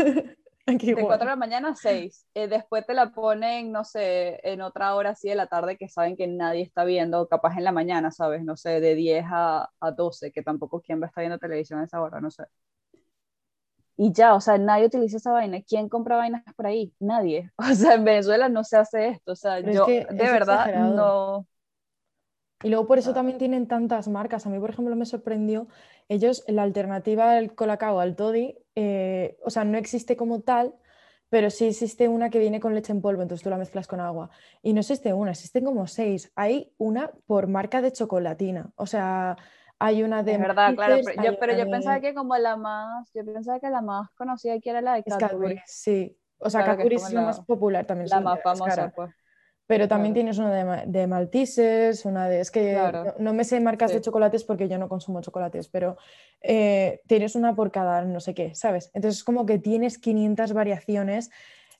de 0.66 0.96
4 0.96 1.18
de 1.18 1.24
la 1.24 1.36
mañana 1.36 1.68
a 1.68 1.74
6. 1.76 2.26
Eh, 2.34 2.48
después 2.48 2.84
te 2.84 2.94
la 2.94 3.12
ponen, 3.12 3.70
no 3.70 3.84
sé, 3.84 4.40
en 4.42 4.60
otra 4.60 4.96
hora 4.96 5.10
así 5.10 5.28
de 5.28 5.36
la 5.36 5.46
tarde 5.46 5.76
que 5.76 5.88
saben 5.88 6.16
que 6.16 6.26
nadie 6.26 6.62
está 6.62 6.84
viendo, 6.84 7.28
capaz 7.28 7.56
en 7.56 7.62
la 7.62 7.70
mañana, 7.70 8.10
¿sabes? 8.10 8.42
No 8.44 8.56
sé, 8.56 8.80
de 8.80 8.96
10 8.96 9.24
a, 9.28 9.70
a 9.78 9.90
12, 9.92 10.32
que 10.32 10.42
tampoco 10.42 10.80
quién 10.80 11.00
va 11.00 11.06
a 11.06 11.08
estar 11.08 11.22
viendo 11.22 11.38
televisión 11.38 11.78
a 11.78 11.84
esa 11.84 12.02
hora, 12.02 12.20
no 12.20 12.32
sé 12.32 12.42
y 14.00 14.12
ya, 14.12 14.34
o 14.34 14.40
sea, 14.40 14.56
nadie 14.58 14.86
utiliza 14.86 15.16
esa 15.16 15.32
vaina. 15.32 15.60
¿Quién 15.60 15.88
compra 15.88 16.16
vainas 16.16 16.44
por 16.54 16.68
ahí? 16.68 16.94
Nadie. 17.00 17.50
O 17.58 17.74
sea, 17.74 17.94
en 17.94 18.04
Venezuela 18.04 18.48
no 18.48 18.62
se 18.62 18.76
hace 18.76 19.08
esto. 19.08 19.32
O 19.32 19.36
sea, 19.36 19.58
yo 19.58 19.86
de 19.86 20.06
verdad 20.08 20.72
no. 20.94 21.46
Y 22.62 22.68
luego 22.68 22.86
por 22.86 22.98
eso 22.98 23.12
también 23.12 23.38
tienen 23.38 23.66
tantas 23.66 24.06
marcas. 24.06 24.46
A 24.46 24.50
mí, 24.50 24.58
por 24.60 24.70
ejemplo, 24.70 24.94
me 24.94 25.04
sorprendió, 25.04 25.66
ellos, 26.08 26.44
la 26.46 26.62
alternativa 26.62 27.32
al 27.32 27.56
colacao, 27.56 27.98
al 27.98 28.14
toddy, 28.14 28.56
eh, 28.76 29.36
o 29.44 29.50
sea, 29.50 29.64
no 29.64 29.78
existe 29.78 30.16
como 30.16 30.40
tal, 30.42 30.74
pero 31.28 31.50
sí 31.50 31.66
existe 31.66 32.06
una 32.06 32.30
que 32.30 32.38
viene 32.38 32.60
con 32.60 32.74
leche 32.76 32.92
en 32.92 33.02
polvo, 33.02 33.22
entonces 33.22 33.42
tú 33.42 33.50
la 33.50 33.58
mezclas 33.58 33.88
con 33.88 33.98
agua. 33.98 34.30
Y 34.62 34.74
no 34.74 34.80
existe 34.80 35.12
una, 35.12 35.32
existen 35.32 35.64
como 35.64 35.88
seis. 35.88 36.30
Hay 36.36 36.72
una 36.78 37.10
por 37.26 37.48
marca 37.48 37.82
de 37.82 37.92
chocolatina. 37.92 38.70
O 38.76 38.86
sea, 38.86 39.36
hay 39.78 40.02
una 40.02 40.22
de... 40.22 40.32
Es 40.32 40.40
verdad, 40.40 40.74
claro, 40.74 40.96
pero 41.04 41.22
yo, 41.22 41.38
pero 41.38 41.56
yo 41.56 41.70
pensaba 41.70 42.00
que 42.00 42.14
como 42.14 42.36
la 42.36 42.56
más, 42.56 43.10
yo 43.14 43.24
pensaba 43.24 43.60
que 43.60 43.70
la 43.70 43.80
más 43.80 44.10
conocida 44.10 44.54
aquí 44.54 44.68
era 44.68 44.80
la 44.80 44.94
de 44.94 45.04
Cadbury. 45.04 45.60
sí, 45.66 46.16
o 46.38 46.50
sea, 46.50 46.64
Cadbury 46.64 46.96
es, 46.96 47.12
la 47.12 47.22
más 47.22 47.40
popular 47.40 47.84
también. 47.86 48.08
La 48.08 48.20
más 48.20 48.42
famosa, 48.42 48.92
pues. 48.94 49.10
Pero 49.68 49.86
también 49.86 50.14
tienes 50.14 50.38
una 50.38 50.50
de, 50.50 50.86
de, 50.86 51.06
Maltises, 51.06 52.06
una 52.06 52.26
de... 52.26 52.40
Es 52.40 52.50
que 52.50 52.80
no, 53.18 53.34
me 53.34 53.44
sé 53.44 53.60
marcas 53.60 53.92
de 53.92 54.00
chocolates 54.00 54.42
porque 54.42 54.66
yo 54.66 54.78
no 54.78 54.88
consumo 54.88 55.20
chocolates, 55.20 55.68
pero 55.68 55.98
eh, 56.40 57.02
tienes 57.06 57.34
una 57.34 57.54
por 57.54 57.70
cada 57.70 58.02
no 58.02 58.18
sé 58.18 58.32
qué, 58.32 58.54
¿sabes? 58.54 58.90
Entonces 58.94 59.18
es 59.18 59.24
como 59.24 59.44
que 59.44 59.58
tienes 59.58 59.98
500 59.98 60.54
variaciones. 60.54 61.30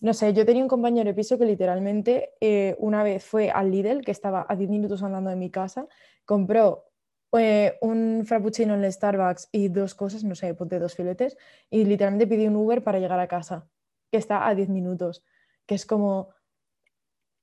No 0.01 0.13
sé, 0.13 0.35
yo 0.35 0.45
tenía 0.45 0.63
un 0.63 0.69
compañero 0.69 1.09
de 1.09 1.15
piso 1.15 1.39
que 1.39 1.47
literalmente 1.47 2.35
eh, 2.43 2.77
una 2.79 3.03
vez 3.03 3.25
fue 3.25 3.51
al 3.51 3.71
Lidl, 3.71 4.05
que 4.05 4.13
estaba 4.13 4.45
a 4.47 4.55
10 4.55 4.69
minutos 4.69 5.03
andando 5.03 5.31
de 5.31 5.37
mi 5.37 5.51
casa, 5.51 5.87
compró 6.27 6.88
eh, 7.37 7.77
un 7.83 8.25
frappuccino 8.25 8.75
en 8.75 8.85
el 8.85 8.93
Starbucks 8.93 9.51
y 9.53 9.69
dos 9.69 9.95
cosas, 9.95 10.25
no 10.25 10.35
sé, 10.35 10.55
ponte 10.55 10.79
dos 10.79 10.95
filetes, 10.95 11.37
y 11.69 11.85
literalmente 11.85 12.27
pidió 12.27 12.49
un 12.49 12.57
Uber 12.57 12.83
para 12.83 12.99
llegar 12.99 13.21
a 13.21 13.29
casa, 13.29 13.69
que 14.11 14.17
está 14.17 14.49
a 14.49 14.55
10 14.55 14.69
minutos, 14.71 15.25
que 15.67 15.75
es 15.75 15.85
como... 15.85 16.31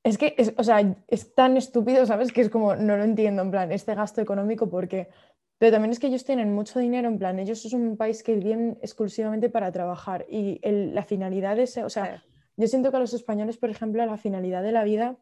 Es 0.03 0.19
que, 0.19 0.35
es, 0.37 0.53
o 0.57 0.63
sea, 0.63 0.95
es 1.07 1.33
tan 1.33 1.57
estúpido, 1.57 2.05
¿sabes? 2.05 2.31
Que 2.31 2.41
es 2.41 2.49
como, 2.49 2.75
no 2.75 2.95
lo 2.95 3.03
entiendo, 3.03 3.41
en 3.41 3.51
plan, 3.51 3.71
este 3.71 3.95
gasto 3.95 4.21
económico, 4.21 4.69
porque... 4.69 5.09
Pero 5.57 5.71
también 5.71 5.91
es 5.91 5.99
que 5.99 6.07
ellos 6.07 6.25
tienen 6.25 6.53
mucho 6.53 6.79
dinero, 6.79 7.07
en 7.07 7.17
plan, 7.17 7.39
ellos 7.39 7.61
son 7.61 7.81
un 7.81 7.97
país 7.97 8.23
que 8.23 8.35
viven 8.35 8.77
exclusivamente 8.81 9.49
para 9.49 9.71
trabajar 9.71 10.25
y 10.29 10.59
la 10.63 11.03
finalidad 11.03 11.57
es, 11.59 11.77
o 11.77 11.89
sea, 11.89 12.23
yo 12.57 12.67
siento 12.67 12.91
que 12.91 12.97
a 12.97 12.99
los 12.99 13.13
españoles, 13.13 13.57
por 13.57 13.69
ejemplo, 13.69 14.05
la 14.05 14.17
finalidad 14.17 14.63
de 14.63 14.73
la 14.73 14.83
vida, 14.83 15.15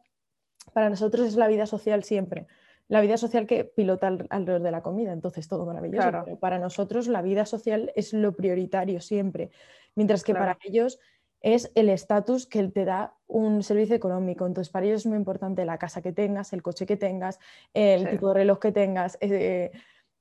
para 0.72 0.90
nosotros 0.90 1.28
es 1.28 1.36
la 1.36 1.46
vida 1.46 1.66
social 1.66 2.02
siempre 2.02 2.48
la 2.88 3.00
vida 3.00 3.16
social 3.16 3.46
que 3.46 3.64
pilota 3.64 4.06
alrededor 4.06 4.62
de 4.62 4.70
la 4.70 4.82
comida, 4.82 5.12
entonces 5.12 5.48
todo 5.48 5.64
maravilloso. 5.64 6.10
Pero 6.24 6.38
para 6.38 6.58
nosotros 6.58 7.08
la 7.08 7.22
vida 7.22 7.46
social 7.46 7.92
es 7.94 8.12
lo 8.12 8.32
prioritario 8.32 9.00
siempre, 9.00 9.50
mientras 9.94 10.22
que 10.22 10.34
para 10.34 10.58
ellos 10.62 10.98
es 11.40 11.70
el 11.74 11.90
estatus 11.90 12.46
que 12.46 12.66
te 12.68 12.86
da 12.86 13.14
un 13.26 13.62
servicio 13.62 13.94
económico. 13.94 14.46
Entonces, 14.46 14.72
para 14.72 14.86
ellos 14.86 15.02
es 15.02 15.06
muy 15.06 15.18
importante 15.18 15.66
la 15.66 15.76
casa 15.76 16.00
que 16.00 16.12
tengas, 16.12 16.54
el 16.54 16.62
coche 16.62 16.86
que 16.86 16.96
tengas, 16.96 17.38
el 17.74 18.08
tipo 18.08 18.28
de 18.28 18.34
reloj 18.34 18.58
que 18.58 18.72
tengas, 18.72 19.18
eh, 19.20 19.70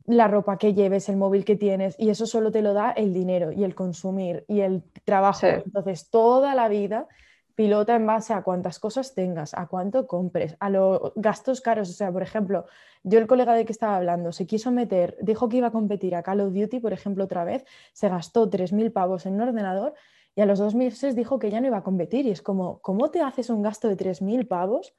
la 0.05 0.27
ropa 0.27 0.57
que 0.57 0.73
lleves, 0.73 1.07
el 1.07 1.15
móvil 1.15 1.45
que 1.45 1.55
tienes, 1.55 1.95
y 1.97 2.09
eso 2.09 2.25
solo 2.25 2.51
te 2.51 2.61
lo 2.61 2.73
da 2.73 2.91
el 2.91 3.13
dinero 3.13 3.53
y 3.53 3.63
el 3.63 3.73
consumir 3.73 4.43
y 4.49 4.59
el 4.59 4.83
trabajo. 5.05 5.47
Entonces, 5.47 6.09
toda 6.09 6.55
la 6.55 6.67
vida 6.67 7.07
pilota 7.55 7.95
en 7.95 8.05
base 8.05 8.33
a 8.33 8.41
cuántas 8.41 8.79
cosas 8.79 9.13
tengas, 9.13 9.53
a 9.53 9.67
cuánto 9.67 10.07
compres, 10.07 10.55
a 10.59 10.69
los 10.69 11.13
gastos 11.15 11.61
caros. 11.61 11.89
O 11.89 11.93
sea, 11.93 12.11
por 12.11 12.23
ejemplo, 12.23 12.65
yo 13.03 13.19
el 13.19 13.27
colega 13.27 13.53
de 13.53 13.65
que 13.65 13.71
estaba 13.71 13.95
hablando 13.97 14.31
se 14.31 14.47
quiso 14.47 14.71
meter, 14.71 15.17
dijo 15.21 15.49
que 15.49 15.57
iba 15.57 15.67
a 15.67 15.71
competir 15.71 16.15
a 16.15 16.23
Call 16.23 16.41
of 16.41 16.53
Duty, 16.53 16.79
por 16.79 16.93
ejemplo, 16.93 17.25
otra 17.25 17.43
vez, 17.43 17.65
se 17.93 18.09
gastó 18.09 18.49
3.000 18.49 18.91
pavos 18.91 19.25
en 19.25 19.35
un 19.35 19.41
ordenador 19.41 19.93
y 20.35 20.41
a 20.41 20.45
los 20.45 20.59
dos 20.59 20.73
meses 20.73 21.15
dijo 21.15 21.37
que 21.37 21.51
ya 21.51 21.61
no 21.61 21.67
iba 21.67 21.77
a 21.77 21.83
competir. 21.83 22.25
Y 22.25 22.31
es 22.31 22.41
como, 22.41 22.79
¿cómo 22.81 23.11
te 23.11 23.21
haces 23.21 23.49
un 23.49 23.61
gasto 23.61 23.87
de 23.87 23.97
3.000 23.97 24.47
pavos? 24.47 24.95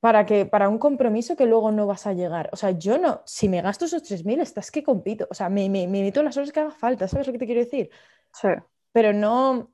Para, 0.00 0.26
que, 0.26 0.46
para 0.46 0.68
un 0.68 0.78
compromiso 0.78 1.34
que 1.34 1.46
luego 1.46 1.72
no 1.72 1.86
vas 1.86 2.06
a 2.06 2.12
llegar. 2.12 2.50
O 2.52 2.56
sea, 2.56 2.70
yo 2.72 2.98
no, 2.98 3.22
si 3.24 3.48
me 3.48 3.62
gasto 3.62 3.86
esos 3.86 4.02
3.000, 4.02 4.40
estás 4.40 4.70
que 4.70 4.82
compito. 4.82 5.26
O 5.30 5.34
sea, 5.34 5.48
me, 5.48 5.68
me, 5.68 5.88
me 5.88 6.02
meto 6.02 6.22
las 6.22 6.36
horas 6.36 6.52
que 6.52 6.60
haga 6.60 6.70
falta, 6.70 7.08
¿sabes 7.08 7.26
lo 7.26 7.32
que 7.32 7.38
te 7.38 7.46
quiero 7.46 7.60
decir? 7.60 7.90
Sí. 8.32 8.48
Pero 8.92 9.12
no, 9.12 9.70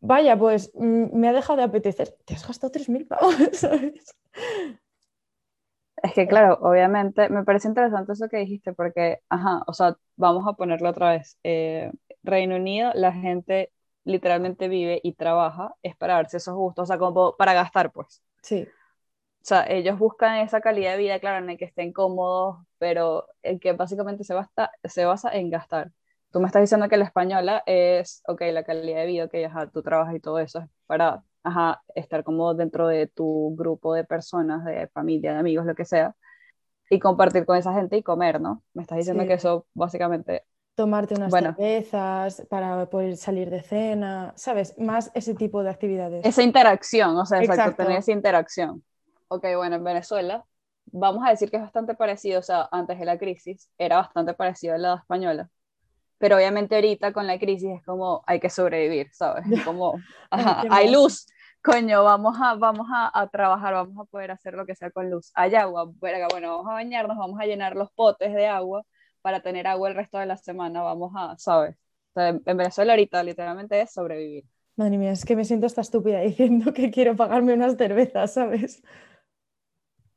vaya, 0.00 0.38
pues 0.38 0.70
mm, 0.74 1.16
me 1.18 1.28
ha 1.28 1.32
dejado 1.32 1.58
de 1.58 1.64
apetecer. 1.64 2.14
Te 2.24 2.34
has 2.34 2.46
gastado 2.46 2.70
3.000 2.70 3.06
pavos, 3.06 3.34
¿sabes? 3.52 4.14
Es 6.02 6.12
que 6.14 6.28
claro, 6.28 6.58
obviamente 6.62 7.28
me 7.28 7.44
parece 7.44 7.68
interesante 7.68 8.12
eso 8.12 8.28
que 8.28 8.38
dijiste 8.38 8.72
porque, 8.72 9.18
ajá, 9.28 9.62
o 9.66 9.72
sea, 9.72 9.96
vamos 10.16 10.46
a 10.46 10.52
ponerlo 10.52 10.90
otra 10.90 11.12
vez. 11.12 11.38
Eh, 11.42 11.90
Reino 12.22 12.56
Unido, 12.56 12.92
la 12.94 13.12
gente 13.12 13.72
literalmente 14.04 14.68
vive 14.68 15.00
y 15.02 15.14
trabaja 15.14 15.74
es 15.82 15.96
para 15.96 16.14
darse 16.14 16.36
esos 16.38 16.54
gustos, 16.54 16.84
o 16.84 16.86
sea, 16.86 16.98
como 16.98 17.36
para 17.36 17.52
gastar, 17.52 17.92
pues. 17.92 18.22
Sí. 18.42 18.66
O 19.42 19.44
sea, 19.48 19.64
ellos 19.68 19.98
buscan 19.98 20.36
esa 20.38 20.60
calidad 20.60 20.92
de 20.92 20.98
vida, 20.98 21.20
claro, 21.20 21.44
en 21.44 21.50
el 21.50 21.58
que 21.58 21.64
estén 21.64 21.92
cómodos, 21.92 22.58
pero 22.78 23.26
el 23.42 23.60
que 23.60 23.72
básicamente 23.72 24.24
se, 24.24 24.34
basta, 24.34 24.70
se 24.84 25.04
basa 25.04 25.30
en 25.30 25.50
gastar 25.50 25.90
tú 26.30 26.40
me 26.40 26.46
estás 26.46 26.62
diciendo 26.62 26.88
que 26.88 26.96
la 26.96 27.04
española 27.04 27.62
es, 27.66 28.22
ok, 28.26 28.42
la 28.52 28.64
calidad 28.64 29.00
de 29.00 29.06
vida, 29.06 29.28
que 29.28 29.46
ajá, 29.46 29.68
tú 29.68 29.82
trabajas 29.82 30.14
y 30.14 30.20
todo 30.20 30.38
eso 30.38 30.60
es 30.60 30.66
para 30.86 31.22
ajá, 31.42 31.82
estar 31.94 32.24
como 32.24 32.54
dentro 32.54 32.88
de 32.88 33.06
tu 33.06 33.54
grupo 33.56 33.94
de 33.94 34.04
personas, 34.04 34.64
de 34.64 34.88
familia, 34.88 35.32
de 35.32 35.38
amigos, 35.38 35.66
lo 35.66 35.74
que 35.74 35.84
sea, 35.84 36.14
y 36.90 36.98
compartir 36.98 37.46
con 37.46 37.56
esa 37.56 37.72
gente 37.72 37.96
y 37.96 38.02
comer, 38.02 38.40
¿no? 38.40 38.62
Me 38.74 38.82
estás 38.82 38.98
diciendo 38.98 39.26
que 39.26 39.34
eso 39.34 39.66
básicamente... 39.74 40.44
Tomarte 40.74 41.14
unas 41.14 41.32
cervezas 41.32 42.46
para 42.48 42.86
poder 42.86 43.16
salir 43.16 43.50
de 43.50 43.62
cena, 43.62 44.32
¿sabes? 44.36 44.78
Más 44.78 45.10
ese 45.12 45.34
tipo 45.34 45.64
de 45.64 45.70
actividades. 45.70 46.24
Esa 46.24 46.42
interacción, 46.42 47.16
o 47.16 47.26
sea, 47.26 47.40
exacto, 47.42 47.82
tener 47.82 47.98
esa 47.98 48.12
interacción. 48.12 48.84
Ok, 49.26 49.44
bueno, 49.56 49.76
en 49.76 49.84
Venezuela 49.84 50.44
vamos 50.90 51.26
a 51.26 51.30
decir 51.30 51.50
que 51.50 51.56
es 51.56 51.62
bastante 51.62 51.94
parecido, 51.94 52.38
o 52.38 52.42
sea, 52.42 52.68
antes 52.70 52.98
de 52.98 53.04
la 53.04 53.18
crisis 53.18 53.68
era 53.76 53.96
bastante 53.96 54.34
parecido 54.34 54.74
a 54.74 54.78
la 54.78 54.94
española 54.94 55.50
pero 56.18 56.36
obviamente 56.36 56.74
ahorita 56.74 57.12
con 57.12 57.26
la 57.26 57.38
crisis 57.38 57.70
es 57.76 57.82
como 57.84 58.22
hay 58.26 58.40
que 58.40 58.50
sobrevivir, 58.50 59.08
¿sabes? 59.12 59.44
Como, 59.64 59.94
hay 60.30 60.90
luz, 60.90 61.26
coño, 61.62 62.04
vamos 62.04 62.36
a, 62.40 62.54
vamos 62.54 62.86
a, 62.92 63.10
a, 63.18 63.28
trabajar, 63.28 63.74
vamos 63.74 63.98
a 63.98 64.10
poder 64.10 64.30
hacer 64.30 64.54
lo 64.54 64.66
que 64.66 64.74
sea 64.74 64.90
con 64.90 65.10
luz. 65.10 65.30
Hay 65.34 65.54
agua, 65.54 65.86
bueno, 65.98 66.18
vamos 66.30 66.66
a 66.66 66.74
bañarnos, 66.74 67.16
vamos 67.16 67.40
a 67.40 67.46
llenar 67.46 67.76
los 67.76 67.90
potes 67.92 68.34
de 68.34 68.46
agua 68.46 68.84
para 69.22 69.40
tener 69.40 69.66
agua 69.66 69.88
el 69.88 69.94
resto 69.94 70.18
de 70.18 70.26
la 70.26 70.36
semana, 70.36 70.82
vamos 70.82 71.12
a, 71.16 71.36
¿sabes? 71.38 71.76
en 72.16 72.56
Venezuela 72.56 72.94
ahorita 72.94 73.22
literalmente 73.22 73.80
es 73.80 73.92
sobrevivir. 73.92 74.44
Madre 74.76 74.98
mía, 74.98 75.12
es 75.12 75.24
que 75.24 75.36
me 75.36 75.44
siento 75.44 75.66
esta 75.66 75.80
estúpida 75.80 76.20
diciendo 76.20 76.72
que 76.72 76.90
quiero 76.90 77.16
pagarme 77.16 77.54
unas 77.54 77.76
cervezas, 77.76 78.34
¿sabes? 78.34 78.82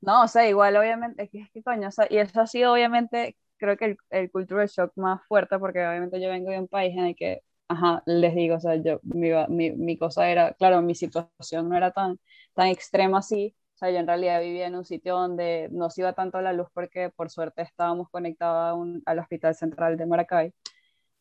No, 0.02 0.24
o 0.24 0.28
sea, 0.28 0.48
igual 0.48 0.76
obviamente, 0.78 1.24
es 1.24 1.30
que, 1.30 1.42
es 1.42 1.52
que 1.52 1.64
coño, 1.64 1.88
o 1.88 1.92
sea, 1.92 2.08
y 2.10 2.18
eso 2.18 2.42
ha 2.42 2.48
sido 2.48 2.74
obviamente 2.74 3.38
creo 3.62 3.78
que 3.78 3.86
el, 3.86 3.98
el 4.10 4.32
cultural 4.32 4.68
shock 4.68 4.94
más 4.98 5.22
fuerte, 5.28 5.60
porque 5.60 5.80
obviamente 5.80 6.20
yo 6.22 6.30
vengo 6.30 6.52
de 6.52 6.60
un 6.60 6.68
país 6.68 6.94
en 6.98 7.06
el 7.06 7.16
que 7.16 7.44
ajá, 7.72 8.04
les 8.06 8.36
digo, 8.36 8.56
o 8.58 8.60
sea, 8.60 8.76
yo, 8.76 9.00
mi, 9.04 9.30
mi, 9.50 9.72
mi, 9.72 9.98
cosa 9.98 10.30
era, 10.30 10.54
claro, 10.56 10.82
mi 10.82 10.96
situación 10.96 11.70
no 11.70 11.78
era 11.78 11.92
tan, 11.92 12.20
tan 12.54 12.68
extrema 12.68 13.20
así, 13.20 13.56
o 13.76 13.78
sea, 13.78 13.92
yo 13.92 13.98
en 13.98 14.08
realidad 14.08 14.42
vivía 14.42 14.68
en 14.68 14.76
un 14.76 14.86
sitio 14.86 15.16
donde 15.16 15.70
no 15.72 15.90
se 15.90 16.02
iba 16.02 16.14
tanto 16.14 16.42
la 16.42 16.54
luz 16.54 16.68
porque 16.74 17.10
por 17.12 17.30
suerte 17.30 17.62
estábamos 17.62 18.10
conectados 18.10 18.78
al 19.06 19.20
Hospital 19.20 19.56
Central 19.56 19.98
de 19.98 20.06
Maracay, 20.06 20.54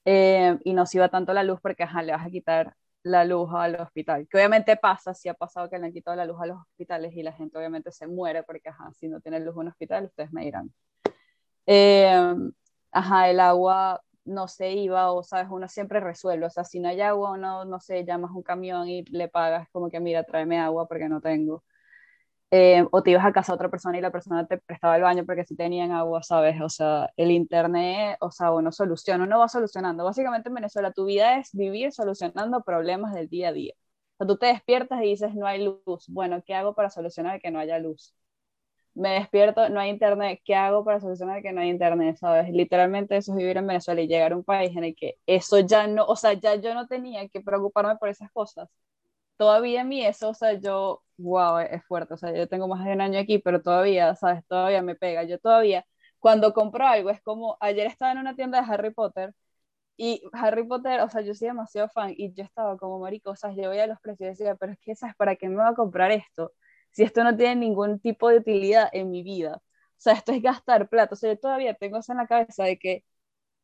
eh, 0.05 0.59
y 0.65 0.73
no 0.75 0.87
se 0.87 0.99
iba 0.99 1.09
tanto 1.09 1.33
la 1.33 1.45
luz 1.45 1.61
porque, 1.63 1.85
ajá, 1.85 2.03
le 2.03 2.13
vas 2.13 2.27
a 2.27 2.31
quitar 2.31 2.75
la 3.03 3.25
luz 3.25 3.51
al 3.55 3.77
hospital, 3.77 4.27
que 4.29 4.37
obviamente 4.39 4.77
pasa, 4.77 5.15
si 5.15 5.29
ha 5.29 5.35
pasado 5.35 5.71
que 5.71 5.79
le 5.79 5.87
han 5.87 5.93
quitado 5.93 6.17
la 6.17 6.27
luz 6.27 6.41
a 6.41 6.47
los 6.47 6.59
hospitales 6.59 7.15
y 7.17 7.23
la 7.23 7.33
gente 7.33 7.59
obviamente 7.59 7.93
se 7.93 8.07
muere 8.07 8.43
porque, 8.43 8.71
ajá, 8.71 8.93
si 8.99 9.09
no 9.09 9.21
tiene 9.21 9.41
luz 9.41 9.55
en 9.55 9.61
un 9.61 9.69
hospital, 9.69 10.05
ustedes 10.07 10.33
me 10.33 10.45
dirán. 10.45 10.73
Eh, 11.67 12.35
ajá, 12.93 13.31
el 13.31 13.41
agua 13.41 14.03
no 14.25 14.49
se 14.49 14.73
iba 14.73 15.13
o, 15.13 15.23
sabes, 15.23 15.49
uno 15.51 15.69
siempre 15.69 16.01
resuelve, 16.01 16.47
o 16.47 16.51
sea, 16.51 16.65
si 16.65 16.81
no 16.81 16.89
hay 16.89 17.01
agua, 17.01 17.33
uno, 17.33 17.65
no 17.65 17.81
sé, 17.81 18.05
llamas 18.05 18.31
un 18.33 18.43
camión 18.43 18.89
y 18.89 19.03
le 19.05 19.29
pagas 19.29 19.69
como 19.73 19.89
que, 19.91 20.01
mira, 20.01 20.25
tráeme 20.25 20.59
agua 20.59 20.87
porque 20.89 21.09
no 21.09 21.21
tengo. 21.21 21.65
Eh, 22.53 22.85
o 22.93 23.03
te 23.03 23.13
ibas 23.13 23.25
a 23.25 23.33
casa 23.33 23.53
a 23.53 23.55
otra 23.57 23.71
persona 23.71 23.99
y 23.99 24.01
la 24.01 24.11
persona 24.11 24.47
te 24.47 24.59
prestaba 24.59 24.97
el 24.97 25.03
baño 25.03 25.25
porque 25.27 25.45
si 25.45 25.55
tenían 25.57 25.93
agua, 25.93 26.23
¿sabes? 26.25 26.61
O 26.61 26.69
sea, 26.69 27.09
el 27.17 27.31
internet, 27.31 28.17
o 28.21 28.31
sea, 28.33 28.53
uno 28.53 28.73
soluciona, 28.73 29.25
uno 29.25 29.39
va 29.39 29.49
solucionando. 29.49 30.05
Básicamente 30.05 30.49
en 30.49 30.55
Venezuela 30.57 30.93
tu 30.93 31.05
vida 31.05 31.39
es 31.39 31.51
vivir 31.55 31.93
solucionando 31.93 32.63
problemas 32.65 33.15
del 33.15 33.29
día 33.29 33.51
a 33.51 33.53
día. 33.53 33.75
O 34.19 34.25
sea, 34.25 34.27
tú 34.27 34.37
te 34.39 34.47
despiertas 34.47 35.01
y 35.03 35.07
dices, 35.07 35.35
no 35.35 35.47
hay 35.47 35.65
luz. 35.65 36.07
Bueno, 36.09 36.43
¿qué 36.45 36.55
hago 36.55 36.75
para 36.75 36.91
solucionar 36.91 37.41
que 37.41 37.51
no 37.53 37.61
haya 37.61 37.79
luz? 37.79 38.15
Me 38.95 39.11
despierto, 39.15 39.69
no 39.69 39.81
hay 39.81 39.91
internet, 39.91 40.41
¿qué 40.45 40.55
hago 40.55 40.85
para 40.85 41.01
solucionar 41.01 41.43
que 41.43 41.53
no 41.53 41.61
hay 41.61 41.71
internet? 41.71 42.17
¿Sabes? 42.19 42.51
Literalmente 42.53 43.17
eso 43.17 43.33
es 43.33 43.39
vivir 43.39 43.57
en 43.57 43.67
Venezuela 43.67 44.01
y 44.01 44.09
llegar 44.09 44.33
a 44.33 44.37
un 44.37 44.45
país 44.45 44.77
en 44.77 44.85
el 44.85 44.95
que 44.97 45.17
eso 45.27 45.61
ya 45.61 45.87
no, 45.87 46.05
o 46.07 46.17
sea, 46.17 46.33
ya 46.35 46.57
yo 46.57 46.75
no 46.75 46.87
tenía 46.87 47.29
que 47.29 47.41
preocuparme 47.41 47.97
por 47.97 48.09
esas 48.09 48.31
cosas. 48.33 48.69
Todavía 49.37 49.81
en 49.83 49.89
mí 49.89 50.05
eso, 50.05 50.31
o 50.31 50.35
sea, 50.35 50.55
yo, 50.55 51.03
wow, 51.17 51.59
es 51.61 51.85
fuerte, 51.87 52.15
o 52.15 52.17
sea, 52.19 52.33
yo 52.37 52.47
tengo 52.49 52.69
más 52.69 52.85
de 52.85 52.93
un 52.93 53.01
año 53.01 53.19
aquí, 53.19 53.39
pero 53.39 53.63
todavía, 53.63 54.15
¿sabes? 54.17 54.45
Todavía 54.47 54.83
me 54.83 54.95
pega. 54.97 55.25
Yo 55.25 55.39
todavía, 55.39 55.87
cuando 56.19 56.53
compro 56.53 56.87
algo, 56.87 57.09
es 57.11 57.23
como, 57.23 57.57
ayer 57.61 57.87
estaba 57.87 58.13
en 58.13 58.19
una 58.19 58.37
tienda 58.37 58.61
de 58.61 58.73
Harry 58.73 58.93
Potter 58.93 59.35
y 59.97 60.23
Harry 60.33 60.65
Potter, 60.67 61.01
o 61.03 61.09
sea, 61.11 61.21
yo 61.23 61.35
soy 61.35 61.49
demasiado 61.49 61.89
fan 61.91 62.15
y 62.17 62.33
yo 62.35 62.45
estaba 62.45 62.77
como 62.79 62.99
marico, 63.01 63.31
o 63.33 63.37
sea, 63.37 63.53
yo 63.55 63.71
veía 63.71 63.87
los 63.87 64.01
precios 64.01 64.27
y 64.29 64.31
decía, 64.31 64.55
pero 64.57 64.73
es 64.73 64.79
que, 64.81 64.97
¿sabes? 64.97 65.15
¿Para 65.17 65.37
qué 65.37 65.49
me 65.49 65.57
voy 65.57 65.67
a 65.67 65.75
comprar 65.75 66.11
esto? 66.13 66.53
Si 66.93 67.03
esto 67.03 67.25
no 67.25 67.37
tiene 67.37 67.57
ningún 67.57 68.01
tipo 68.01 68.29
de 68.29 68.39
utilidad 68.39 68.89
en 68.93 69.11
mi 69.11 69.23
vida? 69.23 69.57
O 69.57 70.03
sea, 70.03 70.15
esto 70.15 70.33
es 70.33 70.43
gastar 70.43 70.89
plata. 70.89 71.15
O 71.15 71.17
sea, 71.17 71.33
yo 71.33 71.39
todavía 71.39 71.75
tengo 71.75 71.99
eso 71.99 72.13
en 72.13 72.19
la 72.19 72.27
cabeza 72.27 72.65
de 72.65 72.79
que 72.79 73.05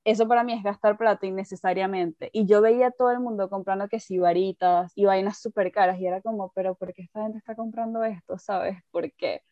eso 0.05 0.29
para 0.29 0.45
mí 0.45 0.53
es 0.53 0.63
gastar 0.63 0.97
plata 0.99 1.27
innecesariamente. 1.27 2.31
Y 2.33 2.47
yo 2.47 2.63
veía 2.63 2.89
a 2.89 2.91
todo 2.93 3.11
el 3.11 3.21
mundo 3.21 3.51
comprando 3.51 3.89
que 3.89 4.01
si 4.01 4.19
varitas 4.19 4.93
y 4.95 5.05
vainas 5.07 5.41
súper 5.41 5.73
caras 5.73 5.99
y 6.01 6.07
era 6.07 6.23
como, 6.23 6.53
pero 6.55 6.75
¿por 6.77 6.93
qué 6.95 7.03
esta 7.03 7.23
gente 7.23 7.39
está 7.39 7.57
comprando 7.57 8.05
esto? 8.05 8.39
¿Sabes? 8.39 8.79
¿Por 8.91 9.13
qué? 9.15 9.43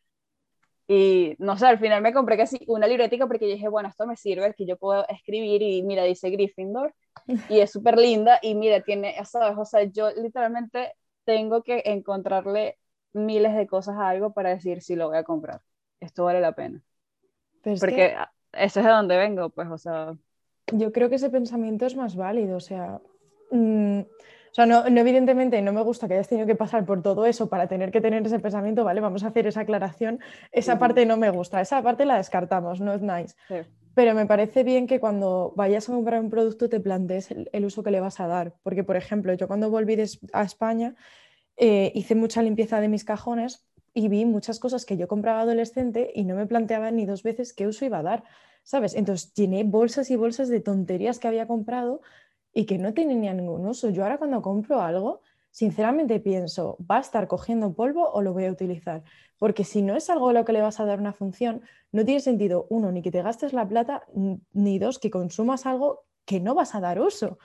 Y 0.86 1.34
no 1.38 1.56
sé, 1.56 1.66
al 1.66 1.78
final 1.78 2.02
me 2.02 2.12
compré 2.12 2.36
casi 2.36 2.58
una 2.68 2.86
libretica 2.86 3.26
porque 3.26 3.46
dije, 3.46 3.68
bueno, 3.68 3.88
esto 3.88 4.06
me 4.06 4.16
sirve, 4.16 4.54
que 4.54 4.66
yo 4.66 4.76
puedo 4.76 5.06
escribir 5.08 5.62
y 5.62 5.82
mira, 5.82 6.04
dice 6.04 6.28
Gryffindor 6.30 6.94
y 7.48 7.60
es 7.60 7.72
súper 7.72 7.96
linda 7.98 8.38
y 8.42 8.54
mira, 8.54 8.80
tiene, 8.82 9.14
¿sabes? 9.24 9.56
O 9.58 9.64
sea, 9.64 9.84
yo 9.84 10.10
literalmente 10.10 10.92
tengo 11.24 11.62
que 11.62 11.82
encontrarle 11.86 12.78
miles 13.14 13.54
de 13.54 13.66
cosas 13.66 13.96
a 13.96 14.08
algo 14.08 14.32
para 14.32 14.50
decir 14.50 14.82
si 14.82 14.96
lo 14.96 15.08
voy 15.08 15.16
a 15.16 15.24
comprar. 15.24 15.62
Esto 16.00 16.24
vale 16.24 16.40
la 16.40 16.52
pena. 16.52 16.82
Porque 17.62 18.14
eso 18.52 18.80
es 18.80 18.86
de 18.86 18.92
donde 18.92 19.16
vengo, 19.16 19.48
pues, 19.50 19.68
o 19.70 19.78
sea. 19.78 20.14
Yo 20.72 20.92
creo 20.92 21.08
que 21.08 21.16
ese 21.16 21.30
pensamiento 21.30 21.86
es 21.86 21.96
más 21.96 22.16
válido, 22.16 22.56
o 22.56 22.60
sea. 22.60 23.00
Mm, 23.50 24.00
o 24.00 24.54
sea, 24.54 24.66
no, 24.66 24.86
evidentemente 24.86 25.60
no 25.62 25.72
me 25.72 25.82
gusta 25.82 26.06
que 26.06 26.14
hayas 26.14 26.28
tenido 26.28 26.46
que 26.46 26.54
pasar 26.54 26.84
por 26.84 27.02
todo 27.02 27.26
eso 27.26 27.48
para 27.48 27.66
tener 27.66 27.90
que 27.90 28.00
tener 28.00 28.24
ese 28.24 28.38
pensamiento, 28.38 28.84
¿vale? 28.84 29.00
Vamos 29.00 29.24
a 29.24 29.28
hacer 29.28 29.48
esa 29.48 29.62
aclaración. 29.62 30.20
Esa 30.52 30.78
parte 30.78 31.04
no 31.06 31.16
me 31.16 31.28
gusta, 31.30 31.60
esa 31.60 31.82
parte 31.82 32.04
la 32.04 32.18
descartamos, 32.18 32.80
no 32.80 32.94
es 32.94 33.02
nice. 33.02 33.34
Pero 33.96 34.14
me 34.14 34.26
parece 34.26 34.62
bien 34.62 34.86
que 34.86 35.00
cuando 35.00 35.52
vayas 35.56 35.88
a 35.88 35.92
comprar 35.92 36.20
un 36.20 36.30
producto 36.30 36.68
te 36.68 36.78
plantees 36.78 37.32
el, 37.32 37.50
el, 37.52 37.64
uso 37.64 37.82
que 37.82 37.90
le 37.90 37.98
vas 37.98 38.20
a 38.20 38.28
dar. 38.28 38.54
Porque, 38.62 38.84
por 38.84 38.96
ejemplo, 38.96 39.34
yo 39.34 39.48
cuando 39.48 39.70
volví 39.70 39.96
a 40.32 40.42
España 40.42 40.94
eh, 41.56 41.92
hice 41.94 42.14
mucha 42.14 42.42
limpieza 42.42 42.80
de 42.80 42.88
mis 42.88 43.04
cajones 43.04 43.66
y 43.92 44.08
vi 44.08 44.24
muchas 44.24 44.58
cosas 44.58 44.84
que 44.84 44.96
yo 44.96 45.08
compraba 45.08 45.42
adolescente 45.42 46.10
y 46.14 46.24
no 46.24 46.34
me 46.34 46.46
planteaba 46.46 46.90
ni 46.90 47.06
dos 47.06 47.22
veces 47.22 47.52
qué 47.52 47.66
uso 47.66 47.84
iba 47.84 47.98
a 47.98 48.02
dar, 48.02 48.24
¿sabes? 48.64 48.94
Entonces 48.94 49.32
llené 49.34 49.62
bolsas 49.64 50.10
y 50.10 50.16
bolsas 50.16 50.48
de 50.48 50.60
tonterías 50.60 51.18
que 51.18 51.28
había 51.28 51.46
comprado 51.46 52.00
y 52.52 52.66
que 52.66 52.78
no 52.78 52.92
tenían 52.92 53.36
ningún 53.36 53.66
uso. 53.66 53.90
Yo 53.90 54.02
ahora 54.02 54.18
cuando 54.18 54.42
compro 54.42 54.80
algo, 54.80 55.20
sinceramente 55.50 56.18
pienso, 56.18 56.76
¿va 56.90 56.96
a 56.96 57.00
estar 57.00 57.28
cogiendo 57.28 57.74
polvo 57.74 58.08
o 58.10 58.22
lo 58.22 58.32
voy 58.32 58.46
a 58.46 58.50
utilizar? 58.50 59.04
Porque 59.38 59.62
si 59.64 59.82
no 59.82 59.94
es 59.96 60.10
algo 60.10 60.30
a 60.30 60.32
lo 60.32 60.44
que 60.44 60.52
le 60.52 60.62
vas 60.62 60.80
a 60.80 60.84
dar 60.84 60.98
una 60.98 61.12
función, 61.12 61.62
no 61.92 62.04
tiene 62.04 62.20
sentido, 62.20 62.66
uno, 62.70 62.90
ni 62.90 63.02
que 63.02 63.12
te 63.12 63.22
gastes 63.22 63.52
la 63.52 63.68
plata, 63.68 64.04
ni 64.52 64.78
dos, 64.80 64.98
que 64.98 65.10
consumas 65.10 65.66
algo 65.66 66.06
que 66.24 66.40
no 66.40 66.54
vas 66.54 66.74
a 66.74 66.80
dar 66.80 67.00
uso, 67.00 67.38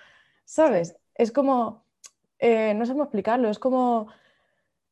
¿sabes? 0.45 0.95
Es 1.13 1.31
como 1.31 1.83
eh, 2.39 2.73
no 2.73 2.85
sé 2.85 2.93
cómo 2.93 3.03
explicarlo, 3.03 3.49
es 3.49 3.59
como, 3.59 4.07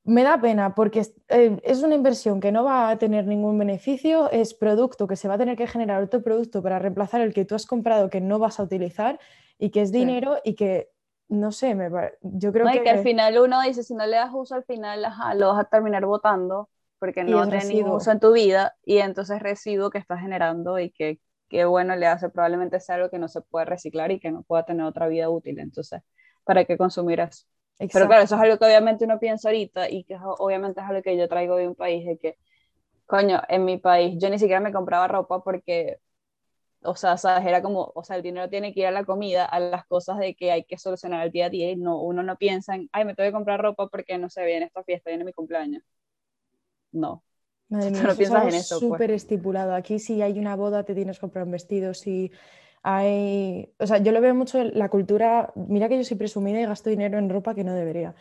me 0.03 0.23
da 0.23 0.39
pena 0.39 0.73
porque 0.75 1.05
eh, 1.27 1.59
es, 1.63 1.83
una 1.83 1.95
inversión 1.95 2.39
que 2.39 2.51
no 2.51 2.63
va 2.63 2.89
a 2.89 2.97
tener 2.97 3.25
ningún 3.25 3.57
beneficio, 3.57 4.31
es 4.31 4.53
producto 4.53 5.07
que 5.07 5.15
se 5.15 5.27
va 5.27 5.35
a 5.35 5.37
tener 5.37 5.57
que 5.57 5.67
generar 5.67 6.01
otro 6.01 6.21
producto 6.21 6.63
para 6.63 6.79
reemplazar 6.79 7.21
el 7.21 7.33
que 7.33 7.45
tú 7.45 7.55
has 7.55 7.65
comprado 7.65 8.09
que 8.09 8.21
no 8.21 8.39
vas 8.39 8.59
a 8.59 8.63
utilizar 8.63 9.19
y 9.57 9.69
que 9.69 9.81
es 9.81 9.91
dinero 9.91 10.37
y 10.45 10.55
que, 10.55 10.89
no 11.27 11.51
sé, 11.51 11.75
me, 11.75 11.89
yo 12.21 12.53
creo 12.53 12.67
que... 12.71 12.83
que 12.83 12.89
al 12.89 13.03
final 13.03 13.37
uno 13.37 13.61
dice, 13.61 13.83
si 13.83 13.95
no 13.95 14.05
le 14.05 14.15
das 14.15 14.31
uso 14.33 14.55
al 14.55 14.63
final, 14.63 15.05
lo 15.35 15.53
vas 15.53 15.65
a 15.65 15.69
terminar 15.69 16.05
votando 16.05 16.69
porque 16.99 17.23
no 17.23 17.47
tiene 17.47 17.65
ningún 17.65 17.91
uso 17.91 18.11
en 18.11 18.19
tu 18.19 18.31
vida 18.31 18.75
y 18.83 18.97
entonces 18.97 19.41
residuo 19.41 19.89
que 19.89 19.97
estás 19.97 20.21
generando 20.21 20.79
y 20.79 20.91
que, 20.91 21.19
que 21.49 21.65
bueno 21.65 21.95
le 21.95 22.07
hace 22.07 22.29
probablemente 22.29 22.79
ser 22.79 22.95
algo 22.95 23.09
que 23.09 23.19
no 23.19 23.27
se 23.27 23.41
puede 23.41 23.65
reciclar 23.65 24.11
y 24.11 24.19
que 24.19 24.31
no 24.31 24.43
pueda 24.43 24.63
tener 24.63 24.85
otra 24.85 25.07
vida 25.07 25.29
útil. 25.29 25.59
Entonces, 25.59 26.01
para 26.47 26.65
que 26.65 26.77
consumirás. 26.77 27.47
Pero 27.77 28.07
claro, 28.07 28.23
eso 28.23 28.35
es 28.35 28.41
algo 28.41 28.57
que 28.57 28.65
obviamente 28.65 29.05
uno 29.05 29.19
piensa 29.19 29.49
ahorita 29.49 29.89
y 29.89 30.03
que 30.05 30.17
obviamente 30.19 30.81
es 30.81 30.87
algo 30.87 31.01
que 31.03 31.15
yo 31.15 31.27
traigo 31.27 31.57
de 31.57 31.67
un 31.67 31.75
país, 31.75 32.07
de 32.07 32.17
que, 32.17 32.37
coño, 33.05 33.41
en 33.49 33.65
mi 33.65 33.77
país 33.77 34.15
yo 34.19 34.29
ni 34.29 34.39
siquiera 34.39 34.59
me 34.59 34.71
compraba 34.71 35.07
ropa 35.07 35.43
porque, 35.43 35.99
o 36.81 36.95
sea, 36.95 37.17
¿sabes? 37.17 37.45
era 37.45 37.61
como, 37.61 37.91
o 37.93 38.03
sea, 38.03 38.15
el 38.15 38.23
dinero 38.23 38.49
tiene 38.49 38.73
que 38.73 38.79
ir 38.79 38.87
a 38.87 38.91
la 38.91 39.03
comida, 39.03 39.45
a 39.45 39.59
las 39.59 39.85
cosas 39.85 40.17
de 40.17 40.33
que 40.35 40.51
hay 40.51 40.63
que 40.63 40.79
solucionar 40.79 41.23
el 41.25 41.31
día 41.31 41.47
a 41.47 41.49
día 41.49 41.69
y 41.69 41.75
no, 41.75 42.01
uno 42.01 42.23
no 42.23 42.37
piensa 42.37 42.73
en, 42.73 42.89
ay, 42.93 43.05
me 43.05 43.13
tengo 43.13 43.27
que 43.27 43.33
comprar 43.33 43.61
ropa 43.61 43.87
porque, 43.87 44.17
no 44.17 44.29
sé, 44.29 44.43
viene 44.45 44.65
esta 44.65 44.83
fiesta, 44.83 45.11
viene 45.11 45.25
mi 45.25 45.33
cumpleaños. 45.33 45.83
No. 46.91 47.23
Madre 47.69 47.91
mía, 47.91 48.03
no 48.03 48.15
piensas 48.15 48.43
en 48.43 48.55
eso. 48.55 48.79
Pues. 48.79 48.91
Súper 48.91 49.11
estipulado. 49.11 49.75
Aquí 49.75 49.99
si 49.99 50.21
hay 50.23 50.39
una 50.39 50.55
boda 50.55 50.83
te 50.83 50.95
tienes 50.95 51.17
que 51.17 51.21
comprar 51.21 51.45
un 51.45 51.51
vestido, 51.51 51.93
si 51.93 52.31
hay, 52.83 53.73
o 53.79 53.87
sea, 53.87 53.97
yo 53.99 54.11
lo 54.11 54.21
veo 54.21 54.35
mucho 54.35 54.63
la 54.63 54.89
cultura, 54.89 55.51
mira 55.55 55.89
que 55.89 55.97
yo 55.97 56.03
soy 56.03 56.17
presumida 56.17 56.61
y 56.61 56.65
gasto 56.65 56.89
dinero 56.89 57.17
en 57.17 57.29
ropa 57.29 57.55
que 57.55 57.63
no 57.63 57.73
debería, 57.73 58.15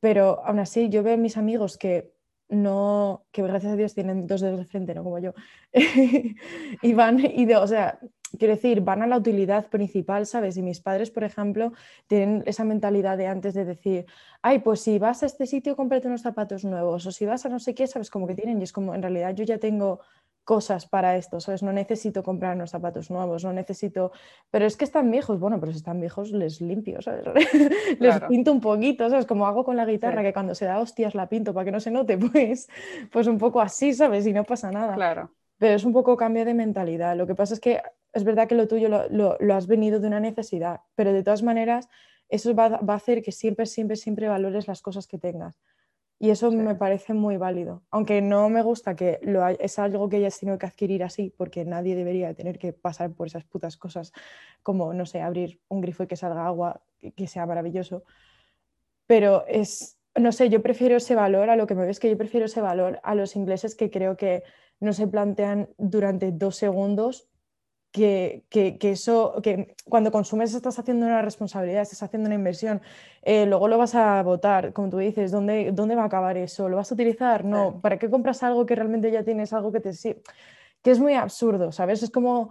pero 0.00 0.44
aún 0.44 0.58
así 0.58 0.88
yo 0.88 1.02
veo 1.02 1.14
a 1.14 1.16
mis 1.16 1.36
amigos 1.36 1.78
que 1.78 2.12
no, 2.48 3.24
que 3.30 3.42
gracias 3.42 3.72
a 3.72 3.76
Dios 3.76 3.94
tienen 3.94 4.26
dos 4.26 4.40
dedos 4.40 4.58
de 4.58 4.64
frente, 4.64 4.94
no 4.94 5.04
como 5.04 5.18
yo, 5.20 5.32
y 6.82 6.92
van, 6.94 7.20
y 7.20 7.44
de, 7.44 7.56
o 7.56 7.66
sea, 7.66 8.00
quiero 8.38 8.54
decir, 8.54 8.80
van 8.80 9.02
a 9.02 9.06
la 9.06 9.16
utilidad 9.16 9.68
principal, 9.68 10.26
¿sabes? 10.26 10.56
Y 10.56 10.62
mis 10.62 10.80
padres, 10.80 11.10
por 11.10 11.24
ejemplo, 11.24 11.72
tienen 12.06 12.42
esa 12.46 12.64
mentalidad 12.64 13.16
de 13.16 13.26
antes 13.26 13.54
de 13.54 13.64
decir, 13.64 14.06
ay, 14.42 14.60
pues 14.60 14.80
si 14.80 14.98
vas 14.98 15.22
a 15.22 15.26
este 15.26 15.46
sitio, 15.46 15.76
cómprate 15.76 16.08
unos 16.08 16.22
zapatos 16.22 16.64
nuevos, 16.64 17.06
o 17.06 17.12
si 17.12 17.26
vas 17.26 17.46
a 17.46 17.48
no 17.48 17.58
sé 17.58 17.74
qué, 17.74 17.86
¿sabes? 17.86 18.10
Como 18.10 18.26
que 18.26 18.34
tienen, 18.34 18.60
y 18.60 18.64
es 18.64 18.72
como, 18.72 18.94
en 18.94 19.02
realidad 19.02 19.34
yo 19.34 19.44
ya 19.44 19.58
tengo 19.58 20.00
cosas 20.44 20.86
para 20.86 21.16
esto, 21.16 21.40
¿sabes? 21.40 21.62
No 21.62 21.72
necesito 21.72 22.22
comprar 22.22 22.56
unos 22.56 22.70
zapatos 22.70 23.10
nuevos, 23.10 23.44
no 23.44 23.52
necesito... 23.52 24.12
Pero 24.50 24.66
es 24.66 24.76
que 24.76 24.84
están 24.84 25.10
viejos, 25.10 25.38
bueno, 25.38 25.60
pero 25.60 25.72
si 25.72 25.78
están 25.78 26.00
viejos 26.00 26.32
les 26.32 26.60
limpio, 26.60 27.02
¿sabes? 27.02 27.24
les 28.00 28.20
pinto 28.22 28.52
un 28.52 28.60
poquito, 28.60 29.08
¿sabes? 29.08 29.26
Como 29.26 29.46
hago 29.46 29.64
con 29.64 29.76
la 29.76 29.86
guitarra, 29.86 30.22
que 30.22 30.32
cuando 30.32 30.54
se 30.54 30.64
da 30.64 30.78
hostias 30.78 31.14
la 31.14 31.28
pinto 31.28 31.54
para 31.54 31.64
que 31.64 31.72
no 31.72 31.80
se 31.80 31.90
note, 31.90 32.18
pues, 32.32 32.68
pues 33.12 33.26
un 33.26 33.38
poco 33.38 33.60
así, 33.60 33.92
¿sabes? 33.92 34.26
Y 34.26 34.32
no 34.32 34.44
pasa 34.44 34.70
nada. 34.70 34.94
Claro. 34.94 35.30
Pero 35.58 35.74
es 35.74 35.84
un 35.84 35.92
poco 35.92 36.16
cambio 36.16 36.44
de 36.44 36.54
mentalidad. 36.54 37.16
Lo 37.16 37.26
que 37.26 37.34
pasa 37.34 37.54
es 37.54 37.60
que 37.60 37.82
es 38.12 38.24
verdad 38.24 38.48
que 38.48 38.54
lo 38.54 38.66
tuyo 38.66 38.88
lo, 38.88 39.36
lo, 39.38 39.54
has 39.54 39.66
venido 39.66 40.00
de 40.00 40.08
una 40.08 40.20
necesidad, 40.20 40.80
pero 40.94 41.12
de 41.12 41.22
todas 41.22 41.42
maneras 41.42 41.88
eso 42.28 42.54
va, 42.54 42.68
va 42.78 42.94
a 42.94 42.96
hacer 42.96 43.22
que 43.22 43.32
siempre, 43.32 43.66
siempre, 43.66 43.96
siempre 43.96 44.28
valores 44.28 44.66
las 44.66 44.82
cosas 44.82 45.06
que 45.06 45.18
tengas. 45.18 45.60
Y 46.22 46.28
eso 46.28 46.50
me 46.50 46.74
parece 46.74 47.14
muy 47.14 47.38
válido. 47.38 47.82
Aunque 47.90 48.20
no 48.20 48.50
me 48.50 48.60
gusta 48.62 48.94
que 48.94 49.20
lo 49.22 49.48
es 49.48 49.78
algo 49.78 50.10
que 50.10 50.18
hayas 50.18 50.38
tenido 50.38 50.58
que 50.58 50.66
adquirir 50.66 51.02
así, 51.02 51.32
porque 51.34 51.64
nadie 51.64 51.96
debería 51.96 52.34
tener 52.34 52.58
que 52.58 52.74
pasar 52.74 53.10
por 53.14 53.28
esas 53.28 53.44
putas 53.44 53.78
cosas, 53.78 54.12
como, 54.62 54.92
no 54.92 55.06
sé, 55.06 55.22
abrir 55.22 55.62
un 55.68 55.80
grifo 55.80 56.02
y 56.02 56.06
que 56.08 56.16
salga 56.16 56.46
agua, 56.46 56.82
que 57.16 57.26
sea 57.26 57.46
maravilloso. 57.46 58.04
Pero 59.06 59.46
es, 59.46 59.98
no 60.14 60.30
sé, 60.32 60.50
yo 60.50 60.60
prefiero 60.60 60.98
ese 60.98 61.14
valor 61.14 61.48
a 61.48 61.56
lo 61.56 61.66
que 61.66 61.74
me 61.74 61.86
ves 61.86 61.98
que 61.98 62.10
yo 62.10 62.18
prefiero 62.18 62.44
ese 62.44 62.60
valor 62.60 63.00
a 63.02 63.14
los 63.14 63.34
ingleses 63.34 63.74
que 63.74 63.90
creo 63.90 64.18
que 64.18 64.42
no 64.78 64.92
se 64.92 65.06
plantean 65.06 65.70
durante 65.78 66.32
dos 66.32 66.56
segundos 66.56 67.29
que, 67.90 68.44
eso, 68.82 69.40
que 69.42 69.74
cuando 69.84 70.12
consumes 70.12 70.54
estás 70.54 70.78
haciendo 70.78 71.06
una 71.06 71.22
responsabilidad, 71.22 71.82
estás 71.82 72.02
haciendo 72.02 72.28
una 72.28 72.36
inversión, 72.36 72.80
eh, 73.22 73.46
luego 73.46 73.68
lo 73.68 73.78
vas 73.78 73.94
a 73.94 74.22
votar, 74.22 74.72
como 74.72 74.90
tú 74.90 74.98
dices, 74.98 75.30
¿dónde, 75.30 75.72
¿dónde 75.72 75.96
va 75.96 76.02
a 76.02 76.06
acabar 76.06 76.36
eso? 76.36 76.68
¿Lo 76.68 76.76
vas 76.76 76.90
a 76.90 76.94
utilizar? 76.94 77.44
No, 77.44 77.80
¿para 77.80 77.98
qué 77.98 78.08
compras 78.08 78.42
algo 78.42 78.66
que 78.66 78.74
realmente 78.74 79.10
ya 79.10 79.24
tienes 79.24 79.52
algo 79.52 79.72
que 79.72 79.80
te... 79.80 79.90
que 80.82 80.90
es 80.90 81.00
muy 81.00 81.14
absurdo, 81.14 81.72
¿sabes? 81.72 82.02
Es 82.02 82.10
como 82.10 82.50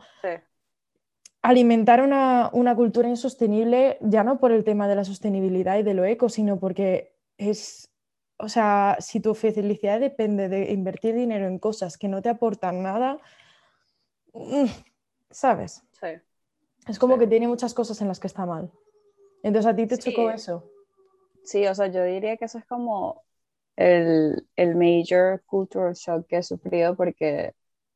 alimentar 1.42 2.02
una, 2.02 2.50
una 2.54 2.76
cultura 2.76 3.08
insostenible, 3.08 3.98
ya 4.02 4.24
no 4.24 4.40
por 4.40 4.52
el 4.52 4.64
tema 4.64 4.88
de 4.88 4.96
la 4.96 5.06
sostenibilidad 5.06 5.78
y 5.80 5.84
de 5.84 5.94
lo 5.94 6.04
eco, 6.04 6.28
sino 6.28 6.60
porque 6.60 7.16
es, 7.38 7.90
o 8.38 8.50
sea, 8.50 8.98
si 9.00 9.22
tu 9.22 9.34
felicidad 9.36 10.02
depende 10.02 10.50
de 10.50 10.72
invertir 10.74 11.16
dinero 11.16 11.48
en 11.48 11.60
cosas 11.60 11.98
que 11.98 12.10
no 12.10 12.22
te 12.22 12.30
aportan 12.30 12.84
nada, 12.84 13.20
mm, 14.34 14.66
¿sabes? 15.30 15.84
Sí. 16.00 16.08
Es 16.88 17.00
como 17.00 17.18
que 17.18 17.28
tiene 17.28 17.48
muchas 17.48 17.74
cosas 17.74 18.02
en 18.02 18.08
las 18.08 18.20
que 18.20 18.28
está 18.28 18.46
mal. 18.46 18.72
Entonces 19.44 19.72
a 19.72 19.76
ti 19.76 19.88
te 19.88 19.98
chocó 19.98 20.30
eso. 20.30 20.70
Sí, 21.44 21.66
o 21.68 21.76
sea, 21.76 21.88
yo 21.88 22.04
diría 22.04 22.38
que 22.38 22.46
eso 22.46 22.58
es 22.58 22.66
como 22.66 23.24
el, 23.76 24.48
el 24.56 24.76
major 24.76 25.42
cultural 25.46 25.94
shock 25.94 26.28
que 26.28 26.38
he 26.38 26.44
sufrido 26.44 26.96
porque 26.96 27.54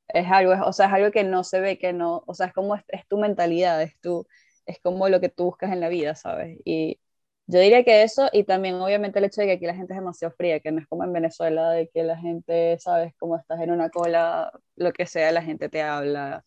es 0.07 0.27
algo, 0.31 0.53
o 0.65 0.73
sea, 0.73 0.87
es 0.87 0.93
algo 0.93 1.11
que 1.11 1.23
no 1.23 1.43
se 1.43 1.59
ve, 1.59 1.77
que 1.77 1.93
no, 1.93 2.23
o 2.25 2.33
sea, 2.33 2.47
es 2.47 2.53
como 2.53 2.75
es, 2.75 3.07
tu 3.07 3.17
mentalidad, 3.17 3.81
es 3.81 3.99
tu, 3.99 4.25
es 4.65 4.79
como 4.81 5.09
lo 5.09 5.19
que 5.19 5.29
tú 5.29 5.45
buscas 5.45 5.71
en 5.71 5.79
la 5.79 5.89
vida, 5.89 6.15
¿sabes? 6.15 6.59
Y 6.65 6.99
yo 7.47 7.59
diría 7.59 7.83
que 7.83 8.03
eso 8.03 8.29
y 8.31 8.43
también 8.45 8.75
obviamente 8.75 9.19
el 9.19 9.25
hecho 9.25 9.41
de 9.41 9.47
que 9.47 9.53
aquí 9.53 9.65
la 9.65 9.75
gente 9.75 9.93
es 9.93 9.99
demasiado 9.99 10.33
fría, 10.35 10.59
que 10.59 10.71
no 10.71 10.79
es 10.79 10.87
como 10.87 11.03
en 11.03 11.13
Venezuela, 11.13 11.71
de 11.71 11.89
que 11.89 12.03
la 12.03 12.17
gente, 12.17 12.77
¿sabes? 12.79 13.13
Como 13.17 13.37
estás 13.37 13.59
en 13.61 13.71
una 13.71 13.89
cola, 13.89 14.51
lo 14.75 14.93
que 14.93 15.05
sea, 15.05 15.31
la 15.31 15.41
gente 15.41 15.69
te 15.69 15.81
habla, 15.81 16.45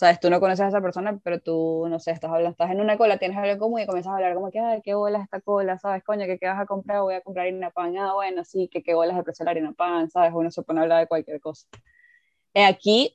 sabes, 0.00 0.18
tú 0.18 0.30
no 0.30 0.40
conoces 0.40 0.64
a 0.64 0.68
esa 0.68 0.80
persona, 0.80 1.20
pero 1.22 1.40
tú, 1.40 1.86
no 1.90 1.98
sé, 2.00 2.12
estás 2.12 2.30
hablando, 2.30 2.52
estás 2.52 2.70
en 2.70 2.80
una 2.80 2.96
cola, 2.96 3.18
tienes 3.18 3.36
algo 3.36 3.58
común 3.58 3.80
y 3.80 3.86
comienzas 3.86 4.12
a 4.12 4.16
hablar 4.16 4.34
como 4.34 4.50
que, 4.50 4.58
ay, 4.58 4.80
qué 4.82 4.94
bolas 4.94 5.22
esta 5.22 5.42
cola, 5.42 5.78
¿sabes? 5.78 6.02
Coño, 6.04 6.24
¿qué, 6.24 6.38
¿qué 6.38 6.46
vas 6.46 6.58
a 6.58 6.64
comprar? 6.64 7.02
Voy 7.02 7.14
a 7.14 7.20
comprar 7.20 7.46
harina 7.46 7.70
pan, 7.70 7.94
ah, 7.98 8.14
bueno, 8.14 8.42
sí, 8.42 8.68
que 8.68 8.82
qué 8.82 8.94
bolas 8.94 9.14
de 9.14 9.22
precio 9.22 9.44
la 9.44 9.50
harina 9.50 9.72
pan, 9.72 10.08
¿sabes? 10.08 10.32
Uno 10.34 10.50
se 10.50 10.62
pone 10.62 10.80
a 10.80 10.82
hablar 10.84 11.00
de 11.00 11.06
cualquier 11.06 11.38
cosa. 11.38 11.66
Eh, 12.54 12.64
aquí, 12.64 13.14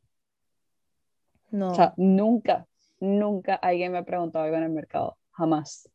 no. 1.50 1.72
O 1.72 1.76
sea, 1.76 1.96
nunca, 1.98 2.68
nunca 3.00 3.56
alguien 3.56 3.92
me 3.92 3.98
ha 3.98 4.06
preguntado 4.06 4.46
algo 4.46 4.58
en 4.58 4.64
el 4.64 4.70
mercado, 4.70 5.18
jamás. 5.32 5.90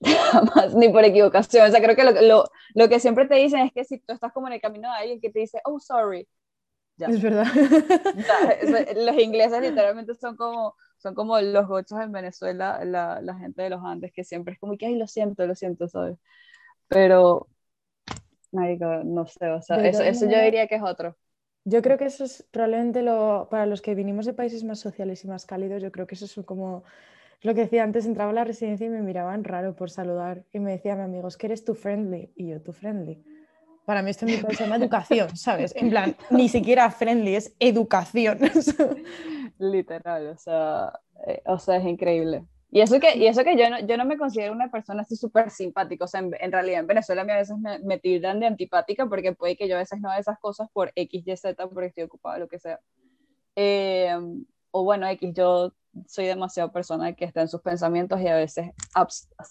Jamás, 0.32 0.74
ni 0.74 0.88
por 0.88 1.04
equivocación. 1.04 1.68
O 1.68 1.70
sea, 1.70 1.80
creo 1.80 1.94
que 1.94 2.02
lo, 2.02 2.10
lo, 2.22 2.44
lo, 2.74 2.88
que 2.88 2.98
siempre 2.98 3.28
te 3.28 3.36
dicen 3.36 3.60
es 3.60 3.72
que 3.72 3.84
si 3.84 3.98
tú 3.98 4.12
estás 4.12 4.32
como 4.32 4.48
en 4.48 4.54
el 4.54 4.60
camino 4.60 4.90
de 4.90 4.96
alguien 4.96 5.20
que 5.20 5.30
te 5.30 5.38
dice, 5.38 5.60
oh, 5.64 5.78
sorry, 5.78 6.26
es 6.98 7.22
verdad. 7.22 7.46
los 8.96 9.18
ingleses 9.18 9.60
literalmente 9.62 10.14
son 10.14 10.36
como, 10.36 10.74
son 10.98 11.14
como 11.14 11.40
los 11.40 11.66
gochos 11.66 12.00
en 12.00 12.12
Venezuela, 12.12 12.84
la, 12.84 13.20
la, 13.20 13.34
gente 13.36 13.62
de 13.62 13.70
los 13.70 13.84
Andes, 13.84 14.12
que 14.12 14.24
siempre 14.24 14.54
es 14.54 14.60
como 14.60 14.76
que, 14.76 14.86
ay, 14.86 14.96
lo 14.96 15.06
siento, 15.06 15.46
lo 15.46 15.54
siento, 15.54 15.88
¿sabes? 15.88 16.18
Pero, 16.88 17.48
no 18.52 19.26
sé, 19.26 19.48
o 19.48 19.62
sea, 19.62 19.76
eso, 19.86 20.02
eso 20.02 20.28
yo 20.28 20.40
diría 20.40 20.66
que 20.66 20.76
es 20.76 20.82
otro. 20.82 21.16
Yo 21.64 21.80
creo 21.80 21.96
que 21.96 22.06
eso 22.06 22.24
es 22.24 22.46
probablemente 22.50 23.02
lo, 23.02 23.48
para 23.50 23.66
los 23.66 23.82
que 23.82 23.94
vinimos 23.94 24.26
de 24.26 24.34
países 24.34 24.64
más 24.64 24.80
sociales 24.80 25.24
y 25.24 25.28
más 25.28 25.46
cálidos, 25.46 25.82
yo 25.82 25.92
creo 25.92 26.06
que 26.06 26.16
eso 26.16 26.24
es 26.24 26.34
como 26.44 26.82
lo 27.40 27.54
que 27.54 27.62
decía 27.62 27.82
antes, 27.82 28.06
entraba 28.06 28.30
a 28.30 28.34
la 28.34 28.44
residencia 28.44 28.86
y 28.86 28.90
me 28.90 29.02
miraban 29.02 29.44
raro 29.44 29.74
por 29.74 29.90
saludar 29.90 30.44
y 30.52 30.60
me 30.60 30.72
decía 30.72 30.94
mi 30.96 31.02
amigo, 31.02 31.28
es 31.28 31.36
que 31.36 31.46
eres 31.46 31.64
tu 31.64 31.74
friendly 31.74 32.32
y 32.36 32.48
yo 32.48 32.62
tu 32.62 32.72
friendly. 32.72 33.22
Para 33.84 34.02
mí 34.02 34.10
esto 34.10 34.26
en 34.26 34.32
mi 34.32 34.38
país 34.38 34.56
se 34.56 34.64
llama 34.64 34.76
educación, 34.76 35.36
¿sabes? 35.36 35.74
En 35.74 35.90
plan, 35.90 36.16
ni 36.30 36.48
siquiera 36.48 36.90
friendly, 36.90 37.34
es 37.34 37.54
educación. 37.58 38.38
Literal, 39.58 40.28
o 40.28 40.36
sea, 40.36 41.00
eh, 41.26 41.42
o 41.46 41.58
sea, 41.58 41.76
es 41.76 41.86
increíble. 41.86 42.44
Y 42.70 42.80
eso 42.80 42.98
que, 43.00 43.16
y 43.16 43.26
eso 43.26 43.44
que 43.44 43.56
yo, 43.56 43.68
no, 43.68 43.80
yo 43.80 43.96
no 43.98 44.06
me 44.06 44.16
considero 44.16 44.52
una 44.52 44.70
persona 44.70 45.02
así 45.02 45.14
súper 45.14 45.50
simpática, 45.50 46.04
o 46.04 46.08
sea, 46.08 46.20
en, 46.20 46.52
realidad 46.52 46.80
en 46.80 46.86
Venezuela 46.86 47.20
a, 47.20 47.24
mí 47.24 47.32
a 47.32 47.36
veces 47.36 47.58
me, 47.58 47.78
me 47.80 47.98
tildan 47.98 48.40
de 48.40 48.46
antipática 48.46 49.06
porque 49.06 49.34
puede 49.34 49.56
que 49.56 49.68
yo 49.68 49.76
a 49.76 49.80
veces 49.80 50.00
no 50.00 50.08
haga 50.08 50.20
esas 50.20 50.38
cosas 50.38 50.68
por 50.72 50.90
X, 50.94 51.22
Y, 51.26 51.36
Z, 51.36 51.68
porque 51.68 51.88
estoy 51.88 52.04
ocupada, 52.04 52.38
lo 52.38 52.48
que 52.48 52.58
sea. 52.58 52.80
Eh, 53.56 54.16
o 54.70 54.84
bueno, 54.84 55.06
X, 55.06 55.32
yo 55.34 55.72
soy 56.06 56.26
demasiado 56.26 56.72
persona 56.72 57.12
que 57.14 57.24
está 57.24 57.42
en 57.42 57.48
sus 57.48 57.60
pensamientos 57.60 58.20
y 58.20 58.28
a 58.28 58.36
veces 58.36 58.70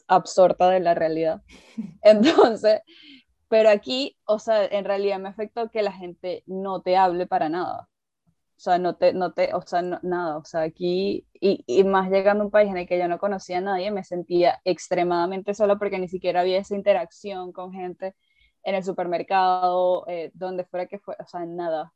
absorta 0.08 0.70
de 0.70 0.80
la 0.80 0.96
realidad. 0.96 1.42
Entonces, 2.02 2.82
pero 3.52 3.70
aquí, 3.70 4.18
o 4.24 4.40
sea, 4.40 4.66
en 4.66 4.86
realidad 4.86 5.20
me 5.20 5.28
afectó 5.28 5.70
que 5.70 5.82
la 5.82 5.92
gente 5.92 6.42
no 6.48 6.82
te 6.82 6.96
hable 6.96 7.28
para 7.28 7.50
nada. 7.50 7.90
O 8.56 8.60
sea, 8.64 8.78
no 8.78 8.96
te, 8.96 9.12
no 9.12 9.34
te, 9.34 9.54
o 9.54 9.62
sea, 9.62 9.82
nada. 9.82 10.38
O 10.38 10.46
sea, 10.46 10.62
aquí, 10.62 11.28
y, 11.34 11.62
y, 11.68 11.84
más 11.84 12.10
llegando 12.10 12.44
a 12.44 12.46
un 12.46 12.52
país 12.52 12.70
en 12.72 12.78
el 12.78 12.88
que 12.88 12.98
yo 12.98 13.10
no 13.10 13.20
conocía 13.20 13.58
a 13.58 13.62
nadie, 13.62 13.92
me 13.92 14.06
sentía 14.06 14.62
extremadamente 14.64 15.54
sola 15.54 15.78
porque 15.78 16.00
ni 16.00 16.08
siquiera 16.08 16.40
había 16.40 16.60
esa 16.60 16.76
interacción 16.76 17.52
con 17.52 17.74
gente 17.74 18.16
en 18.64 18.76
el 18.76 18.86
supermercado, 18.86 20.06
eh, 20.08 20.32
donde 20.34 20.64
fuera 20.64 20.86
que 20.86 21.00
fuera, 21.00 21.22
o 21.22 21.28
sea, 21.28 21.46
nada. 21.46 21.92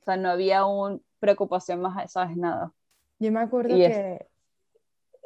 O 0.00 0.04
sea, 0.06 0.16
no 0.16 0.28
había 0.28 0.66
una 0.66 0.98
preocupación 1.20 1.80
más, 1.82 2.10
¿sabes? 2.10 2.36
Nada. 2.36 2.72
Yo 3.20 3.30
me 3.30 3.38
acuerdo 3.38 3.76
que 3.76 4.26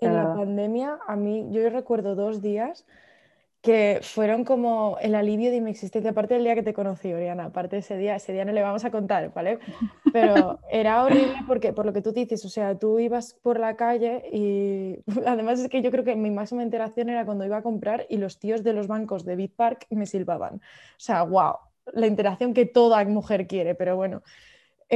en 0.03 0.15
la 0.15 0.35
pandemia, 0.35 0.99
a 1.07 1.17
mí, 1.17 1.49
yo 1.53 1.71
recuerdo 1.71 2.15
dos 2.15 2.43
días 2.43 2.85
que 3.65 4.01
fueron 4.03 4.45
como 4.45 4.99
el 5.01 5.15
alivio 5.15 5.51
de 5.51 5.63
mi 5.63 5.71
existencia, 5.71 6.11
aparte 6.11 6.35
del 6.35 6.45
día 6.45 6.55
que 6.55 6.63
te 6.63 6.75
conocí, 6.75 7.11
Oriana, 7.15 7.47
aparte 7.47 7.79
ese 7.79 7.97
día, 7.97 8.15
ese 8.15 8.35
día 8.35 8.45
no 8.45 8.53
le 8.53 8.61
vamos 8.61 8.85
a 8.85 8.91
contar, 8.91 9.33
¿vale? 9.33 9.59
Pero 10.13 10.59
era 10.71 11.03
horrible 11.03 11.37
porque, 11.47 11.73
por 11.73 11.87
lo 11.87 11.95
que 11.95 12.03
tú 12.03 12.13
dices, 12.13 12.45
o 12.45 12.51
sea, 12.51 12.79
tú 12.79 12.99
ibas 12.99 13.33
por 13.43 13.59
la 13.59 13.75
calle 13.75 14.23
y 14.31 14.99
además 15.27 15.61
es 15.61 15.71
que 15.71 15.81
yo 15.81 15.91
creo 15.91 16.05
que 16.05 16.15
mi 16.15 16.31
máxima 16.31 16.63
interacción 16.63 17.09
era 17.09 17.25
cuando 17.25 17.47
iba 17.47 17.57
a 17.57 17.63
comprar 17.63 18.05
y 18.11 18.19
los 18.19 18.39
tíos 18.39 18.63
de 18.65 18.75
los 18.75 18.87
bancos 18.87 19.25
de 19.25 19.35
Bitpark 19.35 19.87
me 19.89 20.05
silbaban. 20.05 20.57
O 20.57 20.61
sea, 20.99 21.23
wow, 21.23 21.55
la 21.95 22.07
interacción 22.07 22.53
que 22.53 22.67
toda 22.67 23.03
mujer 23.07 23.47
quiere, 23.47 23.75
pero 23.75 23.97
bueno. 23.97 24.23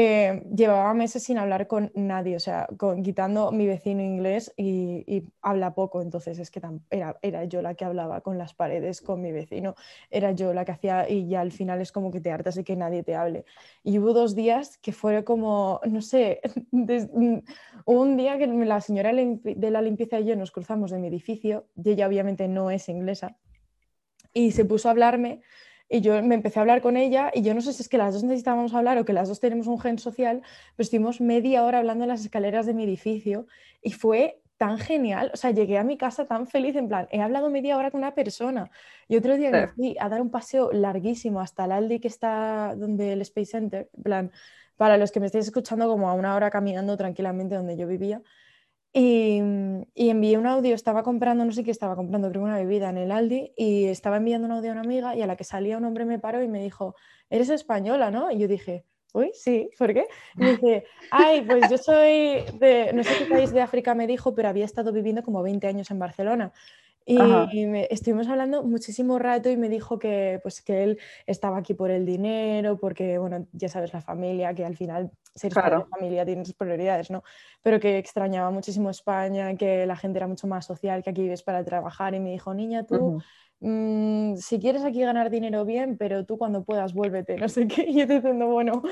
Eh, 0.00 0.44
llevaba 0.54 0.94
meses 0.94 1.24
sin 1.24 1.38
hablar 1.38 1.66
con 1.66 1.90
nadie, 1.96 2.36
o 2.36 2.38
sea, 2.38 2.68
con, 2.76 3.02
quitando 3.02 3.50
mi 3.50 3.66
vecino 3.66 4.00
inglés 4.00 4.54
y, 4.56 5.24
habla 5.42 5.74
poco, 5.74 6.02
entonces 6.02 6.38
es 6.38 6.52
que 6.52 6.62
era, 6.90 7.18
era, 7.20 7.44
yo 7.46 7.62
la 7.62 7.74
que 7.74 7.84
hablaba 7.84 8.20
con 8.20 8.38
las 8.38 8.54
paredes, 8.54 9.00
con 9.00 9.20
mi 9.20 9.32
vecino, 9.32 9.74
era 10.08 10.30
yo 10.30 10.54
la 10.54 10.64
que 10.64 10.70
hacía 10.70 11.10
y 11.10 11.26
ya 11.26 11.40
al 11.40 11.50
final 11.50 11.80
es 11.80 11.90
como 11.90 12.12
que 12.12 12.20
te 12.20 12.30
hartas 12.30 12.54
de 12.54 12.62
que 12.62 12.76
nadie 12.76 13.02
te 13.02 13.16
hable. 13.16 13.44
Y 13.82 13.98
hubo 13.98 14.12
dos 14.12 14.36
días 14.36 14.78
que 14.78 14.92
fue 14.92 15.24
como, 15.24 15.80
no 15.84 16.00
sé, 16.00 16.42
un 17.84 18.16
día 18.16 18.38
que 18.38 18.46
la 18.46 18.80
señora 18.80 19.12
de 19.12 19.70
la 19.72 19.82
limpieza 19.82 20.20
y 20.20 20.26
yo 20.26 20.36
nos 20.36 20.52
cruzamos 20.52 20.92
de 20.92 21.00
mi 21.00 21.08
edificio, 21.08 21.66
ella 21.84 22.06
obviamente 22.06 22.46
no 22.46 22.70
es 22.70 22.88
inglesa, 22.88 23.36
y 24.32 24.52
se 24.52 24.64
puso 24.64 24.86
a 24.86 24.92
hablarme 24.92 25.40
y 25.88 26.00
yo 26.00 26.22
me 26.22 26.34
empecé 26.34 26.58
a 26.58 26.62
hablar 26.62 26.82
con 26.82 26.96
ella 26.96 27.30
y 27.34 27.42
yo 27.42 27.54
no 27.54 27.60
sé 27.60 27.72
si 27.72 27.82
es 27.82 27.88
que 27.88 27.98
las 27.98 28.14
dos 28.14 28.22
necesitábamos 28.24 28.74
hablar 28.74 28.98
o 28.98 29.04
que 29.04 29.12
las 29.12 29.28
dos 29.28 29.40
tenemos 29.40 29.66
un 29.66 29.80
gen 29.80 29.98
social, 29.98 30.42
pero 30.76 30.84
estuvimos 30.84 31.20
media 31.20 31.64
hora 31.64 31.78
hablando 31.78 32.04
en 32.04 32.08
las 32.08 32.20
escaleras 32.20 32.66
de 32.66 32.74
mi 32.74 32.84
edificio 32.84 33.46
y 33.82 33.92
fue 33.92 34.42
tan 34.58 34.78
genial, 34.78 35.30
o 35.32 35.36
sea, 35.36 35.52
llegué 35.52 35.78
a 35.78 35.84
mi 35.84 35.96
casa 35.96 36.26
tan 36.26 36.48
feliz, 36.48 36.74
en 36.74 36.88
plan, 36.88 37.06
he 37.12 37.22
hablado 37.22 37.48
media 37.48 37.76
hora 37.76 37.92
con 37.92 38.00
una 38.00 38.14
persona. 38.14 38.70
Y 39.06 39.16
otro 39.16 39.36
día 39.36 39.52
me 39.52 39.68
fui 39.68 39.96
a 40.00 40.08
dar 40.08 40.20
un 40.20 40.30
paseo 40.30 40.72
larguísimo 40.72 41.40
hasta 41.40 41.64
el 41.64 41.72
Aldi 41.72 42.00
que 42.00 42.08
está 42.08 42.74
donde 42.76 43.12
el 43.12 43.20
Space 43.22 43.52
Center, 43.52 43.88
en 43.96 44.02
plan, 44.02 44.32
para 44.76 44.96
los 44.98 45.12
que 45.12 45.20
me 45.20 45.26
estéis 45.26 45.46
escuchando 45.46 45.88
como 45.88 46.08
a 46.10 46.14
una 46.14 46.34
hora 46.34 46.50
caminando 46.50 46.96
tranquilamente 46.96 47.54
donde 47.54 47.76
yo 47.76 47.86
vivía. 47.86 48.20
Y, 48.92 49.38
envié 49.94 50.38
un 50.38 50.46
audio, 50.46 50.74
estaba 50.74 51.02
comprando, 51.02 51.44
no 51.44 51.52
sé 51.52 51.62
qué 51.62 51.70
estaba 51.70 51.94
comprando, 51.94 52.30
creo 52.30 52.42
una 52.42 52.56
bebida 52.56 52.90
en 52.90 52.98
el 52.98 53.12
Aldi, 53.12 53.52
y 53.56 53.84
estaba 53.86 54.16
enviando 54.16 54.46
un 54.46 54.52
audio 54.52 54.70
a 54.70 54.72
una 54.72 54.82
amiga 54.82 55.14
y 55.14 55.22
a 55.22 55.26
la 55.26 55.36
que 55.36 55.44
salía 55.44 55.76
un 55.76 55.84
hombre 55.84 56.04
me 56.04 56.18
paró 56.18 56.42
y 56.42 56.48
me 56.48 56.62
dijo, 56.62 56.94
eres 57.30 57.50
española, 57.50 58.10
¿no? 58.10 58.30
Y 58.30 58.38
yo 58.38 58.48
dije, 58.48 58.84
uy, 59.12 59.30
sí, 59.34 59.70
¿por 59.78 59.92
qué? 59.92 60.06
Dice, 60.34 60.84
ay, 61.10 61.42
pues 61.42 61.70
yo 61.70 61.78
soy 61.78 62.44
de, 62.58 62.90
no 62.94 63.04
sé 63.04 63.10
qué 63.18 63.24
país 63.26 63.52
de 63.52 63.60
África 63.60 63.94
me 63.94 64.06
dijo, 64.06 64.34
pero 64.34 64.48
había 64.48 64.64
estado 64.64 64.92
viviendo 64.92 65.22
como 65.22 65.42
20 65.42 65.66
años 65.66 65.90
en 65.90 65.98
Barcelona. 65.98 66.52
Y, 67.08 67.86
estuvimos 67.88 68.28
hablando 68.28 68.62
muchísimo 68.62 69.18
rato 69.18 69.48
y 69.48 69.56
me 69.56 69.70
dijo 69.70 69.98
que, 69.98 70.40
pues, 70.42 70.60
que 70.60 70.84
él 70.84 70.98
estaba 71.26 71.56
aquí 71.56 71.72
por 71.72 71.90
el 71.90 72.04
dinero, 72.04 72.78
porque, 72.78 73.16
bueno, 73.16 73.46
ya 73.52 73.70
sabes, 73.70 73.94
la 73.94 74.02
familia, 74.02 74.52
que 74.52 74.66
al 74.66 74.76
final 74.76 75.10
ser 75.34 75.52
claro. 75.52 75.88
familia 75.90 76.26
tiene 76.26 76.44
sus 76.44 76.54
prioridades, 76.54 77.10
¿no? 77.10 77.22
Pero 77.62 77.80
que 77.80 77.96
extrañaba 77.96 78.50
muchísimo 78.50 78.90
España, 78.90 79.56
que 79.56 79.86
la 79.86 79.96
gente 79.96 80.18
era 80.18 80.26
mucho 80.26 80.46
más 80.46 80.66
social, 80.66 81.02
que 81.02 81.08
aquí 81.10 81.22
vives 81.22 81.42
para 81.42 81.64
trabajar. 81.64 82.14
Y 82.14 82.20
me 82.20 82.30
dijo, 82.32 82.52
niña, 82.52 82.84
tú 82.84 83.22
Mm, 83.60 84.36
si 84.36 84.60
quieres 84.60 84.84
aquí 84.84 85.00
ganar 85.00 85.30
dinero 85.30 85.64
bien, 85.64 85.96
pero 85.96 86.24
tú 86.24 86.38
cuando 86.38 86.64
puedas 86.64 86.94
vuélvete, 86.94 87.36
no 87.38 87.48
sé 87.48 87.66
qué. 87.66 87.86
Y 87.88 87.94
yo 87.94 88.06
diciendo, 88.06 88.46
bueno, 88.46 88.82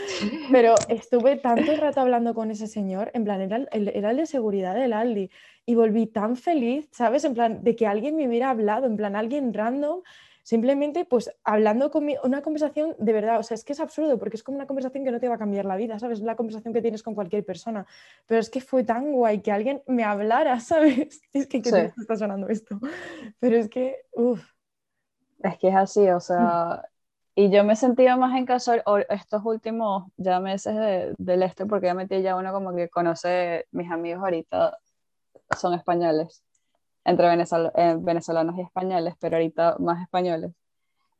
pero 0.50 0.74
estuve 0.88 1.36
tanto 1.36 1.76
rato 1.76 2.00
hablando 2.00 2.34
con 2.34 2.50
ese 2.50 2.66
señor, 2.66 3.10
en 3.14 3.24
plan, 3.24 3.40
era 3.40 3.56
el, 3.56 3.88
era 3.88 4.10
el 4.10 4.16
de 4.16 4.26
seguridad 4.26 4.74
del 4.74 4.92
Aldi, 4.92 5.30
y 5.64 5.74
volví 5.74 6.06
tan 6.06 6.36
feliz, 6.36 6.88
¿sabes? 6.92 7.24
En 7.24 7.34
plan, 7.34 7.62
de 7.62 7.76
que 7.76 7.86
alguien 7.86 8.16
me 8.16 8.26
hubiera 8.28 8.50
hablado, 8.50 8.86
en 8.86 8.96
plan, 8.96 9.16
alguien 9.16 9.52
random 9.52 10.02
simplemente 10.46 11.04
pues 11.04 11.28
hablando 11.42 11.90
con 11.90 12.06
una 12.22 12.40
conversación 12.40 12.94
de 13.00 13.12
verdad, 13.12 13.40
o 13.40 13.42
sea, 13.42 13.56
es 13.56 13.64
que 13.64 13.72
es 13.72 13.80
absurdo 13.80 14.16
porque 14.16 14.36
es 14.36 14.44
como 14.44 14.56
una 14.56 14.68
conversación 14.68 15.02
que 15.02 15.10
no 15.10 15.18
te 15.18 15.26
va 15.26 15.34
a 15.34 15.38
cambiar 15.38 15.64
la 15.64 15.74
vida, 15.74 15.98
¿sabes? 15.98 16.20
La 16.20 16.36
conversación 16.36 16.72
que 16.72 16.80
tienes 16.80 17.02
con 17.02 17.16
cualquier 17.16 17.44
persona, 17.44 17.84
pero 18.26 18.38
es 18.38 18.48
que 18.48 18.60
fue 18.60 18.84
tan 18.84 19.10
guay 19.10 19.40
que 19.40 19.50
alguien 19.50 19.82
me 19.88 20.04
hablara, 20.04 20.60
¿sabes? 20.60 21.20
Es 21.32 21.48
que, 21.48 21.60
¿qué 21.60 21.72
te 21.72 21.92
está 21.98 22.14
sonando 22.14 22.48
esto? 22.48 22.78
Pero 23.40 23.56
es 23.56 23.68
que, 23.68 23.96
uff. 24.12 24.55
Es 25.46 25.58
que 25.58 25.68
es 25.68 25.76
así, 25.76 26.08
o 26.10 26.20
sea, 26.20 26.82
y 27.36 27.50
yo 27.50 27.62
me 27.64 27.74
he 27.74 27.76
sentido 27.76 28.16
más 28.16 28.36
en 28.36 28.46
caso 28.46 28.72
estos 29.08 29.44
últimos 29.44 30.04
ya 30.16 30.40
meses 30.40 31.14
del 31.18 31.42
este, 31.42 31.66
porque 31.66 31.86
ya 31.86 31.94
metí 31.94 32.22
ya 32.22 32.34
uno 32.34 32.52
como 32.52 32.74
que 32.74 32.88
conoce, 32.88 33.66
mis 33.70 33.90
amigos 33.90 34.24
ahorita 34.24 34.78
son 35.56 35.74
españoles, 35.74 36.42
entre 37.04 37.26
eh, 37.32 37.96
venezolanos 37.98 38.58
y 38.58 38.62
españoles, 38.62 39.14
pero 39.20 39.36
ahorita 39.36 39.76
más 39.78 40.02
españoles. 40.02 40.52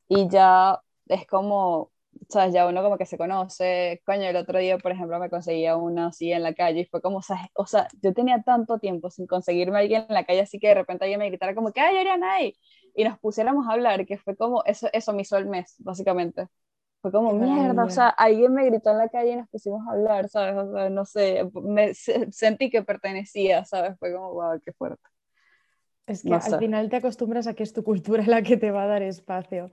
Y 0.08 0.28
ya 0.28 0.80
es 1.06 1.26
como, 1.26 1.90
¿sabes? 2.28 2.54
Ya 2.54 2.66
uno 2.66 2.82
como 2.82 2.98
que 2.98 3.06
se 3.06 3.18
conoce. 3.18 4.02
Coño, 4.04 4.22
el 4.24 4.36
otro 4.36 4.58
día, 4.58 4.78
por 4.78 4.92
ejemplo, 4.92 5.18
me 5.18 5.30
conseguía 5.30 5.76
uno 5.76 6.06
así 6.06 6.32
en 6.32 6.42
la 6.42 6.54
calle 6.54 6.80
y 6.80 6.84
fue 6.86 7.00
como, 7.00 7.18
o 7.18 7.66
sea, 7.66 7.88
yo 8.02 8.12
tenía 8.14 8.42
tanto 8.42 8.78
tiempo 8.78 9.10
sin 9.10 9.26
conseguirme 9.26 9.76
a 9.76 9.80
alguien 9.80 10.06
en 10.08 10.14
la 10.14 10.24
calle, 10.24 10.40
así 10.40 10.58
que 10.58 10.68
de 10.68 10.74
repente 10.74 11.04
alguien 11.04 11.20
me 11.20 11.28
gritara 11.28 11.54
como 11.54 11.72
que, 11.72 11.80
¡ay, 11.80 11.96
Ariana! 11.96 12.40
Y 12.42 13.04
nos 13.04 13.18
pusiéramos 13.18 13.68
a 13.68 13.72
hablar, 13.72 14.06
que 14.06 14.18
fue 14.18 14.36
como, 14.36 14.64
eso, 14.64 14.88
eso 14.92 15.12
me 15.12 15.22
hizo 15.22 15.36
el 15.36 15.46
mes, 15.46 15.74
básicamente. 15.78 16.48
Fue 17.02 17.12
como, 17.12 17.32
mierda, 17.34 17.84
o 17.84 17.90
sea, 17.90 18.08
alguien 18.08 18.52
me 18.54 18.64
gritó 18.64 18.90
en 18.90 18.98
la 18.98 19.08
calle 19.08 19.32
y 19.32 19.36
nos 19.36 19.48
pusimos 19.48 19.86
a 19.86 19.92
hablar, 19.92 20.28
¿sabes? 20.28 20.56
O 20.56 20.72
sea, 20.72 20.90
no 20.90 21.04
sé, 21.04 21.48
me 21.62 21.94
sentí 21.94 22.70
que 22.70 22.82
pertenecía, 22.82 23.64
¿sabes? 23.64 23.96
Fue 23.98 24.12
como, 24.12 24.32
wow, 24.32 24.60
qué 24.64 24.72
fuerte. 24.72 25.02
Es 26.06 26.22
que 26.22 26.32
al 26.32 26.58
final 26.58 26.88
te 26.88 26.96
acostumbras 26.96 27.46
a 27.48 27.54
que 27.54 27.64
es 27.64 27.72
tu 27.72 27.82
cultura 27.82 28.24
la 28.26 28.42
que 28.42 28.56
te 28.56 28.70
va 28.70 28.84
a 28.84 28.86
dar 28.86 29.02
espacio. 29.02 29.70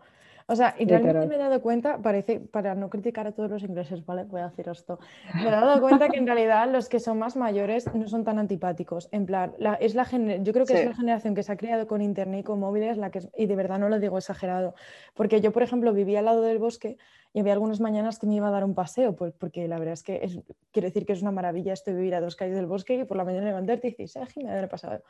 O 0.47 0.55
sea, 0.55 0.75
y 0.77 0.85
realmente 0.85 1.27
me 1.27 1.35
he 1.35 1.37
dado 1.37 1.61
cuenta, 1.61 1.97
parece, 1.97 2.39
para 2.39 2.75
no 2.75 2.89
criticar 2.89 3.27
a 3.27 3.31
todos 3.31 3.49
los 3.49 3.63
ingleses, 3.63 4.05
¿vale? 4.05 4.23
Voy 4.23 4.41
a 4.41 4.49
decir 4.49 4.67
esto. 4.69 4.99
Me 5.35 5.47
he 5.47 5.51
dado 5.51 5.79
cuenta 5.81 6.09
que 6.09 6.17
en 6.17 6.27
realidad 6.27 6.69
los 6.71 6.89
que 6.89 6.99
son 6.99 7.19
más 7.19 7.35
mayores 7.35 7.93
no 7.93 8.07
son 8.07 8.23
tan 8.23 8.39
antipáticos. 8.39 9.09
En 9.11 9.25
plan, 9.25 9.53
la, 9.57 9.75
es 9.75 9.95
la 9.95 10.03
yo 10.03 10.53
creo 10.53 10.65
que 10.65 10.73
es 10.73 10.85
la 10.85 10.95
generación 10.95 11.33
que 11.33 11.43
se 11.43 11.51
ha 11.51 11.57
criado 11.57 11.87
con 11.87 12.01
internet 12.01 12.41
y 12.41 12.43
con 12.43 12.59
móviles, 12.59 12.97
la 12.97 13.09
que 13.09 13.21
y 13.37 13.45
de 13.45 13.55
verdad 13.55 13.79
no 13.79 13.89
lo 13.89 13.99
digo 13.99 14.17
exagerado. 14.17 14.75
Porque 15.13 15.41
yo, 15.41 15.51
por 15.51 15.63
ejemplo, 15.63 15.93
vivía 15.93 16.19
al 16.19 16.25
lado 16.25 16.41
del 16.41 16.59
bosque 16.59 16.97
y 17.33 17.39
había 17.39 17.53
algunas 17.53 17.79
mañanas 17.79 18.19
que 18.19 18.27
me 18.27 18.35
iba 18.35 18.47
a 18.47 18.51
dar 18.51 18.63
un 18.63 18.75
paseo, 18.75 19.15
pues, 19.15 19.33
porque 19.33 19.67
la 19.67 19.79
verdad 19.79 19.93
es 19.93 20.03
que 20.03 20.19
es, 20.23 20.39
quiero 20.71 20.87
decir 20.87 21.05
que 21.05 21.13
es 21.13 21.21
una 21.23 21.31
maravilla 21.31 21.73
esto 21.73 21.91
vivir 21.91 22.13
a 22.13 22.21
dos 22.21 22.35
calles 22.35 22.55
del 22.55 22.67
bosque 22.67 22.93
y 22.93 23.03
por 23.05 23.17
la 23.17 23.25
mañana 23.25 23.47
levantarte 23.47 23.87
y 23.87 23.91
dices, 24.03 24.15
me 24.37 24.51
ha 24.51 24.69
pasado. 24.69 25.03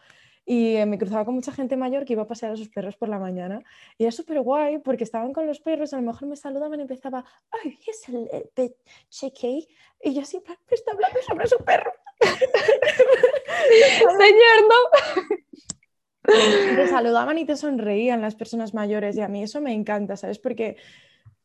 Y 0.45 0.75
eh, 0.75 0.85
me 0.85 0.97
cruzaba 0.97 1.25
con 1.25 1.35
mucha 1.35 1.51
gente 1.51 1.75
mayor 1.75 2.05
que 2.05 2.13
iba 2.13 2.23
a 2.23 2.27
pasear 2.27 2.53
a 2.53 2.55
sus 2.55 2.69
perros 2.69 2.95
por 2.95 3.09
la 3.09 3.19
mañana. 3.19 3.61
Y 3.97 4.03
era 4.03 4.11
súper 4.11 4.41
guay 4.41 4.79
porque 4.79 5.03
estaban 5.03 5.33
con 5.33 5.47
los 5.47 5.59
perros, 5.59 5.93
a 5.93 5.97
lo 5.97 6.03
mejor 6.03 6.27
me 6.27 6.37
saludaban 6.37 6.79
y 6.79 6.83
empezaba, 6.83 7.25
¡ay, 7.51 7.77
es 7.87 8.07
el 8.09 8.29
pet 8.53 8.75
chiqui! 9.09 9.67
Y 10.01 10.13
yo 10.13 10.23
siempre 10.25 10.57
me 10.69 10.75
está 10.75 10.91
hablando 10.93 11.21
sobre 11.21 11.47
su 11.47 11.57
perro. 11.57 11.91
Señor, 14.19 14.67
no. 14.69 14.75
Te 16.75 16.87
saludaban 16.87 17.37
y 17.37 17.45
te 17.45 17.57
sonreían 17.57 18.21
las 18.21 18.35
personas 18.35 18.73
mayores 18.73 19.17
y 19.17 19.21
a 19.21 19.27
mí 19.27 19.43
eso 19.43 19.59
me 19.59 19.73
encanta, 19.73 20.15
¿sabes? 20.15 20.39
Porque 20.39 20.77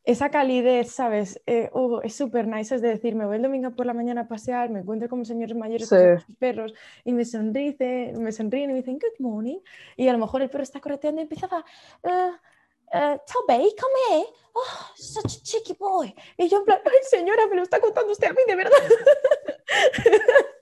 esa 0.09 0.31
calidez, 0.31 0.91
¿sabes? 0.91 1.39
Eh, 1.45 1.69
oh, 1.71 2.01
es 2.01 2.15
súper 2.15 2.47
nice, 2.47 2.73
es 2.73 2.81
de 2.81 2.87
decir, 2.87 3.13
me 3.13 3.27
voy 3.27 3.35
el 3.35 3.43
domingo 3.43 3.69
por 3.75 3.85
la 3.85 3.93
mañana 3.93 4.21
a 4.21 4.27
pasear, 4.27 4.71
me 4.71 4.79
encuentro 4.79 5.07
con 5.07 5.23
señores 5.23 5.55
mayores 5.55 5.87
con 5.87 6.19
sus 6.19 6.35
perros 6.37 6.73
y 7.05 7.13
me 7.13 7.25
sonríen, 7.25 8.19
me 8.23 8.31
sonríen 8.31 8.71
y 8.71 8.73
me 8.73 8.79
dicen 8.79 8.97
good 8.97 9.19
morning 9.19 9.59
y 9.95 10.07
a 10.07 10.13
lo 10.13 10.17
mejor 10.17 10.41
el 10.41 10.49
perro 10.49 10.63
está 10.63 10.79
correteando 10.79 11.21
y 11.21 11.25
empezaba 11.25 11.63
uh, 12.01 12.09
uh, 12.09 13.17
Toby, 13.27 13.75
come 13.79 13.99
here, 14.09 14.25
oh, 14.53 14.91
such 14.95 15.25
a 15.25 15.43
cheeky 15.43 15.73
boy 15.73 16.15
y 16.37 16.49
yo 16.49 16.57
en 16.57 16.65
plan, 16.65 16.79
ay 16.83 16.91
señora, 17.03 17.45
me 17.45 17.57
lo 17.57 17.61
está 17.61 17.79
contando 17.79 18.11
usted 18.11 18.29
a 18.29 18.33
mí 18.33 18.41
de 18.47 18.55
verdad 18.55 18.71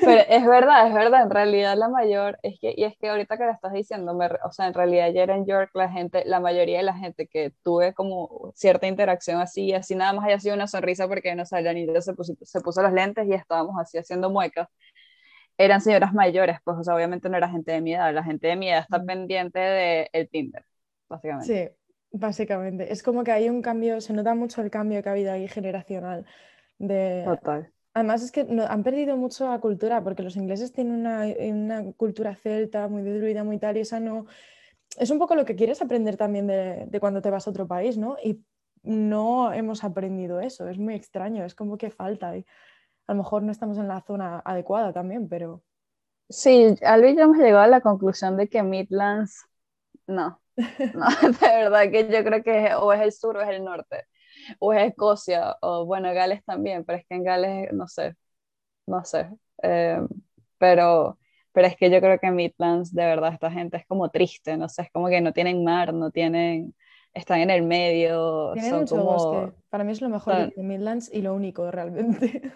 Pero 0.00 0.22
es 0.28 0.46
verdad, 0.46 0.88
es 0.88 0.94
verdad, 0.94 1.22
en 1.22 1.30
realidad 1.30 1.76
la 1.76 1.88
mayor, 1.88 2.38
es 2.42 2.58
que, 2.60 2.74
y 2.76 2.84
es 2.84 2.96
que 2.96 3.08
ahorita 3.08 3.36
que 3.36 3.44
lo 3.44 3.52
estás 3.52 3.72
diciendo, 3.72 4.18
o 4.44 4.52
sea, 4.52 4.66
en 4.66 4.74
realidad 4.74 5.06
ayer 5.06 5.30
en 5.30 5.46
York 5.46 5.70
la 5.74 5.90
gente, 5.90 6.24
la 6.26 6.40
mayoría 6.40 6.78
de 6.78 6.84
la 6.84 6.94
gente 6.94 7.26
que 7.26 7.52
tuve 7.62 7.94
como 7.94 8.52
cierta 8.54 8.86
interacción 8.86 9.40
así, 9.40 9.72
así 9.72 9.94
nada 9.94 10.12
más 10.12 10.26
haya 10.26 10.40
sido 10.40 10.54
una 10.54 10.66
sonrisa 10.66 11.08
porque 11.08 11.34
no 11.34 11.44
sabía 11.44 11.72
ni 11.72 11.86
se 12.00 12.14
puso, 12.14 12.34
se 12.40 12.60
puso 12.60 12.82
los 12.82 12.92
lentes 12.92 13.26
y 13.28 13.34
estábamos 13.34 13.76
así 13.80 13.98
haciendo 13.98 14.30
muecas, 14.30 14.68
eran 15.58 15.80
señoras 15.80 16.12
mayores, 16.14 16.58
pues, 16.64 16.76
o 16.78 16.84
sea, 16.84 16.94
obviamente 16.94 17.28
no 17.28 17.36
era 17.36 17.48
gente 17.48 17.72
de 17.72 17.80
mi 17.80 17.94
edad, 17.94 18.12
la 18.12 18.24
gente 18.24 18.48
de 18.48 18.56
mi 18.56 18.70
edad 18.70 18.80
está 18.80 19.02
pendiente 19.02 19.58
del 19.58 20.08
el 20.12 20.28
Tinder, 20.28 20.64
básicamente. 21.08 21.46
Sí, 21.46 21.76
básicamente, 22.10 22.92
es 22.92 23.02
como 23.02 23.24
que 23.24 23.32
hay 23.32 23.48
un 23.48 23.62
cambio, 23.62 24.00
se 24.00 24.12
nota 24.12 24.34
mucho 24.34 24.62
el 24.62 24.70
cambio 24.70 25.02
que 25.02 25.08
ha 25.08 25.12
habido 25.12 25.32
ahí 25.32 25.48
generacional. 25.48 26.26
De, 26.78 27.22
Total 27.24 27.72
Además 27.94 28.22
es 28.22 28.32
que 28.32 28.40
han 28.40 28.82
perdido 28.82 29.16
mucho 29.16 29.48
la 29.48 29.60
cultura, 29.60 30.02
porque 30.02 30.22
los 30.22 30.36
ingleses 30.36 30.72
tienen 30.72 30.94
una, 30.94 31.26
una, 31.40 31.92
cultura 31.92 32.34
celta, 32.34 32.88
muy 32.88 33.02
de 33.02 33.18
druida, 33.18 33.44
muy 33.44 33.58
tal, 33.58 33.76
y 33.76 33.80
esa 33.80 34.00
no... 34.00 34.26
Es 34.96 35.10
un 35.10 35.18
poco 35.18 35.34
lo 35.34 35.44
que 35.44 35.56
quieres 35.56 35.82
aprender 35.82 36.16
también 36.16 36.46
de, 36.46 36.86
de, 36.86 37.00
cuando 37.00 37.20
te 37.22 37.30
vas 37.30 37.46
a 37.46 37.50
otro 37.50 37.66
país, 37.66 37.98
¿no? 37.98 38.16
Y 38.22 38.42
no 38.82 39.52
hemos 39.52 39.84
aprendido 39.84 40.40
eso, 40.40 40.68
es 40.68 40.78
muy 40.78 40.94
extraño, 40.94 41.44
es 41.44 41.54
como 41.54 41.76
que 41.76 41.90
falta. 41.90 42.36
Y 42.36 42.46
a 43.06 43.12
lo 43.12 43.18
mejor 43.18 43.42
no 43.42 43.52
estamos 43.52 43.78
en 43.78 43.88
la 43.88 44.00
zona 44.02 44.40
adecuada 44.44 44.92
también, 44.92 45.28
pero... 45.28 45.62
Sí, 46.28 46.74
Albi 46.82 47.10
y 47.10 47.16
yo 47.16 47.22
hemos 47.24 47.36
llegado 47.36 47.60
a 47.62 47.66
la 47.66 47.82
conclusión 47.82 48.38
de 48.38 48.48
que 48.48 48.62
Midlands, 48.62 49.46
no, 50.06 50.40
no, 50.56 51.06
de 51.40 51.46
verdad 51.46 51.90
que 51.90 52.08
yo 52.10 52.24
creo 52.24 52.42
que 52.42 52.74
o 52.74 52.92
es 52.92 53.00
el 53.02 53.12
sur 53.12 53.36
o 53.36 53.42
es 53.42 53.48
el 53.50 53.64
norte 53.64 54.06
o 54.58 54.72
es 54.72 54.88
Escocia, 54.88 55.56
o 55.62 55.84
bueno, 55.86 56.12
Gales 56.14 56.44
también, 56.44 56.84
pero 56.84 56.98
es 56.98 57.06
que 57.06 57.14
en 57.14 57.24
Gales, 57.24 57.72
no 57.72 57.88
sé, 57.88 58.14
no 58.86 59.04
sé, 59.04 59.30
eh, 59.62 60.00
pero, 60.58 61.18
pero 61.52 61.66
es 61.66 61.76
que 61.76 61.90
yo 61.90 62.00
creo 62.00 62.18
que 62.18 62.26
en 62.28 62.36
Midlands, 62.36 62.94
de 62.94 63.04
verdad, 63.04 63.32
esta 63.34 63.50
gente 63.50 63.76
es 63.76 63.86
como 63.86 64.10
triste, 64.10 64.56
no 64.56 64.68
sé, 64.68 64.82
es 64.82 64.90
como 64.92 65.08
que 65.08 65.20
no 65.20 65.32
tienen 65.32 65.64
mar, 65.64 65.92
no 65.94 66.10
tienen, 66.10 66.74
están 67.14 67.40
en 67.40 67.50
el 67.50 67.62
medio, 67.62 68.52
tienen 68.54 68.70
son 68.70 68.86
como... 68.86 69.04
Bosque. 69.04 69.56
Para 69.70 69.84
mí 69.84 69.92
es 69.92 70.00
lo 70.00 70.08
mejor 70.08 70.54
de 70.54 70.62
Midlands 70.62 71.12
y 71.12 71.22
lo 71.22 71.34
único 71.34 71.70
realmente. 71.70 72.52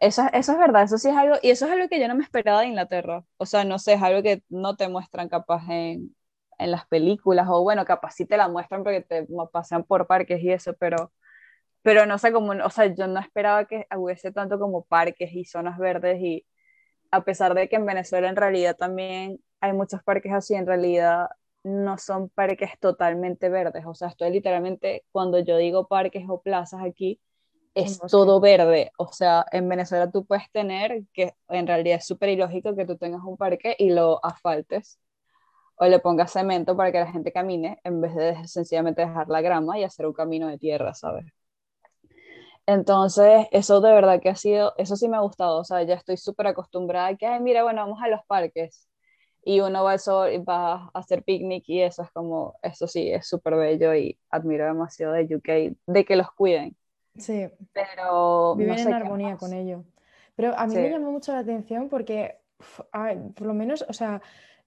Eso, 0.00 0.22
eso 0.32 0.52
es 0.52 0.58
verdad, 0.58 0.84
eso 0.84 0.96
sí 0.96 1.08
es 1.08 1.16
algo, 1.16 1.36
y 1.42 1.50
eso 1.50 1.66
es 1.66 1.72
algo 1.72 1.88
que 1.88 2.00
yo 2.00 2.08
no 2.08 2.14
me 2.14 2.24
esperaba 2.24 2.62
de 2.62 2.68
Inglaterra. 2.68 3.22
O 3.36 3.44
sea, 3.44 3.64
no 3.64 3.78
sé, 3.78 3.92
es 3.94 4.02
algo 4.02 4.22
que 4.22 4.42
no 4.48 4.74
te 4.74 4.88
muestran 4.88 5.28
capaz 5.28 5.62
en, 5.68 6.16
en 6.58 6.70
las 6.70 6.86
películas, 6.86 7.46
o 7.50 7.62
bueno, 7.62 7.84
capaz 7.84 8.12
sí 8.12 8.24
te 8.24 8.38
la 8.38 8.48
muestran 8.48 8.82
porque 8.82 9.02
te 9.02 9.26
pasean 9.52 9.84
por 9.84 10.06
parques 10.06 10.42
y 10.42 10.50
eso, 10.50 10.72
pero 10.78 11.12
pero 11.82 12.06
no 12.06 12.18
sé 12.18 12.32
cómo, 12.32 12.52
o 12.52 12.70
sea, 12.70 12.86
yo 12.94 13.06
no 13.06 13.20
esperaba 13.20 13.64
que 13.66 13.86
hubiese 13.96 14.32
tanto 14.32 14.58
como 14.58 14.84
parques 14.84 15.32
y 15.32 15.44
zonas 15.44 15.78
verdes 15.78 16.20
y 16.20 16.46
a 17.10 17.24
pesar 17.24 17.54
de 17.54 17.68
que 17.68 17.76
en 17.76 17.86
Venezuela 17.86 18.28
en 18.28 18.36
realidad 18.36 18.76
también 18.76 19.40
hay 19.60 19.72
muchos 19.72 20.02
parques 20.02 20.32
así, 20.32 20.54
en 20.54 20.66
realidad 20.66 21.28
no 21.62 21.98
son 21.98 22.28
parques 22.30 22.78
totalmente 22.80 23.48
verdes, 23.48 23.84
o 23.86 23.94
sea, 23.94 24.08
estoy 24.08 24.30
literalmente, 24.30 25.04
cuando 25.12 25.38
yo 25.40 25.56
digo 25.56 25.88
parques 25.88 26.24
o 26.28 26.40
plazas 26.40 26.82
aquí, 26.84 27.20
es 27.74 28.00
todo 28.00 28.40
verde, 28.40 28.90
o 28.98 29.12
sea, 29.12 29.44
en 29.52 29.68
Venezuela 29.68 30.10
tú 30.10 30.24
puedes 30.26 30.50
tener, 30.50 31.02
que 31.12 31.34
en 31.48 31.66
realidad 31.66 31.98
es 31.98 32.06
súper 32.06 32.30
ilógico 32.30 32.74
que 32.74 32.86
tú 32.86 32.96
tengas 32.96 33.22
un 33.24 33.36
parque 33.36 33.76
y 33.78 33.90
lo 33.90 34.24
asfaltes 34.24 34.98
o 35.76 35.86
le 35.86 35.98
pongas 36.00 36.32
cemento 36.32 36.76
para 36.76 36.92
que 36.92 37.00
la 37.00 37.12
gente 37.12 37.32
camine 37.32 37.80
en 37.84 38.00
vez 38.00 38.14
de 38.14 38.46
sencillamente 38.48 39.02
dejar 39.02 39.28
la 39.28 39.40
grama 39.40 39.78
y 39.78 39.84
hacer 39.84 40.06
un 40.06 40.12
camino 40.12 40.48
de 40.48 40.58
tierra, 40.58 40.94
¿sabes? 40.94 41.26
Entonces, 42.70 43.48
eso 43.50 43.80
de 43.80 43.92
verdad 43.92 44.20
que 44.20 44.28
ha 44.28 44.36
sido, 44.36 44.74
eso 44.76 44.94
sí 44.94 45.08
me 45.08 45.16
ha 45.16 45.20
gustado, 45.20 45.58
o 45.58 45.64
sea, 45.64 45.82
ya 45.82 45.94
estoy 45.94 46.16
súper 46.16 46.46
acostumbrada 46.46 47.08
a 47.08 47.16
que, 47.16 47.26
ay, 47.26 47.40
mira, 47.40 47.64
bueno, 47.64 47.80
vamos 47.80 48.00
a 48.00 48.06
los 48.06 48.20
parques 48.26 48.88
y 49.42 49.58
uno 49.58 49.82
va 49.82 49.92
al 49.92 49.98
sol 49.98 50.32
y 50.32 50.38
va 50.38 50.74
a 50.74 50.90
hacer 50.94 51.24
picnic 51.24 51.64
y 51.66 51.82
eso 51.82 52.04
es 52.04 52.12
como, 52.12 52.54
eso 52.62 52.86
sí, 52.86 53.10
es 53.10 53.26
súper 53.26 53.56
bello 53.56 53.92
y 53.96 54.16
admiro 54.30 54.66
demasiado 54.66 55.14
de 55.14 55.24
UK, 55.24 55.76
de 55.84 56.04
que 56.04 56.14
los 56.14 56.30
cuiden. 56.30 56.76
Sí. 57.18 57.48
Pero... 57.72 58.54
Viven 58.54 58.78
en 58.78 58.94
armonía 58.94 59.36
con 59.36 59.52
ello. 59.52 59.82
Pero 60.36 60.56
a 60.56 60.68
mí 60.68 60.76
me 60.76 60.90
llamó 60.90 61.10
mucho 61.10 61.32
la 61.32 61.40
atención 61.40 61.88
porque, 61.88 62.36
por 63.34 63.48
lo 63.48 63.54
menos, 63.54 63.84
o 63.88 63.92
sea, 63.92 64.22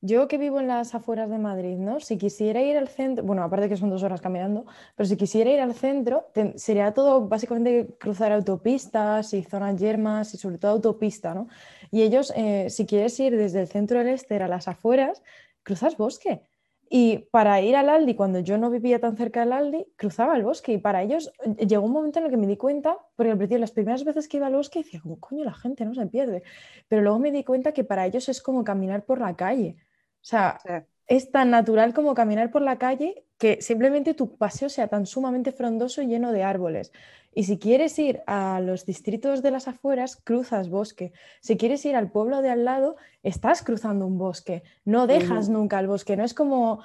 yo 0.05 0.27
que 0.27 0.37
vivo 0.37 0.59
en 0.59 0.67
las 0.67 0.93
afueras 0.95 1.29
de 1.29 1.37
Madrid, 1.37 1.77
¿no? 1.77 2.01
Si 2.01 2.17
quisiera 2.17 2.61
ir 2.61 2.75
al 2.75 2.89
centro, 2.89 3.23
bueno, 3.23 3.41
aparte 3.41 3.69
que 3.69 3.77
son 3.77 3.89
dos 3.89 4.03
horas 4.03 4.19
caminando, 4.19 4.65
pero 4.97 5.07
si 5.07 5.15
quisiera 5.15 5.49
ir 5.49 5.61
al 5.61 5.73
centro, 5.73 6.27
sería 6.57 6.93
todo 6.93 7.29
básicamente 7.29 7.95
cruzar 7.97 8.33
autopistas 8.33 9.33
y 9.33 9.43
zonas 9.43 9.79
yermas 9.79 10.33
y 10.33 10.37
sobre 10.37 10.57
todo 10.57 10.71
autopista, 10.71 11.33
¿no? 11.33 11.47
Y 11.89 12.01
ellos, 12.01 12.33
eh, 12.35 12.69
si 12.69 12.85
quieres 12.85 13.17
ir 13.21 13.37
desde 13.37 13.61
el 13.61 13.67
centro 13.69 13.99
del 13.99 14.09
Ester 14.09 14.43
a 14.43 14.49
las 14.49 14.67
afueras, 14.67 15.23
cruzas 15.63 15.95
bosque. 15.95 16.41
Y 16.89 17.29
para 17.31 17.61
ir 17.61 17.77
al 17.77 17.87
Aldi, 17.87 18.13
cuando 18.13 18.39
yo 18.39 18.57
no 18.57 18.69
vivía 18.69 18.99
tan 18.99 19.15
cerca 19.15 19.39
del 19.39 19.53
Aldi, 19.53 19.87
cruzaba 19.95 20.35
el 20.35 20.43
bosque. 20.43 20.73
Y 20.73 20.77
para 20.79 21.01
ellos 21.01 21.31
eh, 21.57 21.65
llegó 21.65 21.85
un 21.85 21.93
momento 21.93 22.19
en 22.19 22.25
el 22.25 22.31
que 22.31 22.37
me 22.37 22.45
di 22.45 22.57
cuenta, 22.57 22.97
porque 23.15 23.31
al 23.31 23.37
principio, 23.37 23.59
las 23.59 23.71
primeras 23.71 24.03
veces 24.03 24.27
que 24.27 24.37
iba 24.37 24.47
al 24.47 24.53
bosque, 24.53 24.79
decía, 24.79 24.99
¿cómo 25.01 25.19
coño 25.19 25.45
la 25.45 25.53
gente 25.53 25.85
no 25.85 25.95
se 25.95 26.05
pierde? 26.07 26.43
Pero 26.89 27.01
luego 27.01 27.19
me 27.19 27.31
di 27.31 27.45
cuenta 27.45 27.71
que 27.71 27.85
para 27.85 28.05
ellos 28.05 28.27
es 28.27 28.41
como 28.41 28.65
caminar 28.65 29.05
por 29.05 29.21
la 29.21 29.35
calle. 29.35 29.77
O 30.23 30.25
sea, 30.25 30.57
es 31.05 31.31
tan 31.31 31.51
natural 31.51 31.93
como 31.93 32.13
caminar 32.13 32.49
por 32.49 32.61
la 32.61 32.77
calle 32.77 33.25
que 33.37 33.61
simplemente 33.61 34.13
tu 34.13 34.37
paseo 34.37 34.69
sea 34.69 34.87
tan 34.87 35.05
sumamente 35.05 35.51
frondoso 35.51 36.01
y 36.01 36.07
lleno 36.07 36.31
de 36.31 36.43
árboles. 36.43 36.93
Y 37.35 37.43
si 37.43 37.57
quieres 37.59 37.99
ir 37.99 38.21
a 38.25 38.61
los 38.61 38.85
distritos 38.85 39.41
de 39.41 39.51
las 39.51 39.67
afueras, 39.67 40.15
cruzas 40.15 40.69
bosque. 40.69 41.11
Si 41.41 41.57
quieres 41.57 41.83
ir 41.83 41.97
al 41.97 42.09
pueblo 42.09 42.41
de 42.41 42.49
al 42.49 42.63
lado, 42.63 42.95
estás 43.21 43.63
cruzando 43.63 44.05
un 44.07 44.17
bosque. 44.17 44.63
No 44.85 45.07
dejas 45.07 45.49
nunca 45.49 45.79
el 45.79 45.87
bosque. 45.87 46.15
No 46.15 46.23
es 46.23 46.33
como 46.33 46.81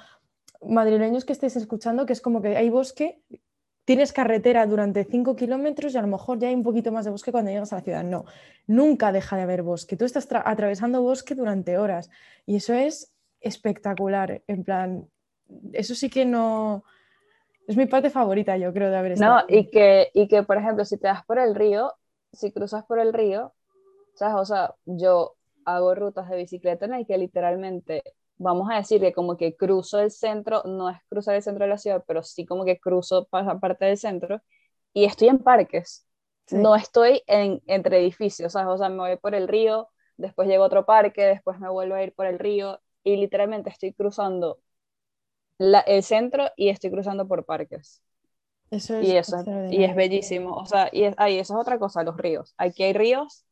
madrileños 0.61 1.23
que 1.23 1.31
estés 1.33 1.55
escuchando, 1.55 2.05
que 2.05 2.13
es 2.13 2.21
como 2.21 2.41
que 2.41 2.57
hay 2.57 2.69
bosque, 2.69 3.21
tienes 3.85 4.11
carretera 4.11 4.65
durante 4.65 5.05
5 5.05 5.35
kilómetros 5.35 5.93
y 5.93 5.97
a 5.97 6.01
lo 6.01 6.07
mejor 6.07 6.39
ya 6.39 6.49
hay 6.49 6.55
un 6.55 6.63
poquito 6.63 6.91
más 6.91 7.05
de 7.05 7.11
bosque 7.11 7.31
cuando 7.31 7.51
llegas 7.51 7.71
a 7.71 7.77
la 7.77 7.81
ciudad. 7.83 8.03
No, 8.03 8.25
nunca 8.67 9.13
deja 9.13 9.37
de 9.37 9.43
haber 9.43 9.63
bosque. 9.63 9.95
Tú 9.95 10.03
estás 10.03 10.27
atravesando 10.31 11.01
bosque 11.01 11.35
durante 11.35 11.77
horas 11.77 12.09
y 12.45 12.57
eso 12.57 12.73
es 12.73 13.13
espectacular. 13.41 14.41
En 14.47 14.63
plan, 14.63 15.09
eso 15.73 15.95
sí 15.95 16.09
que 16.09 16.25
no 16.25 16.83
es 17.67 17.77
mi 17.77 17.85
parte 17.85 18.09
favorita, 18.09 18.57
yo 18.57 18.73
creo, 18.73 18.89
de 18.89 18.97
haber 18.97 19.11
estado. 19.11 19.41
No, 19.41 19.45
y 19.47 19.69
que, 19.69 20.09
y 20.13 20.27
que, 20.27 20.43
por 20.43 20.57
ejemplo, 20.57 20.85
si 20.85 20.97
te 20.97 21.07
vas 21.07 21.23
por 21.25 21.37
el 21.37 21.53
río, 21.53 21.93
si 22.33 22.51
cruzas 22.51 22.83
por 22.85 22.99
el 22.99 23.13
río, 23.13 23.53
¿sabes? 24.15 24.35
O 24.37 24.45
sea, 24.45 24.73
yo 24.85 25.35
hago 25.65 25.93
rutas 25.93 26.27
de 26.29 26.37
bicicleta 26.37 26.85
en 26.85 26.95
el 26.95 27.05
que 27.05 27.17
literalmente, 27.17 28.01
vamos 28.37 28.69
a 28.71 28.77
decir 28.77 28.99
que 29.01 29.13
como 29.13 29.37
que 29.37 29.55
cruzo 29.55 29.99
el 29.99 30.09
centro, 30.09 30.63
no 30.65 30.89
es 30.89 30.97
cruzar 31.09 31.35
el 31.35 31.43
centro 31.43 31.65
de 31.65 31.69
la 31.69 31.77
ciudad, 31.77 32.03
pero 32.07 32.23
sí 32.23 32.43
como 32.45 32.65
que 32.65 32.79
cruzo 32.79 33.25
parte 33.25 33.85
del 33.85 33.97
centro 33.97 34.41
y 34.93 35.05
estoy 35.05 35.27
en 35.27 35.39
parques. 35.39 36.07
No 36.51 36.75
estoy 36.75 37.21
en, 37.27 37.61
entre 37.67 37.99
edificios, 37.99 38.53
¿sabes? 38.53 38.69
O 38.69 38.77
sea, 38.79 38.89
me 38.89 38.97
voy 38.97 39.17
por 39.17 39.35
el 39.35 39.47
río, 39.47 39.89
después 40.17 40.47
llego 40.47 40.63
a 40.63 40.67
otro 40.67 40.87
parque, 40.87 41.23
después 41.23 41.59
me 41.59 41.69
vuelvo 41.69 41.93
a 41.93 42.01
ir 42.01 42.15
por 42.15 42.25
el 42.25 42.39
río 42.39 42.79
y 43.03 43.15
literalmente 43.15 43.69
estoy 43.69 43.93
cruzando 43.93 44.59
el 45.57 46.03
centro 46.03 46.49
y 46.55 46.69
estoy 46.69 46.91
cruzando 46.91 47.27
por 47.27 47.45
parques. 47.45 48.01
Eso 48.71 48.97
es 48.97 49.07
y 49.07 49.15
eso 49.15 49.43
y 49.71 49.83
es 49.83 49.95
bellísimo. 49.95 50.55
O 50.55 50.65
sea, 50.65 50.89
y 50.91 51.03
eso 51.03 51.23
es 51.39 51.51
otra 51.51 51.79
cosa, 51.79 52.03
los 52.03 52.17
ríos. 52.17 52.53
Aquí 52.57 52.83
hay 52.83 52.93
ríos 52.93 53.45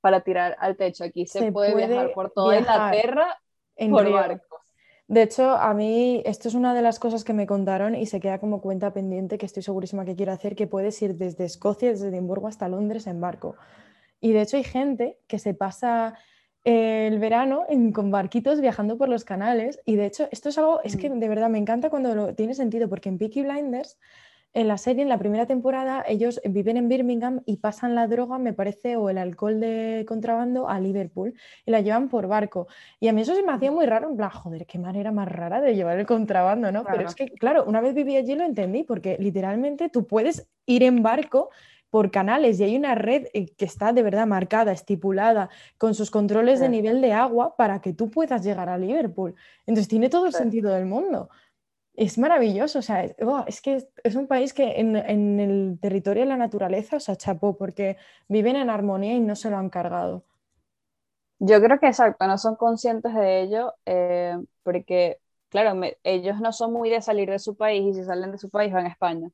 para 0.00 0.22
tirar 0.22 0.56
al 0.58 0.76
techo. 0.76 1.04
Aquí 1.04 1.26
se, 1.26 1.52
puede, 1.52 1.74
viajar 1.74 2.12
por 2.12 2.30
toda 2.30 2.58
Inglaterra 2.58 3.38
en 3.76 3.90
por 3.90 4.10
barcos. 4.10 4.60
De 5.08 5.22
hecho, 5.22 5.50
a 5.50 5.74
mí 5.74 6.22
esto 6.24 6.46
es 6.46 6.54
una 6.54 6.72
de 6.72 6.82
las 6.82 7.00
cosas 7.00 7.24
que 7.24 7.32
me 7.32 7.46
contaron 7.46 7.96
y 7.96 8.06
se 8.06 8.20
queda 8.20 8.38
como 8.38 8.60
cuenta 8.60 8.92
pendiente 8.92 9.38
que 9.38 9.46
estoy 9.46 9.62
segurísima 9.62 10.04
que 10.04 10.14
quiero 10.14 10.30
hacer, 10.30 10.54
que 10.54 10.68
puedes 10.68 11.02
ir 11.02 11.16
desde 11.16 11.44
Escocia, 11.44 11.90
desde 11.90 12.08
Edimburgo 12.08 12.46
hasta 12.46 12.68
Londres 12.68 13.08
en 13.08 13.20
barco. 13.20 13.56
Y 14.20 14.32
de 14.32 14.42
hecho 14.42 14.56
hay 14.56 14.64
gente 14.64 15.18
que 15.26 15.40
se 15.40 15.52
pasa 15.52 16.16
el 16.64 17.18
verano 17.18 17.64
con 17.92 18.10
barquitos 18.10 18.60
viajando 18.60 18.98
por 18.98 19.08
los 19.08 19.24
canales. 19.24 19.80
Y 19.84 19.96
de 19.96 20.06
hecho, 20.06 20.28
esto 20.30 20.50
es 20.50 20.58
algo, 20.58 20.80
es 20.82 20.96
que 20.96 21.10
mm. 21.10 21.18
de 21.18 21.28
verdad 21.28 21.48
me 21.48 21.58
encanta 21.58 21.90
cuando 21.90 22.14
lo, 22.14 22.34
tiene 22.34 22.54
sentido, 22.54 22.88
porque 22.88 23.08
en 23.08 23.18
Peaky 23.18 23.42
Blinders, 23.42 23.98
en 24.52 24.66
la 24.66 24.78
serie, 24.78 25.02
en 25.02 25.08
la 25.08 25.18
primera 25.18 25.46
temporada, 25.46 26.04
ellos 26.08 26.40
viven 26.44 26.76
en 26.76 26.88
Birmingham 26.88 27.40
y 27.46 27.58
pasan 27.58 27.94
la 27.94 28.08
droga, 28.08 28.38
me 28.38 28.52
parece, 28.52 28.96
o 28.96 29.08
el 29.08 29.18
alcohol 29.18 29.60
de 29.60 30.04
contrabando 30.08 30.68
a 30.68 30.80
Liverpool 30.80 31.34
y 31.64 31.70
la 31.70 31.80
llevan 31.80 32.08
por 32.08 32.26
barco. 32.26 32.66
Y 32.98 33.06
a 33.06 33.12
mí 33.12 33.20
eso 33.20 33.34
se 33.34 33.44
me 33.44 33.52
hacía 33.52 33.70
muy 33.70 33.86
raro, 33.86 34.10
en 34.10 34.16
plan, 34.16 34.30
joder, 34.30 34.66
qué 34.66 34.78
manera 34.78 35.12
más 35.12 35.28
rara 35.28 35.60
de 35.60 35.76
llevar 35.76 36.00
el 36.00 36.06
contrabando, 36.06 36.72
¿no? 36.72 36.84
Pero 36.84 37.06
es 37.06 37.14
que, 37.14 37.30
claro, 37.30 37.64
una 37.64 37.80
vez 37.80 37.94
viví 37.94 38.16
allí 38.16 38.34
lo 38.34 38.44
entendí, 38.44 38.82
porque 38.82 39.16
literalmente 39.20 39.88
tú 39.88 40.06
puedes 40.06 40.48
ir 40.66 40.82
en 40.82 41.02
barco 41.02 41.50
por 41.90 42.10
canales 42.10 42.58
y 42.60 42.64
hay 42.64 42.76
una 42.76 42.94
red 42.94 43.26
eh, 43.34 43.52
que 43.54 43.64
está 43.64 43.92
de 43.92 44.02
verdad 44.02 44.26
marcada, 44.26 44.72
estipulada, 44.72 45.50
con 45.76 45.94
sus 45.94 46.10
controles 46.10 46.60
de 46.60 46.68
nivel 46.68 47.00
de 47.00 47.12
agua 47.12 47.56
para 47.56 47.80
que 47.80 47.92
tú 47.92 48.10
puedas 48.10 48.44
llegar 48.44 48.68
a 48.68 48.78
Liverpool. 48.78 49.34
Entonces 49.66 49.88
tiene 49.88 50.08
todo 50.08 50.26
el 50.26 50.32
sentido 50.32 50.72
del 50.72 50.86
mundo. 50.86 51.28
Es 51.94 52.16
maravilloso, 52.16 52.78
o 52.78 52.82
sea, 52.82 53.04
es, 53.04 53.60
que 53.60 53.88
es, 54.04 54.14
un 54.14 54.26
país 54.26 54.54
que 54.54 54.80
en, 54.80 54.96
el 54.96 55.78
territorio 55.82 56.22
de 56.22 56.28
la 56.28 56.36
naturaleza, 56.36 56.96
o 56.96 57.00
sea, 57.00 57.16
chapó, 57.16 57.58
porque 57.58 57.96
viven 58.28 58.56
en 58.56 58.70
armonía 58.70 59.12
y 59.14 59.20
no 59.20 59.34
se 59.36 59.50
lo 59.50 59.58
han 59.58 59.68
cargado. 59.68 60.24
Yo 61.40 61.60
creo 61.60 61.80
que 61.80 61.88
exacto, 61.88 62.26
no 62.26 62.38
son 62.38 62.56
conscientes 62.56 63.14
de 63.14 63.42
ello, 63.42 63.74
eh, 63.86 64.36
porque, 64.62 65.18
claro, 65.48 65.78
ellos 66.04 66.40
no 66.40 66.52
son 66.52 66.72
muy 66.72 66.90
de 66.90 67.02
salir 67.02 67.30
de 67.30 67.38
su 67.38 67.56
país 67.56 67.84
y 67.84 67.94
si 67.94 68.04
salen 68.04 68.32
de 68.32 68.38
su 68.38 68.50
país 68.50 68.72
van 68.72 68.86
a 68.86 68.90
España. 68.90 69.30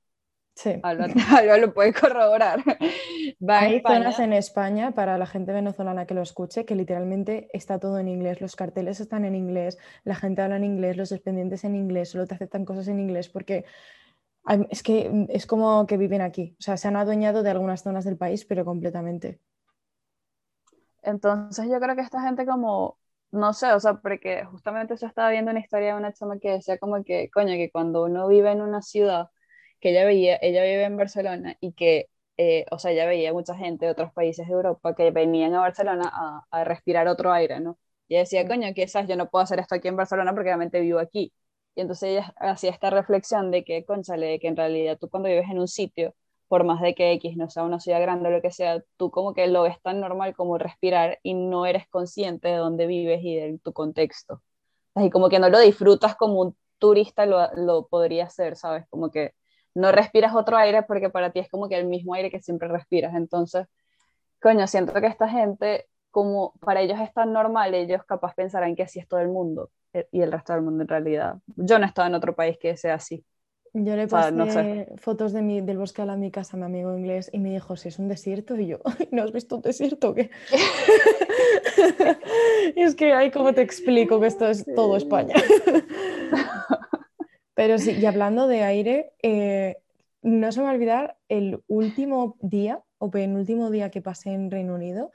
Sí. 0.56 0.80
Alba, 0.82 1.06
lo 1.60 1.74
puede 1.74 1.92
corroborar. 1.92 2.60
Hay 3.48 3.82
zonas 3.82 4.18
en 4.18 4.32
España, 4.32 4.92
para 4.92 5.18
la 5.18 5.26
gente 5.26 5.52
venezolana 5.52 6.06
que 6.06 6.14
lo 6.14 6.22
escuche, 6.22 6.64
que 6.64 6.74
literalmente 6.74 7.50
está 7.52 7.78
todo 7.78 7.98
en 7.98 8.08
inglés. 8.08 8.40
Los 8.40 8.56
carteles 8.56 8.98
están 9.00 9.26
en 9.26 9.34
inglés, 9.34 9.76
la 10.04 10.14
gente 10.14 10.40
habla 10.40 10.56
en 10.56 10.64
inglés, 10.64 10.96
los 10.96 11.12
expedientes 11.12 11.64
en 11.64 11.76
inglés, 11.76 12.10
solo 12.10 12.26
te 12.26 12.34
aceptan 12.34 12.64
cosas 12.64 12.88
en 12.88 12.98
inglés 12.98 13.28
porque 13.28 13.66
es 14.70 14.82
que 14.82 15.26
es 15.28 15.46
como 15.46 15.86
que 15.86 15.98
viven 15.98 16.22
aquí. 16.22 16.56
O 16.58 16.62
sea, 16.62 16.78
se 16.78 16.88
han 16.88 16.96
adueñado 16.96 17.42
de 17.42 17.50
algunas 17.50 17.82
zonas 17.82 18.06
del 18.06 18.16
país, 18.16 18.46
pero 18.46 18.64
completamente. 18.64 19.40
Entonces 21.02 21.68
yo 21.68 21.78
creo 21.80 21.94
que 21.96 22.02
esta 22.02 22.22
gente 22.22 22.46
como, 22.46 22.98
no 23.30 23.52
sé, 23.52 23.72
o 23.72 23.80
sea, 23.80 23.94
porque 23.94 24.46
justamente 24.46 24.96
yo 24.96 25.06
estaba 25.06 25.30
viendo 25.30 25.50
una 25.50 25.60
historia 25.60 25.88
de 25.88 25.98
una 26.00 26.14
chama 26.14 26.38
que 26.38 26.52
decía 26.52 26.78
como 26.78 27.04
que, 27.04 27.28
coño, 27.30 27.54
que 27.56 27.70
cuando 27.70 28.04
uno 28.04 28.26
vive 28.26 28.52
en 28.52 28.62
una 28.62 28.80
ciudad 28.80 29.28
que 29.80 29.90
ella 29.90 30.04
veía, 30.04 30.38
ella 30.42 30.62
vive 30.64 30.84
en 30.84 30.96
Barcelona 30.96 31.56
y 31.60 31.72
que, 31.72 32.08
eh, 32.36 32.66
o 32.70 32.78
sea, 32.78 32.92
ella 32.92 33.06
veía 33.06 33.32
mucha 33.32 33.54
gente 33.54 33.86
de 33.86 33.92
otros 33.92 34.12
países 34.12 34.46
de 34.46 34.52
Europa 34.52 34.94
que 34.94 35.10
venían 35.10 35.54
a 35.54 35.60
Barcelona 35.60 36.10
a, 36.12 36.46
a 36.50 36.64
respirar 36.64 37.08
otro 37.08 37.32
aire, 37.32 37.60
¿no? 37.60 37.78
Y 38.08 38.14
ella 38.14 38.22
decía, 38.22 38.46
coño, 38.46 38.68
sabes, 38.88 39.08
yo 39.08 39.16
no 39.16 39.28
puedo 39.30 39.42
hacer 39.44 39.58
esto 39.60 39.74
aquí 39.74 39.88
en 39.88 39.96
Barcelona 39.96 40.32
porque 40.32 40.48
realmente 40.48 40.80
vivo 40.80 40.98
aquí. 40.98 41.32
Y 41.74 41.80
entonces 41.82 42.10
ella 42.10 42.34
hacía 42.38 42.70
esta 42.70 42.90
reflexión 42.90 43.50
de 43.50 43.64
que, 43.64 43.84
conchale, 43.84 44.26
de 44.26 44.38
que 44.40 44.48
en 44.48 44.56
realidad 44.56 44.98
tú 44.98 45.08
cuando 45.10 45.28
vives 45.28 45.48
en 45.50 45.58
un 45.58 45.68
sitio, 45.68 46.14
por 46.48 46.64
más 46.64 46.80
de 46.80 46.94
que 46.94 47.12
X 47.12 47.36
no 47.36 47.50
sea 47.50 47.64
una 47.64 47.80
ciudad 47.80 48.00
grande 48.00 48.28
o 48.28 48.32
lo 48.32 48.40
que 48.42 48.52
sea, 48.52 48.82
tú 48.96 49.10
como 49.10 49.34
que 49.34 49.46
lo 49.48 49.62
ves 49.62 49.80
tan 49.82 50.00
normal 50.00 50.34
como 50.34 50.58
respirar 50.58 51.18
y 51.22 51.34
no 51.34 51.66
eres 51.66 51.88
consciente 51.88 52.48
de 52.48 52.56
dónde 52.56 52.86
vives 52.86 53.20
y 53.22 53.34
de 53.36 53.58
tu 53.62 53.72
contexto. 53.72 54.42
Así 54.94 55.10
como 55.10 55.28
que 55.28 55.38
no 55.38 55.48
lo 55.50 55.60
disfrutas 55.60 56.16
como 56.16 56.40
un 56.40 56.56
turista 56.78 57.26
lo, 57.26 57.48
lo 57.54 57.86
podría 57.88 58.26
hacer, 58.26 58.56
¿sabes? 58.56 58.86
Como 58.90 59.10
que 59.10 59.34
no 59.76 59.92
respiras 59.92 60.34
otro 60.34 60.56
aire 60.56 60.82
porque 60.82 61.10
para 61.10 61.30
ti 61.30 61.38
es 61.38 61.50
como 61.50 61.68
que 61.68 61.76
el 61.76 61.86
mismo 61.86 62.14
aire 62.14 62.30
que 62.30 62.40
siempre 62.40 62.66
respiras. 62.66 63.14
Entonces, 63.14 63.66
coño, 64.40 64.66
siento 64.66 64.94
que 64.94 65.06
esta 65.06 65.28
gente, 65.28 65.86
como 66.10 66.54
para 66.60 66.80
ellos 66.80 66.98
es 66.98 67.12
tan 67.12 67.32
normal, 67.32 67.74
ellos 67.74 68.02
capaz 68.04 68.34
pensarán 68.34 68.74
que 68.74 68.84
así 68.84 68.98
es 68.98 69.06
todo 69.06 69.20
el 69.20 69.28
mundo 69.28 69.70
eh, 69.92 70.08
y 70.10 70.22
el 70.22 70.32
resto 70.32 70.54
del 70.54 70.62
mundo 70.62 70.82
en 70.82 70.88
realidad. 70.88 71.36
Yo 71.56 71.78
no 71.78 71.84
he 71.84 71.88
estado 71.88 72.08
en 72.08 72.14
otro 72.14 72.34
país 72.34 72.56
que 72.58 72.74
sea 72.78 72.94
así. 72.94 73.22
Yo 73.74 73.94
le 73.94 74.08
pasé 74.08 74.88
fotos 74.96 75.34
de 75.34 75.42
mi, 75.42 75.60
del 75.60 75.76
bosque 75.76 76.00
a 76.00 76.06
la 76.06 76.16
mi 76.16 76.30
casa 76.30 76.56
a 76.56 76.60
mi 76.60 76.64
amigo 76.64 76.96
inglés 76.96 77.28
y 77.30 77.38
me 77.38 77.50
dijo, 77.50 77.76
si 77.76 77.88
es 77.88 77.98
un 77.98 78.08
desierto, 78.08 78.56
y 78.56 78.68
yo, 78.68 78.78
¿no 79.12 79.22
has 79.22 79.32
visto 79.32 79.56
un 79.56 79.62
desierto 79.62 80.14
qué? 80.14 80.30
y 82.74 82.80
es 82.82 82.94
que 82.94 83.12
ahí 83.12 83.30
como 83.30 83.52
te 83.52 83.60
explico 83.60 84.18
que 84.18 84.28
esto 84.28 84.48
es 84.48 84.64
todo 84.74 84.96
España. 84.96 85.34
Pero 87.56 87.78
sí, 87.78 87.92
y 87.92 88.04
hablando 88.04 88.48
de 88.48 88.62
aire, 88.62 89.12
eh, 89.22 89.78
no 90.20 90.52
se 90.52 90.60
me 90.60 90.64
va 90.64 90.72
a 90.72 90.74
olvidar 90.74 91.16
el 91.30 91.62
último 91.68 92.36
día 92.42 92.82
o 92.98 93.10
penúltimo 93.10 93.70
día 93.70 93.90
que 93.90 94.02
pasé 94.02 94.34
en 94.34 94.50
Reino 94.50 94.74
Unido. 94.74 95.10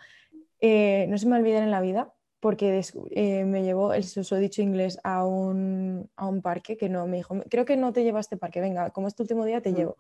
Eh, 0.59 1.05
no 1.07 1.19
se 1.19 1.27
me 1.27 1.33
va 1.33 1.37
a 1.37 1.39
olvidar 1.41 1.61
en 1.61 1.69
la 1.69 1.81
vida 1.81 2.11
porque 2.39 2.81
eh, 3.11 3.45
me 3.45 3.61
llevó 3.61 3.93
el 3.93 4.03
susodicho 4.03 4.63
inglés 4.63 4.97
a 5.03 5.23
un, 5.23 6.09
a 6.15 6.25
un, 6.25 6.41
parque 6.41 6.77
que 6.77 6.89
no 6.89 7.05
me 7.05 7.17
dijo, 7.17 7.35
creo 7.47 7.63
que 7.63 7.77
no 7.77 7.93
te 7.93 8.03
llevo 8.03 8.17
a 8.17 8.21
este 8.21 8.37
parque, 8.37 8.59
venga, 8.59 8.89
como 8.89 9.07
este 9.07 9.21
último 9.21 9.45
día 9.45 9.61
te 9.61 9.73
llevo. 9.73 9.97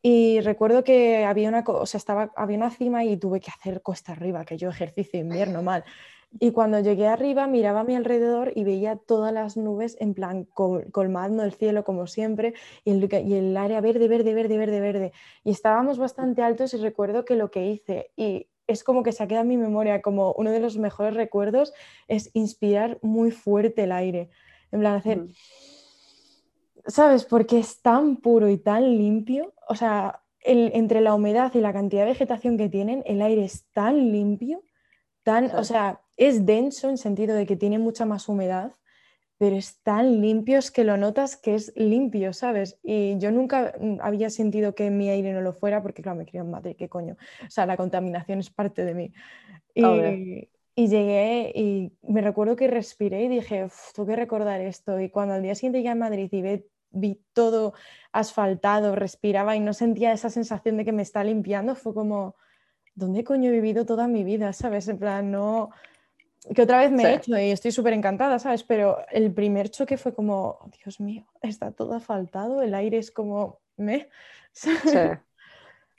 Y 0.00 0.40
recuerdo 0.40 0.84
que 0.84 1.26
había 1.26 1.50
una, 1.50 1.64
o 1.66 1.84
sea, 1.84 1.98
estaba, 1.98 2.32
había 2.34 2.56
una 2.56 2.70
cima 2.70 3.04
y 3.04 3.18
tuve 3.18 3.40
que 3.40 3.50
hacer 3.50 3.82
cuesta 3.82 4.12
arriba, 4.12 4.46
que 4.46 4.56
yo 4.56 4.70
ejercicio 4.70 5.20
invierno 5.20 5.62
mal. 5.62 5.84
Y 6.40 6.52
cuando 6.52 6.80
llegué 6.80 7.06
arriba 7.06 7.46
miraba 7.46 7.80
a 7.80 7.84
mi 7.84 7.96
alrededor 7.96 8.52
y 8.54 8.64
veía 8.64 8.96
todas 8.96 9.32
las 9.32 9.56
nubes 9.56 9.96
en 9.98 10.14
plan 10.14 10.44
colmando 10.44 11.42
el 11.42 11.52
cielo 11.52 11.84
como 11.84 12.06
siempre 12.06 12.54
y 12.84 12.90
el, 12.90 13.08
y 13.26 13.34
el, 13.34 13.56
área 13.56 13.80
verde, 13.80 14.08
verde, 14.08 14.34
verde, 14.34 14.58
verde, 14.58 14.80
verde. 14.80 15.12
Y 15.42 15.50
estábamos 15.50 15.98
bastante 15.98 16.42
altos 16.42 16.74
y 16.74 16.76
recuerdo 16.76 17.24
que 17.24 17.34
lo 17.34 17.50
que 17.50 17.66
hice 17.66 18.10
y 18.16 18.46
es 18.66 18.84
como 18.84 19.02
que 19.02 19.12
se 19.12 19.22
ha 19.22 19.26
quedado 19.26 19.42
en 19.42 19.48
mi 19.48 19.56
memoria 19.56 20.02
como 20.02 20.32
uno 20.34 20.50
de 20.50 20.60
los 20.60 20.76
mejores 20.76 21.14
recuerdos 21.14 21.72
es 22.06 22.30
inspirar 22.34 22.98
muy 23.00 23.30
fuerte 23.30 23.84
el 23.84 23.92
aire. 23.92 24.30
En 24.70 24.80
plan 24.80 24.96
hacer... 24.96 25.26
¿Sabes? 26.86 27.24
Porque 27.24 27.58
es 27.58 27.82
tan 27.82 28.16
puro 28.16 28.48
y 28.48 28.58
tan 28.58 28.96
limpio. 28.96 29.52
O 29.68 29.74
sea, 29.74 30.22
entre 30.40 31.00
la 31.00 31.14
humedad 31.14 31.52
y 31.54 31.60
la 31.60 31.72
cantidad 31.72 32.02
de 32.02 32.12
vegetación 32.12 32.56
que 32.56 32.68
tienen, 32.68 33.02
el 33.06 33.20
aire 33.20 33.44
es 33.44 33.66
tan 33.72 34.12
limpio, 34.12 34.62
tan, 35.28 35.54
o 35.56 35.62
sea, 35.62 36.00
es 36.16 36.46
denso 36.46 36.88
en 36.88 36.96
sentido 36.96 37.36
de 37.36 37.44
que 37.44 37.54
tiene 37.54 37.78
mucha 37.78 38.06
más 38.06 38.30
humedad, 38.30 38.72
pero 39.36 39.56
es 39.56 39.82
tan 39.82 40.22
limpio 40.22 40.58
es 40.58 40.70
que 40.70 40.84
lo 40.84 40.96
notas 40.96 41.36
que 41.36 41.54
es 41.54 41.70
limpio, 41.76 42.32
¿sabes? 42.32 42.80
Y 42.82 43.18
yo 43.18 43.30
nunca 43.30 43.74
mm, 43.78 43.98
había 44.00 44.30
sentido 44.30 44.74
que 44.74 44.88
mi 44.90 45.10
aire 45.10 45.34
no 45.34 45.42
lo 45.42 45.52
fuera, 45.52 45.82
porque 45.82 46.00
claro, 46.00 46.16
me 46.16 46.24
crié 46.24 46.40
en 46.40 46.50
Madrid, 46.50 46.76
¿qué 46.78 46.88
coño? 46.88 47.18
O 47.46 47.50
sea, 47.50 47.66
la 47.66 47.76
contaminación 47.76 48.38
es 48.38 48.48
parte 48.48 48.86
de 48.86 48.94
mí. 48.94 49.12
Y, 49.74 49.82
Y 50.74 50.88
llegué 50.88 51.52
y 51.54 51.92
me 52.00 52.22
recuerdo 52.22 52.56
que 52.56 52.68
respiré 52.68 53.24
y 53.24 53.28
dije, 53.28 53.68
tengo 53.94 54.08
que 54.08 54.16
recordar 54.16 54.62
esto. 54.62 54.98
Y 54.98 55.10
cuando 55.10 55.34
al 55.34 55.42
día 55.42 55.54
siguiente 55.54 55.80
llegué 55.80 55.90
a 55.90 55.94
Madrid 55.94 56.30
y 56.32 56.40
vi, 56.40 56.64
vi 56.90 57.20
todo 57.34 57.74
asfaltado, 58.12 58.94
respiraba 58.94 59.56
y 59.56 59.60
no 59.60 59.74
sentía 59.74 60.10
esa 60.12 60.30
sensación 60.30 60.78
de 60.78 60.86
que 60.86 60.92
me 60.92 61.02
está 61.02 61.22
limpiando, 61.22 61.74
fue 61.74 61.92
como, 61.92 62.36
¿dónde 62.98 63.24
coño 63.24 63.50
he 63.50 63.52
vivido 63.52 63.86
toda 63.86 64.08
mi 64.08 64.24
vida? 64.24 64.52
¿Sabes? 64.52 64.88
En 64.88 64.98
plan, 64.98 65.30
no, 65.30 65.70
que 66.54 66.62
otra 66.62 66.78
vez 66.78 66.90
me 66.90 67.04
he 67.04 67.14
hecho 67.14 67.38
y 67.38 67.50
estoy 67.50 67.72
súper 67.72 67.92
encantada, 67.92 68.38
¿sabes? 68.38 68.62
Pero 68.62 68.98
el 69.10 69.32
primer 69.32 69.70
choque 69.70 69.96
fue 69.96 70.14
como, 70.14 70.70
Dios 70.82 71.00
mío, 71.00 71.26
está 71.42 71.72
todo 71.72 71.94
asfaltado, 71.94 72.62
el 72.62 72.74
aire 72.74 72.98
es 72.98 73.10
como, 73.10 73.60
me. 73.76 74.08
Sí. 74.52 74.98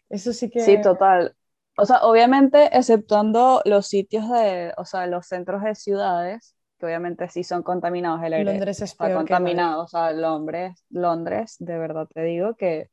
Eso 0.09 0.33
sí 0.33 0.49
que... 0.49 0.61
Sí, 0.61 0.81
total. 0.81 1.35
O 1.77 1.85
sea, 1.85 1.99
obviamente, 2.01 2.75
exceptuando 2.75 3.61
los 3.63 3.87
sitios 3.87 4.27
de, 4.29 4.73
o 4.75 4.83
sea, 4.83 5.07
los 5.07 5.27
centros 5.27 5.63
de 5.63 5.75
ciudades, 5.75 6.55
que 6.77 6.85
obviamente 6.87 7.29
sí 7.29 7.43
son 7.43 7.63
contaminados, 7.63 8.21
el 8.23 8.33
aire 8.33 8.51
Londres 8.51 8.81
es 8.81 8.91
está 8.91 9.13
contaminado, 9.13 9.83
o 9.83 9.87
sea, 9.87 10.11
Londres, 10.11 10.83
Londres, 10.89 11.55
de 11.59 11.77
verdad 11.77 12.07
te 12.11 12.23
digo 12.23 12.55
que 12.55 12.89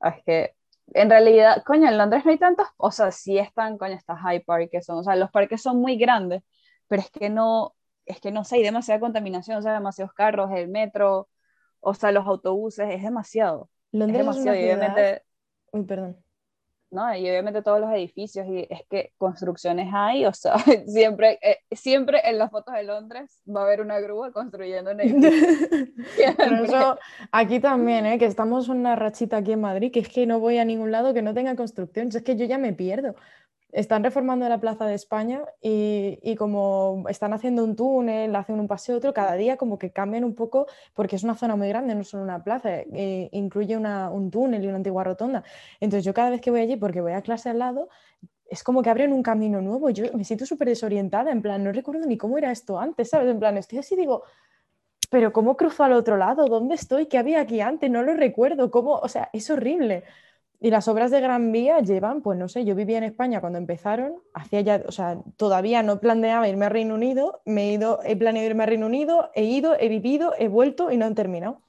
es 0.00 0.24
que 0.26 0.55
en 0.94 1.10
realidad, 1.10 1.62
coño, 1.64 1.88
en 1.88 1.98
Londres 1.98 2.24
no 2.24 2.30
hay 2.30 2.38
tantos, 2.38 2.66
o 2.76 2.90
sea, 2.90 3.10
sí 3.10 3.38
están, 3.38 3.78
coño, 3.78 3.94
estas 3.94 4.18
high 4.20 4.44
parques 4.44 4.86
son, 4.86 4.98
o 4.98 5.02
sea, 5.02 5.16
los 5.16 5.30
parques 5.30 5.62
son 5.62 5.78
muy 5.80 5.96
grandes, 5.96 6.42
pero 6.88 7.02
es 7.02 7.10
que 7.10 7.30
no, 7.30 7.74
es 8.04 8.20
que 8.20 8.30
no 8.30 8.44
sé, 8.44 8.56
hay 8.56 8.62
demasiada 8.62 9.00
contaminación, 9.00 9.58
o 9.58 9.62
sea, 9.62 9.72
demasiados 9.72 10.12
carros, 10.14 10.50
el 10.54 10.68
metro, 10.68 11.28
o 11.80 11.94
sea, 11.94 12.12
los 12.12 12.26
autobuses, 12.26 12.88
es 12.90 13.02
demasiado. 13.02 13.70
Londres 13.92 14.20
es 14.20 14.44
demasiado. 14.44 15.20
Uy, 15.72 15.84
perdón. 15.84 16.16
¿No? 16.96 17.14
Y 17.14 17.28
obviamente 17.28 17.60
todos 17.60 17.78
los 17.78 17.90
edificios, 17.90 18.46
y 18.48 18.66
es 18.70 18.80
que 18.88 19.12
construcciones 19.18 19.88
hay, 19.92 20.24
o 20.24 20.32
sea, 20.32 20.54
siempre, 20.86 21.38
eh, 21.42 21.58
siempre 21.70 22.22
en 22.24 22.38
las 22.38 22.50
fotos 22.50 22.74
de 22.74 22.84
Londres 22.84 23.42
va 23.46 23.60
a 23.60 23.64
haber 23.64 23.82
una 23.82 24.00
grúa 24.00 24.32
construyendo 24.32 24.92
un 24.92 25.00
edificio. 25.00 25.30
eso 26.64 26.98
aquí 27.30 27.60
también, 27.60 28.06
¿eh? 28.06 28.18
que 28.18 28.24
estamos 28.24 28.68
una 28.68 28.96
rachita 28.96 29.36
aquí 29.36 29.52
en 29.52 29.60
Madrid, 29.60 29.92
que 29.92 30.00
es 30.00 30.08
que 30.08 30.26
no 30.26 30.40
voy 30.40 30.56
a 30.56 30.64
ningún 30.64 30.90
lado 30.90 31.12
que 31.12 31.20
no 31.20 31.34
tenga 31.34 31.54
construcción, 31.54 32.08
es 32.08 32.22
que 32.22 32.34
yo 32.34 32.46
ya 32.46 32.56
me 32.56 32.72
pierdo 32.72 33.14
están 33.76 34.02
reformando 34.02 34.48
la 34.48 34.58
Plaza 34.58 34.86
de 34.86 34.94
España 34.94 35.42
y, 35.60 36.34
como 36.36 37.04
están 37.10 37.34
haciendo 37.34 37.62
un 37.62 37.76
túnel, 37.76 38.34
hacen 38.34 38.58
un 38.58 38.66
paseo 38.66 38.96
otro, 38.96 39.12
cada 39.12 39.34
día 39.34 39.58
como 39.58 39.78
que 39.78 39.90
cambian 39.90 40.24
un 40.24 40.34
poco 40.34 40.66
porque 40.94 41.16
es 41.16 41.24
una 41.24 41.34
zona 41.34 41.56
muy 41.56 41.68
grande, 41.68 41.94
no 41.94 42.02
solo 42.02 42.22
una 42.22 42.42
plaza, 42.42 42.70
eh, 42.72 43.28
incluye 43.32 43.76
un 43.76 44.30
túnel 44.30 44.64
y 44.64 44.66
una 44.68 44.76
antigua 44.76 45.04
rotonda. 45.04 45.44
Entonces 45.78 46.06
yo 46.06 46.14
cada 46.14 46.30
vez 46.30 46.40
que 46.40 46.50
voy 46.50 46.60
allí, 46.60 46.76
porque 46.76 47.02
voy 47.02 47.12
a 47.12 47.20
clase 47.20 47.50
al 47.50 47.58
lado, 47.58 47.90
es 48.48 48.62
como 48.62 48.80
que 48.80 48.88
abren 48.88 49.12
un 49.12 49.22
camino 49.22 49.60
nuevo. 49.60 49.90
Yo 49.90 50.06
me 50.14 50.24
siento 50.24 50.46
súper 50.46 50.68
desorientada, 50.68 51.30
en 51.30 51.42
plan, 51.42 51.62
no 51.62 51.70
recuerdo 51.70 52.06
ni 52.06 52.16
cómo 52.16 52.38
era 52.38 52.50
esto 52.52 52.78
antes, 52.78 53.10
¿sabes? 53.10 53.28
En 53.28 53.38
plan, 53.38 53.58
estoy 53.58 53.80
así 53.80 53.94
digo, 53.94 54.22
pero 55.10 55.34
¿cómo 55.34 55.54
cruzo 55.58 55.84
al 55.84 55.92
otro 55.92 56.16
lado? 56.16 56.46
¿Dónde 56.46 56.76
estoy? 56.76 57.06
¿Qué 57.06 57.18
había 57.18 57.42
aquí 57.42 57.60
antes? 57.60 57.90
No 57.90 58.02
lo 58.02 58.14
recuerdo. 58.14 58.70
¿Cómo? 58.70 58.94
O 58.94 59.08
sea, 59.08 59.28
es 59.34 59.50
horrible. 59.50 60.04
Y 60.58 60.70
las 60.70 60.88
obras 60.88 61.10
de 61.10 61.20
Gran 61.20 61.52
Vía 61.52 61.80
llevan, 61.80 62.22
pues 62.22 62.38
no 62.38 62.48
sé, 62.48 62.64
yo 62.64 62.74
vivía 62.74 62.98
en 62.98 63.04
España 63.04 63.40
cuando 63.40 63.58
empezaron, 63.58 64.14
hacía 64.32 64.62
ya, 64.62 64.82
o 64.86 64.92
sea, 64.92 65.18
todavía 65.36 65.82
no 65.82 66.00
planeaba 66.00 66.48
irme 66.48 66.66
a 66.66 66.70
Reino 66.70 66.94
Unido, 66.94 67.42
me 67.44 67.68
he 67.68 67.72
ido, 67.72 68.00
he 68.04 68.16
planeado 68.16 68.48
irme 68.48 68.62
a 68.62 68.66
Reino 68.66 68.86
Unido, 68.86 69.30
he 69.34 69.44
ido, 69.44 69.76
he 69.78 69.88
vivido, 69.88 70.32
he 70.38 70.48
vuelto 70.48 70.90
y 70.90 70.96
no 70.96 71.04
han 71.04 71.14
terminado. 71.14 71.60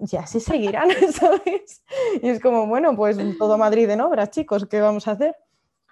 Ya 0.00 0.26
se 0.26 0.40
seguirán, 0.40 0.88
¿sabes? 1.12 1.84
Y 2.22 2.28
es 2.28 2.40
como, 2.40 2.66
bueno, 2.66 2.96
pues 2.96 3.16
todo 3.38 3.58
Madrid 3.58 3.88
en 3.90 4.00
obras, 4.00 4.30
chicos, 4.30 4.66
¿qué 4.66 4.80
vamos 4.80 5.06
a 5.06 5.12
hacer? 5.12 5.36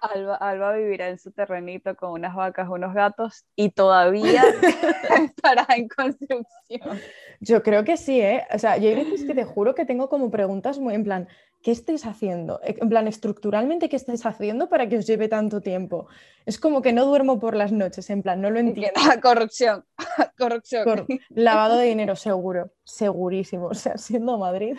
Alba, 0.01 0.35
Alba, 0.35 0.73
vivirá 0.73 1.09
en 1.09 1.19
su 1.19 1.31
terrenito 1.31 1.95
con 1.95 2.11
unas 2.11 2.35
vacas, 2.35 2.69
unos 2.69 2.93
gatos 2.93 3.45
y 3.55 3.69
todavía 3.71 4.43
estará 5.23 5.67
en 5.75 5.87
construcción. 5.87 6.99
Yo 7.41 7.63
creo 7.63 7.83
que 7.83 7.97
sí, 7.97 8.21
¿eh? 8.21 8.45
O 8.53 8.59
sea, 8.59 8.77
yo 8.77 8.89
hay 8.89 8.95
veces 8.95 9.25
que 9.25 9.33
te 9.33 9.43
juro 9.43 9.75
que 9.75 9.85
tengo 9.85 10.09
como 10.09 10.31
preguntas 10.31 10.79
muy 10.79 10.95
en 10.95 11.03
plan, 11.03 11.27
¿qué 11.61 11.71
estáis 11.71 12.05
haciendo? 12.05 12.59
Eh, 12.63 12.77
en 12.79 12.89
plan, 12.89 13.07
estructuralmente, 13.07 13.89
¿qué 13.89 13.95
estáis 13.95 14.25
haciendo 14.25 14.69
para 14.69 14.87
que 14.87 14.97
os 14.97 15.07
lleve 15.07 15.27
tanto 15.27 15.61
tiempo? 15.61 16.07
Es 16.45 16.59
como 16.59 16.81
que 16.81 16.93
no 16.93 17.05
duermo 17.05 17.39
por 17.39 17.55
las 17.55 17.71
noches, 17.71 18.09
en 18.09 18.21
plan, 18.21 18.41
no 18.41 18.49
lo 18.49 18.59
entiendo. 18.59 18.93
corrupción, 19.21 19.85
corrupción. 20.37 21.05
lavado 21.29 21.77
de 21.77 21.87
dinero, 21.87 22.15
seguro, 22.15 22.71
segurísimo. 22.83 23.67
O 23.67 23.73
sea, 23.73 23.97
siendo 23.97 24.37
Madrid. 24.37 24.77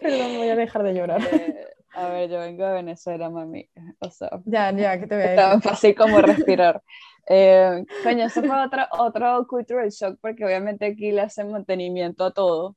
Perdón, 0.00 0.36
voy 0.36 0.48
a 0.48 0.56
dejar 0.56 0.82
de 0.82 0.94
llorar. 0.94 1.20
Eh, 1.22 1.66
a 1.94 2.08
ver, 2.08 2.30
yo 2.30 2.38
vengo 2.38 2.64
de 2.64 2.72
Venezuela, 2.74 3.28
mami. 3.28 3.68
O 3.98 4.10
sea, 4.10 4.30
ya, 4.46 4.72
ya, 4.72 4.98
que 4.98 5.06
te 5.06 5.14
voy 5.14 5.24
a 5.24 5.30
decir. 5.30 5.44
Tan 5.44 5.62
fácil 5.62 5.94
como 5.94 6.20
respirar. 6.20 6.82
Eh, 7.28 7.84
coño, 8.02 8.24
eso 8.24 8.42
fue 8.42 8.64
otro, 8.64 8.86
otro 8.98 9.46
cultural 9.46 9.90
shock 9.90 10.18
porque 10.18 10.46
obviamente 10.46 10.86
aquí 10.86 11.12
le 11.12 11.20
hacen 11.20 11.52
mantenimiento 11.52 12.24
a 12.24 12.32
todo 12.32 12.76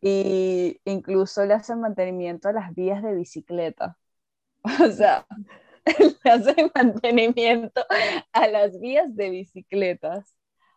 y 0.00 0.80
incluso 0.84 1.44
le 1.44 1.54
hacen 1.54 1.80
mantenimiento 1.80 2.48
a 2.48 2.52
las 2.52 2.74
vías 2.74 3.02
de 3.02 3.14
bicicleta. 3.14 3.96
O 4.84 4.90
sea, 4.92 5.26
le 6.24 6.30
hacen 6.30 6.70
mantenimiento 6.74 7.82
a 8.32 8.48
las 8.48 8.78
vías 8.80 9.14
de 9.16 9.30
bicicletas. 9.30 10.34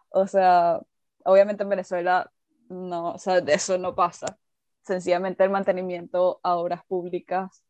O 0.09 0.27
sea, 0.27 0.81
obviamente 1.25 1.63
en 1.63 1.69
Venezuela 1.69 2.31
no, 2.69 3.13
o 3.13 3.17
sea, 3.19 3.41
de 3.41 3.53
eso 3.53 3.77
no 3.77 3.95
pasa. 3.95 4.37
Sencillamente 4.83 5.43
el 5.43 5.49
mantenimiento 5.49 6.39
a 6.43 6.55
obras 6.57 6.83
públicas 6.85 7.63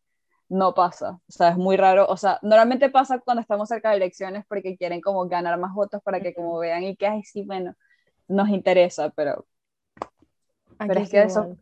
no 0.49 0.73
pasa. 0.73 1.19
O 1.27 1.31
sea, 1.31 1.49
es 1.49 1.57
muy 1.57 1.77
raro. 1.77 2.05
O 2.07 2.17
sea, 2.17 2.39
normalmente 2.41 2.89
pasa 2.89 3.19
cuando 3.19 3.41
estamos 3.41 3.69
cerca 3.69 3.91
de 3.91 3.97
elecciones 3.97 4.45
porque 4.47 4.77
quieren 4.77 5.01
como 5.01 5.27
ganar 5.27 5.57
más 5.59 5.73
votos 5.73 6.01
para 6.03 6.21
que 6.21 6.33
como 6.33 6.57
vean 6.59 6.83
y 6.83 6.95
que, 6.95 7.07
ay, 7.07 7.23
sí, 7.23 7.43
bueno, 7.43 7.75
nos 8.27 8.49
interesa, 8.49 9.09
pero 9.11 9.45
pero 10.77 10.99
es 10.99 11.09
que 11.09 11.21
eso, 11.21 11.57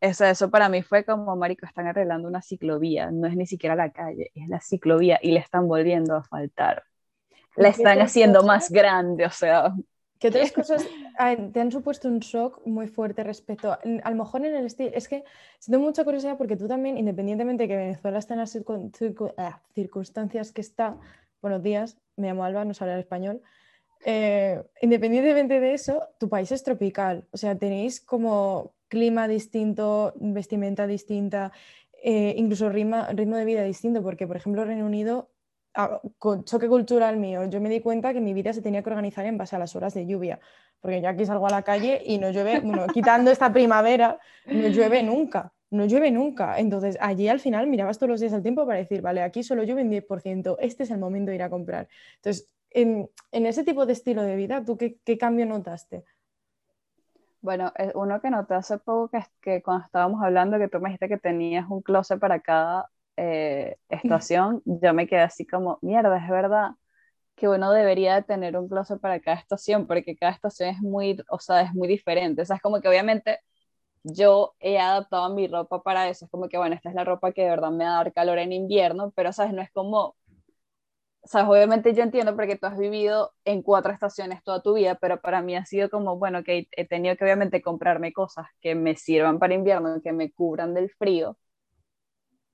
eso, 0.00 0.24
eso 0.24 0.50
para 0.50 0.68
mí 0.68 0.82
fue 0.82 1.04
como, 1.04 1.34
marico, 1.36 1.66
están 1.66 1.86
arreglando 1.86 2.28
una 2.28 2.42
ciclovía, 2.42 3.10
no 3.10 3.26
es 3.26 3.36
ni 3.36 3.46
siquiera 3.46 3.74
la 3.74 3.90
calle, 3.90 4.30
es 4.34 4.48
la 4.48 4.60
ciclovía 4.60 5.18
y 5.22 5.32
le 5.32 5.40
están 5.40 5.66
volviendo 5.68 6.14
a 6.16 6.22
faltar. 6.22 6.84
La 7.56 7.68
están 7.68 8.00
haciendo 8.00 8.42
más 8.42 8.70
grande, 8.70 9.26
o 9.26 9.30
sea... 9.30 9.72
¿Qué 10.18 10.28
otras 10.28 10.52
cosas 10.52 10.86
te 11.52 11.60
han 11.60 11.70
supuesto 11.70 12.08
un 12.08 12.18
shock 12.20 12.66
muy 12.66 12.88
fuerte 12.88 13.22
respecto 13.24 13.72
a, 13.72 13.80
a 14.02 14.10
lo 14.10 14.16
mejor 14.16 14.44
en 14.44 14.54
el 14.54 14.66
estilo? 14.66 14.90
Es 14.94 15.06
que 15.06 15.24
siento 15.58 15.78
mucha 15.78 16.04
curiosidad 16.04 16.38
porque 16.38 16.56
tú 16.56 16.66
también, 16.66 16.96
independientemente 16.96 17.64
de 17.64 17.68
que 17.68 17.76
Venezuela 17.76 18.18
esté 18.18 18.32
en 18.34 18.40
las 18.40 18.58
ah, 19.36 19.60
circunstancias 19.74 20.52
que 20.52 20.60
está, 20.62 20.96
buenos 21.42 21.62
días, 21.62 21.98
me 22.16 22.28
llamo 22.28 22.44
Alba, 22.44 22.64
no 22.64 22.74
sabe 22.74 22.98
español, 22.98 23.42
eh, 24.04 24.62
independientemente 24.82 25.60
de 25.60 25.74
eso, 25.74 26.08
tu 26.18 26.28
país 26.28 26.52
es 26.52 26.62
tropical, 26.62 27.26
o 27.30 27.36
sea, 27.36 27.56
tenéis 27.56 28.00
como 28.00 28.74
clima 28.88 29.26
distinto, 29.26 30.12
vestimenta 30.16 30.86
distinta, 30.86 31.52
eh, 32.02 32.34
incluso 32.36 32.68
ritmo, 32.68 33.02
ritmo 33.12 33.36
de 33.36 33.44
vida 33.46 33.62
distinto, 33.62 34.02
porque 34.02 34.26
por 34.26 34.36
ejemplo 34.36 34.64
Reino 34.64 34.84
Unido, 34.84 35.30
ah, 35.74 36.00
con 36.18 36.44
choque 36.44 36.68
cultural 36.68 37.16
mío, 37.16 37.48
yo 37.48 37.60
me 37.60 37.70
di 37.70 37.80
cuenta 37.80 38.12
que 38.12 38.20
mi 38.20 38.34
vida 38.34 38.52
se 38.52 38.60
tenía 38.60 38.82
que 38.82 38.90
organizar 38.90 39.24
en 39.24 39.38
base 39.38 39.56
a 39.56 39.58
las 39.58 39.74
horas 39.74 39.94
de 39.94 40.06
lluvia, 40.06 40.38
porque 40.80 41.00
yo 41.00 41.08
aquí 41.08 41.24
salgo 41.24 41.46
a 41.46 41.50
la 41.50 41.62
calle 41.62 42.02
y 42.04 42.18
no 42.18 42.30
llueve, 42.30 42.60
bueno, 42.60 42.86
quitando 42.94 43.30
esta 43.30 43.52
primavera, 43.52 44.18
no 44.46 44.68
llueve 44.68 45.02
nunca 45.02 45.52
no 45.74 45.86
llueve 45.86 46.10
nunca. 46.10 46.58
Entonces, 46.58 46.96
allí 47.00 47.28
al 47.28 47.40
final 47.40 47.66
mirabas 47.66 47.98
todos 47.98 48.10
los 48.10 48.20
días 48.20 48.32
el 48.32 48.42
tiempo 48.42 48.64
para 48.66 48.78
decir, 48.78 49.02
vale, 49.02 49.22
aquí 49.22 49.42
solo 49.42 49.64
llueve 49.64 49.82
un 49.82 49.90
10%, 49.90 50.56
este 50.60 50.84
es 50.84 50.90
el 50.90 50.98
momento 50.98 51.30
de 51.30 51.36
ir 51.36 51.42
a 51.42 51.50
comprar. 51.50 51.88
Entonces, 52.16 52.48
en, 52.74 53.08
ese 53.32 53.64
tipo 53.64 53.86
de 53.86 53.92
estilo 53.92 54.22
de 54.22 54.36
vida, 54.36 54.64
¿tú 54.64 54.76
qué, 54.76 55.18
cambio 55.18 55.46
notaste? 55.46 56.04
Bueno, 57.40 57.72
uno 57.94 58.20
que 58.20 58.30
noté 58.30 58.54
hace 58.54 58.78
poco 58.78 59.08
que, 59.08 59.24
que 59.40 59.62
cuando 59.62 59.84
estábamos 59.84 60.22
hablando, 60.22 60.58
que 60.58 60.68
tú 60.68 60.80
me 60.80 60.88
dijiste 60.88 61.08
que 61.08 61.18
tenías 61.18 61.68
un 61.68 61.82
closet 61.82 62.18
para 62.18 62.40
cada 62.40 62.90
eh, 63.16 63.76
estación, 63.88 64.62
yo 64.64 64.94
me 64.94 65.06
quedé 65.06 65.20
así 65.20 65.46
como, 65.46 65.78
mierda, 65.82 66.16
es 66.16 66.28
verdad 66.30 66.72
que 67.34 67.48
uno 67.48 67.72
debería 67.72 68.22
tener 68.22 68.56
un 68.56 68.68
closet 68.68 69.00
para 69.00 69.20
cada 69.20 69.38
estación, 69.38 69.86
porque 69.86 70.16
cada 70.16 70.32
estación 70.32 70.70
es 70.70 70.80
muy, 70.80 71.18
o 71.28 71.38
sea, 71.38 71.62
es 71.62 71.74
muy 71.74 71.88
diferente. 71.88 72.42
O 72.42 72.44
sea, 72.44 72.56
es 72.56 72.62
como 72.62 72.80
que 72.80 72.88
obviamente 72.88 73.40
yo 74.04 74.54
he 74.60 74.78
adaptado 74.78 75.34
mi 75.34 75.48
ropa 75.48 75.82
para 75.82 76.08
eso. 76.08 76.26
Es 76.26 76.30
como 76.30 76.48
que, 76.48 76.58
bueno, 76.58 76.74
esta 76.76 76.90
es 76.90 76.94
la 76.94 77.04
ropa 77.04 77.32
que 77.32 77.42
de 77.42 77.50
verdad 77.50 77.70
me 77.70 77.84
va 77.84 77.94
a 77.94 77.96
dar 78.04 78.12
calor 78.12 78.38
en 78.38 78.52
invierno, 78.52 79.12
pero, 79.16 79.32
¿sabes? 79.32 79.52
No 79.52 79.62
es 79.62 79.70
como 79.72 80.16
sabes, 81.24 81.48
obviamente 81.48 81.94
yo 81.94 82.02
entiendo 82.02 82.36
porque 82.36 82.56
tú 82.56 82.66
has 82.66 82.78
vivido 82.78 83.32
en 83.44 83.62
cuatro 83.62 83.92
estaciones 83.92 84.42
toda 84.44 84.62
tu 84.62 84.74
vida, 84.74 84.96
pero 85.00 85.20
para 85.20 85.42
mí 85.42 85.56
ha 85.56 85.64
sido 85.66 85.90
como, 85.90 86.18
bueno, 86.18 86.44
que 86.44 86.68
he 86.72 86.86
tenido 86.86 87.16
que 87.16 87.24
obviamente 87.24 87.62
comprarme 87.62 88.12
cosas 88.12 88.46
que 88.60 88.74
me 88.74 88.96
sirvan 88.96 89.38
para 89.38 89.54
invierno, 89.54 90.00
que 90.02 90.12
me 90.12 90.32
cubran 90.32 90.74
del 90.74 90.90
frío, 90.90 91.36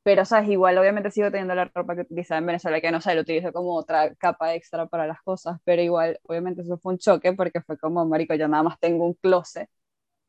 pero, 0.03 0.25
sabes, 0.25 0.49
igual 0.49 0.79
obviamente 0.79 1.11
sigo 1.11 1.31
teniendo 1.31 1.55
la 1.55 1.67
ropa 1.67 1.95
que 1.95 2.03
utilizaba 2.03 2.39
en 2.39 2.47
Venezuela, 2.47 2.81
que 2.81 2.91
no 2.91 3.01
sé, 3.03 3.15
lo 3.15 3.21
utilizo 3.21 3.53
como 3.53 3.75
otra 3.77 4.15
capa 4.15 4.55
extra 4.55 4.87
para 4.87 5.07
las 5.07 5.21
cosas, 5.23 5.59
pero 5.65 5.83
igual, 5.83 6.19
obviamente 6.25 6.63
eso 6.63 6.79
fue 6.79 6.95
un 6.95 6.99
choque 6.99 7.33
porque 7.35 7.61
fue 7.61 7.79
como, 7.79 8.05
marico, 8.07 8.35
yo 8.35 8.49
nada 8.49 8.63
más 8.63 8.79
tengo 8.81 9.05
un 9.05 9.15
closet 9.15 9.69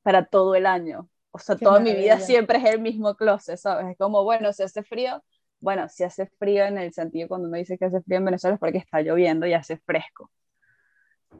para 0.03 0.25
todo 0.25 0.55
el 0.55 0.65
año. 0.65 1.09
O 1.31 1.39
sea, 1.39 1.57
toda 1.57 1.79
mi 1.79 1.95
vida 1.95 2.19
siempre 2.19 2.57
es 2.59 2.65
el 2.65 2.81
mismo 2.81 3.15
closet, 3.15 3.57
¿sabes? 3.57 3.87
Es 3.91 3.97
como, 3.97 4.23
bueno, 4.25 4.53
si 4.53 4.63
hace 4.63 4.83
frío, 4.83 5.23
bueno, 5.61 5.87
si 5.89 6.03
hace 6.03 6.25
frío 6.37 6.65
en 6.65 6.77
el 6.77 6.93
sentido 6.93 7.27
cuando 7.27 7.47
uno 7.47 7.57
dice 7.57 7.77
que 7.77 7.85
hace 7.85 8.01
frío 8.01 8.17
en 8.17 8.25
Venezuela 8.25 8.55
es 8.55 8.59
porque 8.59 8.79
está 8.79 9.01
lloviendo 9.01 9.45
y 9.47 9.53
hace 9.53 9.77
fresco. 9.77 10.29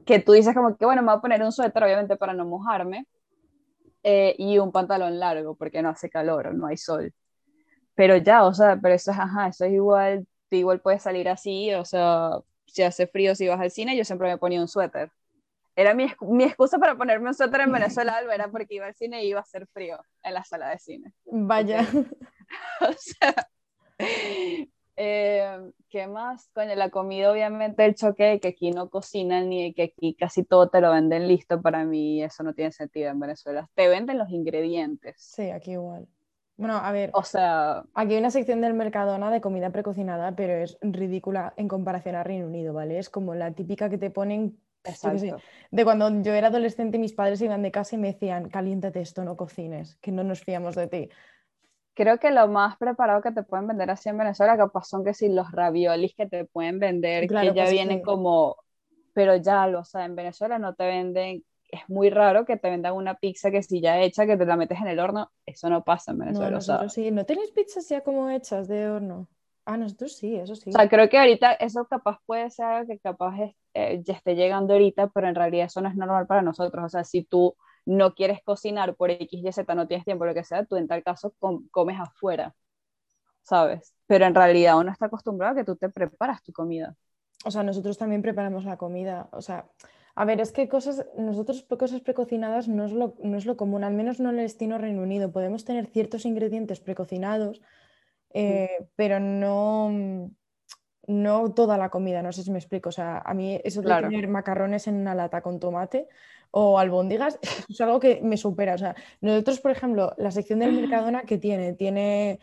Que 0.06 0.20
tú 0.20 0.32
dices 0.32 0.56
como 0.56 0.78
que, 0.78 0.86
bueno, 0.86 1.02
me 1.02 1.10
voy 1.10 1.18
a 1.18 1.22
poner 1.22 1.44
un 1.44 1.52
suéter, 1.52 1.84
obviamente, 1.84 2.16
para 2.16 2.34
no 2.34 2.46
mojarme, 2.46 3.08
eh, 4.04 4.36
y 4.38 4.58
un 4.58 4.72
pantalón 4.72 5.20
largo, 5.20 5.56
porque 5.56 5.82
no 5.82 5.90
hace 5.90 6.10
calor, 6.10 6.54
no 6.56 6.68
hay 6.68 6.78
sol. 6.78 7.14
Pero 7.96 8.18
ya, 8.18 8.46
o 8.46 8.54
sea, 8.54 8.80
pero 8.82 8.96
eso 8.96 9.12
es, 9.12 9.20
ajá, 9.20 9.48
eso 9.50 9.66
es 9.66 9.74
igual, 9.74 10.28
igual 10.50 10.82
puedes 10.82 11.04
salir 11.04 11.30
así, 11.30 11.74
o 11.74 11.86
sea, 11.86 12.32
si 12.66 12.84
hace 12.84 13.08
frío, 13.08 13.36
si 13.36 13.48
vas 13.48 13.60
al 13.60 13.72
cine, 13.72 13.98
yo 13.98 14.06
siempre 14.06 14.30
me 14.30 14.38
ponía 14.38 14.62
un 14.62 14.68
suéter. 14.68 15.12
Era 15.76 15.94
mi, 15.94 16.08
mi 16.22 16.44
excusa 16.44 16.80
para 16.80 16.96
ponerme 16.96 17.30
un 17.30 17.34
suéter 17.34 17.62
en 17.62 17.72
Venezuela, 17.72 18.14
Alba, 18.18 18.36
era 18.36 18.50
porque 18.50 18.76
iba 18.76 18.88
al 18.88 18.96
cine 18.96 19.24
y 19.24 19.30
iba 19.30 19.40
a 19.40 19.44
hacer 19.44 19.68
frío 19.68 20.00
en 20.24 20.34
la 20.34 20.44
sala 20.44 20.70
de 20.70 20.80
cine. 20.80 21.14
Vaya. 21.26 21.82
o 22.82 22.94
sea, 22.98 23.36
eh, 24.96 25.72
¿qué 25.90 26.08
más? 26.08 26.50
Coño, 26.54 26.76
la 26.76 26.90
comida, 26.90 27.32
obviamente, 27.32 27.86
el 27.86 27.96
choque 27.96 28.40
que 28.40 28.50
aquí 28.50 28.72
no 28.72 28.90
cocinan 28.90 29.50
ni 29.50 29.74
que 29.74 29.84
aquí 29.84 30.16
casi 30.16 30.44
todo 30.44 30.70
te 30.70 30.82
lo 30.82 30.92
venden 30.92 31.28
listo, 31.28 31.62
para 31.62 31.84
mí 31.86 32.24
eso 32.24 32.44
no 32.44 32.54
tiene 32.54 32.72
sentido 32.72 33.10
en 33.10 33.20
Venezuela. 33.20 33.70
Te 33.76 33.88
venden 33.88 34.18
los 34.18 34.30
ingredientes. 34.30 35.16
Sí, 35.18 35.50
aquí 35.50 35.72
igual. 35.72 36.08
Bueno, 36.62 36.76
a 36.76 36.92
ver, 36.92 37.10
O 37.14 37.24
sea, 37.24 37.86
aquí 37.96 38.14
hay 38.14 38.20
una 38.20 38.30
sección 38.30 38.62
del 38.62 38.76
Mercadona 38.76 39.32
de 39.32 39.42
comida 39.42 39.72
precocinada, 39.72 40.36
pero 40.36 40.54
es 40.54 40.78
ridícula 40.82 41.54
en 41.58 41.68
comparación 41.68 42.14
a 42.14 42.24
Reino 42.24 42.46
Unido, 42.46 42.72
¿vale? 42.72 43.00
Es 43.00 43.10
como 43.10 43.34
la 43.34 43.52
típica 43.52 43.90
que 43.90 43.98
te 43.98 44.12
ponen, 44.12 44.60
sé, 44.84 44.92
exacto. 44.92 45.38
de 45.72 45.84
cuando 45.84 46.22
yo 46.22 46.34
era 46.34 46.50
adolescente 46.50 46.98
y 46.98 47.00
mis 47.00 47.14
padres 47.14 47.42
iban 47.42 47.64
de 47.64 47.72
casa 47.72 47.96
y 47.96 47.98
me 47.98 48.14
decían, 48.14 48.48
caliéntate 48.50 49.02
esto, 49.02 49.24
no 49.24 49.36
cocines, 49.38 49.96
que 50.02 50.12
no 50.12 50.24
nos 50.24 50.42
fiamos 50.42 50.76
de 50.76 50.88
ti. 50.88 51.10
Creo 52.02 52.20
que 52.20 52.32
lo 52.32 52.48
más 52.48 52.78
preparado 52.78 53.22
que 53.22 53.32
te 53.32 53.44
pueden 53.44 53.68
vender 53.68 53.92
así 53.92 54.10
en 54.10 54.18
Venezuela, 54.18 54.58
capaz 54.58 54.86
son 54.86 55.04
que 55.04 55.14
si 55.14 55.30
los 55.30 55.52
raviolis 55.52 56.16
que 56.16 56.26
te 56.28 56.46
pueden 56.46 56.80
vender, 56.80 57.28
Claro, 57.28 57.50
que 57.50 57.56
ya 57.56 57.64
pues 57.64 57.68
es 57.68 57.72
vienen 57.74 58.00
que- 58.00 58.06
como, 58.06 58.58
pero 59.14 59.36
ya, 59.36 59.68
lo, 59.68 59.82
o 59.82 59.84
sea, 59.84 60.06
en 60.06 60.16
Venezuela 60.16 60.58
no 60.60 60.74
te 60.74 60.86
venden, 60.86 61.44
es 61.70 61.82
muy 61.90 62.10
raro 62.10 62.46
que 62.46 62.58
te 62.58 62.70
vendan 62.70 62.94
una 62.96 63.16
pizza 63.16 63.52
que 63.52 63.62
si 63.64 63.82
ya 63.82 64.00
hecha, 64.02 64.26
que 64.26 64.38
te 64.38 64.46
la 64.46 64.58
metes 64.58 64.80
en 64.82 64.88
el 64.88 65.00
horno, 65.00 65.32
eso 65.46 65.70
no 65.70 65.84
pasa 65.84 66.12
en 66.12 66.18
No, 66.18 66.26
Venezuela, 66.26 66.58
o 66.58 66.62
sea, 66.62 66.76
nosotros 66.76 66.94
sí. 66.94 67.12
¿No 67.12 67.26
tenéis 67.26 67.52
pizzas 67.52 67.88
ya 67.90 68.02
como 68.02 68.30
hechas 68.30 68.68
de 68.68 68.90
horno? 68.90 69.28
Ah, 69.66 69.78
nosotros 69.78 70.14
sí, 70.14 70.36
eso 70.36 70.56
sí. 70.56 70.70
O 70.70 70.74
sea, 70.74 70.90
creo 70.90 71.10
que 71.10 71.18
ahorita 71.20 71.54
eso 71.54 71.86
capaz 71.86 72.18
puede 72.26 72.50
ser 72.50 72.66
algo 72.66 72.88
que 72.88 73.00
capaz 73.00 73.38
es- 73.40 73.56
eh, 73.74 74.02
ya 74.04 74.14
esté 74.16 74.36
llegando 74.36 74.74
ahorita, 74.74 75.08
pero 75.10 75.28
en 75.28 75.36
realidad 75.36 75.68
eso 75.68 75.82
no 75.82 75.90
es 75.90 75.96
normal 75.96 76.28
para 76.28 76.42
nosotros. 76.42 76.84
O 76.86 76.90
sea, 76.90 77.04
si 77.04 77.24
tú 77.24 77.56
no 77.86 78.14
quieres 78.16 78.40
cocinar 78.44 78.96
por 78.96 79.12
X, 79.12 79.42
Y, 79.44 79.52
Z, 79.52 79.76
no 79.76 79.88
tienes 79.88 80.06
tiempo, 80.06 80.26
lo 80.26 80.34
que 80.34 80.44
sea, 80.44 80.66
tú 80.66 80.76
en 80.78 80.88
tal 80.88 81.04
caso 81.04 81.34
com- 81.40 81.68
comes 81.72 82.00
afuera, 82.00 82.56
¿sabes? 83.44 83.94
Pero 84.08 84.26
en 84.26 84.36
realidad 84.36 84.78
uno 84.80 84.92
está 84.92 85.06
acostumbrado 85.08 85.54
a 85.54 85.56
que 85.56 85.64
tú 85.66 85.76
te 85.76 85.90
preparas 85.90 86.44
tu 86.44 86.52
comida. 86.54 86.96
O 87.46 87.52
sea, 87.52 87.64
nosotros 87.64 87.98
también 87.98 88.22
preparamos 88.22 88.66
la 88.66 88.78
comida. 88.78 89.30
O 89.32 89.42
sea, 89.42 89.70
a 90.16 90.26
ver, 90.26 90.42
es 90.42 90.52
que 90.52 90.68
cosas, 90.70 91.06
nosotros 91.18 91.66
cosas 91.80 92.02
precocinadas 92.02 92.68
no 92.68 92.86
es 92.86 92.92
lo, 92.92 93.16
no 93.24 93.38
es 93.38 93.46
lo 93.46 93.58
común, 93.58 93.84
al 93.84 93.94
menos 93.94 94.20
no 94.20 94.30
en 94.30 94.38
el 94.40 94.44
destino 94.46 94.78
Reino 94.78 95.02
Unido. 95.04 95.32
Podemos 95.32 95.66
tener 95.66 95.88
ciertos 95.88 96.26
ingredientes 96.26 96.80
precocinados, 96.82 97.62
eh, 98.34 98.88
pero 98.96 99.20
no, 99.20 99.92
no 101.08 101.54
toda 101.54 101.78
la 101.78 101.90
comida, 101.90 102.22
no 102.22 102.32
sé 102.32 102.44
si 102.44 102.52
me 102.52 102.60
explico. 102.60 102.90
O 102.90 102.92
sea, 102.92 103.20
a 103.20 103.34
mí 103.34 103.60
eso 103.64 103.82
de 103.84 103.96
Claro. 103.96 104.12
tener 104.12 104.28
macarrones 104.28 104.88
en 104.88 104.96
una 104.96 105.16
lata 105.16 105.42
con 105.42 105.60
tomate 105.60 106.08
o 106.52 106.78
albóndigas 106.80 107.40
es 107.42 107.66
es 107.70 107.82
algo 107.82 108.00
que 108.00 108.22
me 108.22 108.38
supera. 108.38 108.76
O 108.76 108.78
sea, 108.78 108.96
nosotros, 109.22 109.60
por 109.60 109.72
ejemplo, 109.72 110.14
la 110.18 110.32
sección 110.32 110.60
del 110.60 110.74
Mercadona 110.74 111.24
que 111.24 111.38
tiene, 111.38 111.74
tiene, 111.74 112.40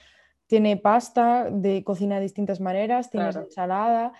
tiene 0.47 0.77
pasta 0.77 1.49
de 1.51 1.85
cocina 1.85 2.17
de 2.17 2.23
distintas 2.23 2.61
maneras, 2.61 3.09
Claro. 3.11 3.41
ensalada. 3.43 4.13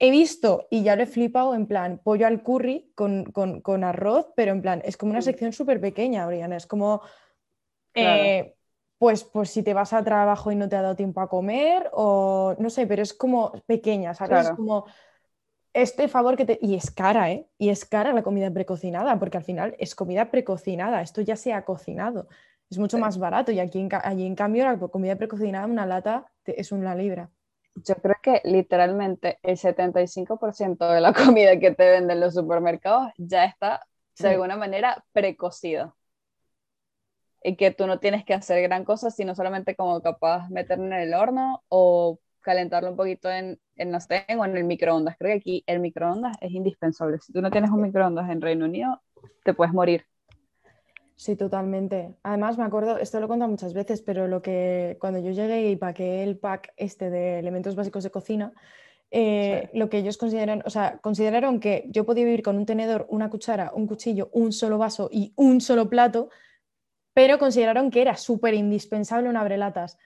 He 0.00 0.10
visto 0.10 0.66
y 0.70 0.82
ya 0.84 0.94
lo 0.96 1.02
he 1.02 1.06
flipado 1.06 1.54
en 1.54 1.66
plan 1.66 2.00
pollo 2.04 2.26
al 2.26 2.42
curry 2.42 2.92
con, 2.94 3.24
con- 3.32 3.60
con 3.62 3.82
arroz, 3.84 4.28
pero 4.36 4.52
en 4.52 4.62
plan, 4.62 4.80
es 4.84 4.96
como 4.96 5.10
una 5.10 5.20
Mm. 5.20 5.22
sección 5.24 5.52
súper 5.52 5.80
pequeña, 5.80 6.26
Oriana. 6.26 6.56
Es 6.56 6.66
como, 6.66 7.00
Claro. 7.92 8.24
eh, 8.24 8.54
pues, 8.98 9.24
pues 9.24 9.50
si 9.50 9.62
te 9.62 9.74
vas 9.74 9.92
a 9.92 10.02
trabajo 10.04 10.50
y 10.52 10.56
no 10.56 10.68
te 10.68 10.76
ha 10.76 10.82
dado 10.82 10.96
tiempo 10.96 11.20
a 11.20 11.28
comer, 11.28 11.88
o 11.92 12.54
no 12.58 12.70
sé, 12.70 12.86
pero 12.86 13.02
es 13.02 13.14
como 13.14 13.52
pequeña, 13.66 14.14
¿sabes? 14.14 14.32
Es 14.32 14.40
Claro. 14.42 14.56
como 14.56 14.84
este 15.82 16.08
favor 16.08 16.36
que 16.36 16.44
te... 16.44 16.58
Y 16.62 16.74
es 16.74 16.90
cara, 16.90 17.30
¿eh? 17.30 17.46
Y 17.58 17.70
es 17.70 17.84
cara 17.84 18.12
la 18.12 18.22
comida 18.22 18.50
precocinada, 18.50 19.18
porque 19.18 19.36
al 19.38 19.44
final 19.44 19.74
es 19.78 19.94
comida 19.94 20.30
precocinada, 20.30 21.02
esto 21.02 21.20
ya 21.22 21.36
se 21.36 21.52
ha 21.52 21.64
cocinado. 21.64 22.28
Es 22.70 22.78
mucho 22.78 22.96
Sí. 22.98 23.00
más 23.02 23.18
barato 23.18 23.52
y 23.52 23.60
aquí 23.60 23.80
en, 23.80 23.88
allí 24.04 24.26
en 24.26 24.34
cambio 24.34 24.64
la 24.64 24.78
comida 24.78 25.16
precocinada, 25.16 25.66
una 25.66 25.86
lata, 25.86 26.26
te- 26.42 26.60
es 26.60 26.72
una 26.72 26.94
libra. 26.94 27.30
Yo 27.76 27.94
creo 27.96 28.16
que 28.22 28.40
literalmente 28.44 29.38
el 29.42 29.56
75% 29.56 30.90
de 30.90 31.00
la 31.00 31.12
comida 31.14 31.58
que 31.58 31.74
te 31.74 31.90
venden 31.90 32.16
en 32.18 32.20
los 32.20 32.34
supermercados 32.34 33.12
ya 33.16 33.44
está 33.44 33.86
Sí. 34.14 34.24
de 34.24 34.30
alguna 34.30 34.56
manera 34.56 35.04
precocida. 35.12 35.94
Y 37.42 37.56
que 37.56 37.70
tú 37.70 37.86
no 37.86 38.00
tienes 38.00 38.24
que 38.24 38.34
hacer 38.34 38.60
gran 38.62 38.84
cosa, 38.84 39.10
sino 39.10 39.34
solamente 39.34 39.76
como 39.76 40.02
capaz 40.02 40.50
meterlo 40.50 40.86
en 40.86 40.92
el 40.92 41.14
horno 41.14 41.62
o 41.68 42.18
calentarlo 42.40 42.90
un 42.90 42.96
poquito 42.96 43.30
en, 43.30 43.58
en 43.76 43.92
la 43.92 44.00
sartén 44.00 44.38
o 44.38 44.44
en 44.44 44.56
el 44.56 44.64
microondas. 44.64 45.16
Creo 45.18 45.32
que 45.32 45.38
aquí 45.38 45.64
el 45.66 45.80
microondas 45.80 46.36
es 46.40 46.52
indispensable. 46.52 47.18
Si 47.18 47.32
tú 47.32 47.42
no 47.42 47.50
tienes 47.50 47.70
un 47.70 47.82
microondas 47.82 48.30
en 48.30 48.40
Reino 48.40 48.64
Unido, 48.64 49.00
te 49.44 49.54
puedes 49.54 49.72
morir. 49.72 50.04
Sí, 51.18 51.34
totalmente. 51.34 52.14
Además, 52.22 52.58
me 52.58 52.64
acuerdo, 52.64 52.96
esto 52.96 53.18
lo 53.18 53.26
he 53.26 53.28
contado 53.28 53.50
muchas 53.50 53.74
veces, 53.74 54.02
pero 54.02 54.28
lo 54.28 54.40
que 54.40 54.96
cuando 55.00 55.18
yo 55.18 55.32
llegué 55.32 55.68
y 55.68 55.74
paqué 55.74 56.22
el 56.22 56.38
pack 56.38 56.72
este 56.76 57.10
de 57.10 57.40
elementos 57.40 57.74
básicos 57.74 58.04
de 58.04 58.10
cocina, 58.10 58.52
eh, 59.10 59.68
lo 59.72 59.88
que 59.88 59.98
ellos 59.98 60.16
consideran, 60.16 60.62
o 60.64 60.70
sea, 60.70 60.98
consideraron 60.98 61.58
que 61.58 61.86
yo 61.88 62.06
podía 62.06 62.24
vivir 62.24 62.42
con 62.42 62.56
un 62.56 62.66
tenedor, 62.66 63.04
una 63.08 63.30
cuchara, 63.30 63.72
un 63.74 63.88
cuchillo, 63.88 64.28
un 64.32 64.52
solo 64.52 64.78
vaso 64.78 65.08
y 65.10 65.32
un 65.34 65.60
solo 65.60 65.88
plato, 65.88 66.30
pero 67.14 67.40
consideraron 67.40 67.90
que 67.90 68.02
era 68.02 68.16
súper 68.16 68.54
indispensable 68.54 69.28
un 69.28 69.36
abrelatas. 69.36 69.98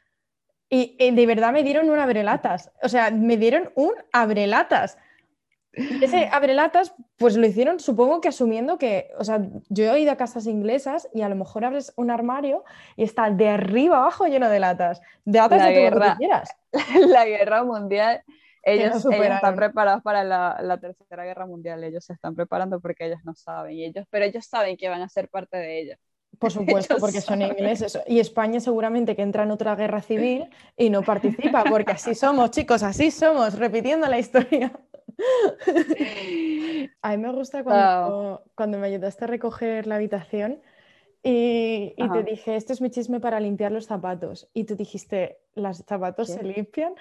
Y, 0.75 0.97
eh, 0.99 1.13
de 1.13 1.27
verdad 1.27 1.53
me 1.53 1.63
dieron 1.63 1.91
un 1.91 1.99
abrelatas, 1.99 2.73
o 2.83 2.89
sea, 2.89 3.11
me 3.11 3.37
dieron 3.37 3.71
un 3.75 3.93
abrelatas. 4.11 4.97
Y 5.75 6.03
ese 6.03 6.31
abrelatas, 6.33 6.95
pues 7.19 7.37
lo 7.37 7.47
hicieron, 7.47 7.79
supongo 7.79 8.23
que 8.23 8.29
asumiendo 8.29 8.79
que, 8.79 9.11
o 9.19 9.25
sea, 9.25 9.43
yo 9.69 9.93
he 9.93 10.01
ido 10.01 10.13
a 10.13 10.17
casas 10.17 10.47
inglesas 10.47 11.11
y 11.13 11.21
a 11.21 11.29
lo 11.29 11.37
mejor 11.37 11.67
abres 11.67 11.93
un 11.97 12.11
armario 12.11 12.65
y 12.97 13.03
está 13.03 13.31
de 13.31 13.51
arriba 13.51 13.99
abajo 13.99 14.27
lleno 14.27 14.49
de 14.49 14.61
latas, 14.61 15.03
de 15.27 15.41
latas 15.41 15.59
La 15.59 15.67
de 15.67 15.75
todo 15.75 15.85
lo 15.85 15.91
que 15.91 15.99
guerra. 16.01 16.17
quieras. 16.17 16.57
la 17.07 17.27
guerra 17.27 17.65
mundial, 17.65 18.23
ellos, 18.63 19.05
ellos 19.05 19.35
están 19.35 19.57
preparados 19.57 20.03
para 20.03 20.25
la, 20.25 20.59
la 20.63 20.81
tercera 20.81 21.25
guerra 21.25 21.45
mundial, 21.45 21.85
ellos 21.85 22.07
se 22.07 22.15
están 22.15 22.35
preparando 22.35 22.81
porque 22.81 23.09
ellos 23.09 23.21
no 23.25 23.35
saben, 23.35 23.75
y 23.75 23.85
ellos, 23.85 24.07
pero 24.09 24.25
ellos 24.25 24.47
saben 24.47 24.79
que 24.79 24.89
van 24.89 25.03
a 25.03 25.11
ser 25.11 25.29
parte 25.29 25.59
de 25.59 25.81
ella. 25.81 25.99
Por 26.43 26.51
supuesto, 26.59 26.99
porque 26.99 27.21
son 27.21 27.41
ingleses. 27.43 27.99
Y 28.07 28.19
España 28.19 28.61
seguramente 28.61 29.15
que 29.17 29.23
entra 29.23 29.45
en 29.45 29.53
otra 29.53 29.77
guerra 29.77 30.03
civil 30.03 30.51
y 30.77 30.91
no 30.91 31.03
participa, 31.05 31.65
porque 31.65 31.93
así 31.93 32.15
somos, 32.15 32.51
chicos, 32.51 32.83
así 32.83 33.11
somos, 33.11 33.59
repitiendo 33.59 34.07
la 34.09 34.19
historia. 34.19 34.73
A 37.03 37.11
mí 37.11 37.19
me 37.19 37.33
gusta 37.33 37.63
cuando, 37.63 38.43
cuando 38.55 38.79
me 38.79 38.87
ayudaste 38.89 39.25
a 39.25 39.29
recoger 39.29 39.87
la 39.87 39.97
habitación 39.97 40.61
y, 41.23 41.95
y 41.97 42.09
te 42.11 42.23
dije, 42.25 42.57
esto 42.57 42.73
es 42.73 42.81
mi 42.81 42.91
chisme 42.91 43.21
para 43.21 43.39
limpiar 43.39 43.71
los 43.73 43.87
zapatos. 43.87 44.49
Y 44.55 44.65
tú 44.65 44.75
dijiste, 44.75 45.39
¿los 45.55 45.79
zapatos 45.79 46.27
¿Qué? 46.29 46.35
se 46.35 46.43
limpian? 46.43 46.95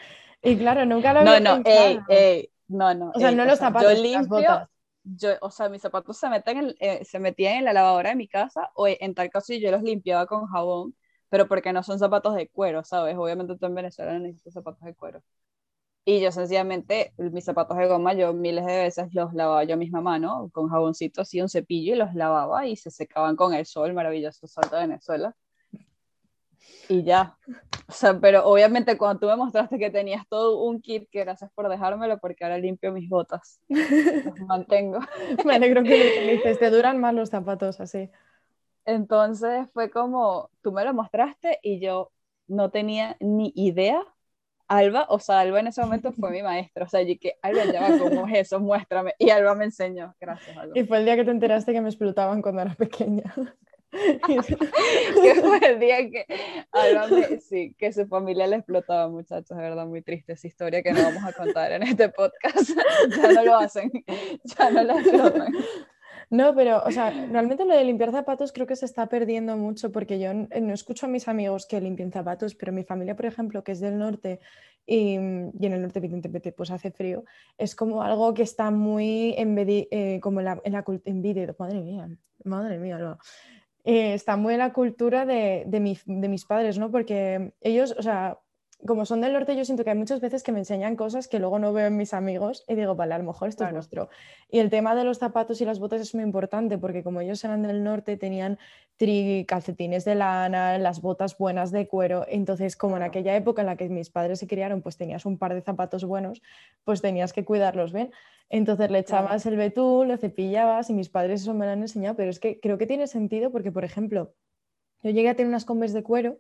Y 0.44 0.58
claro, 0.58 0.86
nunca 0.86 1.14
lo 1.14 1.22
No, 1.22 1.32
había 1.32 1.42
no, 1.44 1.62
ey, 1.66 1.96
pensado. 1.96 2.06
ey, 2.10 2.50
no, 2.68 2.94
no. 2.94 3.12
O 3.16 3.20
sea, 3.20 3.30
ey, 3.30 3.36
no 3.36 3.46
los 3.46 3.60
zapatos, 3.60 3.94
yo 3.94 4.04
las 4.04 4.28
limpio, 4.28 4.30
botas. 4.30 4.70
Yo, 5.04 5.32
o 5.42 5.52
sea, 5.52 5.70
mis 5.70 5.82
zapatos 5.82 6.18
se 6.18 6.30
meten 6.30 6.58
en, 6.58 6.76
eh, 6.80 7.06
se 7.06 7.20
metían 7.20 7.56
en 7.58 7.66
la 7.66 7.74
lavadora 7.74 8.12
de 8.12 8.16
mi 8.16 8.28
casa, 8.28 8.70
o 8.76 8.88
en 8.88 9.14
tal 9.16 9.30
caso 9.30 9.54
yo 9.54 9.72
los 9.72 9.84
limpiaba 9.84 10.26
con 10.28 10.48
jabón, 10.48 10.96
pero 11.30 11.48
porque 11.48 11.74
no 11.74 11.84
son 11.84 12.00
zapatos 12.00 12.36
de 12.36 12.50
cuero, 12.50 12.84
¿sabes? 12.84 13.16
Obviamente 13.18 13.58
tú 13.58 13.66
en 13.66 13.76
Venezuela 13.76 14.14
no 14.14 14.20
necesitas 14.20 14.54
zapatos 14.54 14.82
de 14.84 14.96
cuero. 14.96 15.24
Y 16.06 16.22
yo 16.22 16.32
sencillamente, 16.32 17.14
mis 17.18 17.46
zapatos 17.46 17.78
de 17.78 17.88
goma, 17.88 18.14
yo 18.14 18.34
miles 18.34 18.66
de 18.66 18.78
veces 18.84 19.14
los 19.14 19.34
lavaba 19.34 19.64
yo 19.66 19.78
misma 19.78 20.02
mano, 20.02 20.50
con 20.52 20.70
jaboncito 20.70 21.22
así, 21.22 21.42
un 21.42 21.50
cepillo, 21.50 21.94
y 21.96 21.98
los 21.98 22.16
lavaba 22.16 22.66
y 22.68 22.76
se 22.76 22.92
secaban 22.92 23.36
con 23.36 23.54
el 23.54 23.66
sol, 23.68 23.94
maravilloso 23.94 24.48
sol 24.48 24.66
de 24.72 24.78
Venezuela. 24.80 25.36
Y 26.90 27.04
ya. 27.04 27.38
O 27.88 27.92
sea, 27.92 28.20
pero 28.20 28.46
obviamente 28.46 28.98
cuando 28.98 29.20
tú 29.20 29.28
me 29.28 29.36
mostraste 29.36 29.78
que 29.78 29.90
tenías 29.90 30.28
todo 30.28 30.64
un 30.64 30.82
kit, 30.82 31.10
que 31.10 31.22
gracias 31.22 31.52
por 31.54 31.68
dejármelo, 31.70 32.20
porque 32.20 32.44
ahora 32.44 32.58
limpio 32.58 32.92
mis 32.92 33.10
botas. 33.10 33.60
Los 33.68 34.40
mantengo. 34.48 35.00
Me 35.46 35.56
alegro 35.56 35.84
que 35.84 35.98
lo 35.98 36.06
utilices, 36.06 36.60
te 36.60 36.70
duran 36.70 37.00
más 37.00 37.14
los 37.14 37.30
zapatos 37.30 37.80
así. 37.80 38.10
Entonces 38.86 39.68
fue 39.74 39.90
como, 39.90 40.50
tú 40.62 40.72
me 40.72 40.84
lo 40.84 40.94
mostraste 40.94 41.60
y 41.62 41.80
yo 41.80 42.12
no 42.48 42.70
tenía 42.72 43.16
ni 43.20 43.52
idea. 43.56 44.02
Alba, 44.68 45.06
o 45.10 45.20
sea, 45.20 45.42
Alba 45.42 45.60
en 45.60 45.68
ese 45.68 45.82
momento 45.82 46.14
fue 46.14 46.32
mi 46.32 46.42
maestra. 46.44 46.86
O 46.86 46.88
sea, 46.88 47.02
yo 47.02 47.16
que, 47.20 47.36
Alba, 47.42 47.66
ya 47.66 47.82
va, 47.82 48.00
¿cómo 48.00 48.28
es 48.28 48.48
eso? 48.48 48.60
Muéstrame. 48.60 49.14
Y 49.20 49.30
Alba 49.30 49.54
me 49.54 49.66
enseñó. 49.66 50.16
Gracias, 50.20 50.56
Alba. 50.58 50.74
Y 50.78 50.86
fue 50.86 50.98
el 50.98 51.06
día 51.06 51.16
que 51.16 51.26
te 51.26 51.32
enteraste 51.32 51.74
que 51.74 51.82
me 51.82 51.90
explotaban 51.90 52.42
cuando 52.42 52.62
era 52.62 52.74
pequeña. 52.76 53.34
que 54.28 55.68
el 55.68 55.80
día 55.80 56.10
que 56.10 56.26
sí, 57.42 57.76
que 57.78 57.92
su 57.92 58.08
familia 58.08 58.48
le 58.48 58.58
explotaba, 58.58 59.10
muchachos, 59.10 59.58
de 59.58 59.64
verdad, 59.64 59.86
muy 59.86 60.02
triste 60.02 60.34
esa 60.34 60.48
historia 60.48 60.82
que 60.82 60.94
no 60.94 61.04
vamos 61.04 61.24
a 61.24 61.34
contar 61.34 61.72
en 61.74 61.84
este 61.84 62.10
podcast. 62.10 62.72
ya 63.18 63.32
no 63.34 63.44
lo 63.44 63.58
hacen, 63.58 63.92
ya 64.44 64.70
no 64.70 64.84
la 64.84 64.94
explotan. 64.94 65.54
No, 66.30 66.56
pero, 66.56 66.82
o 66.86 66.92
sea, 66.92 67.10
realmente 67.10 67.66
lo 67.66 67.76
de 67.76 67.84
limpiar 67.84 68.12
zapatos 68.12 68.54
creo 68.54 68.66
que 68.66 68.78
se 68.78 68.86
está 68.86 69.08
perdiendo 69.08 69.58
mucho 69.58 69.92
porque 69.92 70.18
yo 70.18 70.34
no 70.34 70.74
escucho 70.74 71.06
a 71.06 71.10
mis 71.10 71.28
amigos 71.28 71.66
que 71.66 71.82
limpien 71.82 72.14
zapatos, 72.14 72.56
pero 72.56 72.72
mi 72.72 72.86
familia, 72.86 73.18
por 73.18 73.26
ejemplo, 73.26 73.66
que 73.66 73.74
es 73.74 73.82
del 73.82 73.98
norte 73.98 74.40
y, 74.86 75.16
en 75.16 75.52
el 75.60 75.82
norte 75.82 76.00
evidentemente 76.00 76.54
pues 76.54 76.72
hace 76.72 76.92
frío, 76.92 77.26
es 77.58 77.76
como 77.76 78.02
algo 78.02 78.34
que 78.34 78.44
está 78.44 78.72
muy 78.72 79.36
eh, 79.38 80.20
como 80.22 80.40
en 80.40 80.46
la, 80.46 80.62
en 80.64 80.72
la 80.72 80.86
madre 81.60 81.82
mía, 81.82 82.10
madre 82.46 82.78
mía, 82.80 82.98
no. 82.98 83.18
Eh, 83.84 84.14
está 84.14 84.38
muy 84.38 84.54
en 84.54 84.60
la 84.60 84.74
cultura 84.74 85.26
de, 85.26 85.64
de, 85.68 86.00
de 86.06 86.28
mis 86.30 86.46
padres, 86.46 86.78
¿no? 86.78 86.92
Porque 86.92 87.54
ellos, 87.62 87.96
o 87.98 88.02
sea, 88.04 88.40
como 88.86 89.06
son 89.06 89.22
del 89.22 89.34
norte, 89.34 89.56
yo 89.56 89.66
siento 89.66 89.84
que 89.84 89.92
hay 89.92 89.98
muchas 89.98 90.22
veces 90.22 90.44
que 90.44 90.52
me 90.52 90.60
enseñan 90.60 90.96
cosas 90.96 91.28
que 91.28 91.40
luego 91.40 91.60
no 91.60 91.74
veo 91.74 91.88
en 91.88 91.98
mis 91.98 92.14
amigos 92.14 92.64
y 92.68 92.76
digo, 92.76 92.96
vale, 92.96 93.14
a 93.14 93.18
lo 93.18 93.24
mejor 93.24 93.50
esto 93.50 93.66
es 93.66 93.74
nuestro. 93.74 94.10
Y 94.50 94.60
el 94.60 94.70
tema 94.70 94.96
de 94.96 95.04
los 95.04 95.20
zapatos 95.20 95.62
y 95.62 95.66
las 95.66 95.80
botas 95.80 96.02
es 96.02 96.16
muy 96.16 96.24
importante 96.24 96.78
porque 96.78 97.04
como 97.04 97.22
ellos 97.22 97.44
eran 97.44 97.64
del 97.64 97.84
norte, 97.84 98.18
tenían 98.18 98.58
tri 98.98 99.46
calcetines 99.48 100.06
de 100.06 100.16
lana, 100.16 100.78
las 100.78 101.02
botas 101.02 101.38
buenas 101.38 101.72
de 101.72 101.88
cuero. 101.88 102.26
Entonces, 102.28 102.76
como 102.76 102.98
en 102.98 103.04
aquella 103.04 103.36
época 103.36 103.62
en 103.62 103.68
la 103.68 103.76
que 103.76 103.90
mis 103.90 104.10
padres 104.10 104.40
se 104.40 104.48
criaron, 104.48 104.82
pues 104.82 104.98
tenías 104.98 105.26
un 105.26 105.38
par 105.38 105.54
de 105.54 105.62
zapatos 105.62 106.06
buenos, 106.06 106.42
pues 106.84 107.02
tenías 107.02 107.34
que 107.34 107.46
cuidarlos 107.46 107.94
bien. 107.94 108.12
Entonces 108.50 108.92
le 108.92 109.00
echabas 109.00 109.46
el 109.46 109.56
betún, 109.56 110.10
lo 110.10 110.18
cepillabas 110.18 110.90
y 110.90 110.94
mis 110.94 111.10
padres 111.10 111.42
eso 111.42 111.54
me 111.54 111.66
lo 111.66 111.72
han 111.72 111.82
enseñado, 111.82 112.16
pero 112.16 112.30
es 112.30 112.40
que 112.40 112.60
creo 112.60 112.78
que 112.78 112.86
tiene 112.86 113.08
sentido 113.08 113.52
porque, 113.52 113.72
por 113.72 113.86
ejemplo, 113.86 114.34
yo 115.04 115.12
llegué 115.12 115.30
a 115.30 115.36
tener 115.36 115.48
unas 115.50 115.66
combes 115.66 115.94
de 115.94 116.04
cuero 116.04 116.38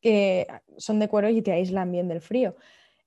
que 0.00 0.46
son 0.76 0.98
de 0.98 1.08
cuero 1.08 1.28
y 1.28 1.42
te 1.42 1.52
aíslan 1.52 1.92
bien 1.92 2.08
del 2.08 2.20
frío. 2.20 2.56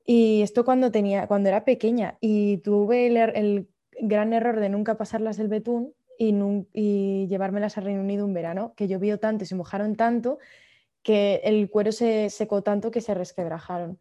Y 0.05 0.41
esto 0.41 0.65
cuando, 0.65 0.91
tenía, 0.91 1.27
cuando 1.27 1.49
era 1.49 1.65
pequeña 1.65 2.17
y 2.19 2.57
tuve 2.57 3.07
el, 3.07 3.67
gran 4.01 4.33
error 4.33 4.59
de 4.59 4.69
nunca 4.69 4.97
pasarlas 4.97 5.39
el 5.39 5.47
betún 5.47 5.93
y, 6.17 6.35
y, 6.73 7.27
llevármelas 7.27 7.77
a 7.77 7.81
Reino 7.81 8.01
Unido 8.01 8.25
un 8.25 8.33
verano, 8.33 8.73
que 8.75 8.87
llovió 8.87 9.19
tanto 9.19 9.43
y 9.43 9.47
se 9.47 9.55
mojaron 9.55 9.95
tanto 9.95 10.39
que 11.03 11.41
el 11.43 11.69
cuero 11.69 11.91
se 11.91 12.29
secó 12.29 12.63
tanto 12.63 12.89
que 12.89 13.01
se 13.01 13.13
resquebrajaron 13.13 13.99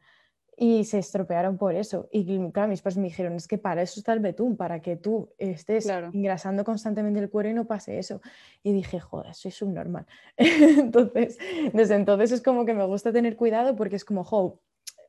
y 0.64 0.84
se 0.84 1.00
estropearon 1.00 1.58
por 1.58 1.74
eso. 1.74 2.08
Y 2.12 2.24
claro, 2.52 2.68
mis 2.68 2.82
padres 2.82 2.96
me 2.96 3.08
dijeron, 3.08 3.32
es 3.32 3.48
que 3.48 3.58
para 3.58 3.82
eso 3.82 3.98
está 3.98 4.12
el 4.12 4.20
betún, 4.20 4.56
para 4.56 4.80
que 4.80 4.94
tú 4.94 5.28
estés 5.36 5.88
engrasando 5.88 6.62
constantemente 6.62 7.18
el 7.18 7.28
cuero 7.30 7.48
y 7.48 7.52
no 7.52 7.66
pase 7.66 7.98
eso. 7.98 8.20
Y 8.62 8.72
dije, 8.72 9.00
joder, 9.00 9.34
soy 9.34 9.50
subnormal. 9.50 10.06
entonces, 10.36 11.36
desde 11.72 11.96
entonces 11.96 12.30
es 12.30 12.42
como 12.42 12.64
que 12.64 12.74
me 12.74 12.86
gusta 12.86 13.12
tener 13.12 13.34
cuidado 13.34 13.74
porque 13.74 13.96
es 13.96 14.04
como, 14.04 14.22
jo, 14.22 14.60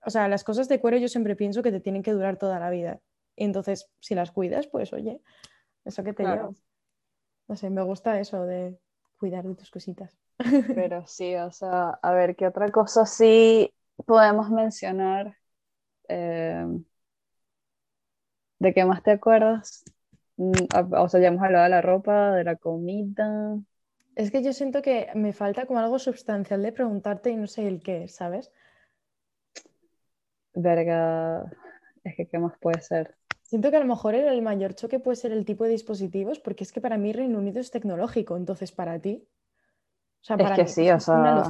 o 0.03 0.09
sea, 0.09 0.27
las 0.27 0.43
cosas 0.43 0.67
de 0.69 0.80
cuero 0.80 0.97
yo 0.97 1.07
siempre 1.07 1.35
pienso 1.35 1.61
que 1.61 1.71
te 1.71 1.80
tienen 1.80 2.01
que 2.01 2.13
durar 2.13 2.38
toda 2.38 2.57
la 2.59 2.71
vida. 2.71 2.99
Y 3.35 3.43
entonces, 3.43 3.88
si 3.99 4.15
las 4.15 4.31
cuidas, 4.31 4.65
pues 4.65 4.91
oye, 4.91 5.21
eso 5.85 6.03
que 6.03 6.13
te 6.13 6.23
llevas. 6.23 6.65
No 7.47 7.55
sé, 7.55 7.69
me 7.69 7.84
gusta 7.84 8.19
eso 8.19 8.43
de 8.47 8.80
cuidar 9.19 9.43
de 9.43 9.53
tus 9.53 9.69
cositas. 9.69 10.17
Pero 10.75 11.05
sí, 11.05 11.35
o 11.35 11.51
sea, 11.51 11.91
a 12.01 12.11
ver, 12.11 12.35
¿qué 12.35 12.47
otra 12.47 12.69
cosa 12.69 13.05
sí 13.05 13.71
podemos 14.07 14.49
mencionar? 14.49 15.38
Eh, 16.07 16.65
¿De 18.59 18.73
qué 18.73 18.85
más 18.85 19.03
te 19.03 19.11
acuerdas? 19.11 19.84
Mm, 20.38 20.63
o 20.71 21.09
sea, 21.09 21.19
ya 21.19 21.27
hemos 21.27 21.43
hablado 21.43 21.65
de 21.65 21.69
la 21.69 21.81
ropa, 21.81 22.31
de 22.31 22.43
la 22.43 22.55
comida. 22.55 23.57
Es 24.15 24.31
que 24.31 24.43
yo 24.43 24.53
siento 24.53 24.81
que 24.81 25.09
me 25.15 25.34
falta 25.34 25.65
como 25.65 25.80
algo 25.80 25.99
sustancial 25.99 26.61
de 26.61 26.71
preguntarte 26.71 27.31
y 27.31 27.35
no 27.35 27.47
sé 27.47 27.67
el 27.67 27.81
qué, 27.81 28.07
¿sabes? 28.07 28.51
Verga, 30.53 31.51
es 32.03 32.15
que 32.15 32.27
¿qué 32.27 32.38
más 32.38 32.57
puede 32.59 32.80
ser? 32.81 33.15
Siento 33.41 33.69
que 33.69 33.77
a 33.77 33.80
lo 33.80 33.85
mejor 33.85 34.15
el 34.15 34.41
mayor 34.41 34.75
choque 34.75 34.99
puede 34.99 35.15
ser 35.15 35.31
el 35.31 35.45
tipo 35.45 35.63
de 35.63 35.71
dispositivos, 35.71 36.39
porque 36.39 36.63
es 36.63 36.71
que 36.71 36.81
para 36.81 36.97
mí 36.97 37.11
Reino 37.11 37.39
Unido 37.39 37.59
es 37.59 37.71
tecnológico, 37.71 38.38
entonces 38.38 38.71
para 38.71 38.99
ti. 38.99 39.27
O 40.21 40.25
sea, 40.25 40.38
para 40.38 40.55
es 40.55 40.61
que 40.61 40.67
sí, 40.67 40.89
o 40.91 40.99
sea. 40.99 41.43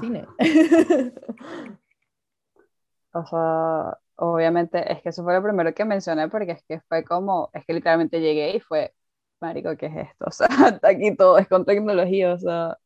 o 3.13 3.25
sea, 3.25 3.99
obviamente, 4.17 4.91
es 4.91 5.01
que 5.01 5.09
eso 5.09 5.23
fue 5.23 5.33
lo 5.33 5.43
primero 5.43 5.73
que 5.73 5.85
mencioné 5.85 6.29
porque 6.29 6.53
es 6.53 6.63
que 6.63 6.81
fue 6.81 7.03
como, 7.03 7.49
es 7.53 7.65
que 7.65 7.73
literalmente 7.73 8.21
llegué 8.21 8.55
y 8.55 8.59
fue, 8.59 8.93
marico, 9.41 9.75
¿qué 9.77 9.87
es 9.87 9.97
esto? 10.09 10.25
O 10.27 10.31
sea, 10.31 10.47
aquí 10.83 11.15
todo 11.15 11.37
es 11.37 11.47
con 11.47 11.65
tecnología, 11.65 12.33
o 12.33 12.39
sea, 12.39 12.77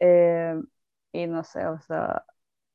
eh, 0.00 0.54
y 1.12 1.26
no 1.26 1.44
sé, 1.44 1.66
o 1.66 1.80
sea, 1.80 2.24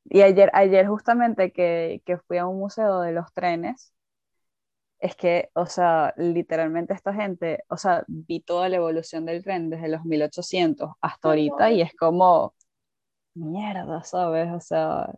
y 0.05 0.21
ayer, 0.23 0.51
ayer 0.53 0.87
justamente 0.87 1.51
que, 1.53 2.01
que 2.05 2.17
fui 2.19 2.37
a 2.37 2.47
un 2.47 2.59
museo 2.59 3.01
de 3.01 3.13
los 3.13 3.33
trenes, 3.33 3.93
es 4.99 5.15
que, 5.15 5.49
o 5.55 5.65
sea, 5.65 6.13
literalmente 6.17 6.93
esta 6.93 7.13
gente, 7.13 7.63
o 7.69 7.77
sea, 7.77 8.03
vi 8.07 8.39
toda 8.41 8.69
la 8.69 8.77
evolución 8.77 9.25
del 9.25 9.43
tren 9.43 9.69
desde 9.69 9.89
los 9.89 10.05
1800 10.05 10.91
hasta 11.01 11.29
ahorita 11.29 11.71
y 11.71 11.81
es 11.81 11.93
como, 11.95 12.53
mierda, 13.35 14.03
¿sabes? 14.03 14.51
O 14.53 14.61
sea, 14.61 15.13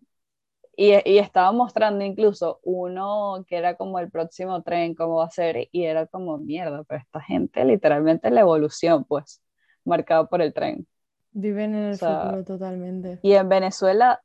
y, 0.76 0.94
y, 1.10 1.20
estaba 1.20 1.52
mostrando 1.52 2.04
incluso 2.04 2.60
uno 2.64 3.46
que 3.48 3.58
era 3.58 3.76
como 3.76 4.00
el 4.00 4.10
próximo 4.10 4.64
tren, 4.64 4.96
cómo 4.96 5.18
va 5.18 5.26
a 5.26 5.30
ser, 5.30 5.70
y 5.72 5.84
era 5.84 6.08
como 6.08 6.38
mierda, 6.38 6.84
pero 6.84 7.02
esta 7.02 7.22
gente 7.22 7.64
literalmente 7.66 8.32
la 8.32 8.42
evolución, 8.42 9.04
pues, 9.04 9.42
marcada 9.86 10.28
por 10.28 10.42
el 10.42 10.54
tren. 10.54 10.88
Viven 11.32 11.76
en 11.76 11.84
el 11.90 11.98
futuro 11.98 12.44
totalmente. 12.44 13.20
Y 13.22 13.34
en 13.34 13.50
Venezuela 13.50 14.22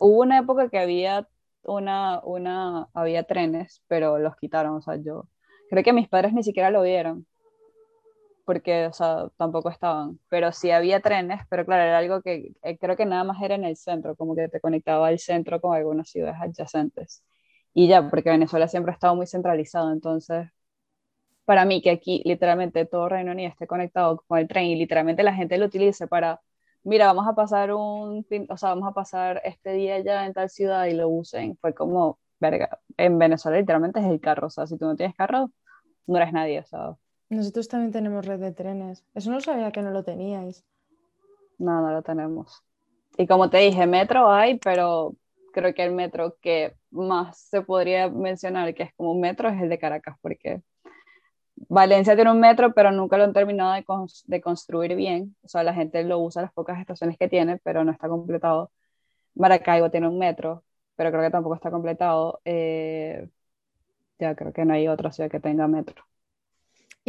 hubo 0.00 0.20
una 0.20 0.38
época 0.38 0.68
que 0.68 0.78
había 0.78 1.28
una, 1.62 2.20
una, 2.24 2.88
había 2.94 3.24
trenes, 3.24 3.82
pero 3.86 4.18
los 4.18 4.36
quitaron, 4.36 4.76
o 4.76 4.82
sea, 4.82 4.96
yo 4.96 5.28
creo 5.70 5.84
que 5.84 5.92
mis 5.92 6.08
padres 6.08 6.32
ni 6.32 6.42
siquiera 6.42 6.70
lo 6.70 6.82
vieron 6.82 7.26
porque, 8.50 8.86
o 8.86 8.92
sea, 8.92 9.28
tampoco 9.36 9.70
estaban, 9.70 10.18
pero 10.28 10.50
sí 10.50 10.72
había 10.72 11.00
trenes, 11.00 11.40
pero 11.48 11.64
claro, 11.64 11.84
era 11.84 11.98
algo 11.98 12.20
que 12.20 12.52
eh, 12.64 12.78
creo 12.78 12.96
que 12.96 13.06
nada 13.06 13.22
más 13.22 13.40
era 13.40 13.54
en 13.54 13.64
el 13.64 13.76
centro, 13.76 14.16
como 14.16 14.34
que 14.34 14.48
te 14.48 14.60
conectaba 14.60 15.06
al 15.06 15.20
centro 15.20 15.60
con 15.60 15.76
algunas 15.76 16.10
ciudades 16.10 16.36
adyacentes. 16.40 17.22
Y 17.74 17.86
ya, 17.86 18.10
porque 18.10 18.30
Venezuela 18.30 18.66
siempre 18.66 18.90
ha 18.90 18.94
estado 18.94 19.14
muy 19.14 19.28
centralizado, 19.28 19.92
entonces, 19.92 20.48
para 21.44 21.64
mí 21.64 21.80
que 21.82 21.90
aquí 21.90 22.22
literalmente 22.24 22.86
todo 22.86 23.08
Reino 23.08 23.32
Unido 23.32 23.50
esté 23.50 23.66
conectado 23.68 24.24
con 24.26 24.38
el 24.40 24.48
tren 24.48 24.64
y 24.66 24.76
literalmente 24.76 25.22
la 25.22 25.34
gente 25.34 25.56
lo 25.58 25.66
utilice 25.66 26.08
para, 26.08 26.40
mira, 26.82 27.06
vamos 27.06 27.28
a 27.28 27.34
pasar 27.34 27.72
un, 27.72 28.26
o 28.48 28.56
sea, 28.56 28.70
vamos 28.70 28.88
a 28.88 28.94
pasar 28.94 29.40
este 29.44 29.72
día 29.74 30.00
ya 30.00 30.26
en 30.26 30.32
tal 30.34 30.50
ciudad 30.50 30.86
y 30.86 30.94
lo 30.94 31.08
usen, 31.08 31.56
fue 31.58 31.72
como, 31.74 32.18
verga, 32.40 32.80
en 32.96 33.16
Venezuela 33.18 33.58
literalmente 33.58 34.00
es 34.00 34.06
el 34.06 34.20
carro, 34.20 34.48
o 34.48 34.50
sea, 34.50 34.66
si 34.66 34.76
tú 34.76 34.86
no 34.86 34.96
tienes 34.96 35.14
carro, 35.16 35.52
no 36.06 36.16
eres 36.18 36.32
nadie, 36.32 36.60
o 36.60 36.64
sea, 36.66 36.96
nosotros 37.30 37.68
también 37.68 37.92
tenemos 37.92 38.26
red 38.26 38.40
de 38.40 38.52
trenes. 38.52 39.04
Eso 39.14 39.30
no 39.30 39.40
sabía 39.40 39.72
que 39.72 39.82
no 39.82 39.90
lo 39.90 40.04
teníais. 40.04 40.64
No, 41.58 41.80
no 41.82 41.92
lo 41.92 42.02
tenemos. 42.02 42.62
Y 43.18 43.26
como 43.26 43.50
te 43.50 43.58
dije, 43.58 43.86
metro 43.86 44.30
hay, 44.30 44.58
pero 44.58 45.16
creo 45.52 45.74
que 45.74 45.84
el 45.84 45.92
metro 45.92 46.36
que 46.40 46.76
más 46.90 47.38
se 47.38 47.62
podría 47.62 48.08
mencionar 48.08 48.74
que 48.74 48.84
es 48.84 48.94
como 48.94 49.12
un 49.12 49.20
metro 49.20 49.48
es 49.48 49.60
el 49.62 49.68
de 49.68 49.78
Caracas, 49.78 50.16
porque 50.22 50.62
Valencia 51.68 52.14
tiene 52.16 52.30
un 52.32 52.40
metro, 52.40 52.72
pero 52.74 52.90
nunca 52.90 53.16
lo 53.18 53.24
han 53.24 53.32
terminado 53.32 53.72
de, 53.74 53.84
de 54.26 54.40
construir 54.40 54.94
bien. 54.96 55.36
O 55.42 55.48
sea, 55.48 55.62
la 55.62 55.74
gente 55.74 56.02
lo 56.04 56.18
usa 56.18 56.42
las 56.42 56.52
pocas 56.52 56.80
estaciones 56.80 57.18
que 57.18 57.28
tiene, 57.28 57.58
pero 57.58 57.84
no 57.84 57.92
está 57.92 58.08
completado. 58.08 58.72
Maracaibo 59.34 59.90
tiene 59.90 60.08
un 60.08 60.18
metro, 60.18 60.64
pero 60.96 61.10
creo 61.10 61.22
que 61.22 61.30
tampoco 61.30 61.56
está 61.56 61.70
completado. 61.70 62.40
Eh, 62.44 63.28
ya 64.18 64.34
creo 64.36 64.52
que 64.52 64.64
no 64.64 64.74
hay 64.74 64.88
otra 64.88 65.12
ciudad 65.12 65.30
que 65.30 65.40
tenga 65.40 65.68
metro. 65.68 66.04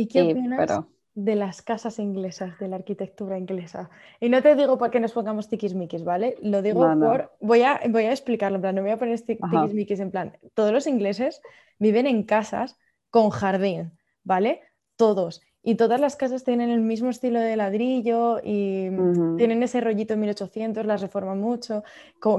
¿Y 0.01 0.07
qué 0.07 0.21
opinas 0.23 0.83
de 1.13 1.35
las 1.35 1.61
casas 1.61 1.99
inglesas, 1.99 2.57
de 2.59 2.67
la 2.67 2.77
arquitectura 2.77 3.37
inglesa? 3.37 3.89
Y 4.19 4.29
no 4.29 4.41
te 4.41 4.55
digo 4.55 4.77
porque 4.77 4.99
nos 4.99 5.11
pongamos 5.11 5.47
tiquismiquis, 5.47 6.03
¿vale? 6.03 6.37
Lo 6.41 6.61
digo 6.61 6.81
por... 6.99 7.31
Voy, 7.39 7.61
a, 7.61 7.81
voy 7.89 8.05
a 8.05 8.11
explicarlo, 8.11 8.55
en 8.55 8.61
plan, 8.61 8.75
no 8.75 8.81
voy 8.81 8.91
a 8.91 8.97
poner 8.97 9.19
tiquismiquis 9.21 9.99
en 9.99 10.11
plan... 10.11 10.37
Todos 10.53 10.71
los 10.71 10.87
ingleses 10.87 11.41
viven 11.79 12.07
en 12.07 12.23
casas 12.23 12.77
con 13.09 13.29
jardín, 13.29 13.91
¿vale? 14.23 14.61
Todos. 14.95 15.41
Y 15.63 15.75
todas 15.75 16.01
las 16.01 16.15
casas 16.15 16.43
tienen 16.43 16.71
el 16.71 16.81
mismo 16.81 17.09
estilo 17.09 17.39
de 17.39 17.55
ladrillo 17.55 18.39
y 18.43 18.89
tienen 19.37 19.61
ese 19.61 19.79
rollito 19.81 20.17
1800, 20.17 20.85
las 20.87 21.01
reforman 21.01 21.39
mucho. 21.39 21.83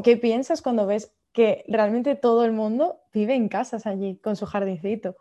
¿Qué 0.02 0.16
piensas 0.16 0.60
cuando 0.60 0.86
ves 0.86 1.14
que 1.32 1.64
realmente 1.68 2.16
todo 2.16 2.44
el 2.44 2.52
mundo 2.52 3.00
vive 3.12 3.34
en 3.34 3.48
casas 3.48 3.86
allí 3.86 4.16
con 4.16 4.34
su 4.34 4.46
jardincito? 4.46 5.16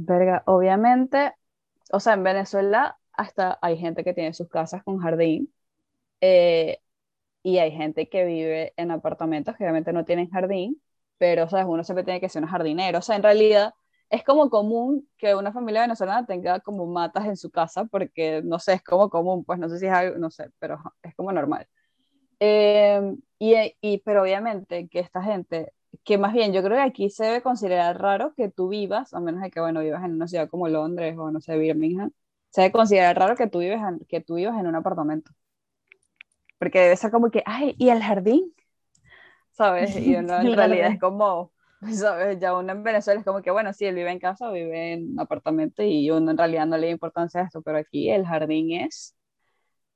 Verga, 0.00 0.42
obviamente, 0.46 1.34
o 1.92 2.00
sea, 2.00 2.14
en 2.14 2.22
Venezuela 2.24 2.98
hasta 3.12 3.58
hay 3.62 3.76
gente 3.78 4.04
que 4.04 4.14
tiene 4.14 4.32
sus 4.34 4.48
casas 4.48 4.82
con 4.84 4.98
jardín 5.00 5.52
eh, 6.20 6.80
y 7.42 7.58
hay 7.58 7.72
gente 7.72 8.08
que 8.08 8.24
vive 8.24 8.74
en 8.76 8.90
apartamentos 8.92 9.56
que 9.56 9.64
obviamente 9.64 9.92
no 9.94 10.04
tienen 10.06 10.30
jardín, 10.30 10.82
pero, 11.18 11.48
¿sabes? 11.48 11.66
Uno 11.68 11.84
siempre 11.84 12.04
tiene 12.04 12.20
que 12.20 12.28
ser 12.30 12.42
un 12.44 12.48
jardinero. 12.50 12.98
O 13.00 13.02
sea, 13.02 13.16
en 13.16 13.22
realidad 13.24 13.74
es 14.10 14.24
como 14.24 14.50
común 14.50 15.08
que 15.18 15.34
una 15.36 15.52
familia 15.52 15.82
venezolana 15.82 16.26
tenga 16.26 16.60
como 16.60 16.86
matas 16.86 17.26
en 17.26 17.36
su 17.38 17.50
casa, 17.50 17.86
porque 17.86 18.42
no 18.44 18.58
sé, 18.60 18.74
es 18.74 18.82
como 18.84 19.10
común, 19.10 19.44
pues 19.44 19.58
no 19.60 19.68
sé 19.70 19.78
si 19.80 19.86
es 19.86 19.92
algo, 19.92 20.18
no 20.18 20.30
sé, 20.30 20.50
pero 20.60 20.78
es 21.02 21.14
como 21.16 21.32
normal. 21.32 21.68
Em, 22.40 23.18
y, 23.38 23.54
y, 23.80 23.98
pero 23.98 24.22
obviamente 24.22 24.88
que 24.88 25.00
esta 25.00 25.22
gente, 25.22 25.72
que 26.04 26.18
más 26.18 26.32
bien 26.32 26.52
yo 26.52 26.62
creo 26.62 26.76
que 26.76 26.82
aquí 26.82 27.10
se 27.10 27.24
debe 27.24 27.42
considerar 27.42 28.00
raro 28.00 28.34
que 28.36 28.50
tú 28.50 28.68
vivas, 28.68 29.14
a 29.14 29.20
menos 29.20 29.42
de 29.42 29.50
que, 29.50 29.60
bueno, 29.60 29.80
vivas 29.80 30.04
en 30.04 30.12
una 30.12 30.28
ciudad 30.28 30.48
como 30.48 30.68
Londres 30.68 31.16
o 31.18 31.30
no 31.30 31.40
sé, 31.40 31.56
Birmingham, 31.56 32.10
se 32.50 32.62
debe 32.62 32.72
considerar 32.72 33.18
raro 33.18 33.36
que 33.36 33.46
tú, 33.46 33.58
vives 33.58 33.80
en, 33.80 34.00
que 34.08 34.20
tú 34.20 34.34
vivas 34.36 34.58
en 34.58 34.66
un 34.66 34.74
apartamento. 34.74 35.32
Porque 36.58 36.80
debe 36.80 36.96
ser 36.96 37.10
como 37.10 37.30
que, 37.30 37.42
ay, 37.46 37.74
¿y 37.78 37.90
el 37.90 38.02
jardín? 38.02 38.54
¿Sabes? 39.52 39.96
Y 39.96 40.14
en 40.14 40.28
realidad 40.28 40.92
es 40.92 41.00
como, 41.00 41.52
¿sabes? 41.92 42.38
Ya 42.40 42.56
uno 42.56 42.72
en 42.72 42.82
Venezuela 42.82 43.20
es 43.20 43.26
como 43.26 43.42
que, 43.42 43.50
bueno, 43.50 43.72
sí, 43.72 43.84
él 43.86 43.94
vive 43.94 44.10
en 44.10 44.18
casa 44.18 44.48
o 44.48 44.52
vive 44.52 44.94
en 44.94 45.12
un 45.12 45.20
apartamento 45.20 45.82
y 45.82 46.10
uno 46.10 46.30
en 46.30 46.38
realidad 46.38 46.66
no 46.66 46.76
le 46.76 46.86
da 46.86 46.92
importancia 46.92 47.40
a 47.40 47.44
esto, 47.44 47.62
pero 47.62 47.78
aquí 47.78 48.10
el 48.10 48.26
jardín 48.26 48.72
es, 48.72 49.16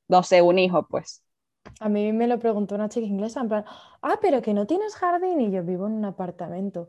no 0.08 0.22
sé, 0.22 0.42
un 0.42 0.58
hijo, 0.58 0.86
pues. 0.88 1.22
A 1.80 1.88
mí 1.88 2.12
me 2.12 2.26
lo 2.26 2.38
preguntó 2.38 2.74
una 2.74 2.88
chica 2.88 3.06
inglesa, 3.06 3.40
en 3.40 3.48
plan, 3.48 3.64
ah, 4.02 4.18
pero 4.20 4.42
que 4.42 4.54
no 4.54 4.66
tienes 4.66 4.94
jardín 4.94 5.40
y 5.40 5.50
yo 5.50 5.62
vivo 5.62 5.86
en 5.86 5.94
un 5.94 6.04
apartamento. 6.04 6.88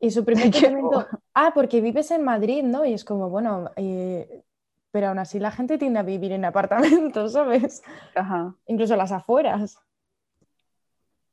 Y 0.00 0.10
su 0.10 0.24
primer 0.24 0.50
pensamiento, 0.50 1.06
ah, 1.34 1.52
porque 1.54 1.80
vives 1.80 2.10
en 2.10 2.24
Madrid, 2.24 2.62
¿no? 2.62 2.84
Y 2.84 2.94
es 2.94 3.04
como, 3.04 3.28
bueno, 3.28 3.70
eh, 3.76 4.44
pero 4.90 5.08
aún 5.08 5.18
así 5.18 5.38
la 5.38 5.50
gente 5.50 5.78
tiende 5.78 5.98
a 5.98 6.02
vivir 6.02 6.32
en 6.32 6.44
apartamentos, 6.44 7.32
¿sabes? 7.34 7.82
Ajá. 8.14 8.54
Incluso 8.66 8.96
las 8.96 9.12
afueras. 9.12 9.76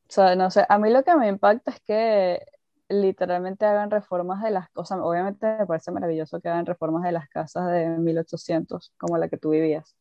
O 0.07 0.11
sea, 0.11 0.35
no 0.35 0.51
sé, 0.51 0.65
a 0.67 0.77
mí 0.77 0.91
lo 0.91 1.03
que 1.03 1.15
me 1.15 1.27
impacta 1.27 1.71
es 1.71 1.79
que 1.81 2.45
literalmente 2.89 3.65
hagan 3.65 3.89
reformas 3.89 4.43
de 4.43 4.51
las 4.51 4.69
cosas. 4.69 4.99
Obviamente 5.01 5.57
me 5.57 5.65
parece 5.65 5.91
maravilloso 5.91 6.39
que 6.39 6.49
hagan 6.49 6.65
reformas 6.65 7.03
de 7.03 7.11
las 7.11 7.27
casas 7.29 7.71
de 7.71 7.87
1800, 7.87 8.93
como 8.97 9.17
la 9.17 9.29
que 9.29 9.37
tú 9.37 9.49
vivías. 9.49 9.95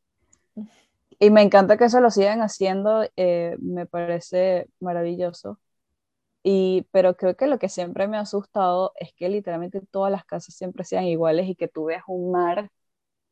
Y 1.19 1.31
me 1.31 1.43
encanta 1.43 1.77
que 1.77 1.85
eso 1.85 2.01
lo 2.01 2.11
sigan 2.11 2.41
haciendo, 2.41 3.05
eh, 3.16 3.57
me 3.61 3.86
parece 3.86 4.69
maravilloso. 4.81 5.61
Y, 6.43 6.86
pero 6.93 7.16
creo 7.16 7.36
que 7.36 7.47
lo 7.47 7.59
que 7.59 7.69
siempre 7.70 8.09
me 8.09 8.19
ha 8.19 8.20
asustado 8.20 8.93
es 8.97 9.15
que 9.15 9.28
literalmente 9.31 9.81
todas 9.91 10.12
las 10.12 10.24
casas 10.27 10.55
siempre 10.55 10.85
sean 10.85 11.05
iguales 11.05 11.49
y 11.49 11.57
que 11.57 11.69
tú 11.69 11.86
veas 11.86 12.05
un 12.07 12.32
mar 12.32 12.70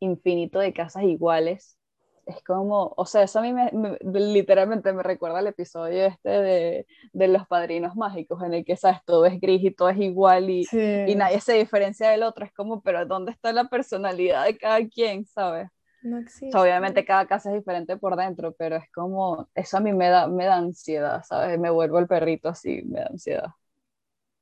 infinito 0.00 0.60
de 0.60 0.72
casas 0.72 1.04
iguales. 1.04 1.78
Es 2.26 2.42
como, 2.44 2.94
o 2.96 3.04
sea, 3.06 3.22
eso 3.24 3.40
a 3.40 3.42
mí 3.42 3.52
me, 3.52 3.70
literalmente 4.12 4.92
me 4.92 5.02
recuerda 5.02 5.40
al 5.40 5.48
episodio 5.48 6.06
este 6.06 6.30
de, 6.30 6.86
de, 7.12 7.28
Los 7.28 7.46
Padrinos 7.48 7.96
Mágicos, 7.96 8.42
en 8.44 8.54
el 8.54 8.64
que, 8.64 8.76
sabes, 8.76 9.00
todo 9.04 9.26
es 9.26 9.40
gris 9.40 9.62
y 9.64 9.72
todo 9.72 9.90
es 9.90 9.98
igual 9.98 10.48
y, 10.50 10.66
y 10.72 11.14
nadie 11.16 11.40
se 11.40 11.54
diferencia 11.54 12.10
del 12.10 12.22
otro. 12.22 12.44
Es 12.46 12.52
como, 12.52 12.80
pero 12.82 13.04
¿dónde 13.06 13.32
está 13.32 13.52
la 13.52 13.64
personalidad 13.68 14.44
de 14.46 14.56
cada 14.56 14.86
quien, 14.88 15.26
sabes? 15.26 15.68
No 16.02 16.18
existe. 16.18 16.56
obviamente 16.58 17.04
cada 17.04 17.26
casa 17.26 17.50
es 17.50 17.56
diferente 17.56 17.96
por 17.96 18.16
dentro, 18.16 18.52
pero 18.52 18.76
es 18.76 18.90
como, 18.92 19.48
eso 19.54 19.76
a 19.76 19.80
mí 19.80 19.92
me 19.92 20.08
da, 20.08 20.26
me 20.26 20.44
da 20.44 20.56
ansiedad, 20.56 21.22
¿sabes? 21.22 21.58
Me 21.58 21.70
vuelvo 21.70 21.98
el 21.98 22.08
perrito 22.08 22.48
así, 22.48 22.82
me 22.84 23.00
da 23.00 23.06
ansiedad. 23.06 23.48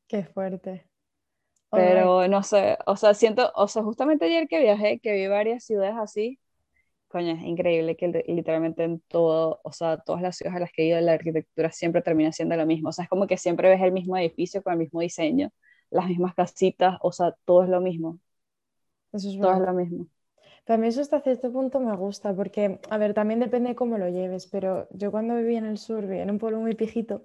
Qué 0.09 0.25
fuerte. 0.25 0.87
Pero 1.71 2.27
no 2.27 2.43
sé, 2.43 2.79
o 2.87 2.97
sea, 2.97 3.15
siento, 3.15 3.53
o 3.55 3.69
sea, 3.69 3.83
justamente 3.83 4.25
ayer 4.25 4.49
que 4.49 4.61
viajé, 4.61 4.99
que 4.99 5.13
vi 5.13 5.29
varias 5.29 5.65
ciudades 5.65 5.95
así, 5.97 6.41
coño, 7.09 7.33
es 7.33 7.43
increíble 7.43 7.97
que 7.97 8.25
literalmente 8.27 8.85
en 8.85 9.01
todo, 9.09 9.61
o 9.63 9.73
sea, 9.73 9.99
todas 9.99 10.23
las 10.23 10.37
ciudades 10.37 10.57
a 10.57 10.61
las 10.61 10.73
que 10.73 10.83
he 10.83 10.87
ido, 10.87 11.01
la 11.01 11.13
arquitectura 11.13 11.71
siempre 11.71 12.03
termina 12.03 12.33
siendo 12.33 12.57
lo 12.57 12.67
mismo, 12.67 12.89
o 12.91 12.93
sea, 12.93 13.05
es 13.05 13.09
como 13.11 13.27
que 13.27 13.37
siempre 13.37 13.69
ves 13.69 13.83
el 13.83 13.93
mismo 13.93 14.17
edificio 14.17 14.63
con 14.63 14.73
el 14.75 14.79
mismo 14.81 15.01
diseño, 15.01 15.51
las 15.91 16.09
mismas 16.09 16.35
casitas, 16.35 16.99
o 17.03 17.13
sea, 17.13 17.35
todo 17.45 17.65
es 17.65 17.69
lo 17.69 17.81
mismo. 17.81 18.19
Eso 19.13 19.29
es 19.29 19.39
todo 19.41 19.55
es 19.55 19.61
lo 19.61 19.73
mismo. 19.73 20.07
También 20.65 20.91
eso 20.91 21.01
hasta 21.01 21.21
cierto 21.21 21.51
punto 21.53 21.81
me 21.81 21.95
gusta, 21.97 22.35
porque, 22.35 22.81
a 22.91 22.99
ver, 22.99 23.15
también 23.15 23.41
depende 23.41 23.71
de 23.71 23.75
cómo 23.75 23.99
lo 23.99 24.09
lleves, 24.09 24.47
pero 24.47 24.89
yo 24.91 25.11
cuando 25.11 25.37
vivía 25.37 25.59
en 25.59 25.67
el 25.67 25.79
sur, 25.79 26.07
vivía 26.07 26.23
en 26.23 26.31
un 26.31 26.39
pueblo 26.39 26.61
muy 26.61 26.75
pijito, 26.75 27.23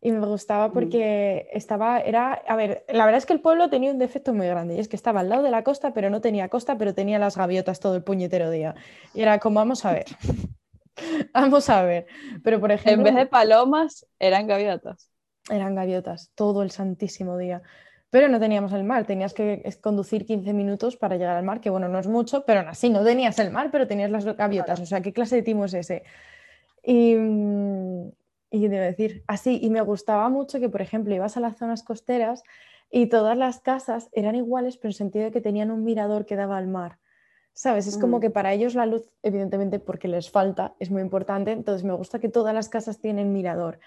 y 0.00 0.12
me 0.12 0.24
gustaba 0.24 0.68
mm. 0.68 0.72
porque 0.72 1.48
estaba, 1.52 1.98
era, 2.00 2.34
a 2.34 2.56
ver, 2.56 2.84
la 2.88 3.04
verdad 3.04 3.18
es 3.18 3.26
que 3.26 3.32
el 3.32 3.40
pueblo 3.40 3.68
tenía 3.68 3.90
un 3.90 3.98
defecto 3.98 4.32
muy 4.32 4.46
grande, 4.46 4.76
y 4.76 4.78
es 4.78 4.88
que 4.88 4.96
estaba 4.96 5.20
al 5.20 5.28
lado 5.28 5.42
de 5.42 5.50
la 5.50 5.64
costa, 5.64 5.92
pero 5.92 6.10
no 6.10 6.20
tenía 6.20 6.48
costa, 6.48 6.78
pero 6.78 6.94
tenía 6.94 7.18
las 7.18 7.36
gaviotas 7.36 7.80
todo 7.80 7.96
el 7.96 8.04
puñetero 8.04 8.50
día. 8.50 8.74
Y 9.14 9.22
era 9.22 9.38
como, 9.40 9.56
vamos 9.56 9.84
a 9.84 9.92
ver, 9.92 10.06
vamos 11.34 11.68
a 11.70 11.82
ver. 11.82 12.06
Pero, 12.44 12.60
por 12.60 12.70
ejemplo... 12.70 13.08
En 13.08 13.14
vez 13.14 13.24
de 13.24 13.26
palomas, 13.26 14.06
eran 14.18 14.46
gaviotas. 14.46 15.10
Eran 15.50 15.74
gaviotas, 15.74 16.30
todo 16.34 16.62
el 16.62 16.70
santísimo 16.70 17.38
día 17.38 17.62
pero 18.10 18.28
no 18.28 18.40
teníamos 18.40 18.72
el 18.72 18.84
mar, 18.84 19.04
tenías 19.06 19.34
que 19.34 19.62
conducir 19.80 20.24
15 20.24 20.52
minutos 20.52 20.96
para 20.96 21.16
llegar 21.16 21.36
al 21.36 21.44
mar, 21.44 21.60
que 21.60 21.70
bueno, 21.70 21.88
no 21.88 21.98
es 21.98 22.06
mucho, 22.06 22.44
pero 22.44 22.60
aún 22.60 22.68
así 22.68 22.88
no 22.88 23.04
tenías 23.04 23.38
el 23.38 23.50
mar, 23.50 23.70
pero 23.70 23.86
tenías 23.86 24.10
las 24.10 24.24
gaviotas, 24.24 24.80
o 24.80 24.86
sea, 24.86 25.00
¿qué 25.00 25.12
clase 25.12 25.36
de 25.36 25.42
timo 25.42 25.66
es 25.66 25.74
ese? 25.74 26.04
Y, 26.82 27.14
mm, 27.16 28.10
y 28.50 28.68
debo 28.68 28.84
decir, 28.84 29.24
así, 29.26 29.58
y 29.62 29.70
me 29.70 29.82
gustaba 29.82 30.28
mucho 30.28 30.58
que, 30.58 30.68
por 30.68 30.80
ejemplo, 30.80 31.14
ibas 31.14 31.36
a 31.36 31.40
las 31.40 31.58
zonas 31.58 31.82
costeras 31.82 32.42
y 32.90 33.06
todas 33.06 33.36
las 33.36 33.60
casas 33.60 34.08
eran 34.12 34.34
iguales, 34.34 34.78
pero 34.78 34.88
en 34.88 34.90
el 34.90 34.94
sentido 34.94 35.24
de 35.26 35.30
que 35.30 35.40
tenían 35.40 35.70
un 35.70 35.84
mirador 35.84 36.24
que 36.24 36.36
daba 36.36 36.56
al 36.56 36.68
mar. 36.68 36.98
¿Sabes? 37.52 37.88
Es 37.88 37.98
como 37.98 38.18
mm. 38.18 38.20
que 38.20 38.30
para 38.30 38.52
ellos 38.52 38.76
la 38.76 38.86
luz, 38.86 39.10
evidentemente, 39.22 39.80
porque 39.80 40.06
les 40.06 40.30
falta, 40.30 40.74
es 40.78 40.90
muy 40.92 41.02
importante. 41.02 41.50
Entonces, 41.50 41.82
me 41.82 41.92
gusta 41.92 42.20
que 42.20 42.28
todas 42.28 42.54
las 42.54 42.68
casas 42.68 43.00
tienen 43.00 43.32
mirador. 43.32 43.80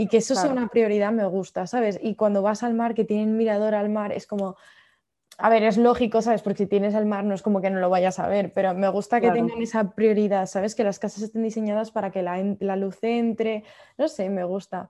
Y 0.00 0.06
que 0.06 0.18
eso 0.18 0.36
sea 0.36 0.52
una 0.52 0.68
prioridad 0.68 1.10
me 1.10 1.26
gusta, 1.26 1.66
¿sabes? 1.66 1.98
Y 2.00 2.14
cuando 2.14 2.40
vas 2.40 2.62
al 2.62 2.72
mar, 2.72 2.94
que 2.94 3.04
tienen 3.04 3.36
mirador 3.36 3.74
al 3.74 3.88
mar, 3.88 4.12
es 4.12 4.28
como, 4.28 4.54
a 5.38 5.50
ver, 5.50 5.64
es 5.64 5.76
lógico, 5.76 6.22
¿sabes? 6.22 6.40
Porque 6.40 6.58
si 6.58 6.66
tienes 6.68 6.94
el 6.94 7.04
mar 7.04 7.24
no 7.24 7.34
es 7.34 7.42
como 7.42 7.60
que 7.60 7.68
no 7.68 7.80
lo 7.80 7.90
vayas 7.90 8.20
a 8.20 8.28
ver, 8.28 8.52
pero 8.52 8.74
me 8.74 8.88
gusta 8.90 9.20
que 9.20 9.32
tengan 9.32 9.60
esa 9.60 9.96
prioridad, 9.96 10.46
¿sabes? 10.46 10.76
Que 10.76 10.84
las 10.84 11.00
casas 11.00 11.24
estén 11.24 11.42
diseñadas 11.42 11.90
para 11.90 12.12
que 12.12 12.22
la, 12.22 12.40
la, 12.60 12.76
luz 12.76 12.98
entre, 13.02 13.64
no 13.96 14.06
sé, 14.06 14.30
me 14.30 14.44
gusta. 14.44 14.88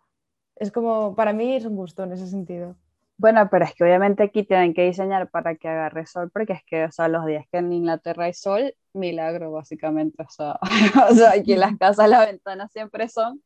Es 0.57 0.71
como, 0.71 1.17
para 1.17 1.33
mí 1.33 1.57
es 1.57 1.65
un 1.65 1.77
gusto 1.77 2.03
en 2.03 2.13
ese 2.13 2.27
sentido. 2.27 2.77
Bueno, 3.17 3.49
pero 3.51 3.65
es 3.65 3.73
que 3.73 3.85
obviamente 3.85 4.25
aquí 4.25 4.43
tienen 4.43 4.75
que 4.75 4.85
diseñar 4.85 5.31
para 5.31 5.55
que 5.55 5.69
agarre 5.69 6.05
sol, 6.05 6.31
porque 6.31 6.53
es 6.53 6.65
que, 6.67 6.85
o 6.85 6.93
sea, 6.93 7.09
los 7.09 7.25
días 7.25 7.47
que 7.51 7.57
en 7.57 7.73
Inglaterra 7.73 8.25
hay 8.25 8.35
sol, 8.35 8.75
milagro 8.93 9.53
básicamente, 9.53 10.23
o 10.23 10.29
sea, 10.29 10.59
o 11.11 11.15
sea 11.15 11.31
aquí 11.31 11.55
en 11.55 11.61
las 11.61 11.77
casas 11.79 12.11
las 12.11 12.27
ventanas 12.27 12.71
siempre 12.73 13.09
son 13.09 13.43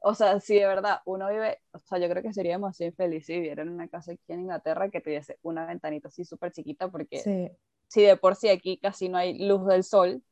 o 0.00 0.14
sea, 0.14 0.40
si 0.40 0.54
de 0.54 0.66
verdad 0.66 1.00
uno 1.04 1.28
vive, 1.28 1.60
o 1.72 1.78
sea, 1.78 1.98
yo 1.98 2.08
creo 2.08 2.22
que 2.22 2.32
seríamos 2.32 2.70
así 2.70 2.84
infelices 2.84 3.26
si 3.26 3.34
viviera 3.34 3.62
en 3.62 3.70
una 3.70 3.88
casa 3.88 4.12
aquí 4.12 4.22
en 4.28 4.40
Inglaterra 4.40 4.90
que 4.90 5.00
tuviese 5.00 5.38
una 5.42 5.66
ventanita 5.66 6.08
así 6.08 6.24
súper 6.24 6.52
chiquita, 6.52 6.88
porque 6.88 7.52
si 7.88 8.02
de 8.02 8.16
por 8.16 8.36
sí 8.36 8.48
aquí 8.48 8.78
casi 8.78 9.08
no 9.08 9.18
hay 9.18 9.38
luz 9.46 9.66
del 9.66 9.84
sol, 9.84 10.22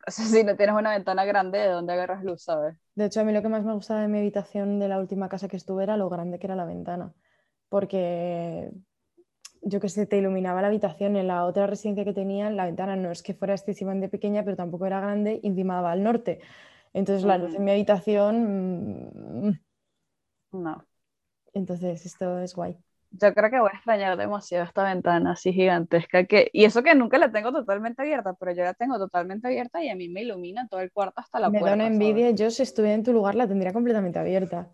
o 0.06 0.10
sea, 0.10 0.24
si 0.24 0.44
no 0.44 0.56
tienes 0.56 0.74
una 0.74 0.90
ventana 0.90 1.24
grande, 1.24 1.58
¿de 1.58 1.68
dónde 1.68 1.92
agarras 1.92 2.24
luz, 2.24 2.42
sabes? 2.42 2.76
De 2.94 3.06
hecho, 3.06 3.20
a 3.20 3.24
mí 3.24 3.32
lo 3.32 3.42
que 3.42 3.48
más 3.48 3.64
me 3.64 3.74
gustaba 3.74 4.00
de 4.00 4.08
mi 4.08 4.18
habitación 4.18 4.78
de 4.78 4.88
la 4.88 4.98
última 4.98 5.28
casa 5.28 5.48
que 5.48 5.56
estuve 5.56 5.82
era 5.82 5.96
lo 5.96 6.08
grande 6.08 6.38
que 6.38 6.46
era 6.46 6.56
la 6.56 6.64
ventana, 6.64 7.12
porque 7.68 8.70
yo 9.62 9.80
que 9.80 9.88
sé, 9.88 10.06
te 10.06 10.16
iluminaba 10.16 10.62
la 10.62 10.68
habitación. 10.68 11.16
En 11.16 11.28
la 11.28 11.44
otra 11.44 11.66
residencia 11.66 12.04
que 12.04 12.12
tenía, 12.12 12.50
la 12.50 12.64
ventana 12.64 12.96
no 12.96 13.10
es 13.10 13.22
que 13.22 13.34
fuera 13.34 13.54
excesivamente 13.54 14.08
pequeña, 14.08 14.44
pero 14.44 14.56
tampoco 14.56 14.86
era 14.86 15.00
grande 15.00 15.40
encima 15.42 15.90
al 15.90 16.02
norte. 16.02 16.40
Entonces 16.92 17.24
la 17.24 17.38
luz 17.38 17.54
en 17.54 17.64
mi 17.64 17.70
habitación... 17.70 19.10
Mm, 19.42 19.60
no. 20.52 20.84
Entonces 21.52 22.04
esto 22.06 22.38
es 22.40 22.54
guay. 22.54 22.76
Yo 23.12 23.34
creo 23.34 23.50
que 23.50 23.58
voy 23.58 23.70
a 23.72 23.76
extrañar 23.76 24.16
demasiado 24.16 24.64
esta 24.64 24.84
ventana 24.84 25.32
así 25.32 25.52
gigantesca 25.52 26.24
que... 26.24 26.48
Y 26.52 26.64
eso 26.64 26.82
que 26.82 26.94
nunca 26.94 27.18
la 27.18 27.32
tengo 27.32 27.52
totalmente 27.52 28.02
abierta, 28.02 28.34
pero 28.34 28.52
yo 28.52 28.62
la 28.62 28.74
tengo 28.74 28.98
totalmente 28.98 29.48
abierta 29.48 29.82
y 29.82 29.88
a 29.88 29.96
mí 29.96 30.08
me 30.08 30.22
ilumina 30.22 30.68
todo 30.68 30.80
el 30.80 30.92
cuarto 30.92 31.20
hasta 31.20 31.40
la 31.40 31.50
me 31.50 31.58
puerta. 31.58 31.76
Me 31.76 31.82
da 31.82 31.88
una 31.88 31.94
envidia, 31.94 32.30
yo 32.30 32.50
si 32.50 32.62
estuviera 32.62 32.94
en 32.94 33.02
tu 33.02 33.12
lugar 33.12 33.34
la 33.34 33.48
tendría 33.48 33.72
completamente 33.72 34.18
abierta. 34.18 34.68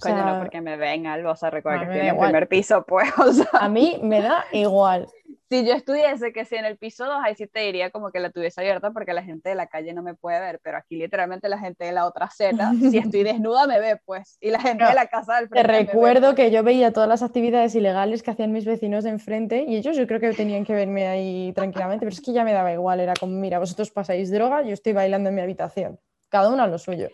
Coño, 0.00 0.24
no, 0.24 0.38
porque 0.38 0.62
me 0.62 0.78
ven 0.78 1.06
algo, 1.06 1.30
o 1.30 1.36
sea, 1.36 1.50
recuerda 1.50 1.80
que 1.80 1.84
estoy 1.84 2.00
en 2.00 2.14
el 2.14 2.18
primer 2.18 2.48
piso, 2.48 2.84
pues, 2.86 3.10
o 3.18 3.32
sea. 3.32 3.50
A 3.52 3.68
mí 3.68 3.98
me 4.02 4.22
da 4.22 4.46
igual 4.52 5.06
si 5.50 5.66
yo 5.66 5.74
estuviese 5.74 6.32
que 6.32 6.44
si 6.44 6.54
en 6.54 6.64
el 6.64 6.78
piso 6.78 7.06
2, 7.06 7.16
ahí 7.24 7.34
sí 7.34 7.48
te 7.48 7.58
diría 7.60 7.90
como 7.90 8.12
que 8.12 8.20
la 8.20 8.30
tuviese 8.30 8.60
abierta 8.60 8.92
porque 8.92 9.12
la 9.12 9.24
gente 9.24 9.48
de 9.48 9.56
la 9.56 9.66
calle 9.66 9.92
no 9.92 10.00
me 10.00 10.14
puede 10.14 10.38
ver, 10.38 10.60
pero 10.62 10.78
aquí 10.78 10.94
literalmente 10.94 11.48
la 11.48 11.58
gente 11.58 11.84
de 11.84 11.90
la 11.90 12.06
otra 12.06 12.26
acera, 12.26 12.70
si 12.78 12.98
estoy 12.98 13.24
desnuda 13.24 13.66
me 13.66 13.80
ve 13.80 14.00
pues, 14.04 14.38
y 14.40 14.50
la 14.50 14.60
gente 14.60 14.84
de 14.84 14.94
la 14.94 15.08
casa 15.08 15.36
del 15.36 15.48
frente. 15.48 15.66
Te 15.66 15.84
recuerdo 15.86 16.28
pues. 16.28 16.36
que 16.36 16.50
yo 16.52 16.62
veía 16.62 16.92
todas 16.92 17.08
las 17.08 17.24
actividades 17.24 17.74
ilegales 17.74 18.22
que 18.22 18.30
hacían 18.30 18.52
mis 18.52 18.64
vecinos 18.64 19.02
de 19.02 19.10
enfrente 19.10 19.64
y 19.66 19.74
ellos 19.74 19.96
yo 19.96 20.06
creo 20.06 20.20
que 20.20 20.32
tenían 20.34 20.64
que 20.64 20.72
verme 20.72 21.08
ahí 21.08 21.52
tranquilamente, 21.52 22.06
pero 22.06 22.14
es 22.14 22.20
que 22.20 22.32
ya 22.32 22.44
me 22.44 22.52
daba 22.52 22.72
igual, 22.72 23.00
era 23.00 23.14
como, 23.18 23.32
mira, 23.32 23.58
vosotros 23.58 23.90
pasáis 23.90 24.30
droga, 24.30 24.62
yo 24.62 24.72
estoy 24.72 24.92
bailando 24.92 25.30
en 25.30 25.34
mi 25.34 25.40
habitación, 25.40 25.98
cada 26.28 26.48
uno 26.50 26.62
a 26.62 26.68
lo 26.68 26.78
suyo. 26.78 27.08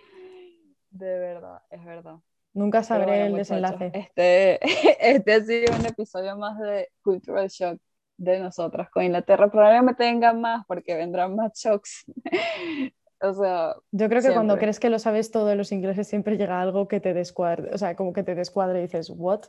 De 0.90 1.18
verdad, 1.18 1.62
es 1.70 1.82
verdad. 1.82 2.16
Nunca 2.52 2.82
sabré 2.82 3.26
el 3.26 3.34
desenlace. 3.34 3.90
Este, 3.94 4.58
este 5.00 5.32
ha 5.32 5.40
sido 5.40 5.74
un 5.74 5.86
episodio 5.86 6.36
más 6.36 6.58
de 6.58 6.90
Cultural 7.02 7.48
Shock 7.48 7.80
de 8.16 8.38
nosotras 8.40 8.90
con 8.90 9.04
Inglaterra. 9.04 9.50
Probablemente 9.50 10.04
tengan 10.04 10.40
más 10.40 10.64
porque 10.66 10.94
vendrán 10.94 11.34
más 11.36 11.52
shocks. 11.58 12.04
o 13.20 13.34
sea, 13.34 13.74
yo 13.92 14.08
creo 14.08 14.22
que 14.22 14.32
cuando 14.32 14.58
crees 14.58 14.80
que 14.80 14.90
lo 14.90 14.98
sabes 14.98 15.30
todo 15.30 15.46
de 15.46 15.56
los 15.56 15.72
ingleses 15.72 16.08
siempre 16.08 16.36
llega 16.36 16.60
algo 16.60 16.88
que 16.88 17.00
te 17.00 17.14
descuadre, 17.14 17.70
o 17.72 17.78
sea, 17.78 17.96
como 17.96 18.12
que 18.12 18.22
te 18.22 18.34
descuadre 18.34 18.80
y 18.80 18.82
dices, 18.82 19.10
¿what? 19.10 19.46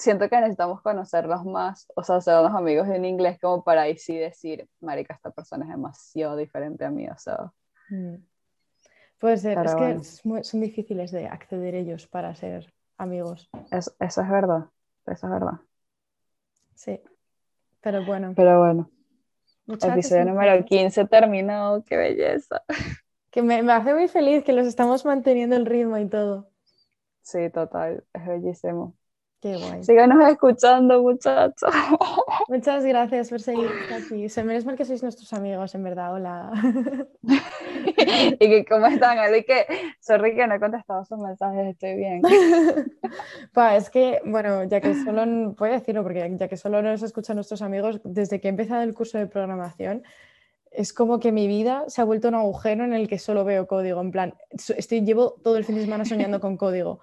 siento 0.00 0.28
que 0.28 0.36
necesitamos 0.36 0.80
conocerlos 0.80 1.44
más, 1.44 1.86
o 1.94 2.02
sea, 2.02 2.20
ser 2.20 2.40
unos 2.40 2.54
amigos 2.54 2.88
en 2.88 3.04
inglés 3.04 3.38
como 3.40 3.62
para 3.62 3.82
ahí 3.82 3.96
sí 3.98 4.16
decir, 4.16 4.68
marica, 4.80 5.14
esta 5.14 5.30
persona 5.30 5.64
es 5.64 5.70
demasiado 5.70 6.36
diferente 6.36 6.84
a 6.84 6.90
mí, 6.90 7.08
o 7.08 7.18
sea. 7.18 7.52
Mm. 7.90 8.16
Puede 9.18 9.36
ser, 9.36 9.58
es 9.58 9.74
que 9.74 10.42
son 10.44 10.60
difíciles 10.60 11.10
de 11.10 11.26
acceder 11.26 11.74
ellos 11.74 12.06
para 12.06 12.34
ser 12.34 12.72
amigos. 12.96 13.50
Eso, 13.70 13.92
eso 14.00 14.22
es 14.22 14.30
verdad, 14.30 14.64
eso 15.06 15.26
es 15.26 15.32
verdad. 15.32 15.60
Sí, 16.74 16.98
pero 17.80 18.04
bueno. 18.04 18.32
Pero 18.36 18.58
bueno. 18.58 18.90
Episodio 19.66 20.24
número 20.24 20.64
15 20.64 21.04
terminado, 21.06 21.84
qué 21.84 21.96
belleza. 21.96 22.62
Que 23.32 23.42
me, 23.42 23.62
me 23.62 23.72
hace 23.72 23.94
muy 23.94 24.08
feliz 24.08 24.42
que 24.42 24.52
los 24.52 24.66
estamos 24.66 25.04
manteniendo 25.04 25.54
el 25.54 25.64
ritmo 25.64 25.96
y 25.98 26.08
todo. 26.08 26.50
Sí, 27.22 27.48
total, 27.50 28.02
es 28.12 28.26
bellísimo. 28.26 28.96
Qué 29.40 29.56
guay. 29.56 29.82
Síganos 29.84 30.28
escuchando, 30.28 31.00
muchachos. 31.00 31.72
Muchas 32.48 32.84
gracias 32.84 33.30
por 33.30 33.40
seguir 33.40 33.70
aquí. 33.94 34.28
Se 34.28 34.44
mal 34.44 34.76
que 34.76 34.84
sois 34.84 35.02
nuestros 35.02 35.32
amigos, 35.32 35.74
en 35.74 35.82
verdad. 35.84 36.14
Hola. 36.14 36.52
y 38.40 38.48
que, 38.48 38.64
¿cómo 38.64 38.86
están? 38.86 39.18
Así 39.18 39.44
que, 39.44 39.66
sorry 40.00 40.34
que 40.34 40.46
no 40.46 40.54
he 40.54 40.60
contestado 40.60 41.04
sus 41.04 41.18
mensajes, 41.18 41.68
estoy 41.68 41.96
bien. 41.96 42.22
Pa, 43.52 43.76
es 43.76 43.90
que, 43.90 44.20
bueno, 44.24 44.64
ya 44.64 44.80
que 44.80 44.94
solo, 44.94 45.54
puedo 45.54 45.72
decirlo, 45.72 46.02
porque 46.02 46.30
ya 46.36 46.48
que 46.48 46.56
solo 46.56 46.82
nos 46.82 47.02
escuchan 47.02 47.36
nuestros 47.36 47.62
amigos, 47.62 48.00
desde 48.04 48.40
que 48.40 48.48
he 48.48 48.50
empezado 48.50 48.82
el 48.82 48.94
curso 48.94 49.18
de 49.18 49.26
programación, 49.26 50.02
es 50.70 50.92
como 50.92 51.18
que 51.18 51.32
mi 51.32 51.46
vida 51.48 51.84
se 51.88 52.00
ha 52.00 52.04
vuelto 52.04 52.28
un 52.28 52.36
agujero 52.36 52.84
en 52.84 52.92
el 52.92 53.08
que 53.08 53.18
solo 53.18 53.44
veo 53.44 53.66
código. 53.66 54.00
En 54.00 54.10
plan, 54.10 54.34
estoy, 54.50 55.02
llevo 55.02 55.36
todo 55.42 55.56
el 55.56 55.64
fin 55.64 55.76
de 55.76 55.82
semana 55.82 56.04
soñando 56.04 56.40
con 56.40 56.56
código. 56.56 57.00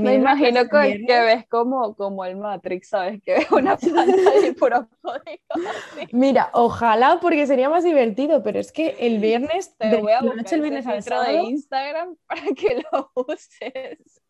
Me 0.00 0.14
imagino 0.14 0.68
que, 0.68 1.04
ves 1.06 1.46
como, 1.48 1.94
como 1.94 2.24
el 2.24 2.36
Matrix, 2.36 2.88
¿sabes? 2.88 3.22
Que 3.22 3.34
ves 3.34 3.50
una 3.50 3.76
pantalla 3.76 4.46
y 4.46 4.52
puro 4.52 4.88
código. 5.02 5.68
Mira, 6.12 6.50
ojalá 6.54 7.18
porque 7.20 7.46
sería 7.46 7.68
más 7.68 7.84
divertido, 7.84 8.42
pero 8.42 8.58
es 8.58 8.72
que 8.72 8.96
el 8.98 9.18
viernes, 9.18 9.76
te 9.76 9.96
voy 9.96 10.12
a 10.12 10.22
buscar 10.22 10.54
el 10.54 10.60
viernes 10.62 10.86
al 10.86 11.02
sábado, 11.02 11.32
de 11.32 11.42
Instagram 11.42 12.16
para 12.26 12.42
que 12.56 12.82
lo 12.90 13.10
uses. 13.14 14.22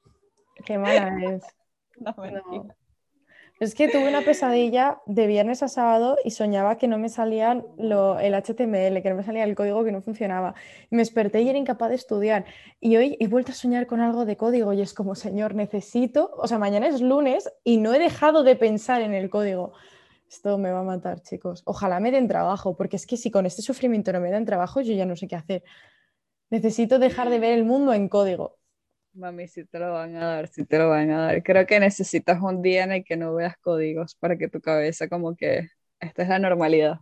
Qué 0.65 0.79
mala 0.79 1.11
es. 1.35 1.43
No, 2.01 2.15
no. 2.17 2.75
Es 3.61 3.75
que 3.75 3.89
tuve 3.89 4.09
una 4.09 4.23
pesadilla 4.23 5.03
de 5.05 5.27
viernes 5.27 5.63
a 5.63 5.69
sábado 5.69 6.17
y 6.25 6.31
soñaba 6.31 6.79
que 6.79 6.89
no 6.89 6.97
me 6.97 7.11
salían 7.11 7.67
lo, 7.77 8.19
el 8.19 8.33
HTML, 8.35 9.03
que 9.03 9.11
no 9.11 9.17
me 9.17 9.23
salía 9.23 9.45
el 9.45 9.55
código 9.55 9.85
que 9.85 9.93
no 9.93 10.01
funcionaba. 10.01 10.55
Me 10.89 10.99
desperté 10.99 11.43
y 11.43 11.51
era 11.51 11.59
incapaz 11.59 11.91
de 11.91 11.97
estudiar. 11.97 12.47
Y 12.81 12.97
hoy 12.97 13.19
he 13.21 13.29
vuelto 13.29 13.53
a 13.53 13.55
soñar 13.55 13.87
con 13.87 14.01
algo 14.01 14.25
de 14.25 14.39
código 14.39 14.73
y 14.73 14.81
es 14.81 14.95
como, 14.95 15.15
señor, 15.15 15.55
necesito, 15.55 16.31
o 16.39 16.49
sea, 16.49 16.59
mañana 16.59 16.89
es 16.89 17.03
lunes 17.03 17.53
y 17.63 17.77
no 17.77 17.93
he 17.93 17.99
dejado 17.99 18.45
de 18.45 18.57
pensar 18.57 19.03
en 19.03 19.13
el 19.13 19.29
código. 19.29 19.75
Esto 20.27 20.57
me 20.57 20.71
va 20.73 20.81
a 20.81 20.85
matar, 20.85 21.21
chicos. 21.21 21.63
Ojalá 21.67 22.01
me 22.01 22.11
den 22.13 22.29
trabajo, 22.29 22.79
porque 22.79 22.97
es 22.97 23.07
que 23.07 23.19
si 23.19 23.31
con 23.31 23.45
este 23.45 23.61
sufrimiento 23.61 24.11
no 24.15 24.21
me 24.21 24.31
dan 24.31 24.47
trabajo, 24.47 24.81
yo 24.81 24.95
ya 24.95 25.05
no 25.05 25.17
sé 25.17 25.29
qué 25.29 25.37
hacer. 25.37 25.65
Necesito 26.51 26.99
dejar 26.99 27.29
de 27.29 27.39
ver 27.39 27.53
el 27.53 27.65
mundo 27.65 27.93
en 27.93 28.09
código. 28.09 28.60
Mami, 29.13 29.49
si 29.49 29.65
te 29.65 29.79
lo 29.79 29.93
van 29.93 30.17
a 30.17 30.27
dar, 30.27 30.49
si 30.49 30.65
te 30.65 30.79
lo 30.79 30.89
van 30.89 31.11
a 31.11 31.27
dar. 31.27 31.43
Creo 31.43 31.67
que 31.67 31.81
necesitas 31.81 32.41
un 32.41 32.63
día 32.63 32.85
en 32.85 32.93
el 32.93 33.05
que 33.05 33.17
no 33.17 33.35
veas 33.35 33.57
códigos 33.59 34.15
para 34.15 34.37
que 34.37 34.49
tu 34.49 34.61
cabeza 34.61 35.09
como 35.09 35.37
que 35.37 35.69
esta 35.99 36.23
es 36.23 36.29
la 36.29 36.39
normalidad. 36.39 37.01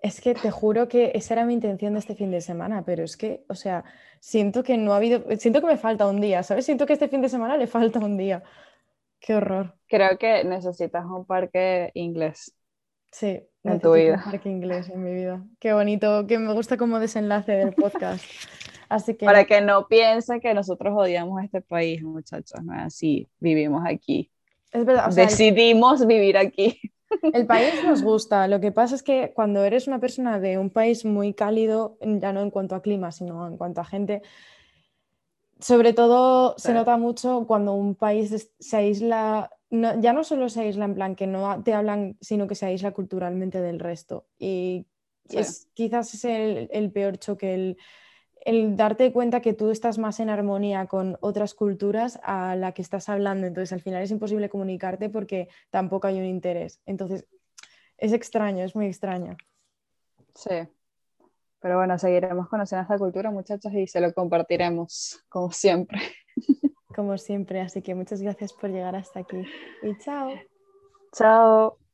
Es 0.00 0.20
que 0.20 0.34
te 0.34 0.50
juro 0.50 0.88
que 0.88 1.12
esa 1.14 1.34
era 1.34 1.44
mi 1.46 1.54
intención 1.54 1.94
de 1.94 2.00
este 2.00 2.14
fin 2.14 2.30
de 2.30 2.40
semana, 2.40 2.84
pero 2.84 3.02
es 3.02 3.16
que, 3.16 3.44
o 3.48 3.54
sea, 3.54 3.84
siento 4.20 4.62
que 4.62 4.76
no 4.76 4.92
ha 4.92 4.98
habido, 4.98 5.24
siento 5.38 5.60
que 5.60 5.66
me 5.66 5.78
falta 5.78 6.06
un 6.06 6.20
día, 6.20 6.42
¿sabes? 6.42 6.66
Siento 6.66 6.86
que 6.86 6.92
este 6.92 7.08
fin 7.08 7.22
de 7.22 7.28
semana 7.28 7.56
le 7.56 7.66
falta 7.66 7.98
un 7.98 8.16
día. 8.16 8.42
Qué 9.18 9.34
horror. 9.34 9.74
Creo 9.88 10.18
que 10.18 10.44
necesitas 10.44 11.04
un 11.06 11.24
parque 11.24 11.90
inglés. 11.94 12.54
Sí, 13.10 13.40
en 13.64 13.80
tu 13.80 13.94
vida. 13.94 14.22
Un 14.24 14.30
parque 14.30 14.50
inglés 14.50 14.90
en 14.90 15.02
mi 15.02 15.14
vida. 15.14 15.42
Qué 15.58 15.72
bonito, 15.72 16.26
que 16.26 16.38
me 16.38 16.52
gusta 16.52 16.76
como 16.76 17.00
desenlace 17.00 17.52
del 17.52 17.72
podcast. 17.72 18.24
Para 19.24 19.44
que 19.44 19.60
no 19.60 19.88
piensen 19.88 20.40
que 20.40 20.54
nosotros 20.54 20.94
odiamos 20.96 21.42
este 21.42 21.60
país, 21.60 22.02
muchachos, 22.02 22.62
no 22.62 22.74
es 22.74 22.82
así, 22.82 23.28
vivimos 23.38 23.82
aquí. 23.86 24.30
Es 24.72 24.84
verdad. 24.84 25.10
Decidimos 25.10 26.06
vivir 26.06 26.36
aquí. 26.36 26.80
El 27.32 27.46
país 27.46 27.72
nos 27.84 28.02
gusta, 28.02 28.48
lo 28.48 28.60
que 28.60 28.72
pasa 28.72 28.94
es 28.94 29.02
que 29.02 29.32
cuando 29.34 29.64
eres 29.64 29.86
una 29.86 30.00
persona 30.00 30.38
de 30.38 30.58
un 30.58 30.70
país 30.70 31.04
muy 31.04 31.34
cálido, 31.34 31.98
ya 32.00 32.32
no 32.32 32.42
en 32.42 32.50
cuanto 32.50 32.74
a 32.74 32.82
clima, 32.82 33.12
sino 33.12 33.46
en 33.46 33.56
cuanto 33.56 33.80
a 33.80 33.84
gente, 33.84 34.22
sobre 35.60 35.92
todo 35.92 36.54
se 36.58 36.74
nota 36.74 36.96
mucho 36.96 37.44
cuando 37.46 37.72
un 37.72 37.94
país 37.94 38.50
se 38.58 38.76
aísla, 38.76 39.50
ya 39.70 40.12
no 40.12 40.24
solo 40.24 40.48
se 40.48 40.60
aísla 40.60 40.84
en 40.84 40.94
plan 40.94 41.16
que 41.16 41.26
no 41.26 41.62
te 41.62 41.72
hablan, 41.72 42.16
sino 42.20 42.46
que 42.46 42.54
se 42.54 42.66
aísla 42.66 42.92
culturalmente 42.92 43.60
del 43.60 43.80
resto. 43.80 44.26
Y 44.38 44.86
es, 45.30 45.68
quizás 45.74 46.12
es 46.14 46.24
el, 46.24 46.68
el 46.72 46.92
peor 46.92 47.18
choque, 47.18 47.54
el, 47.54 47.78
el 48.46 48.76
darte 48.76 49.12
cuenta 49.12 49.40
que 49.40 49.54
tú 49.54 49.70
estás 49.70 49.98
más 49.98 50.20
en 50.20 50.30
armonía 50.30 50.86
con 50.86 51.18
otras 51.20 51.52
culturas 51.52 52.20
a 52.22 52.54
la 52.54 52.70
que 52.70 52.80
estás 52.80 53.08
hablando. 53.08 53.44
Entonces, 53.44 53.72
al 53.72 53.80
final 53.80 54.04
es 54.04 54.12
imposible 54.12 54.48
comunicarte 54.48 55.10
porque 55.10 55.48
tampoco 55.70 56.06
hay 56.06 56.20
un 56.20 56.26
interés. 56.26 56.80
Entonces, 56.86 57.26
es 57.98 58.12
extraño, 58.12 58.64
es 58.64 58.76
muy 58.76 58.86
extraño. 58.86 59.36
Sí. 60.36 60.68
Pero 61.58 61.78
bueno, 61.78 61.98
seguiremos 61.98 62.48
conociendo 62.48 62.82
esta 62.82 62.98
cultura, 62.98 63.32
muchachos, 63.32 63.72
y 63.74 63.88
se 63.88 64.00
lo 64.00 64.12
compartiremos, 64.14 65.24
como 65.28 65.50
siempre. 65.50 66.00
Como 66.94 67.18
siempre, 67.18 67.60
así 67.60 67.82
que 67.82 67.94
muchas 67.96 68.22
gracias 68.22 68.52
por 68.52 68.70
llegar 68.70 68.94
hasta 68.94 69.20
aquí. 69.20 69.42
Y 69.82 69.98
chao. 69.98 70.30
Chao. 71.12 71.85